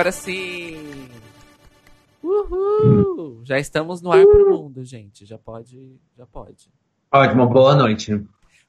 Agora 0.00 0.12
sim! 0.12 0.78
Uhul! 2.22 3.42
Já 3.44 3.58
estamos 3.58 4.00
no 4.00 4.10
ar 4.10 4.24
pro 4.24 4.48
mundo, 4.48 4.82
gente. 4.82 5.26
Já 5.26 5.36
pode. 5.36 6.00
Já 6.16 6.24
pode. 6.24 6.70
Ótimo, 7.12 7.46
boa 7.46 7.74
noite. 7.74 8.18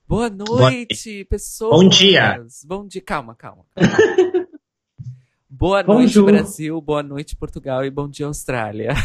Boa 0.06 0.30
noite, 0.30 1.24
pessoas. 1.30 1.72
Bom 1.72 1.88
dia. 1.88 2.46
Bom 2.66 2.86
dia. 2.86 3.02
Calma, 3.02 3.34
calma. 3.34 3.64
calma. 3.74 3.98
boa 5.50 5.82
noite, 5.84 6.02
Bonjour. 6.02 6.26
Brasil. 6.26 6.82
Boa 6.82 7.02
noite, 7.02 7.34
Portugal. 7.38 7.86
E 7.86 7.90
bom 7.90 8.10
dia, 8.10 8.26
Austrália. 8.26 8.94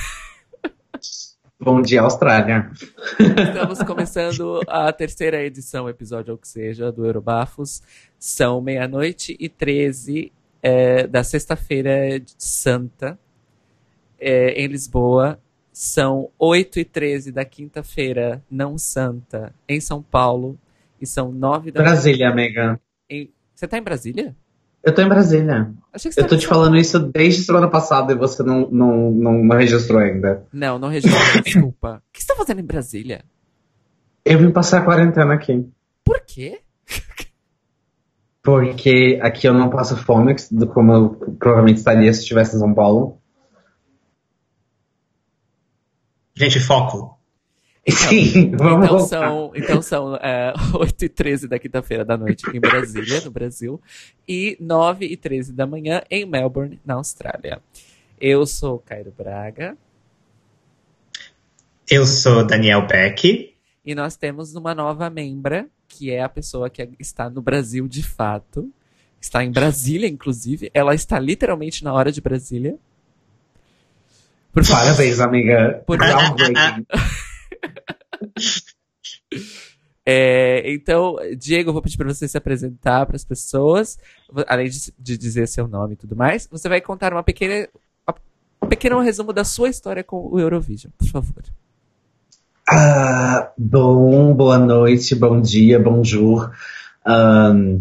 Bom 1.58 1.80
dia, 1.80 2.02
Austrália. 2.02 2.70
Estamos 3.18 3.82
começando 3.82 4.60
a 4.68 4.92
terceira 4.92 5.42
edição, 5.42 5.88
episódio 5.88 6.32
ou 6.32 6.38
que 6.38 6.46
seja, 6.46 6.92
do 6.92 7.06
Eurobafos. 7.06 7.82
São 8.18 8.60
meia-noite 8.60 9.34
e 9.40 9.48
13 9.48 10.32
é, 10.68 11.06
da 11.06 11.22
sexta-feira 11.22 12.20
Santa, 12.36 13.16
é, 14.18 14.50
em 14.60 14.66
Lisboa. 14.66 15.38
São 15.72 16.30
8 16.38 16.80
e 16.80 16.84
13 16.84 17.30
da 17.30 17.44
quinta-feira 17.44 18.42
não 18.50 18.76
santa, 18.78 19.54
em 19.68 19.78
São 19.78 20.02
Paulo. 20.02 20.58
E 21.00 21.06
são 21.06 21.30
9 21.30 21.70
da 21.70 21.82
Brasília, 21.82 22.30
amiga. 22.30 22.80
em- 23.10 23.30
Você 23.54 23.68
tá 23.68 23.76
em 23.78 23.82
Brasília? 23.82 24.34
Eu 24.82 24.94
tô 24.94 25.02
em 25.02 25.08
Brasília. 25.08 25.70
Eu 25.92 26.10
tava 26.14 26.28
tô 26.28 26.36
te 26.38 26.46
falando 26.46 26.76
isso 26.76 26.98
desde 26.98 27.42
semana 27.42 27.68
passada 27.68 28.12
e 28.12 28.16
você 28.16 28.42
não, 28.42 28.68
não, 28.70 29.10
não, 29.10 29.32
não 29.44 29.56
registrou 29.56 30.00
ainda. 30.00 30.46
Não, 30.52 30.78
não 30.78 30.88
registrei, 30.88 31.42
desculpa. 31.44 32.02
O 32.08 32.12
que 32.12 32.22
você 32.22 32.26
tá 32.28 32.34
fazendo 32.36 32.60
em 32.60 32.64
Brasília? 32.64 33.22
Eu 34.24 34.38
vim 34.38 34.50
passar 34.50 34.80
a 34.80 34.84
quarentena 34.84 35.34
aqui. 35.34 35.68
Por 36.02 36.20
quê? 36.26 36.60
Porque 38.46 39.18
aqui 39.20 39.48
eu 39.48 39.52
não 39.52 39.68
passo 39.68 39.96
fome, 39.96 40.36
como 40.72 40.92
eu 40.92 41.10
provavelmente 41.36 41.78
estaria 41.78 42.14
se 42.14 42.20
estivesse 42.20 42.54
em 42.54 42.60
São 42.60 42.72
Paulo. 42.72 43.18
Gente, 46.34 46.60
foco. 46.60 47.18
Sim, 47.88 48.52
vamos 48.56 48.84
Então 48.84 48.98
voltar. 48.98 49.06
são, 49.08 49.52
então 49.54 49.82
são 49.82 50.16
é, 50.16 50.52
8 50.78 51.04
e 51.04 51.08
13 51.08 51.48
da 51.48 51.58
quinta-feira 51.58 52.04
da 52.04 52.16
noite 52.16 52.44
em 52.54 52.60
Brasília, 52.60 53.20
no 53.22 53.30
Brasil, 53.32 53.80
e 54.28 54.56
9 54.60 55.06
e 55.06 55.16
13 55.16 55.52
da 55.52 55.66
manhã 55.66 56.02
em 56.08 56.24
Melbourne, 56.24 56.80
na 56.84 56.94
Austrália. 56.94 57.60
Eu 58.20 58.46
sou 58.46 58.78
Cairo 58.78 59.12
Braga 59.16 59.76
Eu 61.90 62.06
sou 62.06 62.46
Daniel 62.46 62.86
Beck. 62.86 63.52
e 63.84 63.94
nós 63.94 64.16
temos 64.16 64.54
uma 64.54 64.72
nova 64.74 65.10
membra, 65.10 65.66
que 65.96 66.10
é 66.10 66.22
a 66.22 66.28
pessoa 66.28 66.68
que 66.68 66.88
está 66.98 67.30
no 67.30 67.40
Brasil 67.40 67.88
de 67.88 68.02
fato. 68.02 68.70
Está 69.20 69.42
em 69.42 69.50
Brasília, 69.50 70.06
inclusive. 70.08 70.70
Ela 70.74 70.94
está 70.94 71.18
literalmente 71.18 71.82
na 71.82 71.92
hora 71.92 72.12
de 72.12 72.20
Brasília. 72.20 72.76
Por 74.52 74.66
Parabéns, 74.66 75.20
amiga. 75.20 75.82
Por- 75.86 75.98
Groundbreaking. 75.98 76.86
É, 80.08 80.62
então, 80.72 81.16
Diego, 81.36 81.70
eu 81.70 81.72
vou 81.72 81.82
pedir 81.82 81.96
para 81.96 82.06
você 82.06 82.28
se 82.28 82.38
apresentar 82.38 83.04
para 83.06 83.16
as 83.16 83.24
pessoas, 83.24 83.98
além 84.46 84.70
de, 84.70 84.92
de 84.96 85.18
dizer 85.18 85.48
seu 85.48 85.66
nome 85.66 85.94
e 85.94 85.96
tudo 85.96 86.14
mais. 86.14 86.46
Você 86.48 86.68
vai 86.68 86.80
contar 86.80 87.12
uma 87.12 87.24
pequena, 87.24 87.68
um 88.62 88.68
pequeno 88.68 89.00
resumo 89.00 89.32
da 89.32 89.42
sua 89.42 89.68
história 89.68 90.04
com 90.04 90.28
o 90.32 90.38
Eurovision, 90.38 90.92
por 90.96 91.08
favor. 91.08 91.42
Ah, 92.68 93.52
bom, 93.56 94.34
boa 94.34 94.58
noite, 94.58 95.14
bom 95.14 95.40
dia, 95.40 95.78
bonjour. 95.78 96.50
Um, 97.06 97.78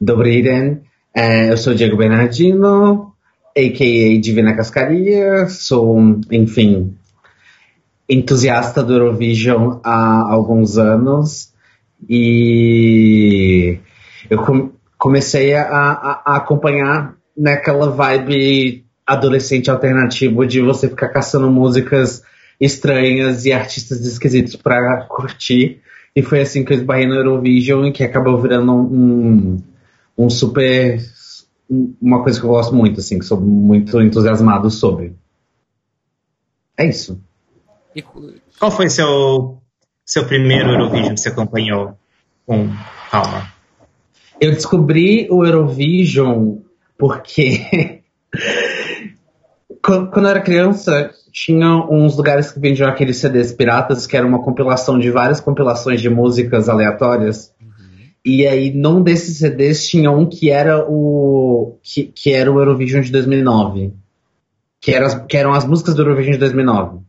Dobry 0.00 0.42
den. 0.42 0.82
Eh, 1.14 1.52
eu 1.52 1.56
sou 1.56 1.74
Diego 1.74 1.96
Bernardino, 1.96 3.12
a.k.a. 3.56 4.20
Divina 4.20 4.54
Cascaria. 4.56 5.46
Sou, 5.48 5.96
enfim, 6.32 6.96
entusiasta 8.08 8.82
do 8.82 8.92
Eurovision 8.94 9.78
há 9.84 10.32
alguns 10.32 10.76
anos. 10.78 11.52
E 12.08 13.78
eu 14.28 14.38
com- 14.42 14.72
comecei 14.98 15.54
a, 15.54 15.62
a- 15.62 16.22
a 16.26 16.36
acompanhar 16.36 17.14
naquela 17.36 17.88
vibe 17.90 18.84
adolescente 19.06 19.70
alternativo 19.70 20.44
de 20.44 20.60
você 20.60 20.88
ficar 20.88 21.08
caçando 21.10 21.48
músicas 21.50 22.22
estranhas 22.60 23.44
e 23.44 23.52
artistas 23.52 24.04
esquisitos 24.04 24.56
pra 24.56 25.02
curtir. 25.08 25.80
E 26.14 26.22
foi 26.22 26.40
assim 26.40 26.64
que 26.64 26.72
eu 26.72 26.76
esbarrei 26.76 27.06
no 27.06 27.14
Eurovision, 27.14 27.90
que 27.90 28.04
acabou 28.04 28.40
virando 28.40 28.72
um, 28.72 29.60
um 30.16 30.30
super. 30.30 31.00
Uma 32.00 32.22
coisa 32.22 32.38
que 32.38 32.46
eu 32.46 32.50
gosto 32.50 32.74
muito, 32.74 33.00
assim, 33.00 33.18
que 33.18 33.24
sou 33.24 33.40
muito 33.40 34.00
entusiasmado 34.00 34.70
sobre. 34.70 35.16
É 36.76 36.86
isso. 36.86 37.20
E 37.94 38.02
Qual 38.02 38.70
foi 38.70 38.88
seu, 38.88 39.58
seu 40.04 40.26
primeiro 40.26 40.70
Eurovision 40.70 41.14
que 41.14 41.20
você 41.20 41.28
acompanhou 41.30 41.96
com 42.46 42.68
calma? 43.10 43.52
Eu 44.40 44.52
descobri 44.52 45.26
o 45.30 45.44
Eurovision 45.44 46.58
porque 46.98 48.02
Qu- 48.30 48.34
quando 49.84 50.24
eu 50.24 50.30
era 50.30 50.40
criança 50.40 51.12
tinha 51.32 51.68
uns 51.90 52.16
lugares 52.16 52.52
que 52.52 52.60
vendiam 52.60 52.88
aqueles 52.88 53.16
CDs 53.18 53.52
piratas 53.52 54.06
que 54.06 54.16
era 54.16 54.26
uma 54.26 54.42
compilação 54.42 54.98
de 54.98 55.10
várias 55.10 55.40
compilações 55.40 56.00
de 56.00 56.08
músicas 56.08 56.68
aleatórias 56.68 57.52
e 58.24 58.46
aí 58.46 58.72
num 58.72 59.02
desses 59.02 59.38
CDs 59.38 59.86
tinha 59.86 60.10
um 60.10 60.26
que 60.28 60.50
era 60.50 60.84
o 60.88 61.78
que, 61.82 62.04
que 62.04 62.32
era 62.32 62.50
o 62.50 62.58
Eurovision 62.58 63.02
de 63.02 63.12
2009 63.12 63.92
que, 64.80 64.92
era 64.92 65.06
as- 65.06 65.26
que 65.26 65.36
eram 65.36 65.52
as 65.52 65.66
músicas 65.66 65.94
do 65.94 66.02
Eurovision 66.02 66.32
de 66.32 66.38
2009 66.38 67.00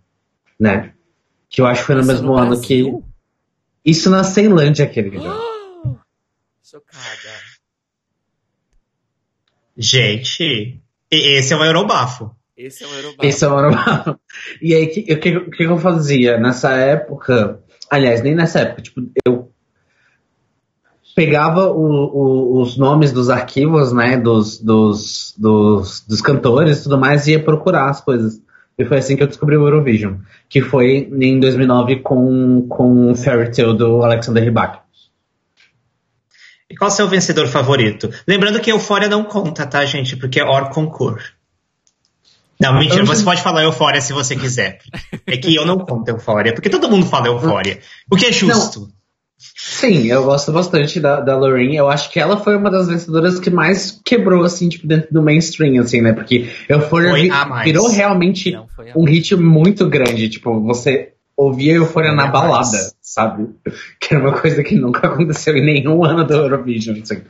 né 0.60 0.92
que 1.50 1.62
eu 1.62 1.66
acho 1.68 1.82
que 1.82 1.88
foi 1.88 1.96
no 1.96 2.02
Isso 2.02 2.12
mesmo 2.12 2.28
no 2.28 2.36
ano 2.36 2.60
que 2.60 2.82
Brasil? 2.84 3.04
isso 3.86 4.10
na 4.10 4.24
Ceilândia 4.24 4.88
querido 4.88 5.22
Chocada. 6.64 7.06
Gente, 9.78 10.82
esse 11.12 11.54
é 11.54 11.58
o 11.58 11.64
Eurobafo. 11.64 12.34
Esse 12.58 12.84
é 12.84 12.88
o 12.88 12.94
Eurobafo. 12.94 13.26
Esse 13.26 13.46
é 13.46 13.48
o. 13.50 14.16
E 14.62 14.74
aí, 14.74 14.86
o 14.86 14.90
que, 14.92 15.02
que, 15.22 15.40
que 15.50 15.64
eu 15.64 15.78
fazia? 15.78 16.38
Nessa 16.40 16.72
época, 16.74 17.60
aliás, 17.90 18.22
nem 18.22 18.34
nessa 18.36 18.60
época, 18.60 18.82
tipo, 18.82 19.02
eu 19.26 19.52
pegava 21.16 21.70
o- 21.72 21.78
o- 22.58 22.62
os 22.62 22.78
nomes 22.78 23.12
dos 23.12 23.30
arquivos, 23.30 23.92
né, 23.94 24.18
dos, 24.18 24.60
dos, 24.60 25.34
dos, 25.38 26.02
dos 26.02 26.22
cantores 26.22 26.80
e 26.80 26.84
tudo 26.84 26.98
mais, 26.98 27.28
e 27.28 27.32
ia 27.32 27.44
procurar 27.44 27.90
as 27.90 28.02
coisas. 28.02 28.42
E 28.78 28.84
foi 28.84 28.98
assim 28.98 29.16
que 29.16 29.24
eu 29.24 29.28
descobri 29.28 29.56
o 29.56 29.66
Eurovision, 29.66 30.16
que 30.50 30.62
foi 30.62 31.10
em 31.12 31.40
2009 31.40 32.02
com, 32.02 32.68
com 32.68 33.16
Fairy 33.16 33.50
Tale 33.56 33.78
do 33.78 34.04
Alexander 34.04 34.44
Rybak. 34.44 34.80
E 36.70 36.76
qual 36.76 36.90
é 36.90 36.94
o 36.94 36.96
seu 36.96 37.08
vencedor 37.08 37.48
favorito? 37.48 38.10
Lembrando 38.28 38.60
que 38.60 38.72
Eufória 38.72 39.08
não 39.08 39.24
conta, 39.24 39.66
tá, 39.66 39.86
gente? 39.86 40.18
Porque 40.18 40.40
é 40.42 40.44
hors 40.44 40.74
concours. 40.74 41.35
Não, 42.60 42.74
mentira, 42.80 43.02
Eu- 43.02 43.06
você 43.06 43.24
pode 43.24 43.42
falar 43.42 43.64
Eufória 43.64 44.00
se 44.02 44.14
você 44.14 44.36
quiser. 44.36 44.80
É 45.28 45.38
que 45.38 45.54
eu 45.56 45.66
não 45.66 45.78
conto 45.80 46.08
Eufória, 46.10 46.54
porque 46.54 46.70
todo 46.70 46.90
mundo 46.90 47.06
fala 47.06 47.28
Eufória. 47.28 47.80
O 48.10 48.16
que 48.16 48.26
é 48.26 48.32
justo. 48.32 48.88
Sim, 49.38 50.06
eu 50.08 50.24
gosto 50.24 50.52
bastante 50.52 51.00
da, 51.00 51.20
da 51.20 51.38
Lorraine. 51.38 51.76
Eu 51.76 51.90
acho 51.90 52.10
que 52.10 52.20
ela 52.20 52.38
foi 52.38 52.56
uma 52.56 52.72
das 52.72 52.88
vencedoras 52.88 53.38
que 53.40 53.50
mais 53.50 54.00
quebrou, 54.04 54.44
assim, 54.44 54.70
tipo, 54.70 54.88
dentro 54.88 55.14
do 55.14 55.22
mainstream, 55.22 55.82
assim, 55.82 56.02
né? 56.02 56.14
Porque 56.14 56.50
Euphoria 56.70 57.10
Foi 57.10 57.22
vi- 57.24 57.30
a 57.32 57.46
mais. 57.46 57.66
virou 57.66 57.90
realmente 57.90 58.52
Não 58.52 58.68
foi 58.68 58.92
a 58.92 58.94
um 58.96 59.04
hit 59.04 59.36
muito 59.36 59.88
grande. 59.90 60.30
Tipo, 60.30 60.62
você 60.62 61.12
ouvia 61.36 61.74
Euphoria 61.74 62.12
Foi 62.12 62.18
na 62.18 62.28
balada, 62.28 62.72
mais. 62.72 62.96
sabe? 63.02 63.50
Que 64.00 64.16
era 64.16 64.24
uma 64.24 64.40
coisa 64.40 64.64
que 64.64 64.76
nunca 64.76 65.06
aconteceu 65.08 65.56
em 65.58 65.66
nenhum 65.66 66.04
ano 66.06 66.24
do 66.26 66.34
Eurovision, 66.34 66.98
assim. 67.02 67.22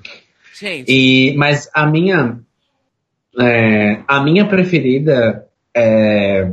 Gente, 0.58 0.86
E, 0.92 1.36
mas 1.36 1.68
a 1.74 1.86
minha, 1.88 2.40
é, 3.40 4.00
a 4.08 4.22
minha 4.22 4.48
preferida, 4.48 5.46
é, 5.76 6.50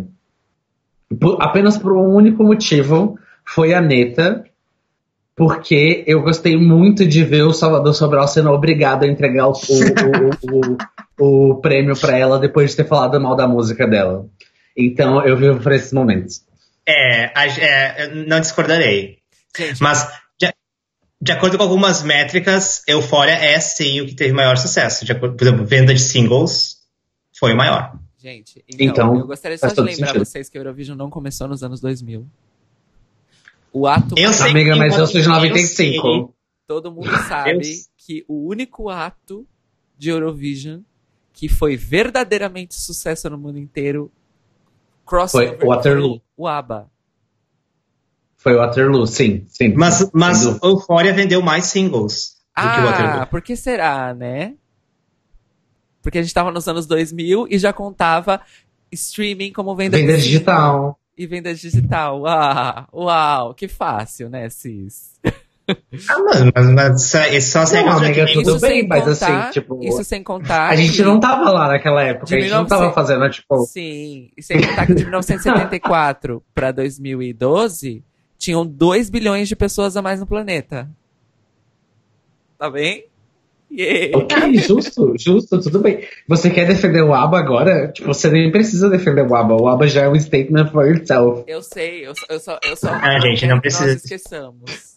por- 1.21 1.41
apenas 1.43 1.77
por 1.79 1.93
um 1.93 2.15
único 2.15 2.43
motivo, 2.45 3.19
foi 3.45 3.75
a 3.75 3.81
Neta, 3.81 4.45
porque 5.35 6.05
eu 6.07 6.23
gostei 6.23 6.57
muito 6.57 7.07
de 7.07 7.25
ver 7.25 7.43
o 7.43 7.53
Salvador 7.53 7.95
Sobral 7.95 8.29
sendo 8.29 8.51
obrigado 8.51 9.05
a 9.05 9.09
entregar 9.09 9.49
o, 9.49 9.53
o, 9.53 10.57
o, 10.57 10.77
o- 11.19 11.51
o 11.51 11.55
prêmio 11.61 11.97
pra 11.99 12.17
ela 12.17 12.39
depois 12.39 12.71
de 12.71 12.77
ter 12.79 12.85
falado 12.89 13.21
mal 13.21 13.37
da 13.37 13.47
música 13.47 13.87
dela. 13.87 14.27
Então 14.77 15.25
eu 15.25 15.37
vivo 15.37 15.61
por 15.61 15.73
esses 15.73 15.93
momentos. 15.93 16.43
É, 16.87 17.31
é, 17.61 18.05
eu 18.07 18.27
não 18.27 18.41
discordarei. 18.41 19.19
gente, 19.57 19.81
Mas, 19.83 20.09
de, 21.23 21.33
acordo 21.33 21.57
com 21.57 21.63
algumas 21.63 22.03
métricas, 22.03 22.83
Eufória 22.87 23.33
é 23.33 23.59
sim 23.61 24.01
o 24.01 24.07
que 24.07 24.15
teve 24.15 24.33
maior 24.33 24.57
sucesso. 24.57 25.05
De 25.05 25.13
acordo, 25.13 25.37
por 25.37 25.47
exemplo, 25.47 25.65
venda 25.65 25.95
de 25.95 26.01
singles 26.01 26.83
foi 27.39 27.53
o 27.53 27.57
maior. 27.57 27.97
gente, 28.19 28.65
então, 28.69 28.87
Então, 28.87 29.19
eu 29.21 29.27
gostaria 29.29 29.57
só 29.57 29.69
de 29.69 29.81
lembrar 29.81 30.09
sentido. 30.09 30.25
vocês 30.25 30.49
que 30.49 30.59
o 30.59 30.61
Eurovision 30.61 30.97
não 30.97 31.09
começou 31.09 31.47
nos 31.47 31.63
anos 31.63 31.81
2000. 31.81 32.27
O 33.73 33.87
ato 33.87 34.15
Eu 34.19 34.25
mais 34.25 34.37
sei 34.37 34.51
Amiga, 34.51 34.77
mas 34.77 34.99
eu 34.99 35.07
sou 35.07 35.21
de 35.21 35.27
eu 35.27 35.33
95. 35.33 36.35
Todo 36.67 36.93
mundo 36.93 37.11
sabe 37.29 37.83
que 37.97 38.25
o 38.29 38.49
único 38.49 38.89
ato 38.91 39.47
de 39.97 40.11
Eurovision 40.11 40.81
que 41.33 41.49
foi 41.49 41.77
verdadeiramente 41.77 42.75
sucesso 42.75 43.31
no 43.31 43.39
mundo 43.39 43.59
inteiro. 43.59 44.11
Foi 45.05 45.19
Crossover. 45.19 45.59
Waterloo. 45.67 46.23
O 46.37 46.47
ABBA. 46.47 46.92
Foi 48.43 48.55
Waterloo, 48.55 49.07
sim, 49.07 49.45
sim. 49.49 49.73
Mas, 49.77 50.11
mas 50.13 50.39
Sem. 50.39 50.59
Euphoria 50.63 51.13
vendeu 51.13 51.41
mais 51.43 51.67
singles 51.67 52.37
do 52.57 52.63
que 52.63 52.69
Ah, 52.69 52.85
Waterloo. 52.85 53.27
por 53.29 53.41
que 53.43 53.55
será, 53.57 54.13
né? 54.15 54.55
Porque 56.03 56.19
a 56.19 56.23
gente 56.23 56.35
tava 56.35 56.51
nos 56.51 56.67
anos 56.67 56.87
2000 56.87 57.47
e 57.49 57.59
já 57.59 57.73
contava 57.73 58.41
streaming 58.91 59.53
como 59.53 59.75
venda, 59.77 59.97
Venda 59.97 60.17
de 60.17 60.23
digital. 60.25 60.99
E 61.17 61.27
venda 61.27 61.55
digital. 61.55 62.27
Ah, 62.27 62.89
uau, 62.93 63.55
que 63.55 63.69
fácil, 63.69 64.29
né, 64.29 64.49
Cis? 64.51 65.13
Ah, 66.09 66.19
mas, 66.19 66.43
mas, 66.53 66.71
mas 66.75 67.15
isso- 67.35 67.51
são 67.53 67.63
as 67.63 67.73
Não, 67.73 67.89
amiga, 67.89 68.25
game. 68.27 68.33
tudo 68.43 68.59
bem, 68.59 68.81
sem 68.81 68.89
mas 68.89 69.05
contar, 69.05 69.43
assim, 69.45 69.53
tipo, 69.53 69.79
Isso 69.85 70.03
sem 70.03 70.23
contar. 70.25 70.69
A 70.71 70.75
gente 70.75 70.97
que- 70.97 71.03
não 71.03 71.21
tava 71.21 71.51
lá 71.53 71.69
naquela 71.69 72.03
época, 72.03 72.27
De 72.27 72.35
a 72.35 72.41
gente 72.41 72.51
não 72.51 72.67
tava 72.67 72.83
1900 72.89 72.95
fazendo, 72.95 73.31
tipo. 73.31 73.65
Sim, 73.67 74.31
e 74.37 74.43
sem 74.43 74.61
contar 74.61 74.87
que 74.87 74.95
de 74.95 75.05
1974 75.05 76.43
para 76.53 76.73
2012 76.73 78.03
tinham 78.43 78.67
2 78.67 79.09
bilhões 79.09 79.49
de 79.49 79.55
pessoas 79.55 79.97
a 79.97 80.03
mais 80.03 80.19
no 80.19 80.27
planeta. 80.27 80.91
Tá 82.59 82.69
bem? 82.69 83.07
Yeah. 83.71 84.19
Ok, 84.19 84.55
justo, 84.59 85.15
justo, 85.19 85.61
tudo 85.63 85.79
bem. 85.79 86.07
Você 86.29 86.51
quer 86.51 86.67
defender 86.67 87.03
o 87.03 87.15
ABBA 87.15 87.39
agora? 87.39 87.89
Tipo, 87.93 88.09
você 88.09 88.31
nem 88.31 88.51
precisa 88.53 88.91
defender 88.91 89.23
o 89.27 89.35
ABBA. 89.35 89.55
O 89.63 89.69
ABBA 89.69 89.87
já 89.89 90.03
é 90.03 90.09
um 90.09 90.19
statement 90.19 90.67
for 90.71 90.95
itself. 90.95 91.45
Eu 91.47 91.63
sei, 91.63 92.07
eu, 92.07 92.15
só- 92.15 92.27
eu 92.29 92.39
só. 92.41 92.59
Eu 92.63 92.77
só 92.77 92.89
Ah, 92.93 93.19
gente, 93.21 93.47
não 93.47 93.61
precisa- 93.61 93.87
Nós 93.93 94.05
esqueçamos. 94.05 94.93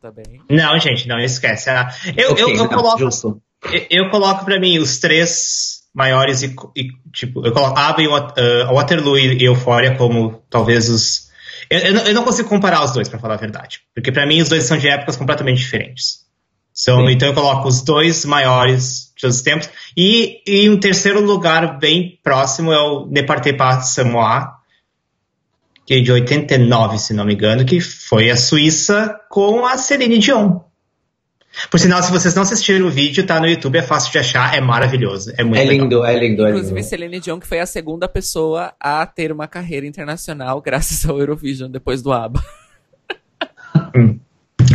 Tá 0.00 0.10
bem? 0.12 0.40
Não, 0.48 0.78
gente, 0.78 1.08
não 1.08 1.18
esquece. 1.18 1.68
Ah, 1.70 1.88
Eu, 2.16 2.30
Ok, 2.32 2.44
eu, 2.44 2.48
eu 2.50 2.56
não, 2.56 2.68
coloco, 2.68 2.98
justo. 2.98 3.42
eu, 3.72 4.04
eu 4.04 4.10
coloco 4.10 4.44
pra 4.44 4.60
mim 4.60 4.78
os 4.78 4.98
três 4.98 5.80
maiores 5.92 6.42
e, 6.42 6.54
e, 6.76 6.88
tipo, 7.12 7.44
eu 7.44 7.52
coloco 7.52 7.78
ABBA 7.78 8.02
e 8.02 8.06
ah, 8.06 8.72
Waterloo 8.72 9.18
e 9.18 9.42
Euphoria 9.44 9.96
como 9.96 10.40
talvez 10.48 10.88
os. 10.88 11.29
Eu, 11.70 11.78
eu, 11.78 11.94
não, 11.94 12.02
eu 12.02 12.14
não 12.14 12.24
consigo 12.24 12.48
comparar 12.48 12.84
os 12.84 12.90
dois, 12.90 13.08
pra 13.08 13.18
falar 13.18 13.34
a 13.34 13.38
verdade. 13.38 13.80
Porque 13.94 14.10
pra 14.10 14.26
mim 14.26 14.40
os 14.40 14.48
dois 14.48 14.64
são 14.64 14.76
de 14.76 14.88
épocas 14.88 15.16
completamente 15.16 15.58
diferentes. 15.58 16.28
São, 16.72 17.08
então 17.10 17.28
eu 17.28 17.34
coloco 17.34 17.68
os 17.68 17.82
dois 17.82 18.24
maiores 18.24 19.12
de 19.14 19.22
todos 19.22 19.36
os 19.36 19.42
tempos. 19.42 19.68
E, 19.96 20.42
em 20.46 20.76
terceiro 20.78 21.20
lugar, 21.20 21.78
bem 21.78 22.18
próximo, 22.22 22.72
é 22.72 22.80
o 22.80 23.06
Ne 23.06 23.22
Partez 23.22 23.56
Pas 23.56 23.88
Samoa, 23.88 24.54
que 25.86 25.94
é 25.94 26.00
de 26.00 26.10
89, 26.10 26.98
se 26.98 27.12
não 27.12 27.24
me 27.24 27.34
engano, 27.34 27.64
que 27.64 27.80
foi 27.80 28.30
a 28.30 28.36
Suíça 28.36 29.20
com 29.28 29.66
a 29.66 29.76
Celine 29.76 30.18
Dion. 30.18 30.60
Por 31.70 31.80
sinal, 31.80 32.02
se 32.02 32.10
vocês 32.12 32.34
não 32.34 32.42
assistiram 32.42 32.86
o 32.86 32.90
vídeo, 32.90 33.26
tá 33.26 33.40
no 33.40 33.46
YouTube, 33.48 33.76
é 33.76 33.82
fácil 33.82 34.12
de 34.12 34.18
achar, 34.18 34.54
é 34.56 34.60
maravilhoso. 34.60 35.32
É 35.36 35.42
muito 35.42 35.58
É 35.60 35.64
legal. 35.64 35.84
lindo, 35.84 36.04
é 36.04 36.18
lindo, 36.18 36.46
é 36.46 36.50
Inclusive, 36.50 36.74
lindo. 36.76 36.88
Celine 36.88 37.20
Dion, 37.20 37.40
que 37.40 37.46
foi 37.46 37.58
a 37.58 37.66
segunda 37.66 38.08
pessoa 38.08 38.72
a 38.78 39.04
ter 39.04 39.32
uma 39.32 39.48
carreira 39.48 39.86
internacional 39.86 40.60
graças 40.62 41.04
ao 41.08 41.18
Eurovision 41.18 41.68
depois 41.70 42.02
do 42.02 42.12
ABBA. 42.12 42.42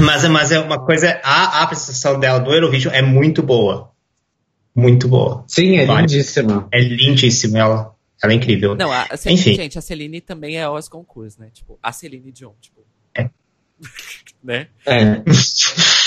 Mas, 0.01 0.25
mas 0.27 0.51
é 0.51 0.59
uma 0.59 0.77
coisa, 0.85 1.19
a, 1.23 1.59
a 1.59 1.63
apresentação 1.63 2.19
dela 2.19 2.39
do 2.39 2.51
Eurovision 2.53 2.93
é 2.93 3.01
muito 3.01 3.41
boa. 3.41 3.91
Muito 4.75 5.07
boa. 5.07 5.45
Sim, 5.47 5.77
é 5.77 5.85
Vale. 5.85 6.01
lindíssima. 6.01 6.67
É 6.73 6.79
lindíssima, 6.81 7.57
ela, 7.57 7.95
ela 8.21 8.33
é 8.33 8.35
incrível. 8.35 8.75
Não, 8.75 8.91
a, 8.91 9.03
a 9.09 9.15
Celine, 9.17 9.39
Enfim. 9.39 9.53
gente, 9.55 9.79
a 9.79 9.81
Celine 9.81 10.19
também 10.19 10.57
é 10.57 10.69
os 10.69 10.89
concursos, 10.89 11.37
né? 11.37 11.47
Tipo, 11.53 11.79
a 11.81 11.93
Celine 11.93 12.29
Dion, 12.31 12.51
tipo. 12.59 12.81
É. 13.17 13.29
né? 14.43 14.67
É. 14.85 15.21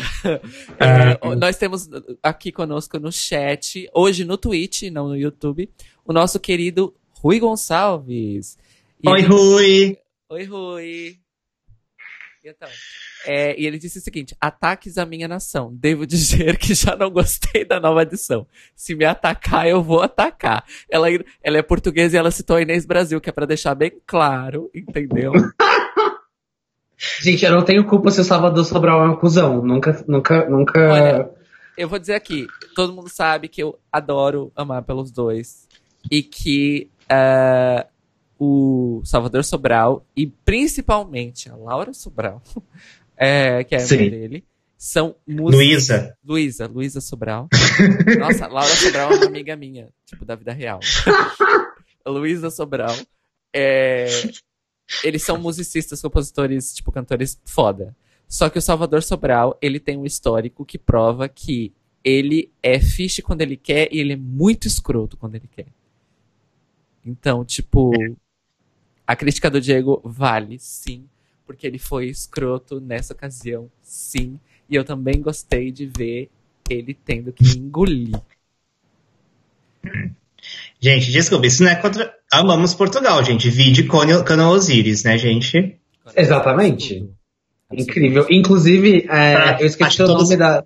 É, 0.78 1.18
Ah. 1.20 1.36
nós 1.36 1.56
temos 1.56 1.88
aqui 2.22 2.50
conosco 2.52 2.98
no 2.98 3.10
chat, 3.12 3.88
hoje 3.94 4.24
no 4.24 4.36
Twitch, 4.36 4.82
não 4.84 5.08
no 5.08 5.16
YouTube, 5.16 5.68
o 6.04 6.12
nosso 6.12 6.38
querido 6.40 6.94
Rui 7.14 7.38
Gonçalves. 7.38 8.58
E 9.02 9.08
Oi, 9.08 9.18
ele- 9.20 9.28
Rui! 9.28 9.98
Oi, 10.30 10.44
Rui. 10.44 11.16
E 12.42 12.48
então? 12.48 12.68
É, 13.26 13.60
e 13.60 13.66
ele 13.66 13.78
disse 13.78 13.98
o 13.98 14.00
seguinte: 14.00 14.34
ataques 14.40 14.96
à 14.96 15.04
minha 15.04 15.28
nação. 15.28 15.70
Devo 15.74 16.06
dizer 16.06 16.56
que 16.56 16.72
já 16.74 16.96
não 16.96 17.10
gostei 17.10 17.64
da 17.66 17.78
nova 17.78 18.02
edição. 18.02 18.46
Se 18.74 18.94
me 18.94 19.04
atacar, 19.04 19.68
eu 19.68 19.82
vou 19.82 20.00
atacar. 20.00 20.64
Ela, 20.90 21.08
ela 21.42 21.58
é 21.58 21.62
portuguesa 21.62 22.16
e 22.16 22.18
ela 22.18 22.30
citou 22.30 22.56
a 22.56 22.62
Inês 22.62 22.86
Brasil, 22.86 23.20
que 23.20 23.28
é 23.28 23.32
pra 23.32 23.44
deixar 23.44 23.74
bem 23.74 23.92
claro, 24.06 24.70
entendeu? 24.74 25.32
Gente, 27.20 27.44
eu 27.44 27.52
não 27.52 27.64
tenho 27.64 27.84
culpa 27.84 28.10
se 28.10 28.20
o 28.20 28.24
Salvador 28.24 28.64
Sobral 28.64 29.04
é 29.04 29.08
um 29.08 29.16
cuzão. 29.16 29.62
Nunca, 29.62 30.04
nunca, 30.06 30.48
nunca. 30.48 30.80
Olha, 30.80 31.30
Eu 31.76 31.88
vou 31.88 31.98
dizer 31.98 32.14
aqui: 32.14 32.46
todo 32.74 32.92
mundo 32.92 33.08
sabe 33.08 33.48
que 33.48 33.62
eu 33.62 33.78
adoro 33.90 34.52
amar 34.54 34.82
pelos 34.82 35.10
dois. 35.10 35.68
E 36.10 36.22
que 36.22 36.90
ah, 37.08 37.86
o 38.38 39.02
Salvador 39.04 39.44
Sobral 39.44 40.06
e 40.16 40.26
principalmente 40.26 41.50
a 41.50 41.56
Laura 41.56 41.92
Sobral, 41.92 42.42
é, 43.16 43.62
que 43.64 43.74
é 43.74 43.78
a 43.78 43.80
Sim. 43.80 43.96
irmã 43.96 44.10
dele, 44.10 44.44
são 44.78 45.14
músicos. 45.26 45.56
Luísa. 45.56 46.16
Luísa, 46.24 46.66
Luísa 46.66 47.00
Sobral. 47.02 47.48
Nossa, 48.18 48.46
Laura 48.46 48.74
Sobral 48.74 49.12
é 49.12 49.16
uma 49.16 49.26
amiga 49.26 49.54
minha, 49.56 49.88
tipo, 50.06 50.24
da 50.24 50.34
vida 50.34 50.52
real. 50.52 50.80
Luísa 52.06 52.50
Sobral. 52.50 52.96
É, 53.54 54.06
Eles 55.04 55.22
são 55.22 55.38
musicistas, 55.38 56.02
compositores, 56.02 56.74
tipo, 56.74 56.90
cantores 56.90 57.40
foda. 57.44 57.96
Só 58.28 58.48
que 58.48 58.58
o 58.58 58.62
Salvador 58.62 59.02
Sobral, 59.02 59.58
ele 59.60 59.80
tem 59.80 59.96
um 59.96 60.06
histórico 60.06 60.64
que 60.64 60.78
prova 60.78 61.28
que 61.28 61.72
ele 62.04 62.50
é 62.62 62.80
fiche 62.80 63.22
quando 63.22 63.42
ele 63.42 63.56
quer 63.56 63.88
e 63.92 63.98
ele 63.98 64.12
é 64.12 64.16
muito 64.16 64.66
escroto 64.66 65.16
quando 65.16 65.34
ele 65.34 65.48
quer. 65.50 65.66
Então, 67.04 67.44
tipo, 67.44 67.92
a 69.06 69.16
crítica 69.16 69.50
do 69.50 69.60
Diego 69.60 70.00
vale, 70.04 70.58
sim, 70.58 71.04
porque 71.46 71.66
ele 71.66 71.78
foi 71.78 72.06
escroto 72.08 72.80
nessa 72.80 73.12
ocasião, 73.12 73.70
sim. 73.82 74.38
E 74.68 74.76
eu 74.76 74.84
também 74.84 75.20
gostei 75.20 75.72
de 75.72 75.86
ver 75.86 76.30
ele 76.68 76.94
tendo 76.94 77.32
que 77.32 77.58
engolir. 77.58 78.20
Gente, 80.78 81.10
desculpa, 81.10 81.46
isso 81.46 81.64
não 81.64 81.70
é 81.70 81.76
contra. 81.76 82.16
Amamos 82.32 82.74
Portugal, 82.74 83.22
gente. 83.24 83.50
Vide 83.50 83.84
Cano 83.84 84.24
Cano 84.24 84.48
Osiris, 84.50 85.02
né, 85.04 85.18
gente? 85.18 85.78
Exatamente. 86.16 87.08
Incrível. 87.72 88.26
Inclusive, 88.30 89.06
é, 89.08 89.32
Pra- 89.34 89.60
eu 89.60 89.66
esqueci 89.66 90.02
o 90.02 90.06
nome 90.06 90.18
todos- 90.18 90.36
da. 90.38 90.64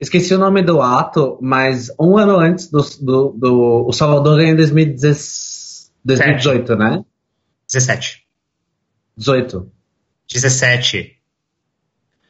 Esqueci 0.00 0.34
o 0.34 0.38
nome 0.38 0.62
do 0.62 0.80
ato, 0.80 1.38
mas 1.42 1.90
um 2.00 2.16
ano 2.16 2.38
antes 2.38 2.70
do. 2.70 2.80
do, 3.00 3.28
do 3.36 3.86
o 3.88 3.92
Salvador 3.92 4.36
ganhou 4.36 4.52
em 4.52 4.56
2010 4.56 5.92
2018, 6.04 6.74
né? 6.76 7.04
17. 7.70 8.24
18. 9.16 9.70
17. 10.32 11.16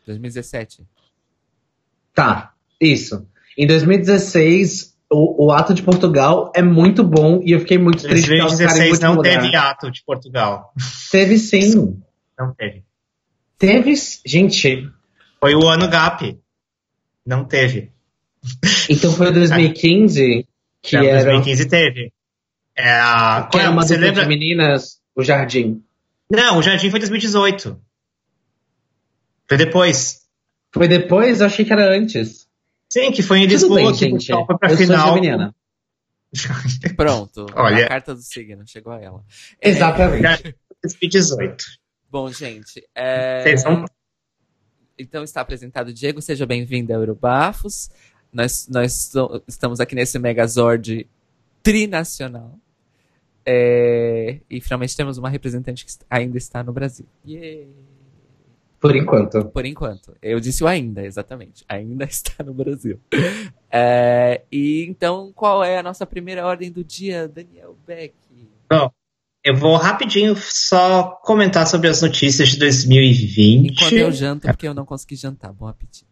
2017. 0.07 0.85
Tá, 2.15 2.53
isso. 2.81 3.27
Em 3.57 3.67
2016, 3.67 4.90
o, 5.11 5.47
o 5.47 5.53
ato 5.53 5.75
de 5.75 5.83
Portugal 5.83 6.53
é 6.55 6.63
muito 6.63 7.03
bom 7.03 7.41
e 7.45 7.51
eu 7.51 7.61
fiquei 7.61 7.79
muito 7.79 8.03
triste 8.03 8.27
porque 8.27 8.41
elas 8.41 8.53
ficarem 8.53 8.89
2016 8.89 8.91
muito 8.91 9.03
não 9.03 9.15
lugar. 9.17 9.43
teve 9.43 9.57
ato 9.57 9.91
de 9.91 10.05
Portugal. 10.05 10.73
Teve 11.11 11.39
sim. 11.39 12.01
Não 12.39 12.55
teve. 12.55 12.85
Teve. 13.59 13.95
Gente, 14.25 14.89
Foi 15.41 15.55
o 15.55 15.69
ano 15.69 15.89
GAP. 15.89 16.39
Não 17.27 17.45
teve. 17.45 17.91
então 18.89 19.13
foi 19.13 19.33
2015 19.33 20.47
que 20.81 20.97
Não, 20.97 21.05
era. 21.05 21.25
2015 21.25 21.69
teve. 21.69 22.13
É 22.77 22.91
a... 22.91 23.49
Que 23.51 23.59
era 23.59 23.71
uma 23.71 23.83
você 23.83 23.97
lembra? 23.97 24.23
de 24.23 24.29
meninas, 24.29 25.01
o 25.15 25.23
Jardim. 25.23 25.83
Não, 26.31 26.59
o 26.59 26.63
Jardim 26.63 26.89
foi 26.89 27.01
2018. 27.01 27.79
Foi 29.49 29.59
depois. 29.59 30.21
Foi 30.73 30.87
depois? 30.87 31.41
Eu 31.41 31.47
achei 31.47 31.65
que 31.65 31.73
era 31.73 31.95
antes. 31.95 32.40
Sim, 32.91 33.13
que 33.13 33.23
foi 33.23 33.39
em 33.39 33.47
Lisboa, 33.47 33.77
bem, 33.77 33.93
que 33.93 33.99
gente. 33.99 34.27
Foi 34.27 34.59
pra 34.59 34.73
eu 34.73 34.77
final. 34.77 35.17
Pronto. 36.97 37.47
Olha. 37.55 37.87
A 37.87 37.89
carta 37.89 38.15
do 38.15 38.21
signo 38.21 38.67
chegou 38.67 38.93
a 38.93 39.01
ela. 39.01 39.25
É, 39.61 39.71
Exatamente. 39.71 40.57
2018. 40.83 41.65
bom, 42.11 42.33
gente. 42.33 42.85
é, 42.95 43.43
Vocês 43.43 43.63
vão 43.63 43.85
Então 44.99 45.23
está 45.23 45.41
apresentado 45.41 45.89
o 45.89 45.93
Diego, 45.93 46.21
seja 46.21 46.45
bem-vindo 46.45 46.93
a 46.93 46.97
Eurobafos. 46.97 47.91
Nós, 48.33 48.69
nós 48.69 49.13
estamos 49.47 49.79
aqui 49.79 49.95
nesse 49.95 50.19
Megazord 50.19 51.09
trinacional. 51.63 52.59
É, 53.47 54.41
e 54.51 54.61
finalmente 54.61 54.97
temos 54.97 55.17
uma 55.17 55.29
representante 55.29 55.85
que 55.85 55.93
ainda 56.09 56.39
está 56.39 56.63
no 56.63 56.73
Brasil. 56.73 57.07
Yay! 57.27 57.69
Por 58.81 58.97
enquanto. 58.97 59.45
Por 59.47 59.67
enquanto. 59.67 60.17
Eu 60.23 60.41
disse 60.41 60.65
o 60.65 60.67
ainda, 60.67 61.05
exatamente. 61.05 61.65
Ainda 61.69 62.05
está 62.09 62.43
no 62.43 62.55
Brasil. 62.55 62.99
É, 63.71 64.43
e 64.51 64.87
então, 64.89 65.33
qual 65.35 65.63
é 65.63 65.79
a 65.79 65.83
nossa 65.83 66.07
primeira 66.07 66.47
ordem 66.47 66.73
do 66.73 66.83
dia, 66.83 67.29
Daniel 67.29 67.77
Beck? 67.87 68.15
Eu 69.43 69.57
vou 69.57 69.77
rapidinho 69.77 70.37
só 70.37 71.19
comentar 71.23 71.67
sobre 71.67 71.89
as 71.89 72.03
notícias 72.03 72.51
de 72.51 72.59
2020. 72.59 73.73
Enquanto 73.73 73.93
eu 73.93 74.13
janto, 74.13 74.47
porque 74.47 74.69
eu 74.69 74.75
não 74.75 74.85
consegui 74.85 75.17
jantar. 75.17 75.53
Bom 75.53 75.67
apetite. 75.67 76.10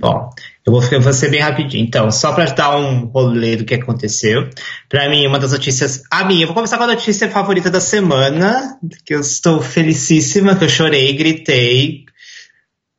Bom, 0.00 0.30
eu 0.66 0.72
vou, 0.72 0.82
eu 0.90 1.00
vou 1.02 1.12
ser 1.12 1.30
bem 1.30 1.40
rapidinho. 1.40 1.84
Então, 1.84 2.10
só 2.10 2.32
para 2.32 2.46
dar 2.46 2.74
um 2.74 3.04
rolê 3.04 3.54
do 3.54 3.66
que 3.66 3.74
aconteceu. 3.74 4.48
Para 4.88 5.10
mim, 5.10 5.26
uma 5.26 5.38
das 5.38 5.52
notícias. 5.52 6.02
A 6.10 6.24
minha, 6.24 6.44
eu 6.44 6.46
vou 6.46 6.54
começar 6.54 6.78
com 6.78 6.84
a 6.84 6.86
notícia 6.86 7.30
favorita 7.30 7.70
da 7.70 7.82
semana, 7.82 8.78
que 9.04 9.14
eu 9.14 9.20
estou 9.20 9.60
felicíssima, 9.60 10.56
que 10.56 10.64
eu 10.64 10.70
chorei, 10.70 11.12
gritei, 11.12 12.06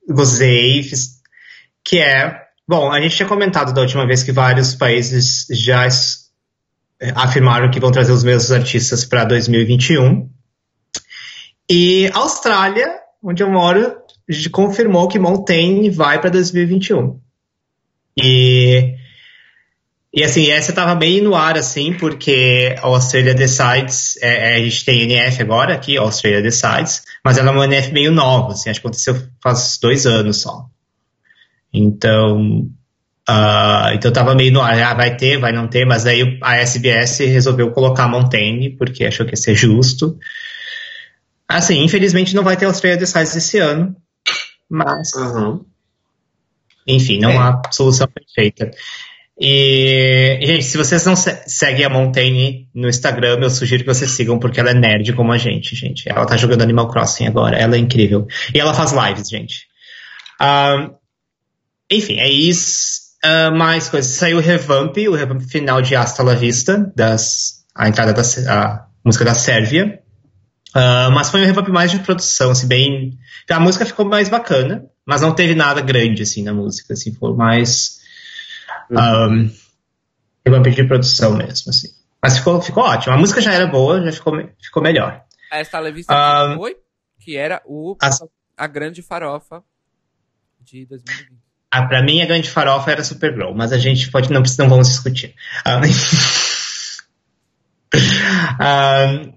gozei, 0.08 0.84
fiz, 0.84 1.20
que 1.84 1.98
é. 1.98 2.40
Bom, 2.68 2.92
a 2.92 3.02
gente 3.02 3.16
tinha 3.16 3.28
comentado 3.28 3.74
da 3.74 3.82
última 3.82 4.06
vez 4.06 4.22
que 4.22 4.32
vários 4.32 4.76
países 4.76 5.48
já 5.50 5.88
afirmaram 7.16 7.72
que 7.72 7.80
vão 7.80 7.92
trazer 7.92 8.12
os 8.12 8.24
mesmos 8.24 8.52
artistas 8.52 9.04
para 9.04 9.26
2021. 9.26 10.30
E 11.68 12.12
a 12.14 12.20
Austrália, 12.20 13.00
onde 13.24 13.42
eu 13.42 13.50
moro, 13.50 14.01
confirmou 14.50 15.08
que 15.08 15.20
Montaigne 15.20 15.90
vai 15.90 16.20
para 16.20 16.30
2021. 16.30 17.20
E, 18.18 18.96
e 20.14 20.24
assim, 20.24 20.50
essa 20.50 20.72
estava 20.72 20.94
bem 20.96 21.22
no 21.22 21.36
ar, 21.36 21.58
assim, 21.58 21.94
porque 21.94 22.76
a 22.78 22.88
Australia 22.88 23.34
Decides, 23.34 24.18
é, 24.22 24.52
é, 24.52 24.56
a 24.56 24.60
gente 24.64 24.84
tem 24.84 25.04
NF 25.04 25.42
agora 25.42 25.74
aqui, 25.74 25.98
Australia 25.98 26.42
Decides, 26.42 27.04
mas 27.24 27.38
ela 27.38 27.50
é 27.50 27.54
uma 27.54 27.66
NF 27.66 27.94
meio 27.94 28.12
nova, 28.12 28.54
assim, 28.54 28.70
acho 28.70 28.82
que 28.82 28.88
aconteceu 28.88 29.22
faz 29.42 29.80
dois 29.82 30.06
anos 30.06 30.42
só. 30.42 30.66
Então, 31.74 32.70
uh, 33.30 33.94
então 33.94 34.12
tava 34.12 34.36
meio 34.36 34.52
no 34.52 34.62
ar, 34.62 34.78
ah, 34.82 34.94
vai 34.94 35.16
ter, 35.16 35.38
vai 35.38 35.54
não 35.54 35.68
ter, 35.68 35.86
mas 35.86 36.06
aí 36.06 36.38
a 36.42 36.58
SBS 36.58 37.20
resolveu 37.20 37.72
colocar 37.72 38.10
Montaigne, 38.10 38.72
porque 38.72 39.06
achou 39.06 39.26
que 39.26 39.32
ia 39.32 39.38
ser 39.38 39.56
justo. 39.56 40.18
Assim, 41.48 41.84
infelizmente 41.84 42.36
não 42.36 42.44
vai 42.44 42.58
ter 42.58 42.66
Australia 42.66 42.98
Decides 42.98 43.36
esse 43.36 43.58
ano, 43.58 43.96
mas, 44.72 45.14
uhum. 45.14 45.66
enfim, 46.88 47.20
não 47.20 47.32
é. 47.32 47.38
há 47.38 47.62
solução 47.72 48.08
perfeita. 48.08 48.72
E, 49.38 50.40
gente, 50.44 50.64
se 50.64 50.78
vocês 50.78 51.06
não 51.06 51.16
seguem 51.16 51.84
a 51.84 51.90
Montaigne 51.90 52.70
no 52.74 52.88
Instagram, 52.88 53.40
eu 53.42 53.50
sugiro 53.50 53.84
que 53.84 53.94
vocês 53.94 54.12
sigam, 54.12 54.40
porque 54.40 54.60
ela 54.60 54.70
é 54.70 54.74
nerd 54.74 55.14
como 55.14 55.32
a 55.32 55.38
gente, 55.38 55.76
gente. 55.76 56.08
Ela 56.08 56.26
tá 56.26 56.38
jogando 56.38 56.62
Animal 56.62 56.88
Crossing 56.90 57.28
agora, 57.28 57.58
ela 57.58 57.76
é 57.76 57.80
incrível. 57.80 58.28
E 58.54 58.60
ela 58.60 58.74
faz 58.74 58.94
lives, 58.94 59.28
gente. 59.28 59.66
Uh, 60.40 60.96
enfim, 61.92 62.20
é 62.20 62.30
isso. 62.30 63.02
Uh, 63.26 63.56
mais 63.58 63.90
coisas. 63.90 64.12
Saiu 64.12 64.38
o 64.38 64.42
revamp, 64.42 64.96
o 64.98 65.16
revamp 65.16 65.42
final 65.42 65.82
de 65.82 65.96
Hasta 65.96 66.24
la 66.24 66.36
Vista, 66.36 66.92
das, 66.96 67.66
a 67.76 67.90
entrada 67.90 68.14
da 68.14 68.22
a 68.22 68.86
música 69.04 69.26
da 69.26 69.34
Sérvia. 69.34 70.01
Uh, 70.76 71.12
mas 71.12 71.30
foi 71.30 71.42
um 71.42 71.46
revamp 71.46 71.68
mais 71.68 71.92
de 71.92 72.00
produção, 72.00 72.52
assim, 72.52 72.68
bem. 72.68 73.18
A 73.50 73.60
música 73.60 73.86
ficou 73.86 74.06
mais 74.06 74.30
bacana, 74.30 74.86
mas 75.06 75.22
não 75.22 75.36
teve 75.36 75.54
nada 75.54 75.82
grande, 75.82 76.24
assim, 76.24 76.44
na 76.44 76.54
música, 76.54 76.94
assim, 76.94 77.14
foi 77.14 77.34
mais. 77.36 78.00
Um, 78.90 79.50
revamp 80.46 80.68
de 80.68 80.84
produção 80.86 81.36
mesmo, 81.36 81.70
assim. 81.70 81.90
Mas 82.24 82.38
ficou, 82.38 82.62
ficou 82.62 82.84
ótimo. 82.84 83.14
A 83.14 83.18
música 83.18 83.42
já 83.42 83.54
era 83.54 83.68
boa, 83.68 84.02
já 84.04 84.12
ficou, 84.12 84.34
ficou 84.62 84.82
melhor. 84.82 85.24
Essa 85.52 85.80
Levista 85.80 86.14
um, 86.14 86.58
foi, 86.58 86.78
que 87.20 87.36
era 87.36 87.62
o, 87.66 87.98
a, 88.02 88.10
a 88.58 88.68
grande 88.68 89.02
farofa 89.02 89.64
de 90.62 90.86
2020. 90.86 91.42
Ah, 91.70 91.86
pra 91.88 92.04
mim, 92.04 92.22
a 92.22 92.26
grande 92.26 92.50
farofa 92.50 92.92
era 92.92 93.04
Supergirl, 93.04 93.54
mas 93.54 93.72
a 93.72 93.78
gente 93.78 94.12
pode, 94.12 94.32
não, 94.32 94.44
não 94.60 94.70
vamos 94.70 94.90
discutir. 94.90 95.36
Um, 95.66 95.82
um, 99.28 99.34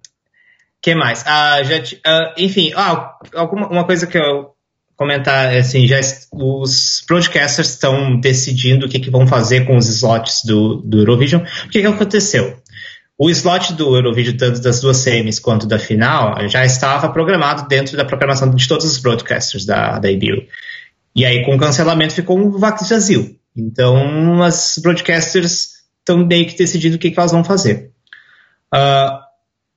que 0.85 0.95
mais? 0.95 1.23
Uh, 1.23 1.65
já, 1.65 1.79
uh, 1.79 2.35
enfim, 2.37 2.71
ah, 2.77 3.17
alguma, 3.35 3.69
uma 3.69 3.85
coisa 3.85 4.07
que 4.07 4.19
eu 4.19 4.51
comentar, 4.95 5.57
assim, 5.57 5.87
já 5.87 5.99
os 6.31 7.03
broadcasters 7.09 7.71
estão 7.71 8.21
decidindo 8.21 8.85
o 8.85 8.89
que, 8.89 9.01
que 9.01 9.11
vão 9.11 9.27
fazer 9.27 9.65
com 9.67 9.79
os 9.79 9.89
slots 9.89 10.43
do, 10.45 10.83
do 10.83 10.99
Eurovision. 10.99 11.43
O 11.65 11.71
que, 11.71 11.81
que 11.81 11.87
aconteceu? 11.87 12.59
O 13.17 13.31
slot 13.31 13.73
do 13.73 13.97
Eurovision, 13.97 14.37
tanto 14.37 14.61
das 14.61 14.83
duas 14.83 14.99
semis 14.99 15.41
quanto 15.41 15.67
da 15.67 15.79
final, 15.79 16.47
já 16.49 16.67
estava 16.67 17.09
programado 17.09 17.67
dentro 17.67 17.97
da 17.97 18.05
programação 18.05 18.51
de 18.51 18.69
todos 18.69 18.85
os 18.85 18.99
broadcasters 18.99 19.65
da, 19.65 19.99
da 19.99 20.13
EBU. 20.13 20.43
E 21.17 21.25
aí, 21.25 21.47
com 21.47 21.57
o 21.57 21.59
cancelamento, 21.59 22.13
ficou 22.13 22.39
um 22.39 22.51
vazio. 22.51 23.35
Então, 23.57 24.43
as 24.43 24.79
broadcasters 24.83 25.69
estão 26.01 26.27
meio 26.27 26.47
que 26.47 26.59
decidindo 26.59 26.97
o 26.97 26.99
que, 26.99 27.11
que 27.11 27.19
elas 27.19 27.33
vão 27.33 27.43
fazer. 27.43 27.91
Uh, 28.75 29.24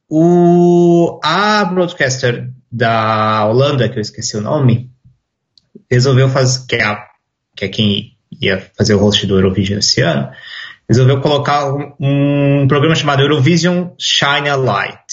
o, 0.09 1.19
a 1.23 1.65
broadcaster 1.65 2.49
da 2.71 3.45
Holanda, 3.45 3.89
que 3.89 3.97
eu 3.97 4.01
esqueci 4.01 4.37
o 4.37 4.41
nome, 4.41 4.89
resolveu 5.89 6.29
fazer, 6.29 6.65
que 6.67 6.75
é, 6.75 6.83
a, 6.83 7.07
que 7.55 7.65
é 7.65 7.67
quem 7.67 8.17
ia 8.41 8.71
fazer 8.77 8.93
o 8.93 8.99
host 8.99 9.25
do 9.25 9.35
Eurovision 9.35 9.79
esse 9.79 10.01
ano, 10.01 10.29
resolveu 10.87 11.19
colocar 11.19 11.73
um, 11.73 11.93
um 11.99 12.67
programa 12.67 12.95
chamado 12.95 13.21
Eurovision 13.21 13.89
Shine 13.97 14.49
a 14.49 14.55
Light, 14.55 15.05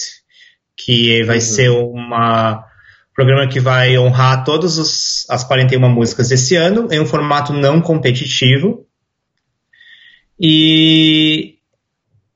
que 0.77 1.23
vai 1.23 1.37
uhum. 1.37 1.41
ser 1.41 1.69
uma 1.69 2.65
programa 3.13 3.47
que 3.47 3.61
vai 3.61 3.97
honrar 3.97 4.43
todas 4.43 4.77
os, 4.77 5.25
as 5.29 5.43
41 5.45 5.89
músicas 5.89 6.29
desse 6.29 6.55
ano 6.55 6.89
em 6.91 6.99
um 6.99 7.05
formato 7.05 7.53
não 7.53 7.81
competitivo. 7.81 8.85
E, 10.37 11.55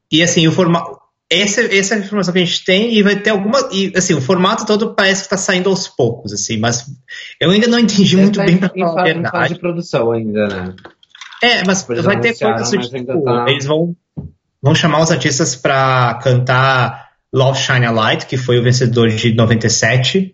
e 0.09 0.23
assim, 0.23 0.47
o 0.47 0.53
formato 0.53 0.98
essa, 1.31 1.61
essa 1.61 1.93
é 1.93 1.97
a 1.97 2.01
informação 2.01 2.33
que 2.33 2.39
a 2.39 2.45
gente 2.45 2.65
tem 2.65 2.93
e 2.93 3.03
vai 3.03 3.15
ter 3.15 3.29
alguma. 3.29 3.69
E, 3.71 3.93
assim, 3.95 4.15
o 4.15 4.21
formato 4.21 4.65
todo 4.65 4.95
parece 4.95 5.21
que 5.21 5.25
está 5.27 5.37
saindo 5.37 5.69
aos 5.69 5.87
poucos, 5.87 6.33
assim, 6.33 6.57
mas 6.57 6.85
eu 7.39 7.51
ainda 7.51 7.67
não 7.67 7.77
entendi 7.77 8.17
muito 8.17 8.43
bem 8.43 8.57
para 8.57 8.69
verdade. 9.03 9.29
fase 9.29 9.53
de 9.53 9.59
produção 9.59 10.11
ainda, 10.11 10.47
né? 10.47 10.75
É, 11.41 11.63
mas 11.65 11.87
Eles 11.87 12.03
vai 12.03 12.19
ter 12.19 12.37
coisas 12.37 12.69
tipo, 12.69 13.23
tá... 13.23 13.45
eles 13.47 13.65
vão, 13.65 13.95
vão 14.61 14.73
chamar 14.73 15.01
os 15.01 15.11
artistas 15.11 15.55
para 15.55 16.15
cantar 16.15 17.11
Love 17.31 17.59
Shine 17.59 17.85
a 17.85 17.91
Light, 17.91 18.25
que 18.25 18.35
foi 18.35 18.59
o 18.59 18.63
vencedor 18.63 19.09
de 19.09 19.33
97. 19.33 20.19
Uh, 20.19 20.33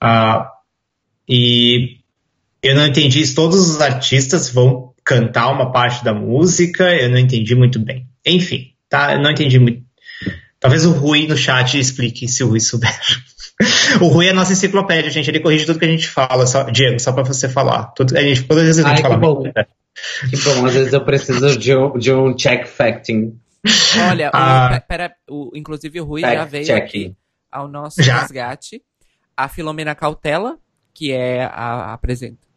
ah, 0.00 0.52
e 1.28 1.98
eu 2.62 2.74
não 2.76 2.86
entendi 2.86 3.26
se 3.26 3.34
todos 3.34 3.68
os 3.68 3.80
artistas 3.80 4.48
vão 4.48 4.94
cantar 5.04 5.50
uma 5.50 5.72
parte 5.72 6.04
da 6.04 6.14
música, 6.14 6.94
eu 6.94 7.10
não 7.10 7.18
entendi 7.18 7.54
muito 7.54 7.78
bem. 7.78 8.06
Enfim, 8.24 8.72
tá? 8.88 9.14
Eu 9.14 9.20
não 9.20 9.30
entendi 9.30 9.58
muito 9.58 9.87
Talvez 10.60 10.84
o 10.84 10.92
Rui 10.92 11.26
no 11.26 11.36
chat 11.36 11.78
explique 11.78 12.26
se 12.26 12.42
o 12.42 12.48
Rui 12.48 12.60
souber. 12.60 12.98
o 14.02 14.08
Rui 14.08 14.26
é 14.26 14.30
a 14.30 14.34
nossa 14.34 14.52
enciclopédia, 14.52 15.10
gente. 15.10 15.30
Ele 15.30 15.40
corrige 15.40 15.66
tudo 15.66 15.78
que 15.78 15.84
a 15.84 15.88
gente 15.88 16.08
fala. 16.08 16.46
Só, 16.46 16.64
Diego, 16.64 16.98
só 16.98 17.12
pra 17.12 17.22
você 17.22 17.48
falar. 17.48 17.86
Tudo, 17.94 18.16
a 18.16 18.20
gente, 18.20 18.42
todas 18.44 18.62
as 18.62 18.76
vezes 18.76 18.84
a 18.84 18.88
gente 18.88 18.98
Ai, 18.98 19.02
fala. 19.02 19.14
Que 19.14 19.20
bom. 19.20 19.42
que 20.30 20.36
bom, 20.36 20.66
às 20.66 20.74
vezes 20.74 20.92
eu 20.92 21.04
preciso 21.04 21.58
de 21.58 21.76
um, 21.76 21.98
de 21.98 22.12
um 22.12 22.34
check 22.36 22.66
facting. 22.66 23.38
Olha, 24.10 24.30
ah, 24.32 24.80
o, 24.82 24.88
pera, 24.88 25.14
o, 25.28 25.50
inclusive 25.54 26.00
o 26.00 26.04
Rui 26.04 26.22
já 26.22 26.44
veio 26.44 26.76
aqui 26.76 27.14
ao 27.50 27.68
nosso 27.68 28.02
já? 28.02 28.20
resgate. 28.20 28.82
A 29.36 29.48
Filomena 29.48 29.94
Cautela, 29.94 30.58
que 30.92 31.12
é 31.12 31.44
a, 31.44 31.94
a 31.94 31.98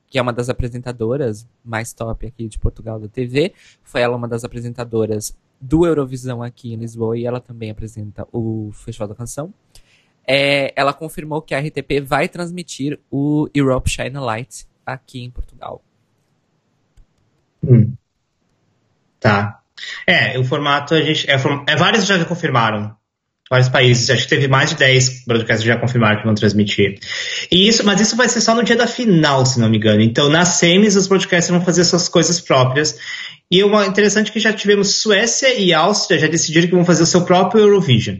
que 0.09 0.17
é 0.17 0.21
uma 0.21 0.33
das 0.33 0.49
apresentadoras 0.49 1.47
mais 1.63 1.93
top 1.93 2.27
aqui 2.27 2.47
de 2.47 2.59
Portugal 2.59 2.99
da 2.99 3.07
TV. 3.07 3.53
Foi 3.83 4.01
ela 4.01 4.15
uma 4.15 4.27
das 4.27 4.43
apresentadoras 4.43 5.35
do 5.61 5.85
Eurovisão 5.85 6.41
aqui 6.41 6.73
em 6.73 6.77
Lisboa 6.77 7.17
e 7.17 7.25
ela 7.25 7.39
também 7.39 7.69
apresenta 7.69 8.27
o 8.31 8.71
Festival 8.73 9.07
da 9.07 9.15
Canção. 9.15 9.53
É, 10.27 10.73
ela 10.75 10.93
confirmou 10.93 11.41
que 11.41 11.53
a 11.53 11.59
RTP 11.59 12.01
vai 12.03 12.27
transmitir 12.27 12.99
o 13.09 13.47
Europe 13.53 13.89
Shine 13.89 14.17
Light 14.17 14.65
aqui 14.85 15.21
em 15.23 15.29
Portugal. 15.29 15.83
Hum. 17.63 17.93
Tá. 19.19 19.61
É, 20.05 20.37
o 20.37 20.43
formato 20.43 20.93
a 20.93 21.01
gente. 21.01 21.29
É, 21.29 21.35
é, 21.35 21.75
vários 21.75 22.05
já 22.05 22.23
confirmaram 22.25 22.95
vários 23.51 23.67
países. 23.67 24.09
Acho 24.09 24.23
que 24.23 24.29
teve 24.29 24.47
mais 24.47 24.69
de 24.69 24.77
10 24.77 25.25
broadcasts 25.27 25.61
que 25.61 25.67
já 25.67 25.77
confirmaram 25.77 26.19
que 26.19 26.25
vão 26.25 26.33
transmitir. 26.33 26.97
E 27.51 27.67
isso, 27.67 27.85
mas 27.85 27.99
isso 27.99 28.15
vai 28.15 28.29
ser 28.29 28.39
só 28.39 28.55
no 28.55 28.63
dia 28.63 28.77
da 28.77 28.87
final, 28.87 29.45
se 29.45 29.59
não 29.59 29.69
me 29.69 29.75
engano. 29.75 30.01
Então, 30.01 30.29
nas 30.29 30.47
semis, 30.53 30.95
os 30.95 31.05
broadcasts 31.05 31.51
vão 31.51 31.59
fazer 31.59 31.83
suas 31.83 32.07
coisas 32.07 32.39
próprias. 32.39 32.97
E 33.51 33.61
o 33.61 33.83
interessante 33.83 34.29
é 34.29 34.33
que 34.33 34.39
já 34.39 34.53
tivemos 34.53 35.01
Suécia 35.01 35.53
e 35.53 35.73
Áustria 35.73 36.17
já 36.17 36.27
decidiram 36.27 36.69
que 36.69 36.75
vão 36.75 36.85
fazer 36.85 37.03
o 37.03 37.05
seu 37.05 37.25
próprio 37.25 37.61
Eurovision. 37.65 38.19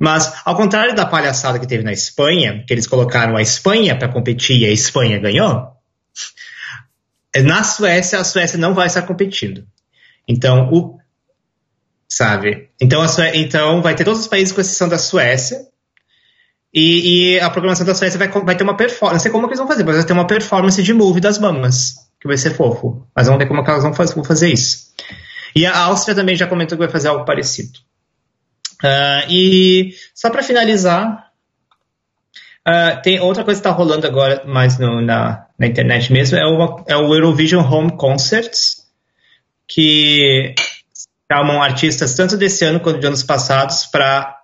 Mas, 0.00 0.32
ao 0.44 0.56
contrário 0.56 0.96
da 0.96 1.06
palhaçada 1.06 1.60
que 1.60 1.68
teve 1.68 1.84
na 1.84 1.92
Espanha, 1.92 2.64
que 2.66 2.74
eles 2.74 2.88
colocaram 2.88 3.36
a 3.36 3.42
Espanha 3.42 3.96
para 3.96 4.08
competir 4.08 4.58
e 4.58 4.66
a 4.66 4.72
Espanha 4.72 5.20
ganhou, 5.20 5.68
na 7.44 7.62
Suécia, 7.62 8.18
a 8.18 8.24
Suécia 8.24 8.58
não 8.58 8.74
vai 8.74 8.88
estar 8.88 9.02
competindo. 9.02 9.64
Então, 10.26 10.68
o, 10.72 10.98
sabe? 12.08 12.70
Então, 12.80 13.02
a 13.02 13.06
então 13.34 13.82
vai 13.82 13.94
ter 13.94 14.04
todos 14.04 14.20
os 14.20 14.28
países 14.28 14.52
com 14.52 14.60
exceção 14.60 14.88
da 14.88 14.98
Suécia. 14.98 15.66
E, 16.72 17.36
e, 17.36 17.40
a 17.40 17.48
programação 17.48 17.86
da 17.86 17.94
Suécia 17.94 18.18
vai, 18.18 18.28
vai 18.28 18.54
ter 18.54 18.64
uma 18.64 18.76
performance. 18.76 19.14
Não 19.14 19.20
sei 19.20 19.30
como 19.30 19.46
eles 19.46 19.58
vão 19.58 19.66
fazer, 19.66 19.84
mas 19.84 19.96
vai 19.96 20.04
ter 20.04 20.12
uma 20.12 20.26
performance 20.26 20.82
de 20.82 20.92
move 20.92 21.20
das 21.20 21.38
mamas, 21.38 21.94
que 22.20 22.28
vai 22.28 22.36
ser 22.36 22.54
fofo. 22.54 23.06
Mas 23.14 23.26
vamos 23.26 23.38
ver 23.38 23.48
como 23.48 23.62
elas 23.66 23.82
vão 23.82 23.94
fazer, 23.94 24.14
vão 24.14 24.24
fazer 24.24 24.52
isso. 24.52 24.92
E 25.54 25.64
a 25.64 25.76
Áustria 25.84 26.14
também 26.14 26.36
já 26.36 26.46
comentou 26.46 26.76
que 26.76 26.84
vai 26.84 26.92
fazer 26.92 27.08
algo 27.08 27.24
parecido. 27.24 27.78
Uh, 28.84 29.30
e 29.30 29.94
só 30.14 30.28
para 30.28 30.42
finalizar, 30.42 31.30
uh, 32.68 33.00
tem 33.02 33.20
outra 33.20 33.42
coisa 33.42 33.58
que 33.58 33.66
está 33.66 33.74
rolando 33.74 34.06
agora 34.06 34.44
mais 34.44 34.78
no, 34.78 35.00
na, 35.00 35.46
na 35.58 35.66
internet 35.66 36.12
mesmo, 36.12 36.36
é, 36.36 36.44
uma, 36.46 36.84
é 36.86 36.94
o 36.94 37.14
Eurovision 37.14 37.64
Home 37.64 37.96
Concerts, 37.96 38.84
que 39.66 40.54
chamam 41.30 41.62
artistas 41.62 42.14
tanto 42.14 42.36
desse 42.36 42.64
ano 42.64 42.80
quanto 42.80 43.00
de 43.00 43.06
anos 43.06 43.22
passados 43.22 43.86
para 43.86 44.36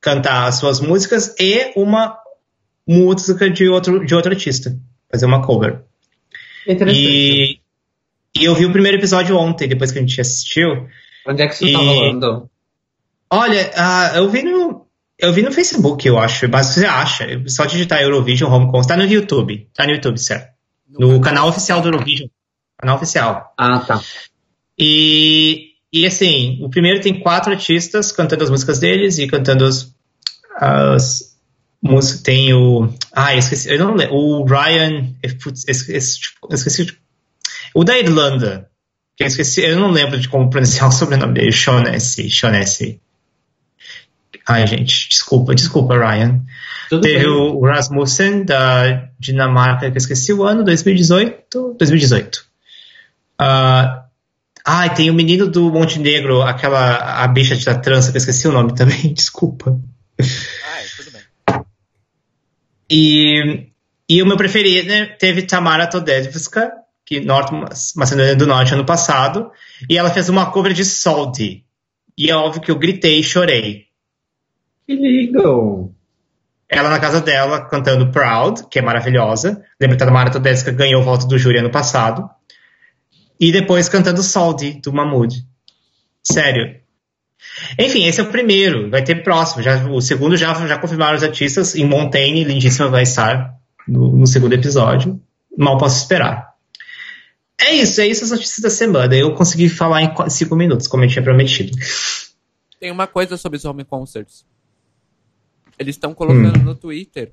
cantar 0.00 0.46
as 0.46 0.56
suas 0.56 0.80
músicas 0.80 1.34
e 1.38 1.72
uma 1.76 2.16
música 2.86 3.50
de 3.50 3.68
outro, 3.68 4.04
de 4.04 4.14
outro 4.14 4.32
artista, 4.32 4.76
fazer 5.10 5.26
uma 5.26 5.42
cover. 5.42 5.82
E, 6.66 7.60
e 8.36 8.44
eu 8.44 8.54
vi 8.54 8.66
o 8.66 8.72
primeiro 8.72 8.98
episódio 8.98 9.36
ontem, 9.36 9.68
depois 9.68 9.90
que 9.90 9.98
a 9.98 10.02
gente 10.02 10.20
assistiu. 10.20 10.86
Onde 11.26 11.42
é 11.42 11.48
que 11.48 11.54
você 11.54 11.64
tá 11.64 11.70
e... 11.70 11.72
tá 11.72 11.78
rolando? 11.78 12.50
Olha, 13.30 13.70
uh, 13.76 14.16
eu 14.16 14.28
vi 14.30 14.42
no. 14.42 14.86
Eu 15.18 15.32
vi 15.32 15.42
no 15.42 15.50
Facebook, 15.50 16.06
eu 16.06 16.16
acho, 16.16 16.48
mas 16.48 16.68
você 16.68 16.86
acha. 16.86 17.26
Só 17.48 17.64
digitar 17.64 18.00
Eurovision 18.00 18.52
Home 18.52 18.70
Concert. 18.70 18.96
Tá 18.96 18.96
no 18.96 19.10
YouTube. 19.10 19.68
Tá 19.74 19.84
no 19.84 19.92
YouTube, 19.92 20.18
certo? 20.18 20.52
No, 20.88 21.14
no 21.14 21.20
canal 21.20 21.48
oficial 21.48 21.80
do 21.80 21.88
Eurovision. 21.88 22.28
Canal 22.78 22.96
oficial. 22.96 23.52
Ah, 23.58 23.80
tá. 23.80 24.00
E, 24.78 25.67
e 25.92 26.06
assim, 26.06 26.58
o 26.62 26.68
primeiro 26.68 27.00
tem 27.00 27.20
quatro 27.20 27.52
artistas 27.52 28.12
cantando 28.12 28.44
as 28.44 28.50
músicas 28.50 28.78
deles 28.78 29.18
e 29.18 29.26
cantando 29.26 29.64
as, 29.64 29.94
as 30.56 31.36
músicas. 31.82 32.22
Tem 32.22 32.52
o. 32.52 32.92
Ah, 33.12 33.34
eu 33.34 33.38
esqueci. 33.38 33.70
Eu 33.70 33.78
não 33.78 33.94
lembro. 33.94 34.14
O 34.14 34.44
Ryan. 34.44 35.14
Putz, 35.42 35.64
esqueci, 35.66 36.20
esqueci. 36.50 36.98
O 37.74 37.84
da 37.84 37.98
Irlanda. 37.98 38.68
Que 39.16 39.24
eu 39.24 39.26
esqueci. 39.26 39.62
Eu 39.62 39.78
não 39.78 39.90
lembro 39.90 40.18
de 40.18 40.28
como 40.28 40.50
pronunciar 40.50 40.88
o 40.88 40.92
sobrenome 40.92 41.34
dele. 41.34 41.52
Shaughnessy. 41.52 42.28
Shaughnessy. 42.28 43.00
Ai, 44.46 44.66
gente, 44.66 45.08
desculpa, 45.10 45.54
desculpa, 45.54 45.94
Ryan. 45.98 46.40
Tudo 46.88 47.02
Teve 47.02 47.24
bem. 47.24 47.28
o 47.28 47.60
Rasmussen, 47.60 48.44
da 48.44 49.10
Dinamarca, 49.18 49.90
que 49.90 49.96
eu 49.96 49.98
esqueci 49.98 50.32
o 50.32 50.42
ano, 50.42 50.64
2018. 50.64 51.76
2018. 51.78 52.46
Uh, 53.40 54.07
ah, 54.64 54.88
tem 54.88 55.10
o 55.10 55.14
menino 55.14 55.48
do 55.48 55.70
Montenegro, 55.70 56.42
aquela, 56.42 57.22
a 57.22 57.28
bicha 57.28 57.56
da 57.64 57.78
trança, 57.78 58.10
que 58.10 58.16
eu 58.16 58.20
esqueci 58.20 58.46
o 58.46 58.52
nome 58.52 58.74
também, 58.74 59.12
desculpa. 59.14 59.78
Ai, 60.20 60.84
tudo 60.96 61.10
bem. 61.12 61.64
E, 62.90 63.68
e 64.08 64.22
o 64.22 64.26
meu 64.26 64.36
preferido 64.36 64.88
né, 64.88 65.06
teve 65.06 65.42
Tamara 65.42 65.86
Todevska, 65.86 66.72
que 67.04 67.20
Norte, 67.20 67.52
Macedônia 67.96 68.36
do 68.36 68.46
Norte, 68.46 68.74
ano 68.74 68.84
passado, 68.84 69.50
e 69.88 69.96
ela 69.96 70.10
fez 70.10 70.28
uma 70.28 70.50
cover 70.50 70.72
de 70.72 70.84
Salty. 70.84 71.64
E 72.16 72.30
é 72.30 72.34
óbvio 72.34 72.60
que 72.60 72.70
eu 72.70 72.78
gritei 72.78 73.20
e 73.20 73.24
chorei. 73.24 73.86
Que 74.86 74.94
lindo! 74.94 75.94
Ela 76.68 76.90
na 76.90 77.00
casa 77.00 77.20
dela 77.20 77.64
cantando 77.64 78.10
Proud, 78.10 78.66
que 78.70 78.78
é 78.78 78.82
maravilhosa. 78.82 79.64
Lembra 79.80 79.96
que 79.96 80.02
a 80.02 80.10
Mara 80.10 80.30
Todesca 80.30 80.70
ganhou 80.70 81.00
o 81.00 81.04
voto 81.04 81.26
do 81.26 81.38
júri 81.38 81.58
ano 81.58 81.70
passado. 81.70 82.28
E 83.40 83.52
depois 83.52 83.88
cantando 83.88 84.22
Soldi, 84.22 84.80
do 84.82 84.92
Mahmood. 84.92 85.46
Sério. 86.22 86.80
Enfim, 87.78 88.04
esse 88.04 88.20
é 88.20 88.22
o 88.22 88.30
primeiro. 88.30 88.90
Vai 88.90 89.02
ter 89.02 89.22
próximo. 89.22 89.62
Já, 89.62 89.86
o 89.88 90.00
segundo 90.00 90.36
já, 90.36 90.52
já 90.66 90.78
confirmaram 90.78 91.16
os 91.16 91.22
artistas. 91.22 91.74
Em 91.74 91.86
Montaigne, 91.86 92.44
lindíssima, 92.44 92.88
vai 92.88 93.02
estar 93.02 93.54
no, 93.86 94.16
no 94.16 94.26
segundo 94.26 94.54
episódio. 94.54 95.20
Mal 95.56 95.78
posso 95.78 96.02
esperar. 96.02 96.48
É 97.60 97.74
isso, 97.74 98.00
é 98.00 98.06
isso 98.06 98.24
as 98.24 98.30
notícias 98.30 98.60
da 98.60 98.70
semana. 98.70 99.14
Eu 99.14 99.34
consegui 99.34 99.68
falar 99.68 100.02
em 100.02 100.30
cinco 100.30 100.54
minutos, 100.54 100.86
como 100.86 101.04
eu 101.04 101.08
tinha 101.08 101.22
prometido. 101.22 101.76
Tem 102.78 102.90
uma 102.90 103.06
coisa 103.06 103.36
sobre 103.36 103.56
os 103.56 103.64
home 103.64 103.84
concerts. 103.84 104.46
Eles 105.78 105.96
estão 105.96 106.14
colocando 106.14 106.60
hum. 106.60 106.64
no 106.64 106.74
Twitter 106.74 107.32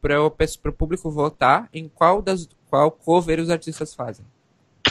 para 0.00 0.22
o 0.22 0.30
público 0.72 1.10
votar 1.10 1.68
em 1.72 1.88
qual, 1.88 2.22
das, 2.22 2.48
qual 2.70 2.90
cover 2.90 3.40
os 3.40 3.50
artistas 3.50 3.94
fazem. 3.94 4.24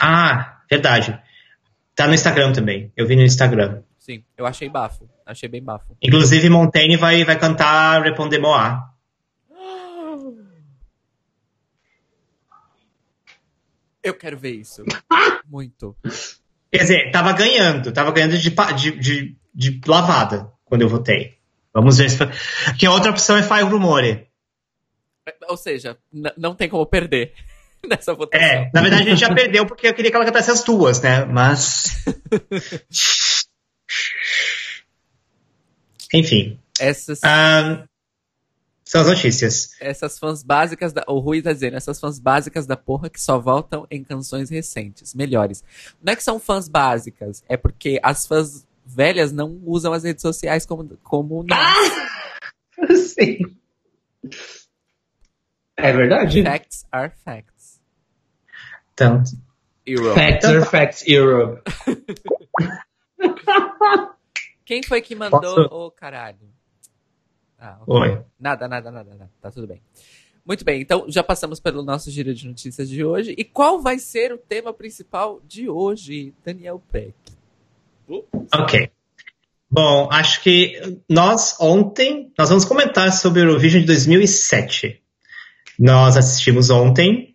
Ah, 0.01 0.59
verdade. 0.69 1.19
Tá 1.95 2.07
no 2.07 2.13
Instagram 2.13 2.51
também. 2.51 2.91
Eu 2.95 3.07
vi 3.07 3.15
no 3.15 3.23
Instagram. 3.23 3.81
Sim, 3.97 4.23
eu 4.37 4.45
achei 4.45 4.69
bafo. 4.69 5.09
Achei 5.25 5.49
bem 5.49 5.63
bafo. 5.63 5.97
Inclusive, 6.01 6.49
Montaigne 6.49 6.97
vai, 6.97 7.23
vai 7.23 7.39
cantar 7.39 8.03
Répondez-moi. 8.03 8.79
Eu 14.03 14.13
quero 14.13 14.37
ver 14.37 14.51
isso. 14.51 14.83
Muito. 15.49 15.95
Quer 16.71 16.77
dizer, 16.77 17.11
tava 17.11 17.33
ganhando. 17.33 17.91
Tava 17.91 18.11
ganhando 18.11 18.37
de, 18.37 18.49
de, 18.51 18.91
de, 18.99 19.37
de 19.53 19.81
lavada 19.87 20.51
quando 20.63 20.83
eu 20.83 20.89
votei. 20.89 21.39
Vamos 21.73 21.97
ver 21.97 22.09
se. 22.09 22.19
Que 22.77 22.85
a 22.85 22.91
outra 22.91 23.09
opção 23.09 23.37
é 23.37 23.43
Fire 23.43 23.63
Rumore. 23.63 24.27
Ou 25.47 25.57
seja, 25.57 25.97
não 26.37 26.53
tem 26.53 26.69
como 26.69 26.85
perder 26.85 27.33
nessa 27.89 28.13
votação. 28.13 28.45
É, 28.45 28.69
na 28.73 28.81
verdade 28.81 29.03
a 29.03 29.09
gente 29.09 29.19
já 29.19 29.33
perdeu 29.33 29.65
porque 29.65 29.87
eu 29.87 29.93
queria 29.93 30.11
que 30.11 30.17
ela 30.17 30.25
cantasse 30.25 30.51
as 30.51 30.63
duas, 30.63 31.01
né? 31.01 31.25
Mas. 31.25 32.03
Enfim. 36.13 36.59
Essas. 36.79 37.19
Um, 37.23 37.83
são 38.83 39.01
as 39.01 39.07
notícias. 39.07 39.75
Essas 39.81 40.19
fãs 40.19 40.43
básicas 40.43 40.93
da. 40.93 41.03
O 41.07 41.19
Rui 41.19 41.41
tá 41.41 41.51
dizendo, 41.51 41.75
essas 41.75 41.99
fãs 41.99 42.19
básicas 42.19 42.67
da 42.67 42.77
porra 42.77 43.09
que 43.09 43.19
só 43.19 43.39
voltam 43.39 43.87
em 43.89 44.03
canções 44.03 44.49
recentes, 44.49 45.15
melhores. 45.15 45.63
Não 46.03 46.13
é 46.13 46.15
que 46.15 46.23
são 46.23 46.39
fãs 46.39 46.69
básicas, 46.69 47.43
é 47.49 47.57
porque 47.57 47.99
as 48.03 48.27
fãs 48.27 48.65
velhas 48.85 49.31
não 49.31 49.59
usam 49.65 49.91
as 49.91 50.03
redes 50.03 50.21
sociais 50.21 50.65
como, 50.65 50.97
como 51.03 51.43
nós. 51.43 51.59
Ah! 51.59 52.93
Sim. 52.95 53.39
É 55.77 55.91
verdade. 55.91 56.43
Facts 56.43 56.85
are 56.91 57.11
facts. 57.23 57.54
Então. 58.95 59.21
Europe. 59.85 60.15
Facts 60.15 60.45
are 60.45 60.65
facts, 60.65 61.03
Europe. 61.05 61.61
Quem 64.65 64.81
foi 64.81 65.01
que 65.01 65.13
mandou 65.13 65.67
o 65.69 65.85
oh, 65.85 65.91
caralho? 65.91 66.49
Ah, 67.59 67.77
okay. 67.85 68.13
Oi. 68.13 68.23
Nada, 68.39 68.67
nada, 68.67 68.89
nada, 68.89 69.11
nada. 69.11 69.31
Tá 69.39 69.51
tudo 69.51 69.67
bem. 69.67 69.81
Muito 70.45 70.63
bem, 70.63 70.81
então 70.81 71.05
já 71.07 71.23
passamos 71.23 71.59
pelo 71.59 71.83
nosso 71.83 72.09
giro 72.09 72.33
de 72.33 72.47
notícias 72.47 72.89
de 72.89 73.03
hoje. 73.03 73.35
E 73.37 73.43
qual 73.43 73.81
vai 73.81 73.99
ser 73.99 74.31
o 74.31 74.37
tema 74.37 74.73
principal 74.73 75.41
de 75.45 75.69
hoje, 75.69 76.33
Daniel 76.43 76.81
Peck? 76.91 77.13
Ok. 78.53 78.89
Bom, 79.69 80.07
acho 80.11 80.41
que 80.41 80.99
nós 81.09 81.59
ontem, 81.59 82.31
nós 82.37 82.49
vamos 82.49 82.63
comentar 82.63 83.11
sobre 83.11 83.41
o 83.41 83.45
Eurovision 83.45 83.81
de 83.81 83.87
2007. 83.87 85.01
Nós 85.77 86.15
assistimos 86.15 86.69
ontem, 86.69 87.34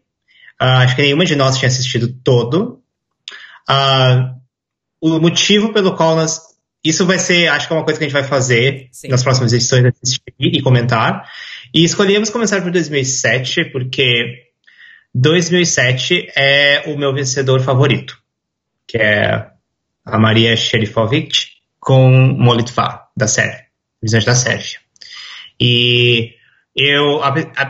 uh, 0.60 0.82
acho 0.82 0.96
que 0.96 1.02
nenhuma 1.02 1.24
de 1.24 1.36
nós 1.36 1.58
tinha 1.58 1.68
assistido 1.68 2.08
todo. 2.24 2.82
Uh, 3.68 4.40
o 5.00 5.18
motivo 5.18 5.72
pelo 5.72 5.96
qual 5.96 6.16
nós. 6.16 6.50
Isso 6.82 7.04
vai 7.04 7.18
ser, 7.18 7.48
acho 7.48 7.66
que 7.66 7.74
é 7.74 7.76
uma 7.76 7.84
coisa 7.84 7.98
que 7.98 8.04
a 8.04 8.08
gente 8.08 8.18
vai 8.18 8.24
fazer 8.24 8.88
Sim. 8.90 9.08
nas 9.08 9.22
próximas 9.22 9.52
edições, 9.52 9.84
assistir 9.84 10.22
e 10.38 10.62
comentar. 10.62 11.28
E 11.74 11.84
escolhemos 11.84 12.30
começar 12.30 12.62
por 12.62 12.70
2007, 12.70 13.66
porque 13.66 14.46
2007 15.14 16.32
é 16.34 16.84
o 16.86 16.96
meu 16.96 17.12
vencedor 17.12 17.60
favorito, 17.60 18.18
que 18.88 18.96
é 18.96 19.46
a 20.04 20.18
Maria 20.18 20.56
Sherifovic 20.56 21.48
com 21.78 22.10
Molitva, 22.10 23.08
da 23.16 23.26
Sérvia, 23.26 23.66
visões 24.02 24.24
da 24.24 24.34
Sérvia. 24.34 24.78
E 25.60 26.34
eu, 26.74 27.20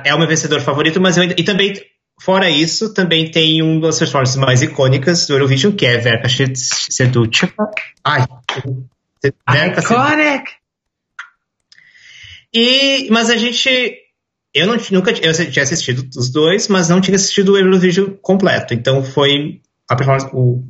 é 0.05 0.14
o 0.14 0.18
meu 0.18 0.29
vencedor 0.29 0.61
favorito, 0.61 1.00
mas 1.00 1.16
eu, 1.16 1.24
e 1.24 1.42
também, 1.42 1.74
fora 2.20 2.48
isso, 2.48 2.94
também 2.94 3.30
tem 3.30 3.62
uma 3.62 3.80
das 3.80 3.98
performances 3.98 4.37
mais 4.37 4.62
icônicas 4.62 5.26
do 5.26 5.35
Eurovision, 5.35 5.72
que 5.72 5.87
é 5.87 5.98
Verka 5.98 6.28
Serducheva. 6.28 7.70
Ai, 8.04 8.26
Verka 9.50 9.80
Iconic! 9.80 10.52
E, 12.52 13.09
mas 13.11 13.30
a 13.30 13.37
gente, 13.37 13.68
eu 14.52 14.66
não, 14.66 14.76
nunca 14.90 15.11
eu 15.11 15.50
tinha 15.50 15.62
assistido 15.62 16.09
os 16.16 16.30
dois, 16.30 16.68
mas 16.68 16.88
não 16.88 17.00
tinha 17.00 17.16
assistido 17.16 17.52
o 17.52 17.59
Eurovision 17.59 18.11
completo. 18.20 18.74
Então 18.74 19.02
foi 19.04 19.61
a 19.88 19.96
performance, 19.96 20.28
o 20.33 20.64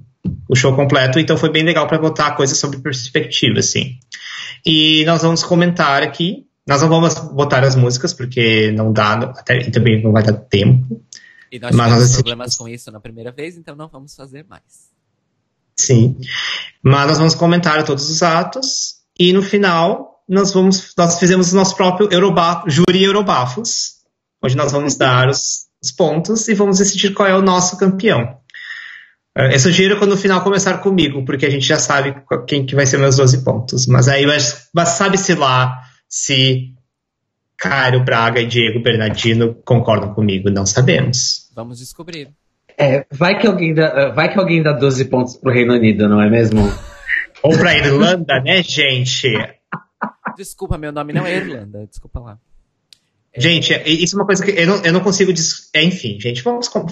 o 0.48 0.56
show 0.56 0.74
completo, 0.74 1.18
então 1.18 1.36
foi 1.36 1.50
bem 1.50 1.62
legal 1.62 1.86
para 1.86 1.98
botar 1.98 2.32
coisas 2.32 2.58
sobre 2.58 2.78
perspectiva, 2.78 3.60
assim. 3.60 3.98
E 4.64 5.04
nós 5.04 5.22
vamos 5.22 5.42
comentar 5.42 6.02
aqui. 6.02 6.46
Nós 6.66 6.82
não 6.82 6.88
vamos 6.88 7.14
botar 7.32 7.64
as 7.64 7.74
músicas, 7.74 8.12
porque 8.12 8.70
não 8.72 8.92
dá, 8.92 9.14
até, 9.14 9.58
e 9.60 9.70
também 9.70 10.02
não 10.02 10.12
vai 10.12 10.22
dar 10.22 10.34
tempo. 10.34 11.00
E 11.50 11.58
nós 11.58 11.74
mas 11.74 11.88
tivemos 11.88 12.12
problemas 12.14 12.56
com 12.56 12.68
isso 12.68 12.90
na 12.90 13.00
primeira 13.00 13.32
vez, 13.32 13.56
então 13.56 13.74
não 13.74 13.88
vamos 13.88 14.14
fazer 14.14 14.44
mais. 14.48 14.90
Sim. 15.76 16.16
Mas 16.82 17.08
nós 17.08 17.18
vamos 17.18 17.34
comentar 17.34 17.82
todos 17.84 18.08
os 18.08 18.22
atos, 18.22 19.00
e 19.18 19.32
no 19.32 19.42
final 19.42 20.22
nós 20.28 20.52
vamos. 20.52 20.94
Nós 20.96 21.18
fizemos 21.18 21.52
o 21.52 21.56
nosso 21.56 21.76
próprio 21.76 22.08
Eurobaf, 22.12 22.70
júri 22.70 23.02
Eurobafos, 23.02 23.96
onde 24.42 24.56
nós 24.56 24.70
vamos 24.70 24.96
dar 24.96 25.28
os, 25.28 25.66
os 25.82 25.90
pontos 25.90 26.46
e 26.48 26.54
vamos 26.54 26.78
decidir 26.78 27.14
qual 27.14 27.28
é 27.28 27.36
o 27.36 27.42
nosso 27.42 27.76
campeão. 27.76 28.38
É, 29.36 29.54
eu 29.54 29.60
sugiro 29.60 29.98
quando 29.98 30.10
no 30.10 30.16
final 30.16 30.42
começar 30.42 30.78
comigo, 30.78 31.24
porque 31.24 31.46
a 31.46 31.50
gente 31.50 31.66
já 31.66 31.78
sabe 31.78 32.14
quem 32.46 32.66
que 32.66 32.74
vai 32.74 32.86
ser 32.86 32.98
meus 32.98 33.16
12 33.16 33.44
pontos. 33.44 33.86
Mas 33.86 34.08
aí 34.08 34.26
mas 34.26 34.88
sabe-se 34.90 35.34
lá 35.34 35.80
se 36.08 36.74
Cairo 37.60 38.02
Braga 38.02 38.40
e 38.40 38.46
Diego 38.46 38.80
Bernardino 38.82 39.54
concordam 39.64 40.14
comigo, 40.14 40.50
não 40.50 40.64
sabemos. 40.64 41.50
Vamos 41.54 41.78
descobrir. 41.78 42.30
É, 42.78 43.04
vai 43.12 43.38
que 43.38 43.46
alguém 43.46 43.74
dá, 43.74 44.08
vai 44.08 44.32
que 44.32 44.38
alguém 44.38 44.62
dá 44.62 44.72
12 44.72 45.04
pontos 45.04 45.36
pro 45.36 45.52
Reino 45.52 45.74
Unido, 45.74 46.08
não 46.08 46.22
é 46.22 46.30
mesmo? 46.30 46.62
Ou 47.42 47.56
pra 47.58 47.76
Irlanda, 47.76 48.40
né, 48.40 48.62
gente? 48.62 49.28
Desculpa, 50.36 50.78
meu 50.78 50.90
nome 50.90 51.12
não 51.12 51.26
é 51.26 51.36
Irlanda, 51.36 51.86
desculpa 51.86 52.20
lá. 52.20 52.38
Gente, 53.36 53.72
isso 53.86 54.16
é 54.16 54.18
uma 54.18 54.26
coisa 54.26 54.44
que 54.44 54.50
eu 54.50 54.66
não, 54.66 54.82
eu 54.82 54.92
não 54.92 55.00
consigo. 55.00 55.32
Dis... 55.32 55.70
Enfim, 55.74 56.18
gente, 56.18 56.42
vamos. 56.42 56.66
Com... 56.66 56.86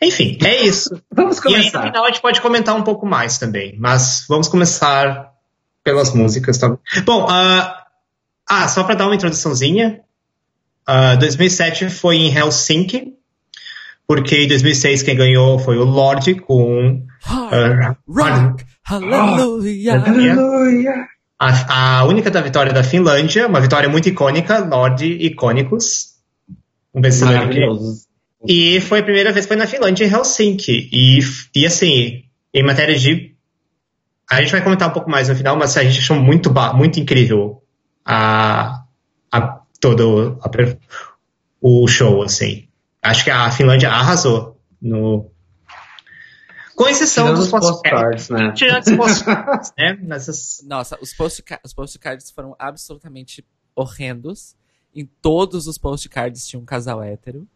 Enfim, 0.00 0.38
é 0.42 0.62
isso. 0.62 1.02
Vamos 1.12 1.36
E 1.38 1.48
aí, 1.48 1.54
no 1.54 1.58
começar. 1.58 1.82
final, 1.82 2.04
a 2.04 2.06
gente 2.06 2.22
pode 2.22 2.40
comentar 2.40 2.74
um 2.74 2.82
pouco 2.82 3.04
mais 3.04 3.38
também. 3.38 3.76
Mas 3.78 4.24
vamos 4.28 4.48
começar 4.48 5.32
pelas 5.84 6.14
músicas. 6.14 6.56
Tá? 6.56 6.78
Bom, 7.04 7.26
ah, 7.28 7.75
ah, 8.48 8.68
só 8.68 8.84
para 8.84 8.94
dar 8.94 9.06
uma 9.06 9.14
introduçãozinha. 9.14 10.00
ah, 10.86 11.16
2007 11.16 11.90
foi 11.90 12.16
em 12.16 12.34
Helsinki. 12.34 13.16
Porque 14.06 14.44
em 14.44 14.48
2006 14.48 15.02
quem 15.02 15.16
ganhou 15.16 15.58
foi 15.58 15.76
o 15.78 15.84
Lorde 15.84 16.36
com. 16.36 17.04
Hard 17.20 17.82
ah, 17.82 17.96
rock, 18.08 18.64
hallelujah. 18.84 20.00
Aleluia. 20.06 20.92
a, 21.36 21.98
a 21.98 22.04
única 22.04 22.30
da 22.30 22.40
vitória 22.40 22.72
da 22.72 22.84
Finlândia, 22.84 23.48
uma 23.48 23.60
vitória 23.60 23.88
muito 23.88 24.08
icônica, 24.08 24.60
Lorde 24.60 25.06
Icônicos. 25.06 26.14
Um 26.94 27.00
vencedor 27.00 27.34
Maravilhoso. 27.34 28.06
E 28.46 28.80
foi 28.80 29.00
a 29.00 29.02
primeira 29.02 29.32
vez 29.32 29.44
que 29.44 29.48
foi 29.48 29.56
na 29.56 29.66
Finlândia, 29.66 30.04
em 30.04 30.12
Helsinki. 30.12 30.88
E, 30.92 31.18
e 31.52 31.66
assim, 31.66 32.22
em 32.54 32.62
matéria 32.62 32.96
de. 32.96 33.34
A 34.30 34.40
gente 34.40 34.52
vai 34.52 34.62
comentar 34.62 34.88
um 34.88 34.92
pouco 34.92 35.10
mais 35.10 35.28
no 35.28 35.34
final, 35.34 35.56
mas 35.56 35.76
a 35.76 35.82
gente 35.82 35.98
achou 35.98 36.16
muito, 36.16 36.52
muito 36.74 37.00
incrível 37.00 37.60
a, 38.06 38.84
a, 39.32 39.60
todo 39.80 40.38
a 40.40 40.48
o 41.60 41.88
show, 41.88 42.22
assim. 42.22 42.68
Acho 43.02 43.24
que 43.24 43.30
a 43.30 43.50
Finlândia 43.50 43.90
arrasou 43.90 44.60
no. 44.80 45.30
Com 46.76 46.86
exceção 46.88 47.24
Tirando 47.24 47.38
dos 47.38 47.46
os 47.46 47.50
postcards, 47.50 48.28
né? 48.28 48.52
Tirando 48.52 48.86
os 48.86 48.96
postcards, 48.96 49.72
né? 49.76 49.98
Nessas, 50.02 50.62
Nossa, 50.68 50.98
os, 51.00 51.12
postca 51.14 51.58
os 51.64 51.72
postcards 51.72 52.30
foram 52.30 52.54
absolutamente 52.58 53.44
horrendos. 53.74 54.54
Em 54.94 55.08
todos 55.20 55.66
os 55.66 55.76
postcards 55.76 56.46
tinha 56.46 56.60
um 56.60 56.64
casal 56.64 57.02
hétero. 57.02 57.46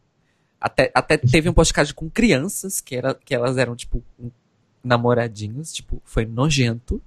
Até, 0.61 0.91
até 0.95 1.17
teve 1.17 1.49
um 1.49 1.55
postcard 1.55 1.93
com 1.95 2.11
crianças, 2.11 2.81
que, 2.81 2.97
era, 2.97 3.15
que 3.15 3.35
elas 3.35 3.57
eram, 3.57 3.77
tipo, 3.77 4.03
um- 4.19 4.31
namoradinhos. 4.83 5.73
Tipo, 5.73 6.03
foi 6.05 6.25
nojento. 6.27 7.01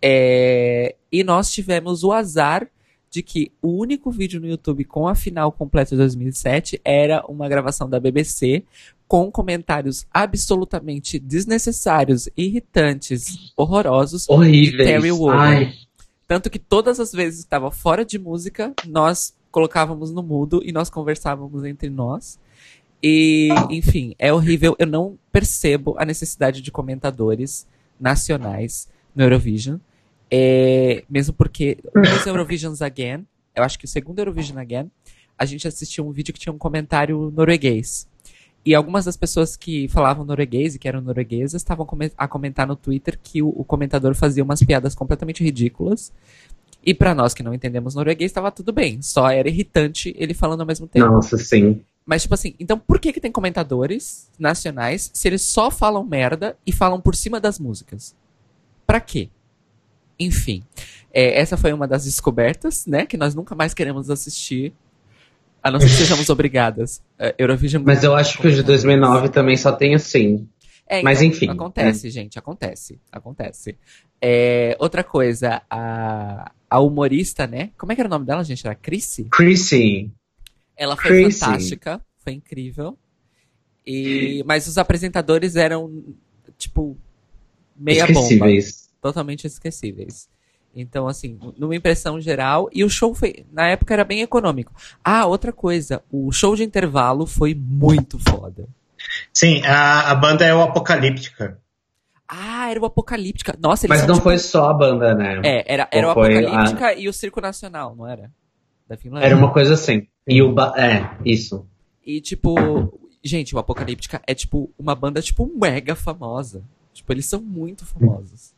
É, 0.00 0.94
e 1.10 1.24
nós 1.24 1.50
tivemos 1.50 2.04
o 2.04 2.12
azar 2.12 2.68
de 3.16 3.22
que 3.22 3.50
o 3.62 3.68
único 3.68 4.10
vídeo 4.10 4.38
no 4.38 4.46
YouTube 4.46 4.84
com 4.84 5.08
a 5.08 5.14
final 5.14 5.50
completa 5.50 5.92
de 5.92 5.96
2007 5.96 6.78
era 6.84 7.24
uma 7.26 7.48
gravação 7.48 7.88
da 7.88 7.98
BBC 7.98 8.62
com 9.08 9.32
comentários 9.32 10.06
absolutamente 10.12 11.18
desnecessários, 11.18 12.28
irritantes, 12.36 13.54
horrorosos 13.56 14.28
Horríveis. 14.28 14.86
Terry 14.86 15.12
Wogan. 15.12 15.72
Tanto 16.28 16.50
que 16.50 16.58
todas 16.58 17.00
as 17.00 17.10
vezes 17.10 17.40
que 17.40 17.46
estava 17.46 17.70
fora 17.70 18.04
de 18.04 18.18
música, 18.18 18.74
nós 18.86 19.34
colocávamos 19.50 20.10
no 20.10 20.22
mudo 20.22 20.60
e 20.62 20.70
nós 20.70 20.90
conversávamos 20.90 21.64
entre 21.64 21.88
nós. 21.88 22.38
E, 23.02 23.48
enfim, 23.70 24.14
é 24.18 24.30
horrível. 24.30 24.76
Eu 24.78 24.86
não 24.86 25.18
percebo 25.32 25.96
a 25.98 26.04
necessidade 26.04 26.60
de 26.60 26.70
comentadores 26.70 27.66
nacionais 27.98 28.90
no 29.14 29.22
Eurovision. 29.22 29.78
É, 30.30 31.04
mesmo 31.08 31.32
porque 31.34 31.78
nos 31.94 32.26
Eurovisions 32.26 32.82
Again, 32.82 33.26
eu 33.54 33.62
acho 33.62 33.78
que 33.78 33.84
o 33.84 33.88
segundo 33.88 34.18
Eurovision 34.18 34.58
Again, 34.58 34.90
a 35.38 35.44
gente 35.44 35.66
assistiu 35.66 36.06
um 36.06 36.12
vídeo 36.12 36.32
que 36.32 36.40
tinha 36.40 36.52
um 36.52 36.58
comentário 36.58 37.30
norueguês. 37.34 38.08
E 38.64 38.74
algumas 38.74 39.04
das 39.04 39.16
pessoas 39.16 39.56
que 39.56 39.86
falavam 39.88 40.24
norueguês 40.24 40.74
e 40.74 40.78
que 40.78 40.88
eram 40.88 41.00
norueguesas 41.00 41.62
estavam 41.62 41.86
a 42.18 42.26
comentar 42.26 42.66
no 42.66 42.74
Twitter 42.74 43.16
que 43.22 43.40
o, 43.40 43.48
o 43.48 43.64
comentador 43.64 44.14
fazia 44.14 44.42
umas 44.42 44.60
piadas 44.60 44.94
completamente 44.94 45.44
ridículas. 45.44 46.12
E 46.84 46.92
pra 46.92 47.14
nós 47.14 47.32
que 47.32 47.44
não 47.44 47.54
entendemos 47.54 47.94
norueguês, 47.94 48.30
estava 48.30 48.50
tudo 48.50 48.72
bem. 48.72 49.00
Só 49.02 49.30
era 49.30 49.48
irritante 49.48 50.12
ele 50.18 50.34
falando 50.34 50.62
ao 50.62 50.66
mesmo 50.66 50.88
tempo. 50.88 51.06
nossa, 51.06 51.36
sim. 51.36 51.80
Mas, 52.04 52.22
tipo 52.22 52.34
assim, 52.34 52.54
então 52.58 52.78
por 52.78 52.98
que, 53.00 53.12
que 53.12 53.20
tem 53.20 53.30
comentadores 53.30 54.30
nacionais 54.38 55.10
se 55.12 55.28
eles 55.28 55.42
só 55.42 55.70
falam 55.70 56.04
merda 56.04 56.56
e 56.66 56.72
falam 56.72 57.00
por 57.00 57.14
cima 57.14 57.40
das 57.40 57.58
músicas? 57.60 58.16
Pra 58.84 59.00
quê? 59.00 59.28
Enfim. 60.18 60.62
é, 61.12 61.38
essa 61.38 61.56
foi 61.56 61.72
uma 61.72 61.86
das 61.86 62.04
descobertas, 62.04 62.86
né? 62.86 63.06
Que 63.06 63.16
nós 63.16 63.34
nunca 63.34 63.54
mais 63.54 63.74
queremos 63.74 64.10
assistir. 64.10 64.72
A 65.62 65.70
não 65.70 65.80
ser 65.80 65.86
que 65.86 65.92
sejamos 65.94 66.28
obrigadas. 66.30 67.02
É, 67.18 67.34
Eurovision. 67.38 67.82
Mas 67.84 68.04
eu 68.04 68.14
acho 68.14 68.38
que 68.38 68.46
o 68.46 68.52
de 68.52 68.62
2009 68.62 69.30
também 69.30 69.56
só 69.56 69.72
tem 69.72 69.94
assim. 69.94 70.48
É, 70.88 71.02
Mas 71.02 71.20
então, 71.20 71.36
enfim, 71.36 71.48
Acontece, 71.50 72.10
gente, 72.10 72.38
acontece. 72.38 73.00
Acontece. 73.10 73.76
É, 74.22 74.76
outra 74.78 75.02
coisa, 75.02 75.60
a, 75.68 76.52
a 76.70 76.80
humorista, 76.80 77.46
né? 77.46 77.70
Como 77.76 77.90
é 77.90 77.94
que 77.94 78.00
era 78.00 78.08
o 78.08 78.10
nome 78.10 78.24
dela, 78.24 78.44
gente? 78.44 78.64
Era 78.64 78.74
Chrissy? 78.74 79.24
Chrissy. 79.24 80.12
Ela 80.76 80.96
foi 80.96 81.24
Chrissy. 81.24 81.40
fantástica, 81.40 82.00
foi 82.22 82.34
incrível. 82.34 82.96
E, 83.84 84.44
mas 84.46 84.66
os 84.68 84.78
apresentadores 84.78 85.56
eram, 85.56 86.04
tipo, 86.56 86.96
meia 87.76 88.06
bomba. 88.06 88.46
Totalmente 89.06 89.46
esquecíveis. 89.46 90.28
Então, 90.74 91.08
assim, 91.08 91.38
numa 91.56 91.74
impressão 91.74 92.20
geral. 92.20 92.68
E 92.72 92.84
o 92.84 92.90
show 92.90 93.14
foi. 93.14 93.46
Na 93.52 93.68
época 93.68 93.94
era 93.94 94.04
bem 94.04 94.20
econômico. 94.20 94.72
Ah, 95.02 95.24
outra 95.24 95.52
coisa. 95.52 96.02
O 96.10 96.30
show 96.32 96.54
de 96.54 96.64
intervalo 96.64 97.26
foi 97.26 97.54
muito 97.54 98.18
foda. 98.18 98.68
sim, 99.32 99.62
a, 99.64 100.10
a 100.10 100.14
banda 100.14 100.44
é 100.44 100.54
o 100.54 100.60
Apocalíptica. 100.60 101.58
Ah, 102.28 102.70
era 102.70 102.80
o 102.80 102.84
Apocalíptica. 102.84 103.56
Nossa, 103.58 103.86
eles 103.86 103.98
Mas 103.98 104.06
não 104.06 104.16
tipo, 104.16 104.24
foi 104.24 104.38
só 104.38 104.70
a 104.70 104.74
banda, 104.74 105.14
né? 105.14 105.40
É, 105.44 105.72
era, 105.72 105.88
era 105.90 106.06
o 106.08 106.10
Ou 106.10 106.12
Apocalíptica 106.12 106.92
e 106.94 107.08
o 107.08 107.12
Circo 107.12 107.40
Nacional, 107.40 107.94
não 107.96 108.06
era? 108.06 108.30
Da 108.88 108.96
Finlândia. 108.96 109.26
Era 109.26 109.36
uma 109.36 109.52
coisa 109.52 109.74
assim. 109.74 110.06
E 110.26 110.42
o 110.42 110.52
ba... 110.52 110.74
É, 110.76 111.16
isso. 111.24 111.64
E, 112.04 112.20
tipo, 112.20 112.54
gente, 113.24 113.54
o 113.54 113.58
Apocalíptica 113.58 114.20
é, 114.26 114.34
tipo, 114.34 114.70
uma 114.78 114.94
banda, 114.94 115.22
tipo, 115.22 115.50
mega 115.56 115.94
famosa. 115.94 116.62
Tipo, 116.92 117.12
eles 117.12 117.26
são 117.26 117.40
muito 117.40 117.86
famosos. 117.86 118.55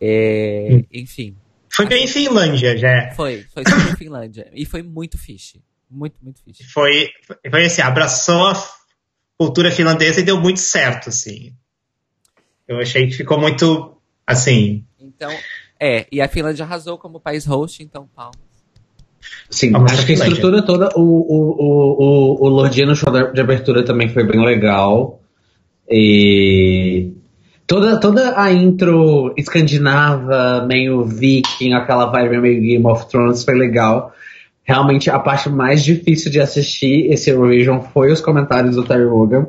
É, 0.00 0.68
Hum. 0.72 0.84
enfim, 0.92 1.36
Foi 1.68 1.86
bem 1.86 2.06
Finlândia, 2.06 2.76
já. 2.76 3.10
foi, 3.14 3.44
foi 3.52 3.62
super 3.64 3.96
Finlândia. 3.96 4.50
E 4.54 4.64
foi 4.64 4.82
muito 4.82 5.18
fish. 5.18 5.56
Muito, 5.90 6.14
muito 6.22 6.40
fish. 6.42 6.70
Foi, 6.72 7.08
foi 7.50 7.64
assim, 7.66 7.82
abraçou 7.82 8.46
a 8.48 8.64
cultura 9.38 9.70
finlandesa 9.70 10.20
e 10.20 10.22
deu 10.22 10.40
muito 10.40 10.60
certo, 10.60 11.08
assim. 11.08 11.52
Eu 12.68 12.78
achei 12.78 13.06
que 13.08 13.14
ficou 13.14 13.38
muito, 13.40 13.96
assim, 14.26 14.84
Então, 14.98 15.30
é, 15.78 16.06
e 16.12 16.20
a 16.20 16.28
Finlândia 16.28 16.64
arrasou 16.64 16.96
como 16.98 17.18
país 17.20 17.44
host, 17.46 17.82
então, 17.82 18.08
pau. 18.14 18.30
Sim, 19.50 19.72
Vamos 19.72 19.92
acho 19.92 20.06
que 20.06 20.12
a 20.12 20.14
estrutura 20.14 20.62
toda, 20.62 20.88
o, 20.96 21.00
o, 21.00 21.56
o, 21.58 22.04
o, 22.38 22.46
o 22.46 22.48
Lordinha 22.48 22.86
no 22.86 22.94
show 22.96 23.12
de 23.32 23.40
abertura 23.40 23.84
também 23.84 24.08
foi 24.08 24.24
bem 24.24 24.44
legal. 24.44 25.20
E 25.88 27.12
toda, 27.70 28.00
toda 28.00 28.34
a 28.36 28.52
intro 28.52 29.32
escandinava, 29.36 30.66
meio 30.66 31.04
viking, 31.04 31.72
aquela 31.72 32.06
vibe 32.06 32.40
meio 32.40 32.60
Game 32.60 32.84
of 32.84 33.08
Thrones 33.08 33.44
foi 33.44 33.54
legal. 33.54 34.12
Realmente 34.64 35.08
a 35.08 35.20
parte 35.20 35.48
mais 35.48 35.84
difícil 35.84 36.32
de 36.32 36.40
assistir 36.40 37.06
esse 37.12 37.30
Eurovision 37.30 37.80
foi 37.80 38.10
os 38.10 38.20
comentários 38.20 38.74
do 38.74 38.82
Terry 38.82 39.04
Wogan. 39.04 39.46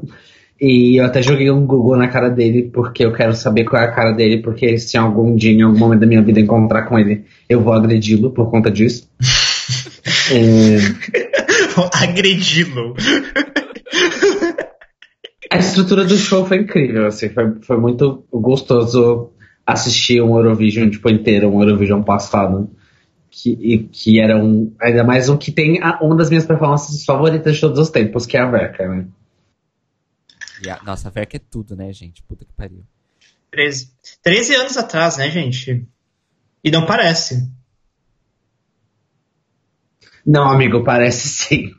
E 0.62 0.98
eu 1.02 1.06
até 1.06 1.24
joguei 1.24 1.50
um 1.50 1.66
Google 1.66 1.98
na 1.98 2.10
cara 2.10 2.30
dele, 2.30 2.70
porque 2.72 3.04
eu 3.04 3.12
quero 3.12 3.34
saber 3.34 3.64
qual 3.64 3.82
é 3.82 3.86
a 3.86 3.92
cara 3.92 4.12
dele, 4.12 4.44
porque 4.44 4.78
se 4.78 4.96
algum 4.96 5.36
dia, 5.36 5.52
em 5.52 5.64
algum 5.64 5.80
momento 5.80 6.02
da 6.02 6.06
minha 6.06 6.22
vida, 6.22 6.40
encontrar 6.40 6.84
com 6.84 7.00
ele, 7.00 7.24
eu 7.50 7.60
vou 7.60 7.74
agredi-lo 7.74 8.30
por 8.30 8.52
conta 8.52 8.70
disso. 8.70 9.10
É, 10.34 10.78
agredi-lo. 12.04 12.96
A 15.52 15.58
estrutura 15.58 16.06
do 16.06 16.16
show 16.16 16.46
foi 16.46 16.58
incrível, 16.60 17.06
assim, 17.08 17.30
foi, 17.30 17.56
foi 17.62 17.78
muito 17.78 18.26
gostoso 18.32 19.32
assistir 19.66 20.22
um 20.22 20.36
Eurovision 20.38 20.90
tipo, 20.90 21.10
inteiro, 21.10 21.50
um 21.50 21.62
Eurovision 21.62 22.02
passado. 22.02 22.70
Que, 23.30 23.52
e 23.62 23.78
que 23.84 24.20
era 24.20 24.38
um. 24.38 24.74
Ainda 24.82 25.04
mais 25.06 25.30
um 25.30 25.38
que 25.38 25.52
tem 25.54 25.82
a- 25.82 26.00
uma 26.02 26.18
das 26.18 26.30
minhas 26.30 26.46
performances 26.46 27.06
favoritas 27.06 27.56
de 27.56 27.62
todos 27.62 27.80
os 27.80 27.90
tempos, 27.90 28.26
que 28.26 28.36
é 28.36 28.42
a 28.42 28.50
Verka, 28.50 28.86
né? 28.88 29.06
E 30.66 30.70
a, 30.70 30.82
nossa, 30.84 31.08
a 31.08 31.12
Verka 31.12 31.38
é 31.38 31.42
tudo, 31.50 31.74
né, 31.76 31.94
gente? 31.94 32.22
Puta 32.24 32.44
que 32.44 32.52
pariu. 32.54 32.84
13, 33.50 33.90
13 34.22 34.56
anos 34.56 34.76
atrás, 34.78 35.16
né, 35.18 35.30
gente? 35.30 35.88
E 36.62 36.70
não 36.72 36.86
parece. 36.86 37.50
Não, 40.26 40.50
amigo, 40.50 40.84
parece 40.84 41.28
sim. 41.28 41.72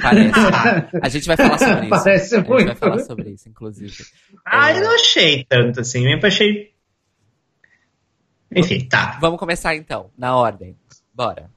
Parece. 0.00 0.32
a 1.02 1.08
gente 1.08 1.26
vai 1.26 1.36
falar 1.36 1.58
sobre 1.58 1.80
isso. 1.80 1.90
Parece 1.90 2.34
a 2.34 2.38
gente 2.38 2.64
vai 2.64 2.74
falar 2.74 2.98
sobre 3.00 3.30
isso, 3.30 3.48
inclusive. 3.48 4.04
Ah, 4.44 4.70
É. 4.70 4.78
eu 4.78 4.82
não 4.84 4.94
achei 4.94 5.44
tanto 5.44 5.80
assim. 5.80 6.06
Eu 6.06 6.18
achei. 6.22 6.72
Enfim, 8.54 8.86
tá. 8.88 9.18
Vamos 9.20 9.38
começar 9.38 9.74
então, 9.74 10.10
na 10.16 10.36
ordem. 10.36 10.76
Bora. 11.12 11.50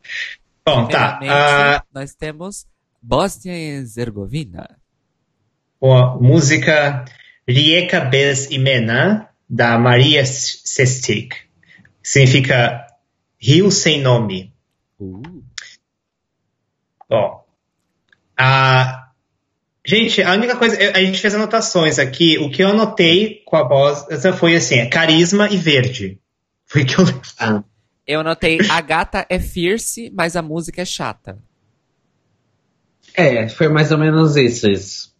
Bom, 0.66 0.88
tá. 0.88 1.18
Primeiramente, 1.18 1.84
nós 1.94 2.14
temos 2.14 2.68
Bósnia 3.02 3.56
e 3.56 3.78
Herzegovina. 3.78 4.78
a 5.82 6.16
música 6.20 7.06
Rijeka 7.48 8.02
bez 8.02 8.50
imena, 8.52 9.30
da 9.50 9.78
Maria 9.78 10.26
Sestic. 10.26 11.36
Significa 12.04 12.86
Rio 13.40 13.72
Sem 13.72 14.02
Nome. 14.02 14.54
Bom, 17.10 17.46
a... 18.38 19.10
gente, 19.86 20.22
a 20.22 20.34
única 20.34 20.56
coisa, 20.58 20.78
a 20.94 21.00
gente 21.00 21.20
fez 21.20 21.34
anotações 21.36 22.00
aqui, 22.00 22.38
o 22.38 22.50
que 22.50 22.64
eu 22.64 22.70
anotei 22.70 23.42
com 23.46 23.56
a 23.56 23.68
voz 23.68 24.06
essa 24.10 24.34
foi 24.34 24.56
assim, 24.56 24.76
é 24.76 24.88
carisma 24.88 25.50
e 25.50 25.58
verde. 25.58 26.20
Foi 26.66 26.84
o 26.84 26.86
que 26.86 27.00
eu 27.00 27.06
Ah, 27.40 27.64
eu 28.06 28.24
notei, 28.24 28.60
a 28.70 28.82
gata 28.82 29.26
é 29.30 29.40
fierce, 29.40 30.12
mas 30.14 30.36
a 30.36 30.42
música 30.42 30.82
é 30.82 30.86
chata. 30.86 31.38
é, 33.16 33.48
foi 33.50 33.68
mais 33.70 33.92
ou 33.92 33.98
menos 33.98 34.36
isso. 34.36 34.70
isso. 34.70 35.16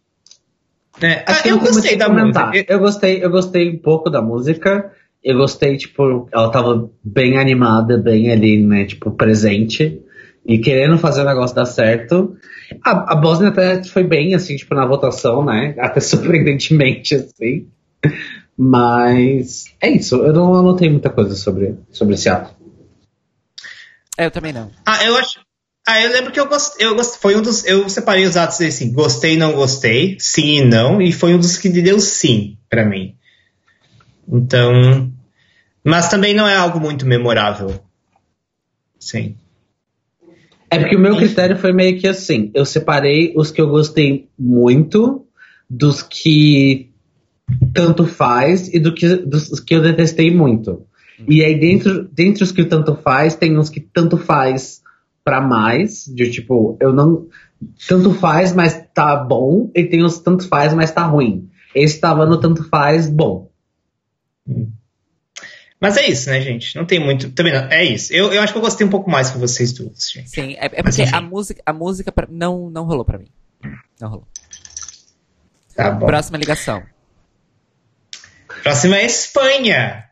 Acho 1.26 1.40
Ah, 1.40 1.42
que 1.42 1.48
eu 1.50 1.58
muito 1.58 1.74
gostei 1.74 1.96
da 1.96 2.06
comentar. 2.06 2.48
música. 2.48 2.72
Eu 2.72 2.78
gostei, 2.78 3.24
eu 3.24 3.30
gostei 3.30 3.70
um 3.70 3.78
pouco 3.78 4.10
da 4.10 4.20
música. 4.22 4.92
Eu 5.22 5.36
gostei, 5.36 5.76
tipo, 5.76 6.28
ela 6.32 6.50
tava 6.50 6.90
bem 7.02 7.38
animada, 7.38 7.98
bem 7.98 8.30
ali, 8.30 8.64
né, 8.64 8.84
tipo, 8.84 9.10
presente. 9.12 10.00
E 10.46 10.58
querendo 10.58 10.98
fazer 10.98 11.22
o 11.22 11.26
negócio 11.26 11.54
dar 11.54 11.66
certo. 11.66 12.36
A, 12.84 13.12
a 13.12 13.16
Bosnia 13.16 13.50
até 13.50 13.82
foi 13.84 14.04
bem, 14.04 14.34
assim, 14.34 14.56
tipo, 14.56 14.74
na 14.74 14.86
votação, 14.86 15.44
né? 15.44 15.74
Até 15.80 16.00
surpreendentemente, 16.00 17.14
assim. 17.14 17.66
Mas 18.56 19.66
é 19.80 19.90
isso. 19.90 20.16
Eu 20.16 20.32
não 20.32 20.54
anotei 20.54 20.90
muita 20.90 21.10
coisa 21.10 21.34
sobre, 21.36 21.76
sobre 21.90 22.14
esse 22.14 22.28
ato. 22.28 22.54
É, 24.16 24.26
eu 24.26 24.30
também 24.30 24.52
não. 24.52 24.70
Ah, 24.84 25.04
eu 25.04 25.16
acho. 25.16 25.40
Ah, 25.86 26.02
eu 26.02 26.12
lembro 26.12 26.32
que 26.32 26.40
eu 26.40 26.48
gostei. 26.48 26.86
Eu 26.86 26.96
gostei 26.96 27.20
foi 27.20 27.36
um 27.36 27.42
dos. 27.42 27.64
Eu 27.64 27.88
separei 27.88 28.26
os 28.26 28.36
atos 28.36 28.60
assim, 28.60 28.92
gostei, 28.92 29.36
não 29.36 29.52
gostei, 29.52 30.16
sim 30.18 30.58
e 30.58 30.64
não, 30.64 31.00
e 31.00 31.12
foi 31.12 31.34
um 31.34 31.38
dos 31.38 31.56
que 31.56 31.68
deu 31.68 32.00
sim 32.00 32.58
pra 32.68 32.84
mim. 32.84 33.16
Então. 34.28 35.12
Mas 35.84 36.08
também 36.08 36.34
não 36.34 36.46
é 36.46 36.56
algo 36.56 36.80
muito 36.80 37.06
memorável. 37.06 37.80
Sim. 38.98 39.36
É 40.70 40.78
porque 40.78 40.96
o 40.96 41.00
meu 41.00 41.16
critério 41.16 41.56
foi 41.56 41.72
meio 41.72 41.98
que 41.98 42.06
assim. 42.06 42.50
Eu 42.54 42.64
separei 42.64 43.32
os 43.36 43.50
que 43.50 43.60
eu 43.60 43.68
gostei 43.68 44.28
muito 44.38 45.24
dos 45.68 46.02
que 46.02 46.90
tanto 47.72 48.06
faz 48.06 48.72
e 48.72 48.78
do 48.78 48.92
que, 48.94 49.16
dos 49.16 49.60
que 49.60 49.74
eu 49.74 49.82
detestei 49.82 50.34
muito. 50.34 50.86
E 51.26 51.42
aí, 51.42 51.58
dentro, 51.58 52.04
dentre 52.12 52.44
os 52.44 52.52
que 52.52 52.64
tanto 52.64 52.94
faz, 52.96 53.34
tem 53.34 53.58
uns 53.58 53.70
que 53.70 53.80
tanto 53.80 54.16
faz 54.16 54.82
pra 55.24 55.40
mais, 55.40 56.04
de 56.06 56.30
tipo, 56.30 56.76
eu 56.80 56.92
não. 56.92 57.26
Tanto 57.88 58.14
faz, 58.14 58.54
mas 58.54 58.80
tá 58.94 59.16
bom, 59.16 59.70
e 59.74 59.84
tem 59.84 60.04
os 60.04 60.20
tanto 60.20 60.46
faz, 60.46 60.72
mas 60.72 60.92
tá 60.92 61.04
ruim. 61.04 61.48
Esse 61.74 62.00
tava 62.00 62.24
no 62.24 62.38
tanto 62.38 62.62
faz 62.68 63.10
bom. 63.10 63.50
Mas 65.80 65.96
é 65.96 66.08
isso, 66.08 66.28
né, 66.28 66.40
gente? 66.40 66.74
Não 66.76 66.84
tem 66.84 66.98
muito. 66.98 67.30
Também 67.30 67.52
não. 67.52 67.70
É 67.70 67.84
isso. 67.84 68.12
Eu, 68.12 68.32
eu 68.32 68.42
acho 68.42 68.52
que 68.52 68.58
eu 68.58 68.62
gostei 68.62 68.84
um 68.86 68.90
pouco 68.90 69.08
mais 69.10 69.30
que 69.30 69.38
vocês 69.38 69.72
duas, 69.72 70.10
gente. 70.10 70.28
Sim, 70.28 70.54
é, 70.54 70.66
é 70.66 70.82
porque 70.82 71.02
a 71.02 71.20
música, 71.20 71.62
a 71.64 71.72
música 71.72 72.10
pra- 72.10 72.26
não, 72.28 72.68
não 72.68 72.84
rolou 72.84 73.04
pra 73.04 73.18
mim. 73.18 73.28
Não 74.00 74.08
rolou. 74.08 74.26
Tá 75.76 75.90
bom. 75.92 76.06
Próxima 76.06 76.36
ligação. 76.36 76.82
Próxima 78.62 78.96
é 78.98 79.04
Espanha. 79.06 80.04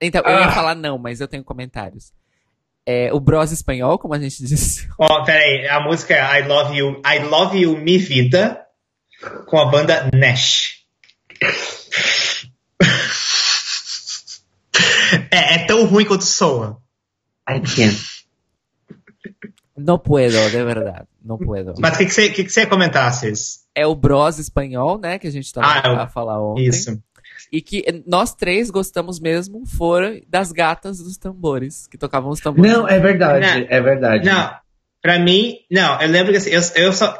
Então, 0.00 0.22
eu 0.24 0.30
ia 0.40 0.46
Ah. 0.46 0.52
falar 0.52 0.74
não, 0.74 0.98
mas 0.98 1.20
eu 1.20 1.28
tenho 1.28 1.44
comentários. 1.44 2.12
É, 2.84 3.12
o 3.12 3.20
Bros 3.20 3.52
espanhol, 3.52 3.98
como 3.98 4.12
a 4.14 4.18
gente 4.18 4.42
disse. 4.44 4.88
Ó, 4.98 5.24
peraí, 5.24 5.66
a 5.68 5.80
música 5.80 6.14
é 6.14 6.40
I 6.40 6.46
Love 6.46 6.76
You, 6.76 7.00
I 7.06 7.18
Love 7.20 7.58
You 7.60 7.78
Mi 7.78 7.96
Vida, 7.96 8.60
com 9.46 9.58
a 9.58 9.66
banda 9.70 10.10
Nash. 10.12 10.82
É, 15.30 15.54
é 15.54 15.66
tão 15.66 15.84
ruim 15.86 16.04
quanto 16.04 16.24
soa. 16.24 16.78
I 17.48 17.60
can't. 17.60 17.98
Não 19.76 19.98
puedo, 19.98 20.32
de 20.50 20.64
verdade. 20.64 21.06
Não 21.24 21.38
puedo. 21.38 21.74
Mas 21.78 21.94
o 21.94 21.98
que, 21.98 22.04
que, 22.06 22.10
você, 22.12 22.28
que, 22.30 22.44
que 22.44 22.50
você 22.50 22.60
ia 22.60 22.66
comentar, 22.66 23.12
Cis? 23.12 23.60
É 23.74 23.86
o 23.86 23.94
Bros 23.94 24.38
espanhol, 24.38 24.98
né? 24.98 25.18
Que 25.18 25.26
a 25.26 25.30
gente 25.30 25.52
tava 25.52 25.66
Ah, 25.66 25.82
eu- 25.88 26.00
a 26.00 26.06
falar 26.08 26.40
ontem. 26.42 26.66
Isso. 26.66 27.00
E 27.50 27.60
que 27.60 27.84
nós 28.06 28.34
três 28.34 28.70
gostamos 28.70 29.18
mesmo 29.20 29.64
foram 29.66 30.20
das 30.28 30.52
gatas 30.52 30.98
dos 30.98 31.16
tambores, 31.16 31.86
que 31.86 31.98
tocavam 31.98 32.30
os 32.30 32.40
tambores. 32.40 32.70
Não, 32.70 32.86
é 32.88 32.98
verdade, 32.98 33.46
Não. 33.60 33.66
é 33.68 33.80
verdade. 33.80 34.24
Não, 34.26 34.54
pra 35.02 35.18
mim, 35.18 35.56
não, 35.70 36.00
eu 36.00 36.08
lembro 36.08 36.32
que 36.32 36.38
assim, 36.38 36.50
eu, 36.50 36.60
eu 36.76 36.92
só. 36.92 37.18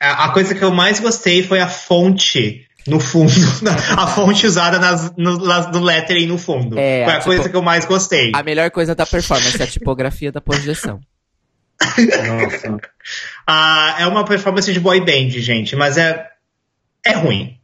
A, 0.00 0.26
a 0.26 0.32
coisa 0.32 0.54
que 0.54 0.62
eu 0.62 0.70
mais 0.72 0.98
gostei 1.00 1.42
foi 1.42 1.60
a 1.60 1.68
fonte 1.68 2.66
no 2.86 2.98
fundo, 3.00 3.32
a 3.96 4.06
fonte 4.06 4.46
usada 4.46 4.78
nas, 4.78 5.14
no, 5.16 5.38
nas- 5.38 5.70
no 5.70 5.80
lettering 5.80 6.26
no 6.26 6.36
fundo. 6.38 6.78
É, 6.78 7.04
foi 7.04 7.12
a 7.12 7.18
tipo, 7.18 7.24
coisa 7.26 7.48
que 7.48 7.56
eu 7.56 7.62
mais 7.62 7.84
gostei. 7.84 8.32
A 8.34 8.42
melhor 8.42 8.70
coisa 8.70 8.94
da 8.94 9.06
performance 9.06 9.60
é 9.60 9.64
a 9.64 9.66
tipografia 9.66 10.30
da 10.32 10.40
projeção. 10.40 11.00
Nossa. 11.80 12.78
Ah, 13.44 13.96
é 13.98 14.06
uma 14.06 14.24
performance 14.24 14.72
de 14.72 14.78
boy 14.78 15.00
band, 15.00 15.30
gente, 15.30 15.74
mas 15.74 15.98
é, 15.98 16.28
é 17.04 17.12
ruim. 17.12 17.58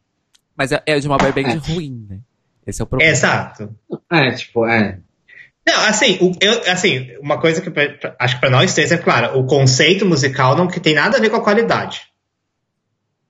Mas 0.57 0.73
é, 0.73 0.83
é 0.85 0.99
de 0.99 1.07
uma 1.07 1.17
boy 1.17 1.31
band 1.31 1.51
É. 1.51 1.55
ruim, 1.55 2.05
né? 2.11 2.19
Esse 2.67 2.83
é 2.83 2.85
o 2.85 2.87
problema. 2.87 3.13
Exato. 3.13 3.73
É, 4.11 4.31
tipo, 4.33 4.67
é. 4.67 4.99
Não, 5.65 5.85
assim, 5.87 6.19
o- 6.21 6.33
eu, 6.41 6.63
assim, 6.73 7.11
uma 7.21 7.39
coisa 7.41 7.61
que 7.61 7.71
pra- 7.71 7.91
pra- 7.91 8.17
acho 8.19 8.35
que 8.35 8.41
pra 8.41 8.51
nós 8.51 8.75
três 8.75 8.91
é 8.91 8.99
claro, 8.99 9.39
o 9.39 9.47
conceito 9.47 10.05
musical 10.05 10.57
não 10.57 10.67
que 10.67 10.81
tem 10.81 10.95
nada 10.95 11.17
a 11.17 11.21
ver 11.21 11.31
com 11.31 11.37
a 11.37 11.45
qualidade. 11.45 12.03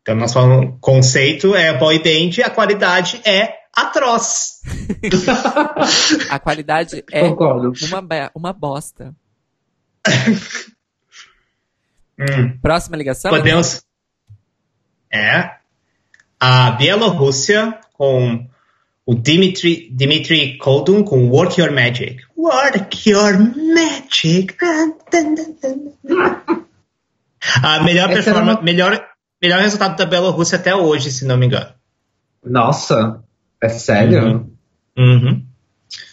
Então 0.09 0.17
nós 0.17 0.33
falamos, 0.33 0.79
conceito 0.81 1.55
é 1.55 1.77
boy 1.77 1.99
band, 1.99 2.43
a 2.43 2.49
qualidade 2.49 3.21
é 3.27 3.59
atroz. 3.77 4.63
A 6.31 6.39
qualidade 6.39 7.05
é 7.13 7.29
Concordo. 7.29 7.75
uma, 7.83 8.31
uma 8.35 8.53
bosta. 8.55 9.15
Hum. 12.21 12.59
Próxima 12.61 12.97
ligação? 12.97 13.31
Podemos. 13.31 13.81
É. 15.09 15.53
A 16.41 16.73
Bielorrússia 16.73 17.79
com 17.93 18.45
o 19.07 19.15
Dmitry, 19.15 19.89
Dmitry 19.93 20.59
Koldun 20.59 21.05
com 21.05 21.29
Work 21.29 21.61
Your 21.61 21.71
Magic. 21.71 22.25
Work 22.37 23.09
Your 23.09 23.39
Magic. 23.39 24.57
A 27.63 27.85
melhor 27.85 28.09
performance, 28.09 28.57
uma- 28.59 28.63
melhor, 28.63 29.09
melhor 29.43 29.61
resultado 29.61 29.97
da 29.97 30.07
Bielorrússia 30.07 30.59
até 30.59 30.75
hoje, 30.75 31.11
se 31.11 31.25
não 31.25 31.37
me 31.37 31.47
engano. 31.47 31.71
Nossa, 32.45 33.23
é 33.63 33.69
sério? 33.69 34.23
Uhum. 34.23 34.51
Uhum. 34.99 35.45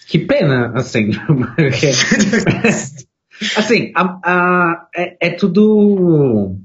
Que 0.07 0.19
pena, 0.19 0.71
assim. 0.75 1.11
assim, 3.57 3.91
a, 3.95 4.19
a- 4.23 4.87
é, 4.95 5.27
é 5.27 5.29
tudo 5.31 6.55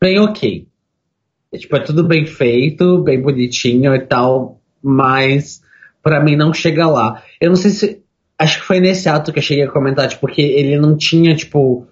bem 0.00 0.18
ok. 0.18 0.66
É, 1.52 1.58
tipo, 1.58 1.76
é 1.76 1.80
tudo 1.80 2.04
bem 2.04 2.26
feito, 2.26 3.02
bem 3.02 3.20
bonitinho 3.20 3.94
e 3.94 4.00
tal, 4.00 4.60
mas 4.82 5.62
pra 6.02 6.22
mim 6.22 6.36
não 6.36 6.52
chega 6.52 6.86
lá. 6.86 7.22
Eu 7.40 7.50
não 7.50 7.56
sei 7.56 7.70
se. 7.70 8.02
Acho 8.38 8.60
que 8.60 8.66
foi 8.66 8.80
nesse 8.80 9.08
ato 9.08 9.32
que 9.32 9.38
eu 9.38 9.42
cheguei 9.42 9.64
a 9.64 9.70
comentar, 9.70 10.08
tipo, 10.08 10.20
porque 10.20 10.42
ele 10.42 10.78
não 10.78 10.96
tinha, 10.96 11.34
tipo. 11.34 11.86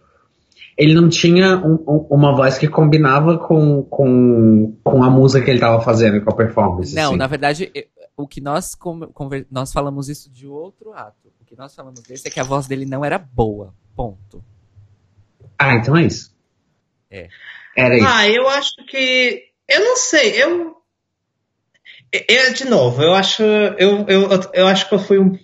Ele 0.76 0.94
não 0.94 1.08
tinha 1.08 1.56
um- 1.58 1.74
um- 1.86 2.06
uma 2.10 2.34
voz 2.34 2.58
que 2.58 2.66
combinava 2.66 3.38
com, 3.38 3.82
com, 3.84 4.76
com 4.82 5.04
a 5.04 5.10
música 5.10 5.44
que 5.44 5.50
ele 5.50 5.60
tava 5.60 5.80
fazendo, 5.82 6.20
com 6.24 6.30
a 6.30 6.36
performance. 6.36 6.94
Não, 6.94 7.10
assim. 7.10 7.16
na 7.16 7.26
verdade, 7.28 7.70
o 8.16 8.26
que 8.26 8.40
nós, 8.40 8.74
conver- 8.74 9.46
nós 9.50 9.72
falamos 9.72 10.08
isso 10.08 10.30
de 10.30 10.46
outro 10.46 10.92
ato. 10.92 11.28
O 11.40 11.44
que 11.44 11.56
nós 11.56 11.74
falamos 11.74 12.00
desse 12.00 12.26
é 12.26 12.30
que 12.30 12.40
a 12.40 12.44
voz 12.44 12.66
dele 12.66 12.84
não 12.86 13.04
era 13.04 13.18
boa. 13.18 13.72
Ponto. 13.94 14.42
Ah, 15.58 15.74
então 15.76 15.96
é 15.96 16.04
isso. 16.06 16.34
É. 17.10 17.28
Era 17.76 17.96
isso. 17.96 18.06
Ah, 18.08 18.28
eu 18.28 18.48
acho 18.48 18.74
que. 18.88 19.44
Eu 19.68 19.80
não 19.84 19.96
sei, 19.96 20.42
eu. 20.42 20.74
Eu, 22.28 22.52
de 22.54 22.64
novo, 22.64 23.02
eu 23.02 23.12
acho. 23.14 23.42
Eu, 23.42 24.04
eu, 24.08 24.28
eu 24.52 24.66
acho 24.66 24.88
que 24.88 24.94
eu 24.94 24.98
fui 24.98 25.18
um. 25.18 25.38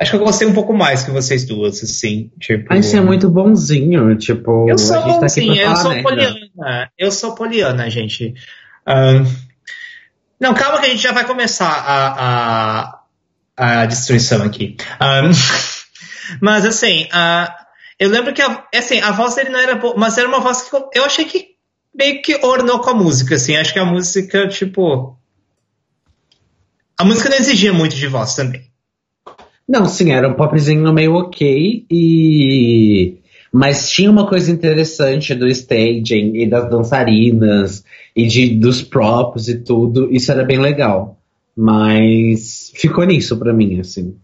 Acho 0.00 0.12
que 0.12 0.16
eu 0.16 0.24
gostei 0.24 0.48
um 0.48 0.54
pouco 0.54 0.72
mais 0.72 1.04
que 1.04 1.10
vocês 1.10 1.44
duas, 1.44 1.82
assim. 1.82 2.30
Tipo. 2.40 2.66
Mas 2.70 2.86
você 2.86 2.96
é 2.96 3.00
muito 3.00 3.28
bonzinho, 3.28 4.16
tipo, 4.16 4.68
Eu 4.68 4.78
sou 4.78 4.96
tá 4.96 5.02
bonzinho, 5.02 5.54
pra 5.54 5.70
eu 5.70 5.76
sou 5.76 5.90
merda. 5.90 6.08
poliana. 6.08 6.90
Eu 6.98 7.12
sou 7.12 7.34
poliana, 7.34 7.90
gente. 7.90 8.34
Ahn, 8.86 9.24
não, 10.42 10.54
calma 10.54 10.80
que 10.80 10.86
a 10.86 10.88
gente 10.88 11.02
já 11.02 11.12
vai 11.12 11.24
começar 11.24 11.68
a, 11.68 12.98
a, 13.56 13.82
a 13.82 13.86
destruição 13.86 14.42
aqui. 14.42 14.76
Mas 16.40 16.64
assim, 16.64 17.06
ah, 17.12 17.54
eu 17.96 18.10
lembro 18.10 18.34
que 18.34 18.42
a, 18.42 18.66
assim, 18.74 19.00
a 19.00 19.12
voz 19.12 19.36
dele 19.36 19.50
não 19.50 19.60
era 19.60 19.76
boa, 19.76 19.94
mas 19.96 20.18
era 20.18 20.26
uma 20.26 20.40
voz 20.40 20.62
que 20.62 20.74
eu 20.98 21.04
achei 21.04 21.24
que 21.26 21.50
meio 21.94 22.20
que 22.22 22.34
ornou 22.44 22.80
com 22.80 22.90
a 22.90 22.94
música, 22.94 23.36
assim. 23.36 23.54
Acho 23.54 23.72
que 23.72 23.78
a 23.78 23.84
música, 23.84 24.48
tipo. 24.48 25.16
A 26.98 27.04
música 27.04 27.28
não 27.28 27.36
exigia 27.36 27.72
muito 27.72 27.94
de 27.94 28.06
voz 28.08 28.34
também. 28.34 28.71
Não, 29.68 29.86
sim, 29.86 30.12
era 30.12 30.28
um 30.28 30.34
popzinho 30.34 30.92
meio 30.92 31.14
ok 31.14 31.86
e 31.90 33.18
mas 33.52 33.90
tinha 33.90 34.10
uma 34.10 34.26
coisa 34.26 34.50
interessante 34.50 35.34
do 35.34 35.46
staging 35.46 36.36
e 36.36 36.48
das 36.48 36.70
dançarinas 36.70 37.84
e 38.16 38.26
de, 38.26 38.58
dos 38.58 38.82
props 38.82 39.46
e 39.48 39.58
tudo. 39.58 40.10
Isso 40.10 40.32
era 40.32 40.42
bem 40.42 40.58
legal. 40.58 41.18
Mas 41.54 42.72
ficou 42.74 43.04
nisso 43.04 43.38
pra 43.38 43.52
mim, 43.52 43.78
assim. 43.78 44.16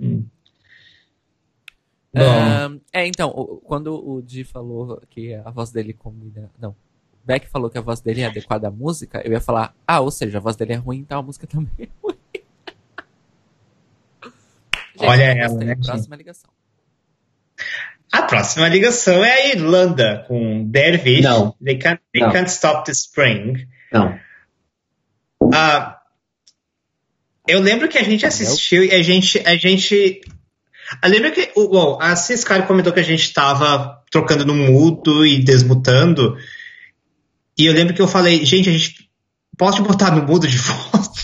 Hum. 0.00 0.24
Um, 2.14 2.80
é, 2.92 3.06
então, 3.06 3.60
quando 3.64 3.94
o 3.94 4.22
Di 4.22 4.44
falou 4.44 5.00
que 5.10 5.34
a 5.34 5.50
voz 5.50 5.72
dele 5.72 5.92
combina. 5.92 6.48
Não. 6.60 6.76
Beck 7.24 7.48
falou 7.48 7.68
que 7.68 7.76
a 7.76 7.82
voz 7.82 8.00
dele 8.00 8.22
é 8.22 8.26
adequada 8.26 8.68
à 8.68 8.70
música, 8.70 9.20
eu 9.22 9.32
ia 9.32 9.40
falar, 9.40 9.74
ah, 9.86 10.00
ou 10.00 10.10
seja, 10.10 10.38
a 10.38 10.40
voz 10.40 10.56
dele 10.56 10.72
é 10.72 10.76
ruim, 10.76 10.98
então 10.98 11.18
a 11.18 11.22
música 11.22 11.44
também 11.50 11.70
é 11.78 11.88
ruim. 12.00 12.17
Gente, 14.98 15.08
Olha 15.08 15.22
ela, 15.22 15.54
né? 15.54 15.76
Próxima 15.76 16.16
ligação. 16.16 16.50
A 18.10 18.22
próxima 18.22 18.68
ligação 18.68 19.24
é 19.24 19.32
a 19.32 19.48
Irlanda, 19.48 20.24
com 20.26 20.64
Dervish. 20.64 21.22
Não. 21.22 21.54
They 21.62 21.78
can't, 21.78 22.00
they 22.12 22.22
Não. 22.22 22.32
can't 22.32 22.50
stop 22.50 22.84
the 22.84 22.92
spring. 22.92 23.68
Não. 23.92 24.18
Ah, 25.52 25.98
eu 27.46 27.60
lembro 27.60 27.88
que 27.88 27.98
a 27.98 28.02
gente 28.02 28.26
assistiu 28.26 28.82
e 28.84 28.92
a 28.92 29.02
gente. 29.02 29.40
A 29.46 29.56
gente 29.56 30.20
eu 31.02 31.10
lembro 31.10 31.30
que 31.32 31.52
o, 31.54 31.68
bom, 31.68 31.98
a 32.00 32.16
Ciscar 32.16 32.66
comentou 32.66 32.92
que 32.92 33.00
a 33.00 33.04
gente 33.04 33.22
estava 33.22 34.02
trocando 34.10 34.44
no 34.46 34.54
mudo 34.54 35.24
e 35.24 35.38
desmutando. 35.38 36.36
E 37.56 37.66
eu 37.66 37.72
lembro 37.72 37.94
que 37.94 38.00
eu 38.00 38.08
falei, 38.08 38.44
gente, 38.44 38.68
a 38.70 38.72
gente 38.72 39.10
pode 39.56 39.82
botar 39.82 40.10
no 40.14 40.26
mudo 40.26 40.48
de 40.48 40.56
volta? 40.58 41.20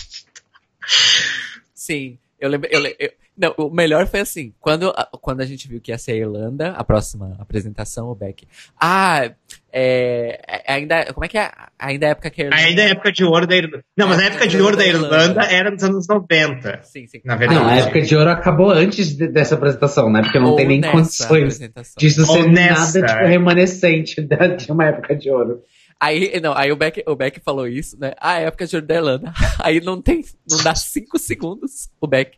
Sim, 1.73 2.19
eu 2.39 2.49
lembro. 2.49 2.69
Eu, 2.71 2.85
eu, 2.99 3.11
não, 3.37 3.53
o 3.57 3.69
melhor 3.69 4.07
foi 4.07 4.21
assim, 4.21 4.53
quando, 4.59 4.93
quando 5.21 5.41
a 5.41 5.45
gente 5.45 5.67
viu 5.67 5.81
que 5.81 5.91
ia 5.91 5.97
ser 5.97 6.13
a 6.13 6.15
Irlanda, 6.15 6.69
a 6.71 6.83
próxima 6.83 7.35
apresentação, 7.39 8.09
o 8.09 8.15
Beck. 8.15 8.47
Ah, 8.79 9.31
é, 9.71 10.63
ainda, 10.67 11.13
como 11.13 11.25
é 11.25 11.27
que 11.27 11.37
é? 11.37 11.51
Ainda 11.77 12.05
é 12.05 12.09
época 12.11 12.29
que 12.29 12.41
a 12.41 12.45
Irlanda... 12.45 12.63
Ainda 12.63 12.81
é 12.81 12.89
época 12.91 13.11
de 13.11 13.23
ouro 13.25 13.45
da 13.45 13.55
Irlanda. 13.55 13.83
Não, 13.97 14.07
mas 14.07 14.19
a 14.19 14.25
época 14.25 14.47
de 14.47 14.61
ouro 14.61 14.77
da 14.77 14.85
Irlanda 14.85 15.43
era 15.43 15.69
nos 15.69 15.83
anos 15.83 16.07
90. 16.07 16.81
Sim, 16.83 17.07
sim. 17.07 17.21
Na 17.25 17.35
verdade. 17.35 17.59
Não, 17.59 17.67
a 17.69 17.75
época 17.75 18.01
de 18.01 18.15
ouro 18.15 18.29
acabou 18.29 18.71
antes 18.71 19.15
de, 19.17 19.27
dessa 19.27 19.55
apresentação, 19.55 20.09
né? 20.09 20.21
Porque 20.21 20.39
não 20.39 20.51
Ou 20.51 20.55
tem 20.55 20.67
nem 20.67 20.81
condições 20.81 21.59
disso 21.97 22.21
Ou 22.21 22.37
ser 22.37 22.47
nessa. 22.49 22.99
nada 23.01 23.13
tipo, 23.13 23.27
remanescente 23.27 24.21
da- 24.21 24.47
de 24.47 24.71
uma 24.71 24.85
época 24.85 25.15
de 25.15 25.29
ouro. 25.29 25.61
Aí, 25.99 26.39
não, 26.41 26.53
aí 26.55 26.71
o 26.71 26.75
Beck, 26.75 27.03
o 27.07 27.15
Beck 27.15 27.39
falou 27.39 27.67
isso, 27.67 27.97
né? 27.99 28.13
Ah, 28.19 28.39
é 28.39 28.45
época 28.45 28.67
de 28.67 28.75
ouro 28.75 28.85
da 28.85 28.95
Irlanda. 28.95 29.33
Aí 29.59 29.79
não 29.79 30.01
tem, 30.01 30.23
não 30.49 30.61
dá 30.61 30.75
cinco 30.75 31.17
segundos, 31.17 31.89
o 32.01 32.07
Beck. 32.07 32.37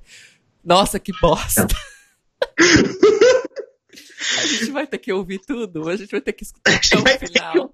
Nossa, 0.67 0.99
que 0.99 1.13
bosta. 1.21 1.65
a 4.37 4.45
gente 4.45 4.71
vai 4.71 4.85
ter 4.85 4.97
que 4.97 5.13
ouvir 5.13 5.39
tudo, 5.39 5.87
a 5.87 5.95
gente 5.95 6.11
vai 6.11 6.19
ter 6.19 6.33
que 6.33 6.43
escutar 6.43 6.75
até 6.75 6.97
o 6.97 7.03
ter 7.03 7.27
final. 7.27 7.73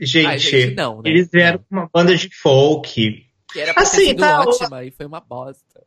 Gente, 0.00 0.26
Ai, 0.26 0.38
gente, 0.40 0.74
não, 0.74 0.96
né? 0.96 1.02
eles 1.08 1.28
vieram 1.32 1.58
com 1.58 1.76
uma 1.76 1.88
banda 1.92 2.16
de 2.16 2.28
folk. 2.34 3.24
Que 3.52 3.60
era 3.60 3.72
pra 3.72 3.84
ter 3.84 3.88
Assim, 3.88 4.06
sido 4.08 4.18
tá, 4.18 4.40
ótima 4.40 4.84
e 4.84 4.90
foi 4.90 5.06
uma 5.06 5.20
bosta. 5.20 5.84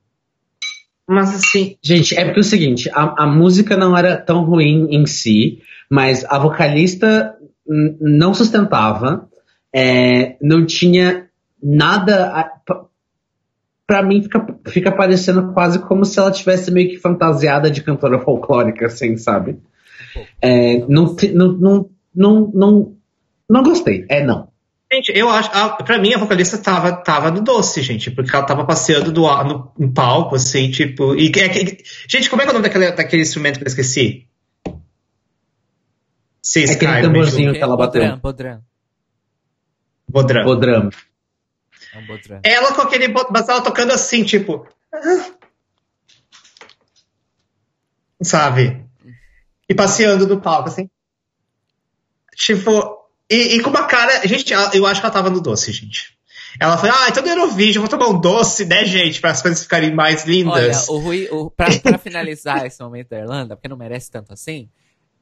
Mas 1.05 1.35
assim, 1.35 1.77
Gente, 1.81 2.17
é 2.17 2.23
porque 2.23 2.39
é 2.39 2.41
o 2.41 2.43
seguinte, 2.43 2.89
a, 2.93 3.23
a 3.23 3.27
música 3.27 3.75
não 3.75 3.97
era 3.97 4.15
tão 4.15 4.45
ruim 4.45 4.87
em 4.91 5.05
si, 5.05 5.61
mas 5.89 6.23
a 6.23 6.39
vocalista 6.39 7.37
não 7.65 8.33
sustentava, 8.33 9.29
é, 9.73 10.37
não 10.41 10.65
tinha 10.65 11.29
nada. 11.61 12.49
A- 13.87 13.93
p- 13.93 14.03
Pra 14.03 14.03
mim 14.03 14.21
fica, 14.23 14.45
fica 14.67 14.91
parecendo 14.91 15.53
quase 15.53 15.79
como 15.79 16.03
se 16.05 16.19
ela 16.19 16.31
tivesse 16.31 16.71
meio 16.71 16.89
que 16.89 16.97
fantasiada 16.97 17.71
de 17.71 17.81
cantora 17.81 18.19
folclórica, 18.19 18.85
assim, 18.87 19.17
sabe? 19.17 19.57
É, 20.41 20.79
não, 20.87 21.15
não, 21.33 21.53
não, 21.57 21.89
não, 22.15 22.51
não, 22.53 22.95
não 23.49 23.63
gostei. 23.63 24.05
É 24.09 24.23
não. 24.23 24.49
gente, 24.91 25.11
eu 25.15 25.29
acho. 25.29 25.49
A, 25.53 25.69
pra 25.69 25.97
mim, 25.99 26.13
a 26.13 26.17
vocalista 26.17 26.57
tava, 26.57 26.91
tava 26.91 27.31
no 27.31 27.41
doce, 27.41 27.81
gente, 27.81 28.11
porque 28.11 28.35
ela 28.35 28.45
tava 28.45 28.65
passeando 28.65 29.11
do, 29.11 29.21
no, 29.43 29.71
no 29.77 29.93
palco, 29.93 30.35
assim, 30.35 30.69
tipo. 30.71 31.15
E, 31.15 31.31
é 31.39 31.77
gente, 32.07 32.29
como 32.29 32.41
é 32.41 32.45
que 32.45 32.49
é 32.49 32.51
o 32.51 32.55
nome 32.55 32.67
daquele, 32.67 32.91
daquele 32.91 33.21
instrumento 33.21 33.57
que 33.59 33.63
eu 33.63 33.67
esqueci? 33.67 34.27
Sim, 36.41 36.63
Aquele 36.63 37.01
tamborzinho. 37.01 37.51
Que 37.51 37.57
que 37.57 37.63
ela 37.63 37.75
bateu. 37.77 38.17
Bodran, 38.17 38.63
Bodran. 40.09 40.43
Bodran. 40.45 40.89
É 41.93 41.99
um. 41.99 42.39
Ela 42.43 42.73
com 42.73 42.81
aquele. 42.81 43.05
ela 43.05 43.61
tocando 43.61 43.91
assim, 43.91 44.23
tipo. 44.23 44.67
Sabe? 48.21 48.85
E 49.69 49.75
passeando 49.75 50.27
no 50.27 50.41
palco, 50.41 50.69
assim. 50.69 50.89
Tipo. 52.35 52.97
E, 53.29 53.55
e 53.55 53.61
com 53.61 53.69
uma 53.69 53.85
cara. 53.85 54.27
Gente, 54.27 54.53
eu 54.73 54.85
acho 54.85 55.01
que 55.01 55.05
ela 55.05 55.13
tava 55.13 55.29
no 55.29 55.41
doce, 55.41 55.71
gente. 55.71 56.17
Ela 56.59 56.77
foi, 56.77 56.89
ah, 56.89 57.07
então 57.09 57.21
no 57.21 57.29
Eurovision, 57.29 57.85
vou 57.85 57.89
tomar 57.89 58.09
um 58.09 58.19
doce, 58.19 58.65
né, 58.65 58.83
gente? 58.83 59.21
Para 59.21 59.31
as 59.31 59.41
coisas 59.41 59.61
ficarem 59.61 59.93
mais 59.93 60.23
Olha, 60.23 60.31
lindas. 60.31 60.87
o 60.87 60.97
Rui, 60.97 61.27
o, 61.29 61.51
pra, 61.51 61.67
pra 61.79 61.97
finalizar 61.99 62.65
esse 62.65 62.81
momento 62.81 63.09
da 63.09 63.19
Irlanda, 63.19 63.55
porque 63.55 63.67
não 63.67 63.77
merece 63.77 64.09
tanto 64.09 64.33
assim, 64.33 64.69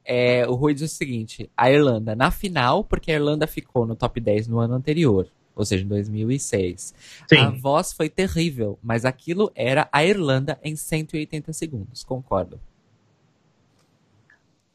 é, 0.04 0.46
o 0.46 0.54
Rui 0.54 0.72
diz 0.72 0.92
o 0.92 0.94
seguinte: 0.94 1.50
a 1.56 1.70
Irlanda 1.70 2.14
na 2.14 2.30
final, 2.30 2.84
porque 2.84 3.10
a 3.10 3.14
Irlanda 3.16 3.46
ficou 3.46 3.84
no 3.84 3.96
top 3.96 4.20
10 4.20 4.46
no 4.46 4.60
ano 4.60 4.74
anterior, 4.74 5.28
ou 5.56 5.64
seja, 5.64 5.82
em 5.82 5.88
2006. 5.88 6.94
Sim. 7.26 7.38
A 7.38 7.50
voz 7.50 7.92
foi 7.92 8.10
terrível, 8.10 8.78
mas 8.82 9.06
aquilo 9.06 9.50
era 9.54 9.88
a 9.90 10.04
Irlanda 10.04 10.60
em 10.62 10.76
180 10.76 11.52
segundos, 11.54 12.04
concordo. 12.04 12.60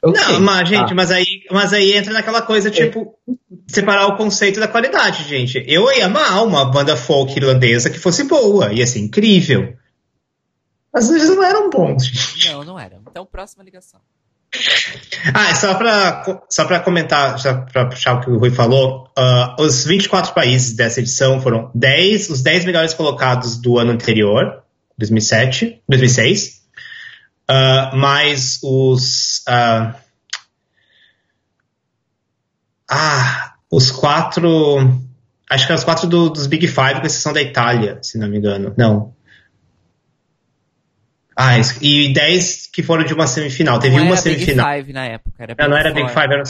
Ok. 0.04 0.20
Não, 0.20 0.42
mas, 0.42 0.68
gente, 0.68 0.92
Ah, 0.92 0.96
mas, 0.96 1.12
aí, 1.12 1.44
mas 1.52 1.74
aí 1.74 1.94
entra 1.94 2.12
naquela 2.12 2.42
coisa, 2.42 2.72
tipo, 2.72 3.16
separar 3.68 4.08
o 4.08 4.18
conceito 4.18 4.60
da 4.60 4.68
qualidade, 4.68 5.24
gente. 5.26 5.64
Eu 5.68 5.92
ia 5.92 6.08
amar 6.08 6.44
uma 6.44 6.66
banda 6.66 6.98
folk 6.98 7.38
irlandesa 7.38 7.88
que 7.88 8.00
fosse 8.00 8.24
boa, 8.24 8.74
ia 8.74 8.88
ser 8.88 9.00
incrível. 9.00 9.78
Às 10.92 11.08
vezes 11.08 11.30
não 11.30 11.44
eram 11.44 11.70
bons, 11.70 12.06
gente. 12.08 12.50
Não, 12.52 12.64
não 12.64 12.80
era. 12.80 13.00
Então, 13.08 13.26
próxima 13.28 13.64
ligação. 13.64 14.02
Ah, 15.34 15.54
só 15.56 15.76
pra, 15.76 16.44
só 16.50 16.66
pra 16.66 16.80
comentar, 16.80 17.36
pra 17.72 17.86
puxar 17.86 18.16
o 18.16 18.22
que 18.22 18.30
o 18.30 18.38
Rui 18.38 18.52
falou, 18.52 19.10
ah, 19.18 19.56
os 19.60 19.86
24 19.86 20.34
países 20.34 20.74
dessa 20.76 21.00
edição 21.00 21.40
foram 21.42 21.72
10, 21.74 22.30
os 22.30 22.42
10 22.42 22.66
melhores 22.66 22.94
colocados 22.94 23.58
do 23.62 23.78
ano 23.80 23.92
anterior, 23.92 24.62
2007, 24.98 25.82
2006, 25.88 26.62
ah, 27.48 27.92
mais 27.96 28.60
os. 28.64 29.42
ah, 29.48 29.96
ah, 32.90 33.54
os 33.72 33.92
quatro. 33.92 35.00
Acho 35.50 35.66
que 35.66 35.72
eram 35.72 35.80
os 35.80 35.84
quatro 35.86 36.08
do- 36.08 36.30
dos 36.30 36.48
Big 36.48 36.66
Five, 36.68 37.00
com 37.02 37.06
exceção 37.06 37.34
da 37.34 37.42
Itália, 37.42 38.00
se 38.02 38.18
não 38.18 38.28
me 38.28 38.38
engano. 38.38 38.74
Não. 38.78 39.14
Ah, 41.44 41.58
isso- 41.60 41.78
e 41.84 42.14
10 42.14 42.68
que 42.68 42.84
foram 42.84 43.04
de 43.04 43.14
uma 43.14 43.26
semifinal. 43.28 43.80
Teve 43.80 43.96
não 43.96 44.04
uma 44.04 44.14
era 44.14 44.22
semifinal. 44.22 44.68
Big 44.70 44.78
Five 44.82 44.94
na 44.94 45.06
época. 45.06 45.36
Era 45.40 45.56
Não, 45.58 45.70
não 45.70 45.78
era 45.78 45.92
Four. 45.92 46.02
Big 46.02 46.14
Five, 46.14 46.34
era. 46.34 46.44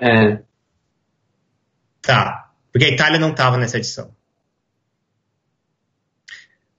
É. 0.00 0.42
Tá. 2.00 2.50
Porque 2.72 2.86
a 2.86 2.90
Itália 2.90 3.18
não 3.18 3.30
estava 3.30 3.56
nessa 3.58 3.76
edição. 3.78 4.10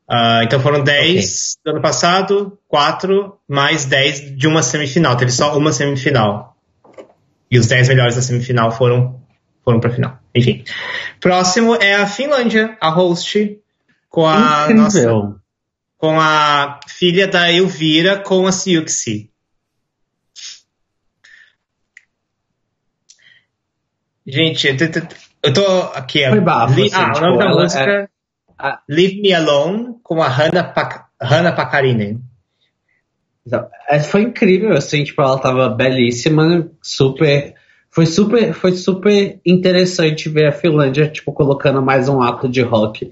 Ah, 0.07 0.41
então 0.43 0.59
foram 0.59 0.83
10 0.83 1.57
do 1.63 1.71
ano 1.71 1.81
passado, 1.81 2.57
4 2.67 3.37
mais 3.47 3.85
10 3.85 4.35
de 4.35 4.47
uma 4.47 4.63
semifinal. 4.63 5.15
Teve 5.15 5.31
só 5.31 5.55
uma 5.57 5.71
semifinal. 5.71 6.57
E 7.51 7.59
os 7.59 7.67
10 7.67 7.89
melhores 7.89 8.15
da 8.15 8.21
semifinal 8.21 8.71
foram, 8.71 9.21
foram 9.63 9.79
pra 9.79 9.91
final. 9.91 10.17
Enfim. 10.33 10.63
Próximo 11.19 11.75
é 11.75 11.95
a 11.95 12.07
Finlândia, 12.07 12.75
a 12.81 12.89
host, 12.89 13.59
com 14.09 14.25
a, 14.25 14.67
nossa, 14.73 14.97
Incrível. 14.99 15.38
Com 15.99 16.17
a 16.17 16.79
filha 16.87 17.27
da 17.27 17.51
Elvira 17.51 18.17
com 18.17 18.47
a 18.47 18.53
Siuxi. 18.53 19.29
Gente, 24.25 24.67
eu 25.43 25.53
tô- 25.53 25.61
aqui. 25.93 26.27
Foi 26.29 26.39
bafo, 26.39 26.73
Li- 26.73 26.85
assim, 26.87 26.95
ah, 26.95 27.09
o 27.09 27.13
tipo, 27.13 27.25
nome 27.25 27.37
da 27.37 27.45
ela 27.45 27.61
música 27.61 28.09
é- 28.61 28.77
Leave 28.87 29.21
Me 29.21 29.33
Alone 29.33 29.95
com 30.01 30.21
a 30.21 30.27
Hannah, 30.27 30.63
Pac 30.63 31.05
Hannah 31.21 31.51
Pakarinen. 31.51 32.21
Então, 33.45 33.67
é, 33.89 33.99
Foi 33.99 34.21
incrível, 34.21 34.71
assim, 34.73 35.03
tipo, 35.03 35.21
ela 35.21 35.37
tava 35.37 35.67
belíssima, 35.69 36.69
super. 36.81 37.55
Foi 37.91 38.05
super, 38.05 38.53
foi 38.53 38.71
super 38.73 39.39
interessante 39.45 40.29
ver 40.29 40.47
a 40.47 40.51
Finlândia, 40.53 41.09
tipo, 41.09 41.33
colocando 41.33 41.81
mais 41.81 42.07
um 42.07 42.21
ato 42.21 42.47
de 42.47 42.61
rock 42.61 43.11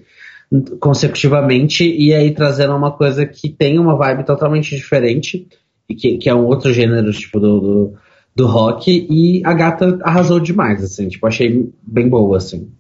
consecutivamente 0.79 1.83
e 1.83 2.13
aí 2.13 2.33
trazendo 2.33 2.75
uma 2.75 2.91
coisa 2.91 3.25
que 3.25 3.49
tem 3.49 3.77
uma 3.77 3.95
vibe 3.95 4.25
totalmente 4.25 4.75
diferente 4.75 5.47
e 5.89 5.95
que, 5.95 6.17
que 6.17 6.29
é 6.29 6.35
um 6.35 6.45
outro 6.45 6.73
gênero, 6.73 7.11
tipo, 7.11 7.39
do, 7.39 7.59
do, 7.59 7.93
do 8.35 8.47
rock 8.47 9.07
e 9.09 9.41
a 9.45 9.53
gata 9.53 9.99
arrasou 10.03 10.39
demais, 10.39 10.83
assim, 10.83 11.07
tipo, 11.07 11.25
achei 11.27 11.71
bem 11.81 12.09
boa, 12.09 12.37
assim. 12.37 12.71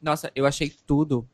Nossa, 0.00 0.30
eu 0.34 0.46
achei 0.46 0.72
tudo. 0.86 1.26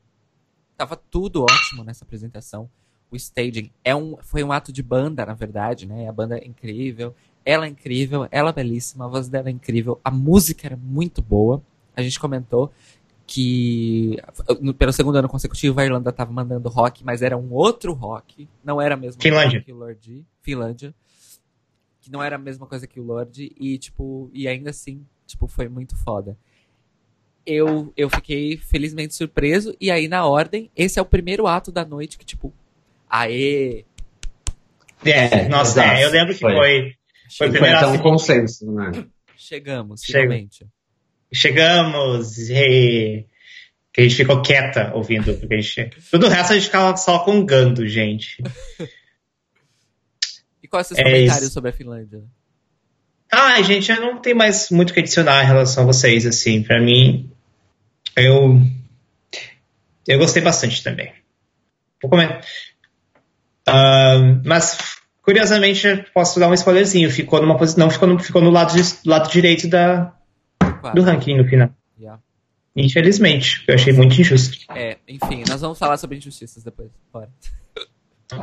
tava 0.77 0.97
tudo 0.97 1.43
ótimo 1.43 1.85
nessa 1.85 2.05
apresentação. 2.05 2.69
O 3.11 3.17
staging 3.17 3.71
é 3.85 3.95
um, 3.95 4.17
foi 4.23 4.43
um 4.43 4.51
ato 4.51 4.73
de 4.73 4.83
banda, 4.83 5.27
na 5.27 5.35
verdade, 5.35 5.87
né? 5.87 6.09
A 6.09 6.13
banda 6.13 6.39
é 6.39 6.47
incrível, 6.47 7.15
ela 7.45 7.67
é 7.67 7.69
incrível, 7.69 8.27
ela 8.31 8.51
é 8.51 8.53
belíssima, 8.53 9.05
a 9.05 9.09
voz 9.09 9.29
dela 9.29 9.49
é 9.49 9.53
incrível, 9.53 10.01
a 10.03 10.11
música 10.11 10.67
era 10.67 10.77
muito 10.77 11.21
boa. 11.21 11.63
A 11.95 12.01
gente 12.01 12.19
comentou 12.19 12.73
que 13.27 14.17
pelo 14.79 14.93
segundo 14.93 15.17
ano 15.17 15.29
consecutivo 15.29 15.81
a 15.81 15.85
Irlanda 15.85 16.11
estava 16.11 16.33
mandando 16.33 16.69
rock, 16.69 17.05
mas 17.05 17.23
era 17.23 17.37
um 17.37 17.53
outro 17.53 17.93
rock, 17.93 18.49
não 18.65 18.81
era 18.81 18.95
a 18.95 18.99
mesma 18.99 19.21
Finlândia. 19.23 19.51
coisa 19.61 19.65
que 19.65 19.73
o 19.73 19.77
Lorde, 19.77 20.27
Finlândia, 20.43 20.95
que 22.01 22.11
não 22.11 22.23
era 22.23 22.37
a 22.37 22.39
mesma 22.39 22.67
coisa 22.67 22.87
que 22.87 22.99
o 23.01 23.03
Lorde 23.05 23.53
e 23.59 23.79
tipo, 23.79 24.29
e 24.33 24.47
ainda 24.49 24.71
assim, 24.71 25.07
tipo, 25.27 25.47
foi 25.47 25.69
muito 25.69 25.97
foda. 25.97 26.37
Eu 27.47 27.93
eu 27.97 28.09
fiquei 28.11 28.57
felizmente 28.57 29.15
surpreso 29.15 29.75
e 29.81 29.91
aí 29.91 30.09
na 30.09 30.27
ordem, 30.27 30.71
esse 30.77 30.99
é 30.99 31.03
o 31.03 31.07
primeiro 31.07 31.47
ato 31.47 31.73
da 31.73 31.85
noite 31.85 32.19
que 32.19 32.25
tipo, 32.25 32.53
aê, 33.09 33.85
É, 35.05 35.49
nossa, 35.49 35.83
é, 35.85 36.05
eu 36.05 36.11
lembro 36.11 36.35
que 36.35 36.41
Foi. 36.41 36.55
foi. 36.55 36.81
Foi 37.39 37.49
Foi 37.49 37.51
primeiro 37.51 37.77
até 37.77 37.87
um 37.87 37.99
consenso, 37.99 38.71
né? 38.73 39.07
chegamos 39.37 40.03
Chega. 40.03 40.21
finalmente. 40.21 40.67
Chegamos 41.33 42.39
e. 42.51 43.25
Que 43.93 44.01
a 44.01 44.05
gente 44.05 44.17
ficou 44.17 44.41
quieta 44.43 44.91
ouvindo. 44.95 45.35
Porque 45.35 45.55
a 45.55 45.61
gente... 45.61 45.91
Tudo 46.11 46.27
o 46.27 46.29
resto 46.31 46.53
a 46.53 46.55
gente 46.55 46.65
ficava 46.67 46.97
só 46.97 47.19
congando, 47.21 47.87
gente. 47.87 48.43
E 50.63 50.67
quais 50.69 50.87
são 50.87 50.95
os 50.95 50.99
É 50.99 51.05
comentários 51.05 51.45
isso. 51.45 51.53
sobre 51.53 51.71
a 51.71 51.73
Finlândia? 51.73 52.23
Ai, 53.31 53.63
gente, 53.65 53.91
eu 53.91 54.01
não 54.01 54.19
tenho 54.21 54.37
mais 54.37 54.71
muito 54.71 54.91
o 54.91 54.95
que 54.95 55.01
adicionar 55.01 55.43
em 55.43 55.47
relação 55.47 55.83
a 55.85 55.87
vocês, 55.87 56.25
assim. 56.27 56.63
Pra 56.63 56.81
mim, 56.81 57.31
eu. 58.17 58.61
Eu 60.09 60.19
gostei 60.19 60.43
bastante 60.43 60.83
também. 60.83 61.13
Vou 62.03 62.11
comentar. 62.11 62.43
mas, 64.45 64.97
curiosamente, 65.23 66.05
posso 66.15 66.41
dar 66.41 66.49
um 66.49 66.55
spoilerzinho. 66.55 67.11
Ficou 67.11 67.41
numa 67.41 67.57
posi... 67.57 67.79
Não 67.79 67.91
ficou 67.91 68.09
no, 68.09 68.19
ficou 68.19 68.43
no 68.43 68.51
lado, 68.51 68.75
de- 68.75 69.09
lado 69.09 69.31
direito 69.31 69.69
da, 69.69 70.13
Do 70.95 71.03
ranking 71.03 71.37
no 71.37 71.45
final. 71.45 71.71
Yeah. 71.99 72.21
Infelizmente, 72.75 73.63
eu 73.69 73.75
achei 73.75 73.93
muito 73.93 74.19
injusto. 74.21 74.57
É, 74.75 74.97
enfim, 75.07 75.45
nós 75.49 75.61
vamos 75.61 75.79
falar 75.79 75.97
sobre 75.97 76.17
injustiças 76.17 76.63
depois. 76.63 76.91
Bora. 77.13 77.29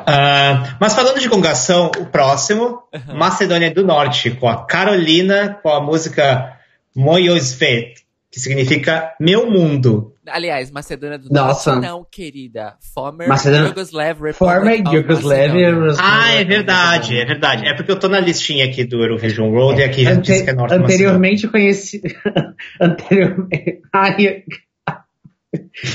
Ah, 0.06 0.78
mas 0.80 0.94
falando 0.94 1.20
de 1.20 1.28
gongação, 1.28 1.90
o 1.98 2.06
próximo, 2.06 2.84
Macedônia 3.08 3.74
do 3.74 3.84
Norte, 3.84 4.30
com 4.30 4.48
a 4.48 4.64
Carolina, 4.64 5.58
com 5.64 5.70
a 5.70 5.82
música 5.82 6.60
Moyosvet, 6.96 7.96
que 8.30 8.40
significa 8.40 9.16
Meu 9.20 9.50
Mundo. 9.50 10.14
Aliás, 10.32 10.72
Macedônia 10.72 11.18
do 11.18 11.30
Nossa. 11.30 11.72
Norte, 11.76 11.88
não, 11.88 12.06
querida. 12.10 12.76
Former 12.94 13.28
Macedônia- 13.28 13.68
Yugoslav 13.70 14.22
Republic 14.22 14.36
Former. 14.38 14.84
Macedonia. 14.84 15.94
Ah, 16.00 16.32
é 16.34 16.44
verdade, 16.44 17.18
é 17.20 17.26
verdade. 17.26 17.68
É 17.68 17.74
porque 17.76 17.92
eu 17.92 18.00
tô 18.00 18.08
na 18.08 18.20
listinha 18.20 18.66
aqui 18.66 18.84
do 18.84 18.98
Eurovision 19.02 19.50
Road 19.52 19.82
e 19.82 19.84
aqui 19.84 20.04
já 20.04 20.14
diz 20.14 20.30
Ante- 20.38 20.44
que 20.44 20.50
é 20.50 20.54
Norte 20.54 20.72
Macedônia. 20.72 20.86
anteriormente 20.96 21.48
conheci. 21.48 22.02
anteriormente. 22.82 23.82
Ai, 23.94 24.16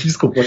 Desculpa. 0.03 0.41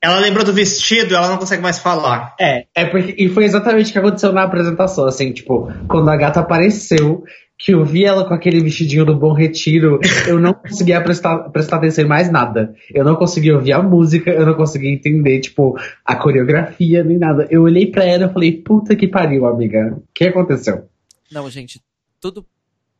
Ela 0.00 0.20
lembrou 0.20 0.44
do 0.44 0.52
vestido, 0.52 1.16
ela 1.16 1.28
não 1.28 1.38
consegue 1.38 1.60
mais 1.62 1.80
falar. 1.80 2.34
É, 2.40 2.66
é 2.74 2.84
porque. 2.84 3.16
E 3.18 3.28
foi 3.28 3.44
exatamente 3.44 3.90
o 3.90 3.92
que 3.92 3.98
aconteceu 3.98 4.32
na 4.32 4.44
apresentação. 4.44 5.06
Assim, 5.06 5.32
tipo, 5.32 5.68
quando 5.88 6.08
a 6.08 6.16
gata 6.16 6.38
apareceu, 6.38 7.24
que 7.58 7.72
eu 7.72 7.84
vi 7.84 8.04
ela 8.04 8.24
com 8.26 8.32
aquele 8.32 8.60
vestidinho 8.62 9.04
do 9.04 9.16
Bom 9.16 9.32
Retiro, 9.32 9.98
eu 10.28 10.38
não 10.38 10.54
conseguia 10.54 11.00
prestar, 11.02 11.36
prestar 11.50 11.76
atenção 11.78 12.04
em 12.04 12.08
mais 12.08 12.30
nada. 12.30 12.72
Eu 12.94 13.04
não 13.04 13.16
conseguia 13.16 13.54
ouvir 13.56 13.72
a 13.72 13.82
música, 13.82 14.30
eu 14.30 14.46
não 14.46 14.54
conseguia 14.54 14.92
entender, 14.92 15.40
tipo, 15.40 15.76
a 16.04 16.14
coreografia, 16.14 17.02
nem 17.02 17.18
nada. 17.18 17.48
Eu 17.50 17.62
olhei 17.62 17.90
pra 17.90 18.04
ela 18.04 18.26
e 18.26 18.32
falei, 18.32 18.52
puta 18.62 18.94
que 18.94 19.08
pariu, 19.08 19.44
amiga. 19.46 19.96
O 19.96 20.02
que 20.14 20.24
aconteceu? 20.24 20.88
Não, 21.32 21.50
gente, 21.50 21.80
tudo 22.20 22.46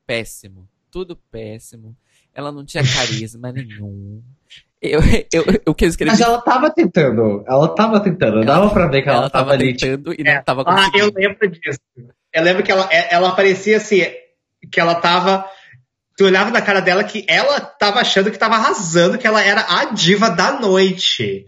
péssimo. 0.05 0.69
Tudo 0.91 1.17
péssimo. 1.31 1.95
Ela 2.35 2.51
não 2.51 2.65
tinha 2.65 2.83
carisma 2.83 3.53
nenhum. 3.53 4.21
Eu, 4.81 5.01
eu, 5.33 5.45
eu, 5.67 5.75
que 5.75 5.85
eu 5.85 5.89
escrevi. 5.89 6.11
Mas 6.13 6.21
ela 6.21 6.41
tava 6.41 6.71
tentando. 6.71 7.45
Ela 7.47 7.69
tava 7.75 8.01
tentando. 8.01 8.45
Dava 8.45 8.71
pra 8.71 8.87
ver 8.87 9.03
que 9.03 9.09
ela, 9.09 9.29
tava, 9.29 9.53
ali, 9.53 9.75
tipo, 9.75 9.97
tentando 9.97 10.15
e 10.15 10.23
É. 10.27 10.37
não 10.37 10.43
tava 10.43 10.65
Ah, 10.67 10.91
eu 10.95 11.13
lembro 11.15 11.49
disso. 11.49 11.79
Eu 12.33 12.43
lembro 12.43 12.63
que 12.63 12.71
ela, 12.73 12.89
é- 12.93 13.13
ela 13.15 13.33
parecia 13.35 13.77
assim, 13.79 14.03
que 14.71 14.81
ela 14.81 14.95
tava. 14.97 15.49
Tu 16.17 16.25
olhava 16.25 16.51
na 16.51 16.61
cara 16.61 16.81
dela 16.81 17.05
que 17.05 17.25
ela 17.29 17.61
tava 17.61 18.01
achando 18.01 18.31
que 18.31 18.39
tava 18.39 18.57
arrasando, 18.57 19.19
que 19.19 19.27
ela 19.27 19.43
era 19.43 19.65
a 19.81 19.85
diva 19.87 20.29
da 20.29 20.59
noite. 20.61 21.47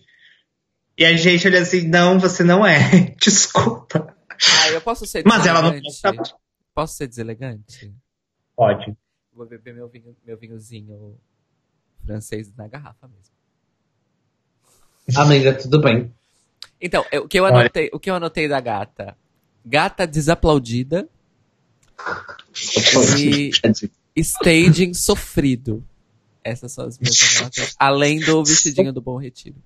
E 0.96 1.04
a 1.04 1.16
gente 1.16 1.46
olha 1.48 1.60
assim, 1.60 1.88
não, 1.88 2.20
você 2.20 2.44
não 2.44 2.64
é. 2.64 3.14
Desculpa. 3.20 4.14
Ah, 4.62 4.70
eu 4.70 4.80
posso 4.80 5.06
ser 5.06 5.22
Mas 5.26 5.44
ela 5.44 5.60
não 5.60 5.72
deselegante? 5.72 6.34
Posso 6.74 6.94
ser 6.94 7.08
deselegante? 7.08 7.92
pode. 8.60 8.94
Vou 9.32 9.46
beber 9.46 9.74
meu, 9.74 9.88
vinho, 9.88 10.14
meu 10.22 10.36
vinhozinho 10.36 11.18
francês 12.04 12.54
na 12.54 12.68
garrafa 12.68 13.08
mesmo. 13.08 13.34
amiga, 15.16 15.54
tudo 15.54 15.80
bem. 15.80 16.12
Então, 16.78 17.04
o, 17.12 17.26
que 17.26 17.38
eu 17.38 17.44
Olha. 17.44 17.60
anotei, 17.60 17.90
o 17.92 17.98
que 17.98 18.10
eu 18.10 18.14
anotei 18.14 18.48
da 18.48 18.60
gata? 18.60 19.16
Gata 19.64 20.06
desaplaudida, 20.06 21.08
E- 24.16 24.20
staging 24.22 24.92
sofrido. 24.92 25.84
Essas 26.42 26.72
são 26.72 26.86
as 26.86 26.98
minhas 26.98 27.40
notas. 27.40 27.74
Além 27.78 28.18
do 28.18 28.44
vestidinho 28.44 28.92
do 28.92 29.00
Bom 29.00 29.16
Retiro. 29.16 29.56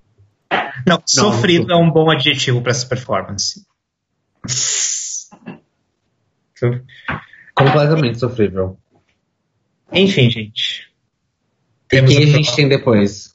Não, 0.85 1.01
sofrido 1.05 1.67
não. 1.67 1.79
é 1.79 1.83
um 1.83 1.91
bom 1.91 2.11
adjetivo 2.11 2.61
pra 2.61 2.71
essa 2.71 2.85
performance. 2.85 3.65
Completamente 7.55 8.19
sofrível. 8.19 8.77
Enfim, 9.91 10.29
gente. 10.29 10.89
E 11.91 12.01
quem 12.01 12.23
a 12.23 12.25
gente 12.25 12.55
tem 12.55 12.67
depois? 12.67 13.33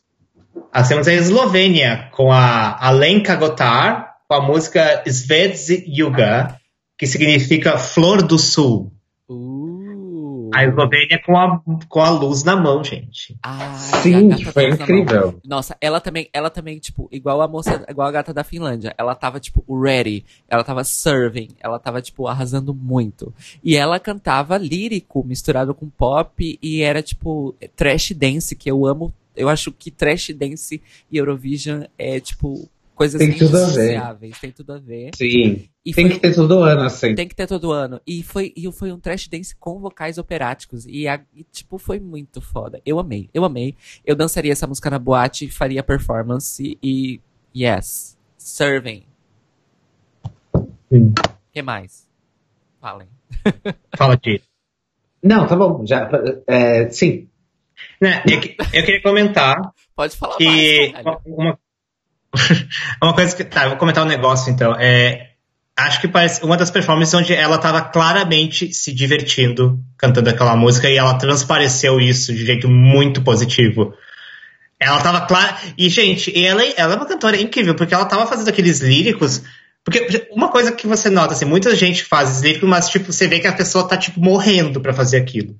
Ah, 0.72 0.82
temos 0.82 1.08
a 1.08 1.12
Eslovênia 1.12 2.08
com 2.12 2.30
a 2.30 2.76
Alenka 2.86 3.34
Gotar 3.36 4.16
com 4.28 4.34
a 4.34 4.40
música 4.40 5.02
Svedzi 5.08 5.84
Yuga, 5.88 6.59
que 7.00 7.06
significa 7.06 7.78
Flor 7.78 8.22
do 8.22 8.38
Sul. 8.38 8.92
Uh. 9.26 10.50
A 10.52 10.66
Eslovênia 10.66 11.18
com 11.24 11.34
a, 11.34 11.62
com 11.88 12.00
a 12.00 12.10
luz 12.10 12.44
na 12.44 12.54
mão, 12.54 12.84
gente. 12.84 13.38
Ai, 13.42 13.74
Sim, 14.02 14.44
foi 14.44 14.76
tá 14.76 14.86
mão. 14.86 14.98
incrível. 14.98 15.40
Nossa, 15.42 15.74
ela 15.80 15.98
também, 15.98 16.28
ela 16.30 16.50
também, 16.50 16.78
tipo, 16.78 17.08
igual 17.10 17.40
a 17.40 17.48
moça, 17.48 17.86
igual 17.88 18.06
a 18.06 18.12
gata 18.12 18.34
da 18.34 18.44
Finlândia. 18.44 18.94
Ela 18.98 19.14
tava, 19.14 19.40
tipo, 19.40 19.64
ready. 19.82 20.26
Ela 20.46 20.62
tava 20.62 20.84
serving. 20.84 21.48
Ela 21.58 21.78
tava, 21.78 22.02
tipo, 22.02 22.26
arrasando 22.26 22.74
muito. 22.74 23.32
E 23.64 23.76
ela 23.76 23.98
cantava 23.98 24.58
lírico, 24.58 25.24
misturado 25.24 25.74
com 25.74 25.88
pop. 25.88 26.58
E 26.60 26.82
era, 26.82 27.02
tipo, 27.02 27.54
trash 27.74 28.12
dance, 28.12 28.54
que 28.54 28.70
eu 28.70 28.84
amo. 28.84 29.10
Eu 29.34 29.48
acho 29.48 29.72
que 29.72 29.90
trash 29.90 30.34
dance 30.34 30.82
e 31.10 31.16
Eurovision 31.16 31.84
é, 31.96 32.20
tipo, 32.20 32.68
coisas 33.00 33.18
Tem 33.18 33.32
tudo 33.32 33.56
a 33.56 33.66
ver. 34.12 34.30
Tem 34.42 34.52
tudo 34.52 34.74
a 34.74 34.78
ver. 34.78 35.10
Sim. 35.16 35.66
E 35.82 35.94
Tem 35.94 36.04
foi- 36.06 36.14
que 36.14 36.20
ter 36.20 36.34
todo 36.34 36.62
ano, 36.62 36.82
assim. 36.82 37.14
tem 37.14 37.26
que 37.26 37.34
ter 37.34 37.46
todo 37.46 37.72
ano. 37.72 37.98
E 38.06 38.22
foi, 38.22 38.52
e 38.54 38.70
foi 38.70 38.92
um 38.92 39.00
trash 39.00 39.26
dance 39.26 39.56
com 39.56 39.78
vocais 39.80 40.18
operáticos. 40.18 40.84
E, 40.86 41.08
a- 41.08 41.18
e, 41.34 41.42
tipo, 41.44 41.78
foi 41.78 41.98
muito 41.98 42.42
foda. 42.42 42.78
Eu 42.84 42.98
amei, 42.98 43.30
eu 43.32 43.42
amei. 43.42 43.74
Eu 44.04 44.14
dançaria 44.14 44.52
essa 44.52 44.66
música 44.66 44.90
na 44.90 44.98
boate, 44.98 45.48
faria 45.48 45.82
performance 45.82 46.76
e. 46.82 47.18
Yes. 47.56 48.18
Serving. 48.36 49.04
O 50.90 51.12
que 51.50 51.62
mais? 51.62 52.06
Falem. 52.82 53.08
Fala 53.96 54.14
de. 54.18 54.42
Não, 55.22 55.46
tá 55.46 55.56
bom. 55.56 55.86
Já, 55.86 56.10
é, 56.46 56.90
sim. 56.90 57.28
Né, 57.98 58.22
eu, 58.28 58.36
eu 58.36 58.84
queria 58.84 59.02
comentar 59.02 59.56
Pode 59.96 60.14
falar 60.14 60.36
que 60.36 60.92
mais. 60.92 61.06
uma, 61.24 61.58
uma 63.02 63.14
coisa 63.14 63.34
que. 63.34 63.44
Tá, 63.44 63.64
eu 63.64 63.70
vou 63.70 63.78
comentar 63.78 64.04
um 64.04 64.08
negócio 64.08 64.52
então. 64.52 64.74
É, 64.78 65.30
acho 65.76 66.00
que 66.00 66.08
parece 66.08 66.42
uma 66.44 66.56
das 66.56 66.70
performances 66.70 67.14
onde 67.14 67.34
ela 67.34 67.56
estava 67.56 67.80
claramente 67.82 68.72
se 68.72 68.92
divertindo 68.92 69.78
cantando 69.96 70.30
aquela 70.30 70.56
música 70.56 70.88
e 70.88 70.96
ela 70.96 71.14
transpareceu 71.14 72.00
isso 72.00 72.32
de 72.32 72.44
jeito 72.44 72.68
muito 72.68 73.22
positivo. 73.22 73.94
Ela 74.78 75.00
tava 75.02 75.26
clara. 75.26 75.58
E, 75.76 75.90
gente, 75.90 76.32
ela, 76.42 76.64
ela 76.64 76.94
é 76.94 76.96
uma 76.96 77.06
cantora 77.06 77.36
incrível, 77.36 77.74
porque 77.74 77.92
ela 77.92 78.06
tava 78.06 78.26
fazendo 78.26 78.48
aqueles 78.48 78.80
líricos. 78.80 79.42
Porque 79.84 80.28
uma 80.30 80.48
coisa 80.48 80.72
que 80.72 80.86
você 80.86 81.10
nota, 81.10 81.34
assim, 81.34 81.44
muita 81.44 81.74
gente 81.76 82.04
faz 82.04 82.40
líricos, 82.40 82.68
mas 82.68 82.88
tipo, 82.88 83.12
você 83.12 83.28
vê 83.28 83.40
que 83.40 83.46
a 83.46 83.52
pessoa 83.52 83.86
tá 83.86 83.96
tipo 83.96 84.20
morrendo 84.20 84.80
pra 84.80 84.94
fazer 84.94 85.18
aquilo. 85.18 85.54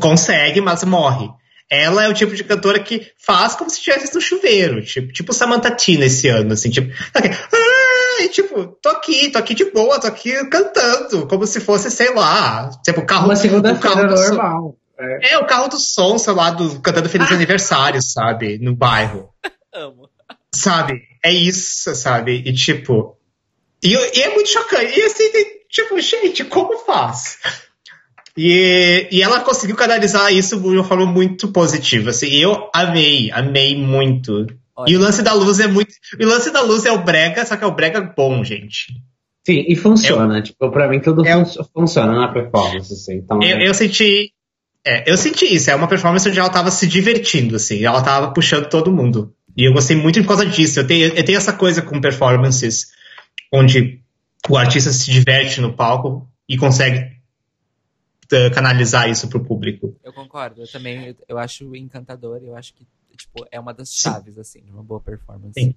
Consegue, 0.00 0.60
mas 0.60 0.82
morre. 0.82 1.28
Ela 1.74 2.04
é 2.04 2.08
o 2.08 2.12
tipo 2.12 2.34
de 2.34 2.44
cantora 2.44 2.78
que 2.78 3.10
faz 3.16 3.54
como 3.54 3.70
se 3.70 3.78
estivesse 3.78 4.14
no 4.14 4.20
chuveiro, 4.20 4.84
tipo, 4.84 5.10
tipo 5.10 5.32
Samantha 5.32 5.70
Tina 5.74 6.04
esse 6.04 6.28
ano, 6.28 6.52
assim, 6.52 6.68
tipo, 6.68 6.92
aqui, 7.14 7.28
"Ah", 7.30 8.22
e, 8.22 8.28
tipo, 8.28 8.66
tô 8.82 8.90
aqui, 8.90 9.30
tô 9.30 9.38
aqui 9.38 9.54
de 9.54 9.64
boa, 9.70 9.98
tô 9.98 10.06
aqui 10.06 10.32
cantando, 10.50 11.26
como 11.26 11.46
se 11.46 11.60
fosse, 11.60 11.90
sei 11.90 12.12
lá, 12.12 12.68
tipo, 12.84 13.00
o 13.00 13.06
carro, 13.06 13.24
Uma 13.24 13.32
o 13.32 13.36
segunda-feira 13.38 13.80
carro 13.96 14.06
do 14.06 14.16
som. 14.18 14.28
normal. 14.34 14.76
É. 14.98 15.32
É, 15.32 15.38
o 15.38 15.46
carro 15.46 15.68
do 15.68 15.78
som, 15.80 16.18
sei 16.18 16.34
lá, 16.34 16.50
do, 16.50 16.78
cantando 16.80 17.08
Feliz 17.08 17.32
Aniversário, 17.32 18.02
sabe? 18.02 18.58
No 18.58 18.76
bairro. 18.76 19.30
Amo. 19.74 20.10
Sabe? 20.54 21.00
É 21.24 21.32
isso, 21.32 21.94
sabe? 21.94 22.42
E 22.46 22.52
tipo. 22.52 23.16
E, 23.82 23.94
e 23.94 24.22
é 24.22 24.28
muito 24.34 24.50
chocante. 24.50 25.00
E 25.00 25.02
assim, 25.02 25.24
tipo, 25.70 25.98
gente, 25.98 26.44
como 26.44 26.78
faz? 26.80 27.38
E, 28.36 29.08
e 29.10 29.22
ela 29.22 29.40
conseguiu 29.40 29.76
canalizar 29.76 30.32
isso 30.32 30.58
de 30.58 30.66
uma 30.68 30.84
forma 30.84 31.06
muito 31.06 31.48
positiva. 31.48 32.10
Assim, 32.10 32.28
eu 32.28 32.70
amei, 32.74 33.30
amei 33.30 33.76
muito. 33.76 34.46
Olha. 34.74 34.90
E 34.90 34.96
o 34.96 35.00
lance 35.00 35.22
da 35.22 35.34
luz 35.34 35.60
é 35.60 35.66
muito. 35.66 35.92
O 36.20 36.24
lance 36.24 36.50
da 36.50 36.62
luz 36.62 36.86
é 36.86 36.92
o 36.92 37.04
brega, 37.04 37.44
só 37.44 37.56
que 37.56 37.64
é 37.64 37.66
o 37.66 37.74
brega 37.74 38.00
bom, 38.00 38.42
gente. 38.42 38.94
Sim, 39.44 39.64
e 39.68 39.76
funciona. 39.76 40.38
É, 40.38 40.42
tipo, 40.42 40.70
pra 40.70 40.88
mim 40.88 41.00
tudo 41.00 41.26
é, 41.26 41.44
fun 41.44 41.64
funciona 41.74 42.12
na 42.12 42.28
performance, 42.28 42.92
assim. 42.92 43.16
Então, 43.16 43.42
eu, 43.42 43.56
é... 43.56 43.68
eu 43.68 43.74
senti. 43.74 44.32
É, 44.84 45.10
eu 45.10 45.16
senti 45.16 45.44
isso. 45.44 45.70
É 45.70 45.74
uma 45.74 45.88
performance 45.88 46.28
onde 46.28 46.38
ela 46.38 46.48
tava 46.48 46.70
se 46.70 46.86
divertindo, 46.86 47.56
assim. 47.56 47.84
Ela 47.84 48.02
tava 48.02 48.32
puxando 48.32 48.68
todo 48.68 48.92
mundo. 48.92 49.34
E 49.56 49.68
eu 49.68 49.72
gostei 49.72 49.96
muito 49.96 50.20
por 50.22 50.28
causa 50.28 50.46
disso. 50.46 50.80
Eu 50.80 50.86
tenho, 50.86 51.08
eu 51.08 51.24
tenho 51.24 51.36
essa 51.36 51.52
coisa 51.52 51.82
com 51.82 52.00
performances 52.00 52.86
onde 53.52 54.00
o 54.48 54.56
artista 54.56 54.90
se 54.90 55.10
diverte 55.10 55.60
no 55.60 55.74
palco 55.74 56.26
e 56.48 56.56
consegue 56.56 57.10
canalizar 58.54 59.08
isso 59.08 59.28
pro 59.28 59.44
público. 59.44 59.94
Eu 60.02 60.12
concordo. 60.12 60.62
Eu 60.62 60.70
também 60.70 61.08
eu, 61.08 61.16
eu 61.28 61.38
acho 61.38 61.74
encantador. 61.76 62.40
Eu 62.42 62.56
acho 62.56 62.74
que 62.74 62.86
tipo, 63.16 63.46
é 63.50 63.58
uma 63.58 63.72
das 63.72 63.92
chaves, 63.92 64.34
Sim. 64.34 64.40
assim, 64.40 64.62
de 64.62 64.70
uma 64.70 64.82
boa 64.82 65.00
performance. 65.00 65.52
Sim. 65.58 65.74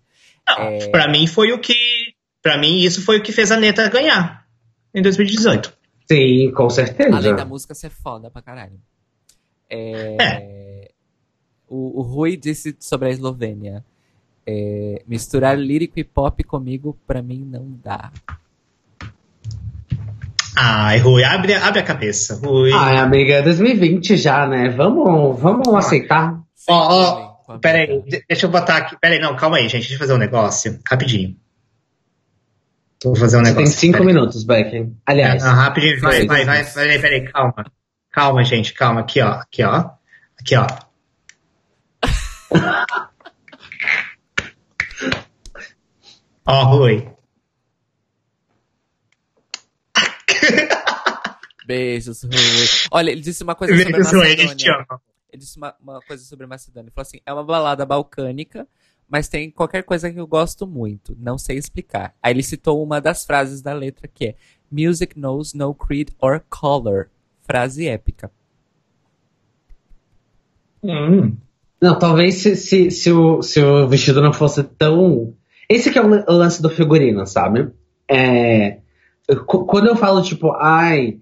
Não, 0.47 0.57
é... 0.59 0.87
Pra 0.89 1.07
mim 1.07 1.27
foi 1.27 1.51
o 1.51 1.59
que. 1.59 1.75
Para 2.41 2.57
mim, 2.57 2.79
isso 2.79 3.01
foi 3.01 3.19
o 3.19 3.23
que 3.23 3.31
fez 3.31 3.51
a 3.51 3.59
Neta 3.59 3.89
ganhar 3.89 4.47
em 4.93 5.01
2018. 5.01 5.75
Sim, 6.07 6.51
com 6.51 6.69
certeza. 6.69 7.15
Além 7.15 7.35
da 7.35 7.45
música 7.45 7.73
ser 7.73 7.89
foda 7.89 8.29
pra 8.29 8.41
caralho. 8.41 8.79
É... 9.69 10.17
é. 10.21 10.91
O, 11.67 11.99
o 11.99 12.01
Rui 12.03 12.37
disse 12.37 12.75
sobre 12.79 13.09
a 13.09 13.11
Eslovênia. 13.11 13.83
É, 14.47 15.01
misturar 15.07 15.57
lírico 15.57 15.99
e 15.99 16.03
pop 16.03 16.43
comigo, 16.43 16.95
pra 17.07 17.23
mim, 17.23 17.43
não 17.43 17.67
dá. 17.83 18.11
Ai, 20.55 20.99
Rui, 20.99 21.23
abre, 21.23 21.53
abre 21.53 21.79
a 21.79 21.83
cabeça. 21.83 22.39
Rui. 22.43 22.71
Ai, 22.71 22.97
amiga, 22.97 23.41
2020 23.41 24.15
já, 24.15 24.47
né? 24.47 24.69
Vamos, 24.69 25.39
vamos 25.39 25.67
ah. 25.67 25.79
aceitar. 25.79 26.39
Ó, 26.69 27.37
ó, 27.47 27.57
peraí, 27.57 28.03
deixa 28.27 28.45
eu 28.45 28.49
botar 28.49 28.77
aqui. 28.77 28.97
Peraí, 28.99 29.19
não, 29.19 29.35
calma 29.35 29.57
aí, 29.57 29.63
gente. 29.63 29.81
Deixa 29.81 29.95
eu 29.95 29.99
fazer 29.99 30.13
um 30.13 30.17
negócio. 30.17 30.79
Rapidinho. 30.89 31.35
Vou 33.03 33.15
fazer 33.15 33.37
um 33.37 33.41
Você 33.41 33.51
negócio. 33.51 33.65
Tem 33.65 33.73
cinco 33.73 33.97
peraí. 33.99 34.07
minutos, 34.07 34.43
Beck. 34.43 34.91
Aliás. 35.05 35.43
Ah, 35.43 35.53
rapidinho, 35.53 35.99
vai, 35.99 36.25
vai, 36.25 36.45
vai, 36.45 36.63
peraí, 36.63 36.99
peraí, 36.99 37.31
calma. 37.31 37.65
Calma, 38.11 38.43
gente, 38.43 38.73
calma. 38.73 39.01
Aqui, 39.01 39.21
ó. 39.21 39.33
Aqui, 39.33 39.63
ó. 39.63 39.89
Aqui, 40.39 40.55
ó. 40.55 40.65
ó, 46.47 46.63
Rui. 46.63 47.14
Beijos, 51.65 52.23
Rui. 52.23 52.31
Olha, 52.91 53.11
ele 53.11 53.21
disse 53.21 53.43
uma 53.43 53.55
coisa 53.55 53.75
sobre 53.75 53.95
a 53.95 53.99
Macedônia. 53.99 54.87
Ele 55.31 55.39
disse 55.39 55.57
uma, 55.57 55.75
uma 55.81 56.01
coisa 56.01 56.23
sobre 56.23 56.45
Macedônia. 56.45 56.87
Ele 56.87 56.93
falou 56.93 57.07
assim: 57.07 57.19
é 57.25 57.33
uma 57.33 57.43
balada 57.43 57.85
balcânica, 57.85 58.67
mas 59.09 59.27
tem 59.27 59.51
qualquer 59.51 59.83
coisa 59.83 60.11
que 60.11 60.19
eu 60.19 60.27
gosto 60.27 60.65
muito. 60.65 61.15
Não 61.19 61.37
sei 61.37 61.57
explicar. 61.57 62.15
Aí 62.21 62.33
ele 62.33 62.43
citou 62.43 62.81
uma 62.83 63.01
das 63.01 63.25
frases 63.25 63.61
da 63.61 63.73
letra 63.73 64.07
que 64.07 64.27
é: 64.27 64.35
Music 64.71 65.19
knows 65.19 65.53
no 65.53 65.73
creed 65.73 66.09
or 66.19 66.41
color. 66.49 67.09
Frase 67.41 67.87
épica. 67.87 68.31
Hum. 70.83 71.35
Não, 71.81 71.99
talvez 71.99 72.35
se, 72.35 72.55
se, 72.55 72.89
se, 72.89 73.11
o, 73.11 73.41
se 73.41 73.61
o 73.61 73.87
vestido 73.87 74.21
não 74.21 74.33
fosse 74.33 74.63
tão. 74.63 75.33
Esse 75.67 75.91
que 75.91 75.99
é 75.99 76.01
o 76.01 76.31
lance 76.31 76.61
do 76.61 76.69
figurino, 76.69 77.25
sabe? 77.25 77.71
É, 78.09 78.79
quando 79.45 79.87
eu 79.87 79.95
falo, 79.95 80.21
tipo, 80.21 80.51
ai, 80.53 81.19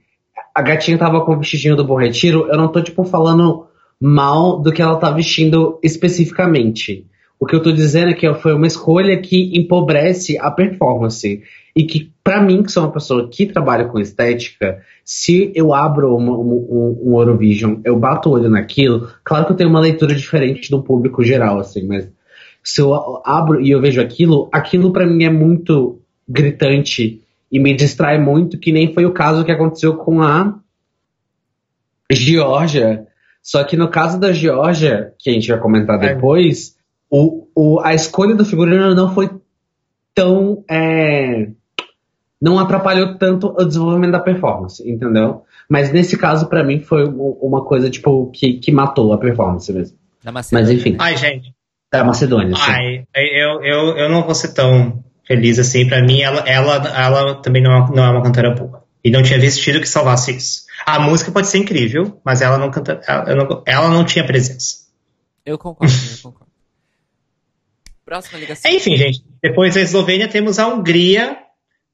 a 0.54 0.62
gatinha 0.62 0.98
tava 0.98 1.26
com 1.26 1.34
o 1.34 1.40
vestidinho 1.40 1.76
do 1.76 1.86
Bom 1.86 1.98
Retiro, 1.98 2.48
eu 2.50 2.58
não 2.58 2.68
tô, 2.68 2.82
tipo, 2.82 3.04
falando 3.04 3.66
mal 4.00 4.62
do 4.62 4.72
que 4.72 4.82
ela 4.82 4.98
tá 4.98 5.10
vestindo 5.10 5.80
especificamente. 5.82 7.08
O 7.40 7.46
que 7.46 7.56
eu 7.56 7.62
tô 7.62 7.72
dizendo 7.72 8.12
é 8.12 8.14
que 8.14 8.32
foi 8.36 8.54
uma 8.54 8.68
escolha 8.68 9.20
que 9.20 9.58
empobrece 9.58 10.38
a 10.38 10.52
performance. 10.52 11.42
E 11.76 11.84
que, 11.84 12.12
para 12.24 12.42
mim, 12.42 12.62
que 12.62 12.72
sou 12.72 12.84
uma 12.84 12.92
pessoa 12.92 13.28
que 13.28 13.48
trabalha 13.48 13.86
com 13.86 14.00
estética, 14.00 14.82
se 15.04 15.52
eu 15.56 15.74
abro 15.74 16.16
um, 16.16 17.00
um 17.04 17.20
Eurovision, 17.20 17.78
eu 17.84 17.98
bato 17.98 18.30
o 18.30 18.34
olho 18.34 18.50
naquilo, 18.50 19.10
claro 19.24 19.46
que 19.46 19.54
eu 19.54 19.56
tenho 19.56 19.72
uma 19.72 19.80
leitura 19.80 20.14
diferente 20.14 20.70
do 20.70 20.84
público 20.84 21.24
geral, 21.24 21.60
assim, 21.60 21.86
mas 21.88 22.08
se 22.64 22.80
eu 22.80 22.94
abro 23.26 23.60
e 23.60 23.72
eu 23.72 23.82
vejo 23.82 24.00
aquilo, 24.00 24.48
aquilo 24.52 24.94
para 24.94 25.06
mim 25.06 25.24
é 25.24 25.30
muito 25.30 26.00
gritante 26.30 27.23
e 27.54 27.60
me 27.60 27.76
distrai 27.76 28.18
muito, 28.18 28.58
que 28.58 28.72
nem 28.72 28.92
foi 28.92 29.06
o 29.06 29.14
caso 29.14 29.46
que 29.46 29.52
aconteceu 29.52 29.96
com 29.96 30.24
a 30.24 30.56
Geórgia. 32.12 33.06
Só 33.44 33.64
que 33.64 33.78
no 33.78 33.90
caso 33.90 34.20
da 34.20 34.34
Geórgia, 34.34 35.14
que 35.20 35.30
a 35.30 35.34
gente 35.34 35.48
vai 35.50 35.60
comentar 35.60 36.00
depois, 36.00 36.76
o, 37.12 37.48
o, 37.56 37.80
a 37.80 37.94
escolha 37.94 38.34
do 38.34 38.44
figurino 38.44 38.96
não 38.96 39.14
foi 39.14 39.30
tão. 40.16 40.64
É, 40.68 41.50
não 42.42 42.58
atrapalhou 42.58 43.20
tanto 43.20 43.54
o 43.56 43.66
desenvolvimento 43.66 44.14
da 44.14 44.20
performance, 44.20 44.84
entendeu? 44.90 45.44
Mas 45.70 45.94
nesse 45.94 46.18
caso, 46.18 46.50
para 46.50 46.64
mim, 46.64 46.80
foi 46.80 47.06
uma 47.08 47.64
coisa, 47.64 47.88
tipo, 47.88 48.32
que, 48.32 48.54
que 48.54 48.72
matou 48.72 49.14
a 49.14 49.18
performance 49.20 49.72
mesmo. 49.72 49.96
Mas 50.52 50.72
enfim. 50.72 50.98
Ai, 51.00 51.16
gente. 51.18 51.54
Da 51.92 52.04
Macedônia. 52.04 52.56
Ai, 52.58 53.06
eu, 53.16 53.64
eu, 53.64 53.98
eu 53.98 54.10
não 54.10 54.24
vou 54.24 54.34
ser 54.34 54.56
tão 54.56 55.04
feliz 55.26 55.60
assim. 55.60 55.88
Para 55.88 56.02
mim, 56.02 56.22
ela, 56.22 56.42
ela, 56.48 56.76
ela 56.76 57.42
também 57.42 57.62
não 57.62 57.72
é, 57.72 57.96
não 57.96 58.06
é 58.06 58.10
uma 58.10 58.24
cantora 58.24 58.52
boa. 58.52 58.84
E 59.04 59.12
não 59.12 59.22
tinha 59.22 59.40
vestido 59.40 59.82
que 59.82 59.88
salvasse 59.88 60.36
isso. 60.36 60.64
A 60.86 61.00
música 61.00 61.32
pode 61.32 61.48
ser 61.48 61.58
incrível, 61.58 62.22
mas 62.24 62.42
ela 62.42 62.58
não 62.58 62.72
canta, 62.72 63.02
ela 63.06 63.36
não, 63.36 63.64
ela 63.66 63.90
não 63.90 64.06
tinha 64.06 64.26
presença. 64.26 64.84
Eu 65.46 65.58
concordo, 65.58 65.94
eu 65.94 66.18
concordo. 66.24 66.54
Próxima 68.06 68.40
ligação. 68.40 68.72
Enfim, 68.72 68.96
gente. 68.96 69.24
Depois 69.42 69.74
da 69.74 69.82
Eslovênia 69.82 70.28
temos 70.28 70.60
a 70.60 70.68
Hungria 70.68 71.38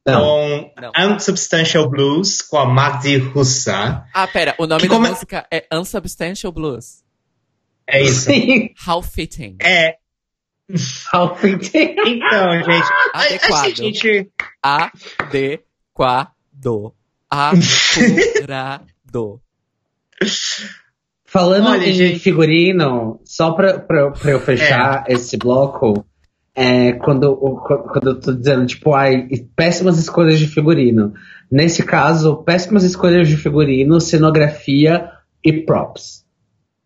não. 0.05 0.21
com 0.21 0.73
não. 0.81 1.15
Unsubstantial 1.15 1.89
Blues 1.89 2.41
com 2.41 2.57
a 2.57 2.65
Magdi 2.65 3.17
Russa. 3.17 4.05
Ah, 4.13 4.27
pera. 4.27 4.55
O 4.57 4.65
nome 4.65 4.83
da 4.83 4.87
come... 4.87 5.09
música 5.09 5.45
é 5.51 5.65
Unsubstantial 5.71 6.51
Blues. 6.51 7.03
É 7.87 8.01
isso. 8.01 8.29
How 8.87 9.01
fitting. 9.01 9.55
É, 9.61 9.97
então, 12.05 12.63
gente. 12.63 12.87
Adequado. 13.13 13.65
A, 13.65 13.69
gente... 13.69 14.29
Adequado. 14.61 16.93
Acurado. 17.29 18.83
Falando 21.25 21.69
Olha, 21.69 21.87
em 21.87 21.93
gente... 21.93 22.19
figurino, 22.19 23.19
só 23.23 23.51
pra, 23.51 23.79
pra, 23.79 24.11
pra 24.11 24.31
eu 24.31 24.39
fechar 24.39 25.05
é. 25.07 25.13
esse 25.13 25.37
bloco, 25.37 26.05
é, 26.55 26.93
quando, 26.93 27.35
quando 27.35 28.07
eu 28.07 28.19
tô 28.19 28.33
dizendo, 28.33 28.65
tipo, 28.65 28.93
ai, 28.93 29.27
péssimas 29.55 29.97
escolhas 29.97 30.39
de 30.39 30.47
figurino. 30.47 31.13
Nesse 31.51 31.83
caso, 31.83 32.43
péssimas 32.43 32.83
escolhas 32.83 33.27
de 33.27 33.37
figurino, 33.37 34.01
cenografia 34.01 35.09
e 35.43 35.53
props. 35.53 36.25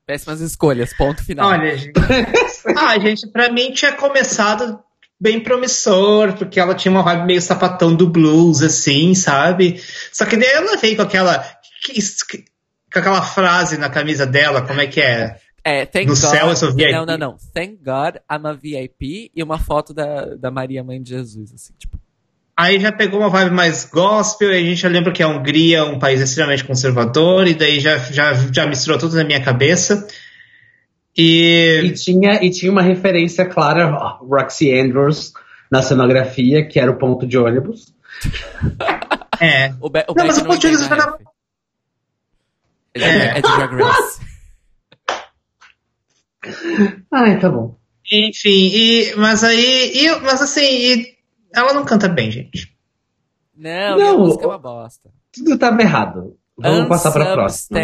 Péssimas 0.06 0.42
escolhas, 0.42 0.94
ponto 0.94 1.24
final. 1.24 1.50
Olha, 1.50 1.78
gente. 1.78 1.94
ah, 2.78 3.00
gente, 3.00 3.28
pra 3.28 3.52
mim 3.52 3.72
tinha 3.72 3.94
começado 3.94 4.80
bem 5.20 5.40
promissor, 5.40 6.34
porque 6.34 6.60
ela 6.60 6.76
tinha 6.76 6.92
uma 6.92 7.04
vibe 7.04 7.26
meio 7.26 7.42
sapatão 7.42 7.96
do 7.96 8.10
blues, 8.10 8.62
assim, 8.62 9.16
sabe? 9.16 9.82
Só 10.12 10.26
que 10.26 10.36
daí 10.36 10.50
ela 10.50 10.76
veio 10.78 10.98
com 10.98 11.04
aquela. 11.04 11.40
Com 12.92 13.00
aquela 13.00 13.22
frase 13.22 13.78
na 13.78 13.90
camisa 13.90 14.26
dela, 14.26 14.62
como 14.62 14.82
é 14.82 14.88
que 14.88 15.02
é? 15.02 15.38
É, 15.64 15.86
thank 15.86 16.08
no 16.08 16.14
God. 16.14 16.30
céu 16.30 16.50
eu 16.50 16.56
sou 16.58 16.74
VIP. 16.74 16.92
Não, 16.92 17.06
não, 17.06 17.18
não. 17.18 17.38
Thank 17.54 17.78
God 17.78 18.18
I'm 18.30 18.46
a 18.46 18.54
VIP 18.54 19.32
e 19.34 19.42
uma 19.42 19.58
foto 19.58 19.94
da, 19.94 20.36
da 20.36 20.52
Maria 20.52 20.84
Mãe 20.84 21.02
de 21.02 21.12
Jesus, 21.12 21.54
assim, 21.54 21.74
tipo. 21.78 22.03
Aí 22.56 22.80
já 22.80 22.92
pegou 22.92 23.20
uma 23.20 23.30
vibe 23.30 23.52
mais 23.52 23.84
gospel, 23.86 24.52
e 24.52 24.58
a 24.58 24.64
gente 24.64 24.82
já 24.82 24.88
lembra 24.88 25.12
que 25.12 25.24
a 25.24 25.28
Hungria 25.28 25.80
é 25.80 25.84
um 25.84 25.98
país 25.98 26.22
extremamente 26.22 26.64
conservador, 26.64 27.48
e 27.48 27.56
daí 27.56 27.80
já, 27.80 27.98
já, 27.98 28.34
já 28.34 28.68
misturou 28.68 29.00
tudo 29.00 29.16
na 29.16 29.24
minha 29.24 29.42
cabeça. 29.44 30.08
E... 31.18 31.82
e, 31.84 31.92
tinha, 31.94 32.44
e 32.44 32.52
tinha 32.52 32.72
uma 32.72 32.82
referência 32.82 33.46
clara, 33.46 33.88
Roxy 33.88 34.72
Andrews, 34.72 35.34
na 35.70 35.82
cenografia, 35.82 36.66
que 36.68 36.80
era 36.80 36.92
o 36.92 36.98
ponto 36.98 37.26
de 37.26 37.38
ônibus. 37.38 37.94
É. 39.40 39.74
O, 39.82 39.90
Be 39.90 40.06
o 40.08 40.14
não, 40.14 40.28
mas 40.28 40.38
o 40.38 40.46
ponto 40.46 40.60
de 40.60 40.68
ônibus 40.68 40.90
era... 40.90 41.18
É. 42.94 43.40
é 43.40 43.42
de 43.42 43.42
Drag 43.42 43.76
Race. 43.76 44.22
Ai, 47.12 47.40
tá 47.40 47.50
bom. 47.50 47.76
Enfim, 48.12 48.70
e, 48.74 49.16
mas 49.16 49.44
aí. 49.44 49.92
E, 49.96 50.20
mas 50.22 50.42
assim, 50.42 50.62
e 50.62 51.14
ela 51.54 51.74
não 51.74 51.86
canta 51.86 52.08
bem, 52.08 52.32
gente. 52.32 52.76
Não, 53.56 53.98
não 53.98 54.10
a 54.16 54.18
música 54.18 54.44
é 54.44 54.48
uma 54.48 54.58
bosta. 54.58 55.12
Tudo 55.32 55.54
estava 55.54 55.82
errado. 55.82 56.38
Vamos 56.58 56.88
passar 56.88 57.12
pra 57.12 57.34
próxima. 57.34 57.80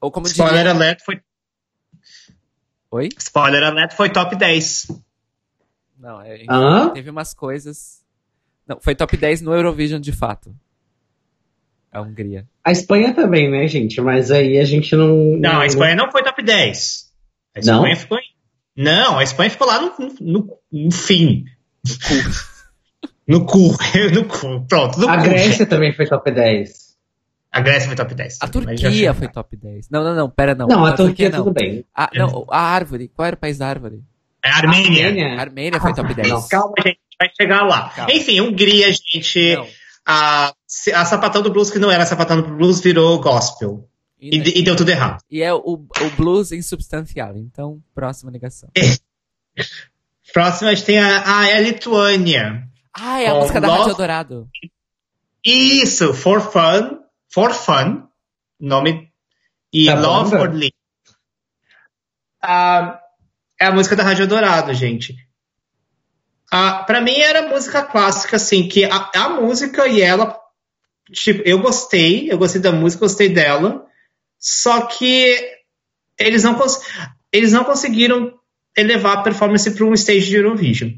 Ou 0.00 0.10
como 0.10 0.26
Spoiler 0.26 0.58
diria... 0.58 0.72
alert 0.72 1.00
foi. 1.04 1.20
Oi? 2.90 3.08
Spoiler 3.18 3.62
alert, 3.62 3.94
foi 3.94 4.10
top 4.10 4.34
10. 4.36 4.86
Não, 5.98 6.20
é, 6.22 6.44
teve 6.90 7.10
umas 7.10 7.34
coisas. 7.34 8.04
Não, 8.66 8.80
foi 8.80 8.94
top 8.94 9.16
10 9.16 9.42
no 9.42 9.52
Eurovision 9.52 10.00
de 10.00 10.12
fato. 10.12 10.54
A 11.90 12.02
Hungria. 12.02 12.46
A 12.62 12.70
Espanha 12.70 13.14
também, 13.14 13.50
né, 13.50 13.66
gente? 13.66 14.00
Mas 14.00 14.30
aí 14.30 14.58
a 14.58 14.64
gente 14.64 14.94
não. 14.94 15.36
Não, 15.38 15.60
a 15.60 15.66
Espanha 15.66 15.96
não 15.96 16.10
foi 16.12 16.22
top 16.22 16.42
10. 16.42 17.12
A 17.56 17.60
Não? 17.60 17.74
Espanha 17.76 17.96
ficou. 17.96 18.18
em- 18.18 18.34
Não, 18.84 19.18
a 19.18 19.22
Espanha 19.22 19.50
ficou 19.50 19.66
lá 19.66 19.80
no, 19.80 19.92
no, 20.20 20.58
no 20.70 20.90
fim. 20.92 21.44
No 23.26 23.44
cu. 23.46 23.76
no 24.14 24.24
cu. 24.26 24.66
Pronto, 24.66 24.98
no 24.98 25.08
A 25.08 25.16
cu. 25.18 25.22
Grécia 25.24 25.66
também 25.66 25.92
foi 25.94 26.06
top 26.06 26.30
10. 26.30 26.88
A 27.50 27.60
Grécia 27.60 27.86
foi 27.88 27.96
top 27.96 28.14
10. 28.14 28.38
A 28.40 28.48
Turquia 28.48 29.14
foi. 29.14 29.28
top 29.28 29.56
10. 29.56 29.88
Não, 29.90 30.04
não, 30.04 30.14
não, 30.14 30.30
pera, 30.30 30.54
não. 30.54 30.66
Não, 30.66 30.84
a 30.84 30.92
Turquia 30.92 31.30
não. 31.30 31.38
tudo 31.44 31.52
bem. 31.52 31.84
Ah, 31.94 32.10
não, 32.14 32.46
a 32.50 32.60
árvore. 32.60 33.08
Qual 33.08 33.26
era 33.26 33.34
o 33.36 33.38
país 33.38 33.58
da 33.58 33.66
árvore? 33.68 34.02
É 34.44 34.50
a 34.50 34.56
Armênia. 34.56 35.04
A 35.04 35.08
Armênia? 35.08 35.40
Armênia 35.40 35.80
foi 35.80 35.94
top 35.94 36.14
10. 36.14 36.28
Não, 36.28 36.48
Calma, 36.48 36.74
gente, 36.84 37.00
vai 37.18 37.28
chegar 37.38 37.62
lá. 37.66 37.88
Calma. 37.90 38.12
Enfim, 38.12 38.40
Hungria, 38.40 38.86
gente. 38.92 39.56
Não. 39.56 39.66
A, 40.06 40.54
a 40.94 41.04
sapatão 41.04 41.42
do 41.42 41.50
blues, 41.50 41.70
que 41.70 41.78
não 41.78 41.90
era 41.90 42.06
sapatão 42.06 42.40
do 42.40 42.48
blues, 42.56 42.80
virou 42.80 43.20
gospel. 43.20 43.86
E, 44.20 44.36
E, 44.36 44.58
e 44.60 44.62
deu 44.62 44.74
tudo 44.76 44.90
errado. 44.90 45.20
e 45.30 45.42
é 45.42 45.52
o, 45.52 45.60
o 45.60 46.10
blues 46.16 46.50
insubstancial. 46.52 47.36
Então, 47.36 47.80
próxima 47.94 48.30
ligação. 48.30 48.70
Próximo, 50.32 50.68
a 50.68 50.74
gente 50.74 50.84
tem 50.86 50.98
a, 50.98 51.20
a, 51.20 51.38
a 51.40 51.60
Lituânia. 51.60 52.68
Ah, 52.94 53.20
é 53.20 53.28
a 53.28 53.34
música 53.34 53.60
da 53.60 53.68
Love- 53.68 53.80
Rádio 53.80 53.96
Dourado. 53.96 54.48
Isso, 55.44 56.12
For 56.14 56.40
Fun. 56.40 56.98
For 57.32 57.52
Fun. 57.52 58.06
Nome. 58.60 59.10
E 59.72 59.86
Da 59.86 59.94
Love 59.94 60.30
banda? 60.30 60.38
for 60.44 60.54
Lee. 60.54 60.72
Ah, 62.42 63.00
é 63.60 63.66
a 63.66 63.72
música 63.72 63.96
da 63.96 64.02
Rádio 64.04 64.26
Dourado, 64.26 64.72
gente. 64.74 65.16
Ah, 66.50 66.82
pra 66.84 67.00
mim 67.00 67.16
era 67.18 67.48
música 67.48 67.82
clássica, 67.82 68.36
assim, 68.36 68.68
que 68.68 68.84
a, 68.84 69.10
a 69.14 69.28
música 69.30 69.86
e 69.86 70.00
ela. 70.00 70.38
Tipo, 71.12 71.42
eu 71.46 71.58
gostei, 71.60 72.30
eu 72.30 72.38
gostei 72.38 72.60
da 72.60 72.72
música, 72.72 73.00
gostei 73.04 73.28
dela. 73.28 73.86
Só 74.38 74.82
que 74.86 75.36
eles 76.18 76.44
não, 76.44 76.54
cons- 76.54 76.80
eles 77.32 77.52
não 77.52 77.64
conseguiram 77.64 78.37
elevar 78.78 79.18
a 79.18 79.22
performance 79.22 79.70
para 79.70 79.84
um 79.84 79.94
stage 79.94 80.26
de 80.26 80.36
Eurovision. 80.36 80.90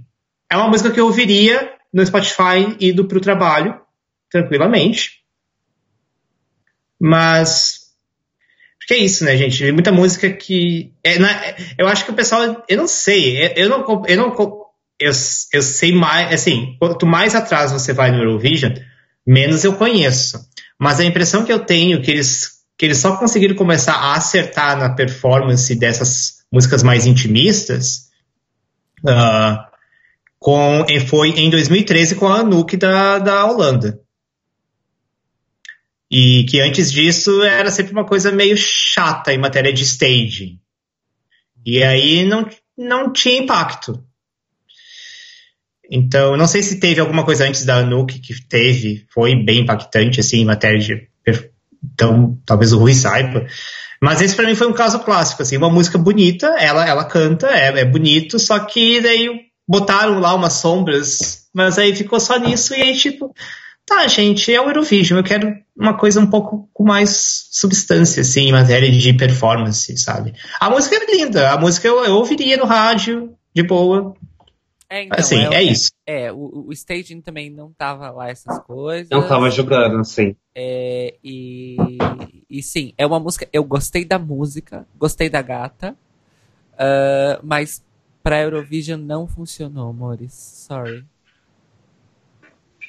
É 0.51 0.57
uma 0.57 0.69
música 0.69 0.91
que 0.91 1.01
eu 1.01 1.07
ouviria 1.07 1.73
no 1.93 2.05
Spotify 2.05 2.77
indo 2.81 3.07
pro 3.07 3.21
trabalho, 3.21 3.81
tranquilamente. 4.31 5.21
Mas. 7.01 7.81
Porque 8.79 8.95
é 8.95 8.99
isso, 8.99 9.25
né, 9.25 9.37
gente? 9.37 9.59
Tem 9.59 9.73
muita 9.73 9.93
música 9.93 10.31
que. 10.31 10.93
É, 11.03 11.19
na- 11.19 11.41
eu 11.79 11.89
acho 11.89 12.05
que 12.05 12.11
o 12.11 12.15
pessoal. 12.15 12.65
Eu 12.69 12.77
não 12.77 12.87
sei. 12.87 13.53
Eu, 13.57 13.69
não. 13.69 14.05
Eu, 14.07 14.17
não 14.17 14.37
eu, 14.99 15.13
eu 15.53 15.63
sei 15.63 15.93
mais. 15.93 16.35
Assim, 16.35 16.77
quanto 16.79 17.07
mais 17.07 17.35
atrás 17.35 17.73
você 17.73 17.93
vai 17.93 18.11
no 18.11 18.19
Eurovision, 18.19 18.75
menos 19.27 19.65
eu 19.65 19.75
conheço. 19.75 20.39
Mas 20.79 21.01
a 21.01 21.05
impressão 21.05 21.45
que 21.45 21.53
eu 21.53 21.61
tenho 21.61 21.99
é 21.99 22.03
que 22.03 22.11
eles, 22.11 22.61
que 22.77 22.87
eles 22.87 22.99
só 22.99 23.17
conseguiram 23.17 23.55
começar 23.55 23.95
a 23.95 24.15
acertar 24.15 24.79
na 24.79 24.95
performance 24.95 25.75
dessas 25.75 26.40
músicas 26.51 26.83
mais 26.83 27.07
intimistas. 27.07 28.11
ah, 29.07 29.71
com, 30.39 30.87
foi 31.07 31.31
em 31.31 31.51
2013 31.51 32.15
com 32.17 32.27
a 32.27 32.41
Anouk 32.41 32.77
da, 32.77 33.19
da 33.19 33.45
Holanda. 33.45 34.01
E 36.11 36.45
que 36.45 36.61
antes 36.61 36.91
disso 36.91 37.43
era 37.43 37.71
sempre 37.71 37.93
uma 37.93 38.07
coisa 38.07 38.33
meio 38.33 38.57
chata 38.57 39.33
em 39.33 39.39
matéria 39.39 39.73
de 39.73 39.85
staging. 39.85 40.59
E 41.65 41.83
aí 41.83 42.25
não, 42.25 42.49
não 42.77 43.13
tinha 43.13 43.39
impacto. 43.39 44.03
Então, 45.91 46.37
não 46.37 46.47
sei 46.47 46.63
se 46.63 46.81
teve 46.81 47.01
alguma 47.01 47.25
coisa 47.25 47.45
antes 47.45 47.65
da 47.65 47.79
Anouk 47.79 48.21
que 48.21 48.43
teve, 48.47 49.05
foi 49.13 49.35
bem 49.35 49.61
impactante, 49.61 50.21
assim, 50.21 50.39
em 50.39 50.45
matéria 50.45 50.79
de. 50.79 51.09
Então, 51.83 52.41
talvez 52.47 52.73
o 52.73 52.79
Rui 52.79 52.95
saiba. 52.95 53.47
Mas 54.03 54.21
esse 54.23 54.35
pra 54.35 54.47
mim 54.47 54.55
foi 54.55 54.67
um 54.67 54.73
caso 54.73 55.01
clássico, 55.01 55.43
assim, 55.43 55.57
uma 55.57 55.69
música 55.69 55.99
bonita, 55.99 56.47
ela, 56.59 56.87
ela 56.87 57.05
canta, 57.05 57.49
é, 57.49 57.81
é 57.81 57.85
bonito, 57.85 58.39
só 58.39 58.59
que 58.59 59.01
daí 59.01 59.29
botaram 59.69 60.19
lá 60.19 60.35
umas 60.35 60.55
sombras, 60.55 61.47
mas 61.55 61.79
aí 61.79 61.95
ficou 61.95 62.19
só 62.19 62.39
nisso 62.39 62.75
e 62.75 62.81
aí, 62.81 62.97
tipo, 62.97 63.35
tá, 63.85 64.07
gente, 64.09 64.53
é 64.53 64.61
o 64.61 64.69
Eurovision, 64.69 65.19
eu 65.19 65.25
quero 65.25 65.55
uma 65.77 65.97
coisa 65.99 66.19
um 66.19 66.27
pouco 66.27 66.69
com 66.73 66.85
mais 66.85 67.49
substância, 67.51 68.23
assim, 68.23 68.49
em 68.49 68.53
matéria 68.53 68.91
de 68.91 69.13
performance, 69.13 69.97
sabe? 69.99 70.33
A 70.59 70.71
música 70.71 70.97
é 70.97 71.17
linda, 71.17 71.51
a 71.51 71.59
música 71.59 71.87
eu, 71.87 72.03
eu 72.05 72.15
ouviria 72.15 72.57
no 72.57 72.65
rádio, 72.65 73.35
de 73.55 73.63
boa, 73.63 74.15
É, 74.91 75.05
então, 75.05 75.19
assim, 75.19 75.37
é, 75.37 75.63
isso. 75.63 75.93
É, 76.05 76.33
o, 76.33 76.67
o 76.67 76.73
staging 76.73 77.21
também 77.21 77.49
não 77.49 77.73
tava 77.73 78.11
lá 78.11 78.29
essas 78.29 78.59
coisas. 78.65 79.09
Não 79.09 79.27
tava 79.27 79.49
jogando, 79.49 80.01
assim. 80.01 80.35
É, 80.53 81.15
e, 81.23 81.77
e 82.51 82.61
sim, 82.61 82.93
é 82.99 83.07
uma 83.07 83.21
música. 83.21 83.49
Eu 83.53 83.63
gostei 83.63 84.05
da 84.05 84.19
música, 84.19 84.85
gostei 84.99 85.31
da 85.31 85.41
gata, 85.41 85.97
ah, 86.81 87.39
mas 87.43 87.85
pra 88.23 88.41
Eurovision 88.41 88.99
não 89.01 89.29
funcionou, 89.29 89.91
amores. 89.91 90.33
Sorry. 90.33 91.05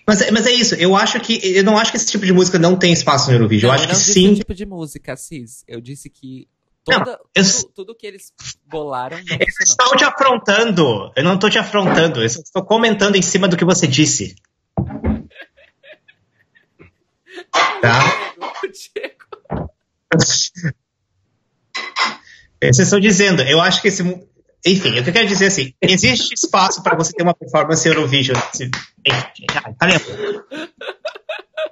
Mas, 0.08 0.32
mas 0.32 0.48
é 0.48 0.52
isso, 0.52 0.76
eu 0.76 0.96
acho 0.96 1.20
que, 1.20 1.40
eu 1.44 1.64
não 1.64 1.78
acho 1.78 1.92
que 1.92 1.98
esse 1.98 2.08
tipo 2.08 2.26
de 2.26 2.34
música 2.34 2.58
não 2.58 2.76
tem 2.76 2.92
espaço 2.92 3.30
no 3.30 3.36
Eurovision, 3.36 3.70
eu 3.70 3.76
acho 3.76 3.84
não 3.84 3.92
que 3.92 3.96
disse 3.98 4.14
sim, 4.14 4.34
tipo 4.34 4.54
de 4.54 4.66
música, 4.66 5.16
Cis. 5.16 5.64
Eu 5.68 5.80
disse 5.80 6.10
que 6.10 6.48
toda, 6.84 7.20
tudo, 7.34 7.72
tudo 7.74 7.96
que 7.96 8.08
eles 8.08 8.34
bolaram 8.66 9.18
não 9.18 9.24
Eu 9.38 9.46
funcionou. 9.58 9.94
estou 9.94 9.98
te 9.98 10.04
afrontando. 10.04 11.12
Eu 11.16 11.24
não 11.24 11.36
estou 11.36 11.50
te 11.50 11.60
afrontando. 11.60 12.20
Eu 12.22 12.26
estou 12.26 12.64
comentando 12.64 13.16
em 13.16 13.22
cima 13.22 13.48
do 13.48 13.58
que 13.58 13.66
você 13.66 13.88
disse. 13.88 14.36
Tá? 17.82 18.00
Vocês 22.62 22.80
estão 22.80 23.00
dizendo, 23.00 23.42
eu 23.42 23.60
acho 23.60 23.82
que 23.82 23.88
esse. 23.88 24.04
Enfim, 24.64 25.00
o 25.00 25.04
que 25.04 25.10
eu 25.10 25.14
quero 25.14 25.28
dizer 25.28 25.46
é 25.46 25.48
assim: 25.48 25.74
existe 25.82 26.34
espaço 26.36 26.84
para 26.84 26.96
você 26.96 27.12
ter 27.14 27.24
uma 27.24 27.34
performance 27.34 27.88
Eurovision. 27.88 28.38
Enfim, 28.56 29.46
tá 29.80 29.86
lendo? 29.88 30.46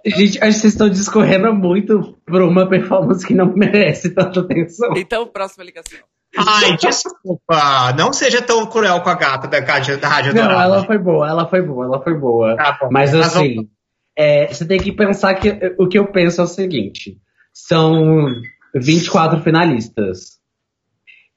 Gente, 0.05 0.37
acho 0.39 0.55
que 0.55 0.61
vocês 0.61 0.73
estão 0.73 0.89
discorrendo 0.89 1.53
muito 1.53 2.17
por 2.25 2.41
uma 2.41 2.67
performance 2.67 3.25
que 3.25 3.33
não 3.33 3.53
merece 3.53 4.09
tanta 4.11 4.39
atenção. 4.39 4.93
Então, 4.95 5.27
próxima 5.27 5.63
ligação. 5.63 5.99
Ai, 6.37 6.77
desculpa. 6.77 7.91
Não 7.97 8.13
seja 8.13 8.41
tão 8.41 8.65
cruel 8.67 9.01
com 9.01 9.09
a 9.09 9.15
gata 9.15 9.47
da, 9.47 9.59
rádio- 9.59 9.99
da 9.99 10.07
Rádio 10.07 10.33
Não, 10.33 10.43
Dourada. 10.43 10.63
ela 10.63 10.85
foi 10.85 10.97
boa, 10.97 11.27
ela 11.27 11.47
foi 11.49 11.61
boa, 11.61 11.85
ela 11.85 12.03
foi 12.03 12.13
boa. 12.17 12.55
Tá 12.55 12.77
bom. 12.79 12.87
Mas 12.91 13.13
Mas 13.13 13.25
assim, 13.35 13.67
é, 14.15 14.47
você 14.47 14.65
tem 14.65 14.79
que 14.79 14.91
pensar 14.91 15.33
que 15.35 15.49
o 15.77 15.87
que 15.87 15.97
eu 15.97 16.05
penso 16.11 16.39
é 16.39 16.43
o 16.43 16.47
seguinte: 16.47 17.17
são 17.51 18.27
24 18.75 19.41
finalistas. 19.41 20.37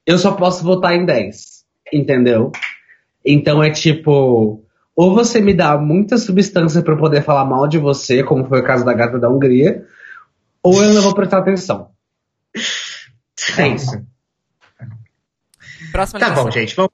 Eu 0.07 0.19
só 0.19 0.33
posso 0.33 0.63
votar 0.65 0.95
em 0.95 1.07
10, 1.07 1.65
entendeu? 1.93 2.53
Então 3.25 3.63
é 3.63 3.71
tipo, 3.71 4.63
ou 4.95 5.15
você 5.15 5.41
me 5.41 5.55
dá 5.55 5.77
muita 5.79 6.19
substância 6.19 6.83
pra 6.83 6.95
eu 6.95 6.99
poder 6.99 7.23
falar 7.23 7.45
mal 7.45 7.67
de 7.69 7.79
você, 7.79 8.23
como 8.23 8.47
foi 8.47 8.61
o 8.61 8.65
caso 8.65 8.85
da 8.85 8.93
gata 8.93 9.19
da 9.19 9.29
Hungria, 9.29 9.85
ou 10.63 10.83
eu 10.83 10.93
não 10.93 11.03
vou 11.03 11.15
prestar 11.15 11.39
atenção. 11.39 11.91
É 13.59 13.67
isso. 13.69 14.01
Próxima 15.91 16.21
Tá 16.21 16.27
ligação. 16.27 16.45
bom, 16.45 16.51
gente. 16.53 16.77
Vamos. 16.77 16.93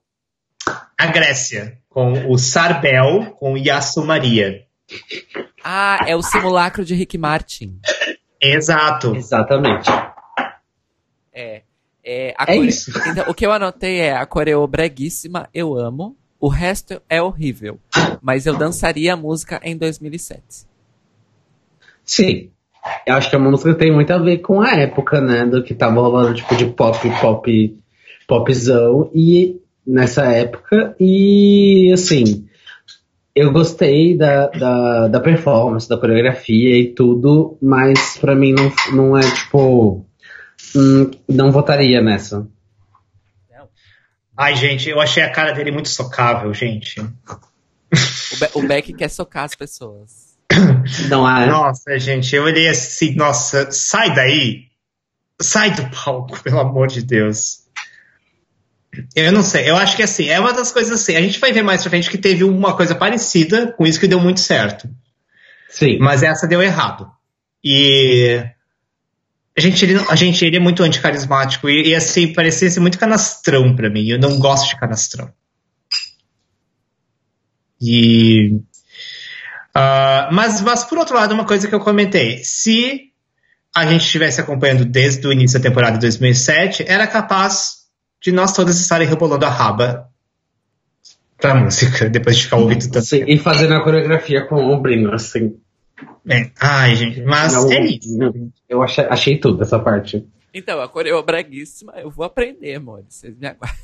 A 0.98 1.06
Grécia, 1.08 1.78
com 1.90 2.32
o 2.32 2.38
Sarbel, 2.38 3.32
com 3.32 3.56
Yasu 3.56 4.04
Maria. 4.04 4.64
Ah, 5.62 5.98
é 6.06 6.16
o 6.16 6.22
simulacro 6.22 6.84
de 6.84 6.94
Rick 6.94 7.18
Martin. 7.18 7.78
Exato. 8.40 9.14
Exatamente. 9.14 9.90
É. 11.32 11.62
É, 12.02 12.34
a 12.38 12.44
É 12.44 12.56
core- 12.56 12.68
isso. 12.68 12.90
Então, 13.08 13.24
o 13.28 13.34
que 13.34 13.44
eu 13.44 13.52
anotei 13.52 13.98
é 14.00 14.16
a 14.16 14.24
coreo 14.24 14.66
breguíssima, 14.66 15.48
eu 15.52 15.76
amo. 15.76 16.16
O 16.40 16.48
resto 16.48 17.00
é 17.08 17.20
horrível. 17.20 17.78
Mas 18.22 18.46
eu 18.46 18.56
dançaria 18.56 19.14
a 19.14 19.16
música 19.16 19.60
em 19.62 19.76
2007. 19.76 20.42
Sim. 22.04 22.50
Eu 23.06 23.14
acho 23.14 23.28
que 23.28 23.36
a 23.36 23.40
música 23.40 23.74
tem 23.74 23.92
muito 23.92 24.12
a 24.12 24.18
ver 24.18 24.38
com 24.38 24.60
a 24.60 24.74
época, 24.74 25.20
né? 25.20 25.44
Do 25.44 25.62
que 25.62 25.74
tava 25.74 26.00
rolando, 26.00 26.34
tipo, 26.34 26.54
de 26.56 26.66
pop, 26.66 26.98
pop, 27.20 27.78
popzão. 28.26 29.10
E 29.14 29.60
nessa 29.86 30.24
época. 30.26 30.94
E, 31.00 31.90
assim, 31.92 32.46
eu 33.34 33.52
gostei 33.52 34.16
da, 34.16 34.48
da, 34.48 35.08
da 35.08 35.20
performance, 35.20 35.88
da 35.88 35.96
coreografia 35.96 36.78
e 36.78 36.92
tudo, 36.92 37.56
mas 37.60 38.18
pra 38.18 38.34
mim 38.34 38.52
não, 38.52 38.72
não 38.94 39.18
é, 39.18 39.22
tipo. 39.22 40.04
hum, 40.76 41.10
não 41.28 41.50
votaria 41.50 42.02
nessa. 42.02 42.46
Ai, 44.38 44.54
gente, 44.54 44.88
eu 44.88 45.00
achei 45.00 45.20
a 45.20 45.32
cara 45.32 45.50
dele 45.50 45.72
muito 45.72 45.88
socável, 45.88 46.54
gente. 46.54 47.00
O, 47.00 48.36
Be 48.38 48.48
o 48.54 48.68
Beck 48.68 48.92
quer 48.92 49.08
socar 49.08 49.42
as 49.42 49.56
pessoas. 49.56 50.38
Não 51.10 51.26
há. 51.26 51.44
Nossa, 51.44 51.98
gente, 51.98 52.36
eu 52.36 52.44
olhei 52.44 52.68
assim, 52.68 53.16
nossa, 53.16 53.68
sai 53.72 54.14
daí. 54.14 54.68
Sai 55.42 55.74
do 55.74 55.90
palco, 55.90 56.38
pelo 56.44 56.60
amor 56.60 56.86
de 56.86 57.02
Deus. 57.02 57.66
Eu 59.14 59.32
não 59.32 59.42
sei, 59.42 59.68
eu 59.68 59.76
acho 59.76 59.94
que 59.94 60.02
assim, 60.02 60.28
é 60.28 60.40
uma 60.40 60.52
das 60.52 60.72
coisas 60.72 61.00
assim, 61.00 61.14
a 61.14 61.20
gente 61.20 61.38
vai 61.38 61.52
ver 61.52 61.62
mais 61.62 61.82
pra 61.82 61.90
frente 61.90 62.10
que 62.10 62.18
teve 62.18 62.42
uma 62.42 62.74
coisa 62.74 62.94
parecida 62.94 63.70
com 63.72 63.86
isso 63.86 64.00
que 64.00 64.08
deu 64.08 64.18
muito 64.18 64.40
certo. 64.40 64.88
Sim. 65.68 65.98
Mas 65.98 66.22
essa 66.22 66.48
deu 66.48 66.62
errado. 66.62 67.08
E 67.62 68.42
a 69.58 69.60
gente, 69.60 69.84
ele, 69.84 70.00
a 70.08 70.14
gente, 70.14 70.44
ele 70.44 70.56
é 70.56 70.60
muito 70.60 70.84
anticarismático 70.84 71.68
e, 71.68 71.88
e 71.88 71.94
assim, 71.94 72.32
parecia 72.32 72.70
ser 72.70 72.78
muito 72.78 72.96
canastrão 72.96 73.74
para 73.74 73.90
mim. 73.90 74.06
Eu 74.06 74.18
não 74.18 74.38
gosto 74.38 74.68
de 74.68 74.76
canastrão. 74.76 75.32
E. 77.80 78.60
Uh, 79.76 80.32
mas, 80.32 80.60
mas, 80.60 80.84
por 80.84 80.96
outro 80.96 81.16
lado, 81.16 81.34
uma 81.34 81.44
coisa 81.44 81.66
que 81.66 81.74
eu 81.74 81.80
comentei: 81.80 82.38
se 82.44 83.10
a 83.74 83.84
gente 83.84 84.04
estivesse 84.04 84.40
acompanhando 84.40 84.84
desde 84.84 85.26
o 85.26 85.32
início 85.32 85.58
da 85.58 85.68
temporada 85.68 85.94
de 85.94 86.02
2007, 86.02 86.84
era 86.86 87.08
capaz 87.08 87.78
de 88.22 88.30
nós 88.30 88.52
todas 88.52 88.78
estarem 88.80 89.08
rebolando 89.08 89.44
a 89.44 89.50
raba 89.50 90.08
pra 91.36 91.56
música, 91.56 92.08
depois 92.08 92.36
de 92.36 92.44
ficar 92.44 92.58
ouvindo 92.58 92.88
tanto. 92.90 93.06
Sim, 93.06 93.24
e 93.26 93.36
fazendo 93.38 93.74
a 93.74 93.82
coreografia 93.82 94.46
com 94.46 94.72
o 94.72 94.80
Brino, 94.80 95.12
assim. 95.12 95.56
É. 96.28 96.50
Ai, 96.60 96.96
gente, 96.96 97.22
mas 97.22 97.54
não, 97.54 97.72
é 97.72 97.80
isso. 97.84 98.16
Não, 98.16 98.52
eu 98.68 98.82
achei, 98.82 99.04
achei 99.04 99.38
tudo 99.38 99.62
essa 99.62 99.78
parte. 99.78 100.26
Então, 100.52 100.80
a 100.80 100.88
coreo 100.88 101.22
braguíssima, 101.22 101.92
eu 101.96 102.10
vou 102.10 102.24
aprender, 102.24 102.74
amor. 102.74 103.04
Vocês 103.08 103.36
me 103.36 103.46
aguardem. 103.46 103.78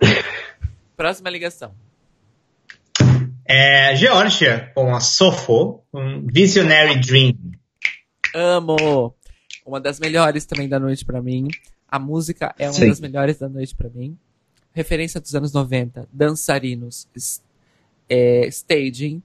Próxima 0.96 1.30
ligação. 1.30 1.74
É, 3.44 3.96
Georgia, 3.96 4.70
com 4.74 4.94
a 4.94 5.00
Sofo, 5.00 5.82
um 5.92 6.26
Visionary 6.26 7.00
Dream. 7.00 7.34
Amo! 8.34 9.14
Uma 9.66 9.80
das 9.80 9.98
melhores 9.98 10.44
também 10.46 10.68
da 10.68 10.78
noite 10.78 11.04
para 11.04 11.20
mim. 11.20 11.48
A 11.88 11.98
música 11.98 12.54
é 12.58 12.66
uma 12.66 12.72
Sim. 12.72 12.88
das 12.88 13.00
melhores 13.00 13.38
da 13.38 13.48
noite 13.48 13.74
para 13.74 13.90
mim. 13.90 14.16
Referência 14.72 15.20
dos 15.20 15.34
anos 15.34 15.52
90, 15.52 16.08
dançarinos, 16.12 17.08
é, 18.08 18.46
staging, 18.46 19.20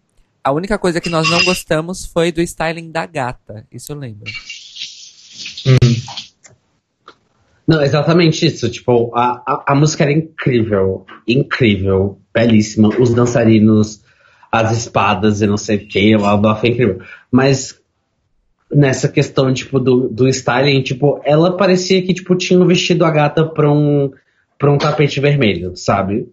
a 0.45 0.51
única 0.51 0.77
coisa 0.77 1.01
que 1.01 1.09
nós 1.09 1.27
não 1.27 1.43
gostamos 1.43 2.05
foi 2.05 2.31
do 2.31 2.39
styling 2.39 2.91
da 2.91 3.07
gata. 3.07 3.65
Isso 3.71 3.91
eu 3.91 3.97
lembro. 3.97 4.31
Hum. 5.65 5.95
Não, 7.67 7.81
exatamente 7.81 8.45
isso. 8.45 8.69
Tipo, 8.69 9.11
a, 9.15 9.41
a, 9.43 9.63
a, 9.69 9.75
música 9.75 10.03
era 10.03 10.13
incrível. 10.13 11.03
Incrível. 11.27 12.19
Belíssima. 12.31 12.89
Os 12.89 13.11
dançarinos, 13.11 14.03
as 14.51 14.71
espadas 14.77 15.41
e 15.41 15.47
não 15.47 15.57
sei 15.57 15.77
o 15.77 15.87
que. 15.87 16.15
Lá, 16.15 16.35
lá 16.35 16.55
foi 16.55 16.69
incrível. 16.69 17.01
Mas 17.31 17.81
nessa 18.71 19.09
questão, 19.09 19.51
tipo, 19.51 19.79
do, 19.79 20.07
do 20.09 20.27
styling, 20.29 20.83
tipo, 20.83 21.19
ela 21.25 21.57
parecia 21.57 22.03
que, 22.03 22.13
tipo, 22.13 22.35
tinha 22.35 22.63
vestido 22.63 23.03
a 23.03 23.09
gata 23.09 23.43
pra 23.43 23.71
um, 23.71 24.11
pra 24.59 24.71
um 24.71 24.77
tapete 24.77 25.19
vermelho, 25.19 25.75
sabe? 25.75 26.29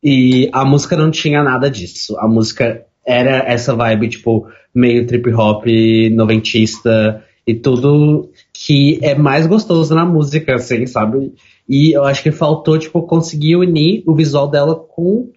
E 0.00 0.48
a 0.52 0.64
música 0.64 0.96
não 0.96 1.10
tinha 1.10 1.42
nada 1.42 1.68
disso. 1.68 2.16
A 2.20 2.28
música 2.28 2.86
era 3.06 3.38
essa 3.46 3.74
vibe, 3.74 4.08
tipo, 4.08 4.48
meio 4.74 5.06
trip 5.06 5.32
hop, 5.32 5.64
noventista 6.12 7.22
e 7.46 7.54
tudo 7.54 8.30
que 8.52 8.98
é 9.02 9.14
mais 9.14 9.46
gostoso 9.46 9.94
na 9.94 10.04
música, 10.04 10.56
assim, 10.56 10.86
sabe? 10.86 11.32
E 11.68 11.92
eu 11.92 12.04
acho 12.04 12.22
que 12.22 12.32
faltou, 12.32 12.76
tipo, 12.76 13.02
conseguir 13.02 13.56
unir 13.56 14.02
o 14.06 14.14
visual 14.14 14.48
dela 14.48 14.74
com, 14.74 15.30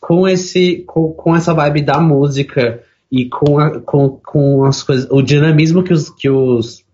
com, 0.00 0.28
esse, 0.28 0.84
com, 0.86 1.12
com 1.12 1.34
essa 1.34 1.52
vibe 1.52 1.82
da 1.82 2.00
música 2.00 2.80
e 3.10 3.28
com, 3.28 3.58
a, 3.58 3.80
com, 3.80 4.20
com 4.24 4.64
as 4.64 4.84
coisas, 4.84 5.08
o 5.10 5.20
dinamismo 5.20 5.82
que 5.82 5.92
os, 5.92 6.08
que 6.10 6.30
os 6.30 6.84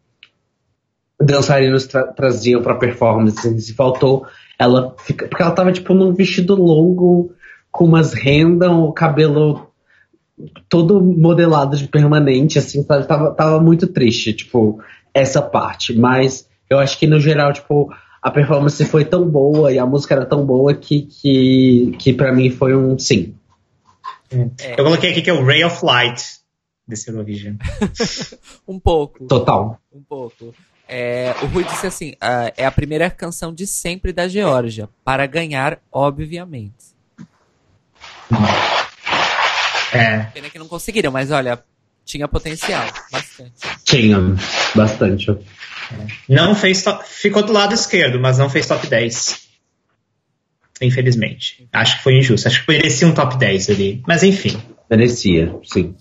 dançarinos 1.21 1.87
tra 1.87 2.05
traziam 2.05 2.63
pra 2.63 2.75
performance. 2.75 3.47
Assim, 3.47 3.75
faltou 3.75 4.27
ela 4.59 4.95
porque 5.07 5.43
ela 5.43 5.51
tava, 5.51 5.73
tipo, 5.73 5.93
num 5.93 6.15
vestido 6.15 6.55
longo, 6.55 7.33
com 7.71 7.85
umas 7.85 8.15
rendas, 8.15 8.71
o 8.71 8.93
cabelo 8.93 9.67
todo 10.69 11.01
modelado 11.01 11.77
de 11.77 11.89
permanente, 11.89 12.59
assim, 12.59 12.83
tava, 12.83 13.33
tava 13.33 13.61
muito 13.61 13.87
triste, 13.87 14.33
tipo, 14.33 14.81
essa 15.13 15.41
parte. 15.41 15.97
Mas 15.97 16.49
eu 16.69 16.79
acho 16.79 16.99
que 16.99 17.07
no 17.07 17.21
geral, 17.21 17.53
tipo, 17.53 17.93
a 18.23 18.31
performance 18.31 18.85
foi 18.85 19.05
tão 19.05 19.29
boa 19.29 19.73
e 19.73 19.79
a 19.79 19.87
música 19.87 20.15
era 20.15 20.27
tão 20.27 20.45
boa 20.45 20.75
que, 20.75 21.03
que, 21.03 21.95
que 21.99 22.13
para 22.13 22.33
mim 22.33 22.51
foi 22.51 22.77
um 22.77 22.99
sim. 22.99 23.35
É. 24.31 24.73
Eu 24.73 24.85
coloquei 24.85 25.13
aqui 25.13 25.23
que 25.23 25.31
é 25.31 25.33
o 25.33 25.45
Ray 25.45 25.65
of 25.65 25.85
Light 25.85 26.23
desse 26.87 27.09
Eurovision. 27.11 27.57
um 28.67 28.79
pouco. 28.79 29.27
Total. 29.27 29.79
Um 29.93 30.03
pouco. 30.03 30.55
É, 30.89 31.35
o 31.43 31.47
Rui 31.47 31.65
disse 31.65 31.87
assim: 31.87 32.11
uh, 32.13 32.53
é 32.57 32.65
a 32.65 32.71
primeira 32.71 33.11
canção 33.11 33.53
de 33.53 33.67
sempre 33.67 34.13
da 34.13 34.29
Geórgia, 34.29 34.89
para 35.05 35.27
ganhar, 35.27 35.81
obviamente. 35.91 36.95
É. 39.93 40.19
Pena 40.35 40.51
que 40.51 40.59
não 40.59 40.69
conseguiram, 40.69 41.13
mas 41.13 41.31
olha, 41.31 41.63
tinha 42.05 42.29
potencial, 42.29 42.87
bastante. 43.11 43.53
Tinha, 43.85 44.19
bastante. 44.75 45.31
É. 45.31 45.37
Não 46.29 46.55
fez 46.55 46.83
top, 46.83 47.05
ficou 47.09 47.43
do 47.43 47.53
lado 47.53 47.75
esquerdo, 47.75 48.21
mas 48.21 48.39
não 48.39 48.49
fez 48.49 48.67
top 48.67 48.87
10. 48.87 49.47
Infelizmente. 50.81 51.69
Acho 51.73 51.97
que 51.97 52.03
foi 52.03 52.19
injusto. 52.19 52.49
Acho 52.49 52.65
que 52.65 52.73
merecia 52.73 53.09
um 53.09 53.15
top 53.15 53.39
10 53.39 53.71
ali. 53.71 54.03
Mas 54.07 54.23
enfim. 54.23 54.61
Merecia, 54.91 55.55
sim. 55.65 55.97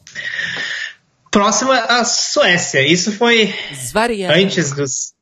Próxima, 1.31 1.77
a 1.77 2.03
Suécia. 2.03 2.81
Isso 2.85 3.11
foi 3.11 3.53
antes 4.29 4.71
dos. 4.71 5.13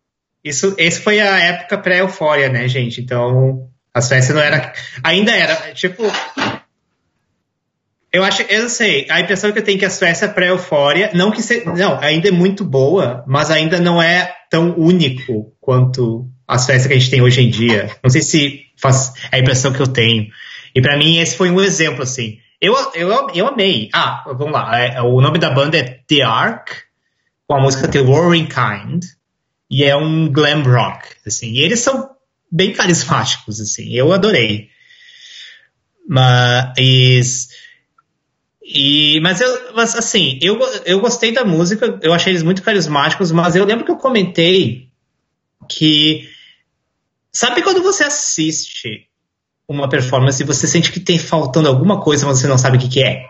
Isso, 0.43 0.75
esse 0.77 0.99
foi 0.99 1.19
a 1.21 1.39
época 1.39 1.77
pré-eufória, 1.77 2.49
né, 2.49 2.67
gente? 2.67 2.99
Então, 2.99 3.69
a 3.93 4.01
Suécia 4.01 4.33
não 4.33 4.41
era. 4.41 4.73
Ainda 5.03 5.31
era. 5.31 5.73
Tipo, 5.73 6.03
eu 8.13 8.23
acho, 8.23 8.43
eu 8.43 8.61
não 8.61 8.69
sei, 8.69 9.07
a 9.09 9.19
impressão 9.19 9.51
que 9.51 9.57
eu 9.57 9.63
tenho 9.63 9.77
é 9.77 9.79
que 9.79 9.85
a 9.85 9.89
Suécia 9.89 10.25
é 10.25 10.29
pré-eufória, 10.29 11.09
não 11.15 11.31
que 11.31 11.41
se, 11.41 11.65
não, 11.65 11.99
ainda 11.99 12.27
é 12.27 12.31
muito 12.31 12.63
boa, 12.63 13.23
mas 13.27 13.49
ainda 13.49 13.79
não 13.79 13.99
é 13.99 14.31
tão 14.51 14.77
único 14.77 15.51
quanto 15.59 16.29
a 16.47 16.59
Suécia 16.59 16.87
que 16.87 16.93
a 16.93 16.99
gente 16.99 17.09
tem 17.09 17.23
hoje 17.23 17.41
em 17.41 17.49
dia. 17.49 17.89
Não 18.03 18.11
sei 18.11 18.21
se 18.21 18.61
faz 18.77 19.13
é 19.31 19.37
a 19.37 19.39
impressão 19.39 19.73
que 19.73 19.81
eu 19.81 19.87
tenho. 19.87 20.27
E 20.75 20.81
para 20.81 20.95
mim 20.95 21.17
esse 21.17 21.35
foi 21.35 21.49
um 21.49 21.59
exemplo 21.59 22.03
assim. 22.03 22.37
Eu, 22.61 22.75
eu, 22.93 23.29
eu 23.33 23.47
amei. 23.47 23.89
Ah, 23.91 24.23
vamos 24.27 24.53
lá. 24.53 24.79
É, 24.79 25.01
o 25.01 25.19
nome 25.19 25.39
da 25.39 25.49
banda 25.49 25.77
é 25.77 25.83
The 26.07 26.21
Ark, 26.21 26.71
com 27.47 27.55
a 27.55 27.61
música 27.61 27.87
The 27.87 27.99
Roaring 27.99 28.47
Kind, 28.47 29.05
e 29.71 29.83
é 29.83 29.95
um 29.95 30.31
glam 30.31 30.61
rock, 30.61 31.07
assim. 31.25 31.51
E 31.53 31.61
eles 31.61 31.79
são 31.79 32.11
bem 32.51 32.73
carismáticos, 32.73 33.59
assim. 33.59 33.91
Eu 33.91 34.13
adorei. 34.13 34.69
Mas 36.07 37.49
e, 38.63 39.19
mas, 39.21 39.41
eu, 39.41 39.73
mas 39.75 39.93
assim, 39.95 40.39
eu, 40.41 40.57
eu 40.85 41.01
gostei 41.01 41.33
da 41.33 41.43
música, 41.43 41.99
eu 42.01 42.13
achei 42.13 42.31
eles 42.31 42.43
muito 42.43 42.63
carismáticos, 42.63 43.29
mas 43.31 43.55
eu 43.55 43.65
lembro 43.65 43.83
que 43.83 43.91
eu 43.91 43.97
comentei 43.97 44.89
que. 45.67 46.29
Sabe 47.31 47.61
quando 47.61 47.81
você 47.81 48.03
assiste 48.03 49.07
uma 49.67 49.89
performance 49.89 50.41
e 50.41 50.45
você 50.45 50.67
sente 50.67 50.91
que 50.91 50.99
tem 50.99 51.17
faltando 51.17 51.67
alguma 51.67 51.99
coisa, 51.99 52.25
mas 52.25 52.39
você 52.39 52.47
não 52.47 52.57
sabe 52.57 52.77
o 52.77 52.79
que, 52.79 52.87
que 52.87 53.03
é? 53.03 53.25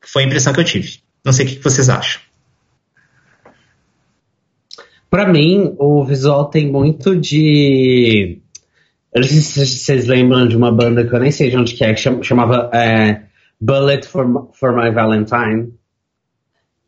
Foi 0.00 0.22
a 0.22 0.26
impressão 0.26 0.52
que 0.52 0.60
eu 0.60 0.64
tive. 0.64 1.00
Não 1.24 1.32
sei 1.32 1.44
o 1.44 1.48
que, 1.48 1.56
que 1.56 1.64
vocês 1.64 1.88
acham. 1.88 2.22
Para 5.10 5.30
mim, 5.30 5.74
o 5.78 6.02
visual 6.04 6.46
tem 6.46 6.70
muito 6.70 7.14
de. 7.14 8.38
Eu 9.12 9.20
não 9.20 9.28
sei 9.28 9.40
se 9.40 9.78
vocês 9.78 10.06
lembram 10.06 10.48
de 10.48 10.56
uma 10.56 10.72
banda 10.72 11.06
que 11.06 11.14
eu 11.14 11.20
nem 11.20 11.30
sei 11.30 11.50
de 11.50 11.58
onde 11.58 11.74
que 11.74 11.84
é, 11.84 11.92
que 11.92 12.00
chamava 12.22 12.70
é, 12.72 13.24
Bullet 13.62 14.04
for, 14.04 14.50
for 14.54 14.74
My 14.74 14.90
Valentine. 14.90 15.72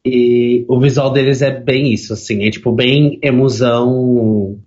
E 0.05 0.67
o 0.69 0.81
visual 0.81 1.13
deles 1.13 1.41
é 1.41 1.51
bem 1.51 1.93
isso, 1.93 2.13
assim, 2.13 2.45
é 2.45 2.51
tipo 2.51 2.73
bem 2.73 3.19
emoção 3.23 4.59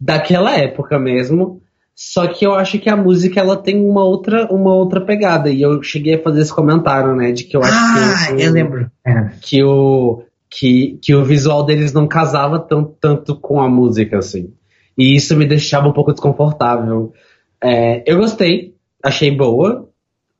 daquela 0.00 0.56
época 0.56 0.98
mesmo. 0.98 1.60
Só 1.94 2.26
que 2.26 2.44
eu 2.44 2.54
acho 2.54 2.78
que 2.78 2.88
a 2.88 2.96
música 2.96 3.38
ela 3.38 3.56
tem 3.56 3.78
uma 3.78 4.02
outra, 4.02 4.46
uma 4.52 4.74
outra 4.74 5.00
pegada. 5.00 5.50
E 5.50 5.62
eu 5.62 5.82
cheguei 5.82 6.14
a 6.14 6.22
fazer 6.22 6.40
esse 6.40 6.54
comentário, 6.54 7.14
né? 7.14 7.32
De 7.32 7.44
que 7.44 7.56
eu 7.56 7.62
acho 7.62 7.72
ah, 7.72 8.34
que. 8.34 8.42
eu 8.42 8.52
lembro. 8.52 8.90
É. 9.06 9.30
Que 9.40 9.62
o, 9.62 10.22
que, 10.50 10.98
que 11.00 11.14
o 11.14 11.24
visual 11.24 11.64
deles 11.64 11.92
não 11.92 12.06
casava 12.06 12.58
tanto, 12.58 12.96
tanto 13.00 13.36
com 13.36 13.60
a 13.60 13.68
música, 13.68 14.18
assim. 14.18 14.52
E 14.96 15.14
isso 15.14 15.36
me 15.36 15.46
deixava 15.46 15.88
um 15.88 15.92
pouco 15.92 16.12
desconfortável. 16.12 17.12
É, 17.62 18.02
eu 18.06 18.18
gostei, 18.18 18.74
achei 19.02 19.30
boa 19.30 19.85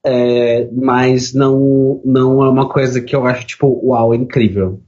é, 0.07 0.68
mas 0.70 1.34
não, 1.34 2.00
não 2.04 2.44
é 2.44 2.48
uma 2.48 2.68
coisa 2.68 3.00
que 3.02 3.14
eu 3.14 3.26
acho, 3.26 3.44
tipo, 3.46 3.66
uau, 3.84 4.14
incrível. 4.14 4.80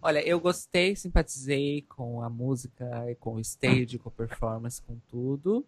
Olha, 0.00 0.26
eu 0.26 0.40
gostei, 0.40 0.96
simpatizei 0.96 1.84
com 1.88 2.22
a 2.22 2.30
música, 2.30 2.86
com 3.20 3.34
o 3.34 3.40
stage, 3.40 3.98
com 3.98 4.08
a 4.08 4.12
performance, 4.12 4.80
com 4.80 4.96
tudo. 5.10 5.64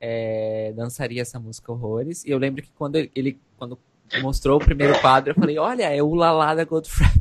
É, 0.00 0.72
dançaria 0.76 1.22
essa 1.22 1.40
música 1.40 1.72
horrores. 1.72 2.24
E 2.24 2.30
eu 2.30 2.38
lembro 2.38 2.62
que 2.62 2.70
quando 2.76 2.96
ele 2.96 3.38
quando 3.56 3.78
mostrou 4.20 4.58
o 4.58 4.64
primeiro 4.64 5.00
quadro, 5.00 5.30
eu 5.30 5.34
falei, 5.34 5.58
olha, 5.58 5.88
é 5.94 6.02
o 6.02 6.14
Lalá 6.14 6.54
da 6.54 6.64
Goldfrapp. 6.64 7.18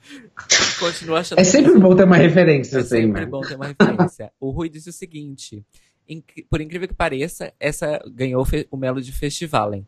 Continua 0.80 1.20
achando 1.20 1.38
É 1.38 1.44
sempre 1.44 1.78
bom 1.78 1.94
ter 1.94 2.04
uma 2.04 2.16
referência, 2.16 2.78
É 2.78 2.80
assim, 2.80 2.88
sempre 3.02 3.20
né? 3.20 3.26
bom 3.26 3.42
ter 3.42 3.54
uma 3.56 3.66
referência. 3.66 4.32
o 4.40 4.50
Rui 4.50 4.68
disse 4.68 4.88
o 4.88 4.92
seguinte: 4.92 5.64
por 6.48 6.60
incrível 6.60 6.88
que 6.88 6.94
pareça, 6.94 7.52
essa 7.58 8.00
ganhou 8.06 8.46
o 8.70 8.76
Melody 8.76 9.12
Festivalen. 9.12 9.86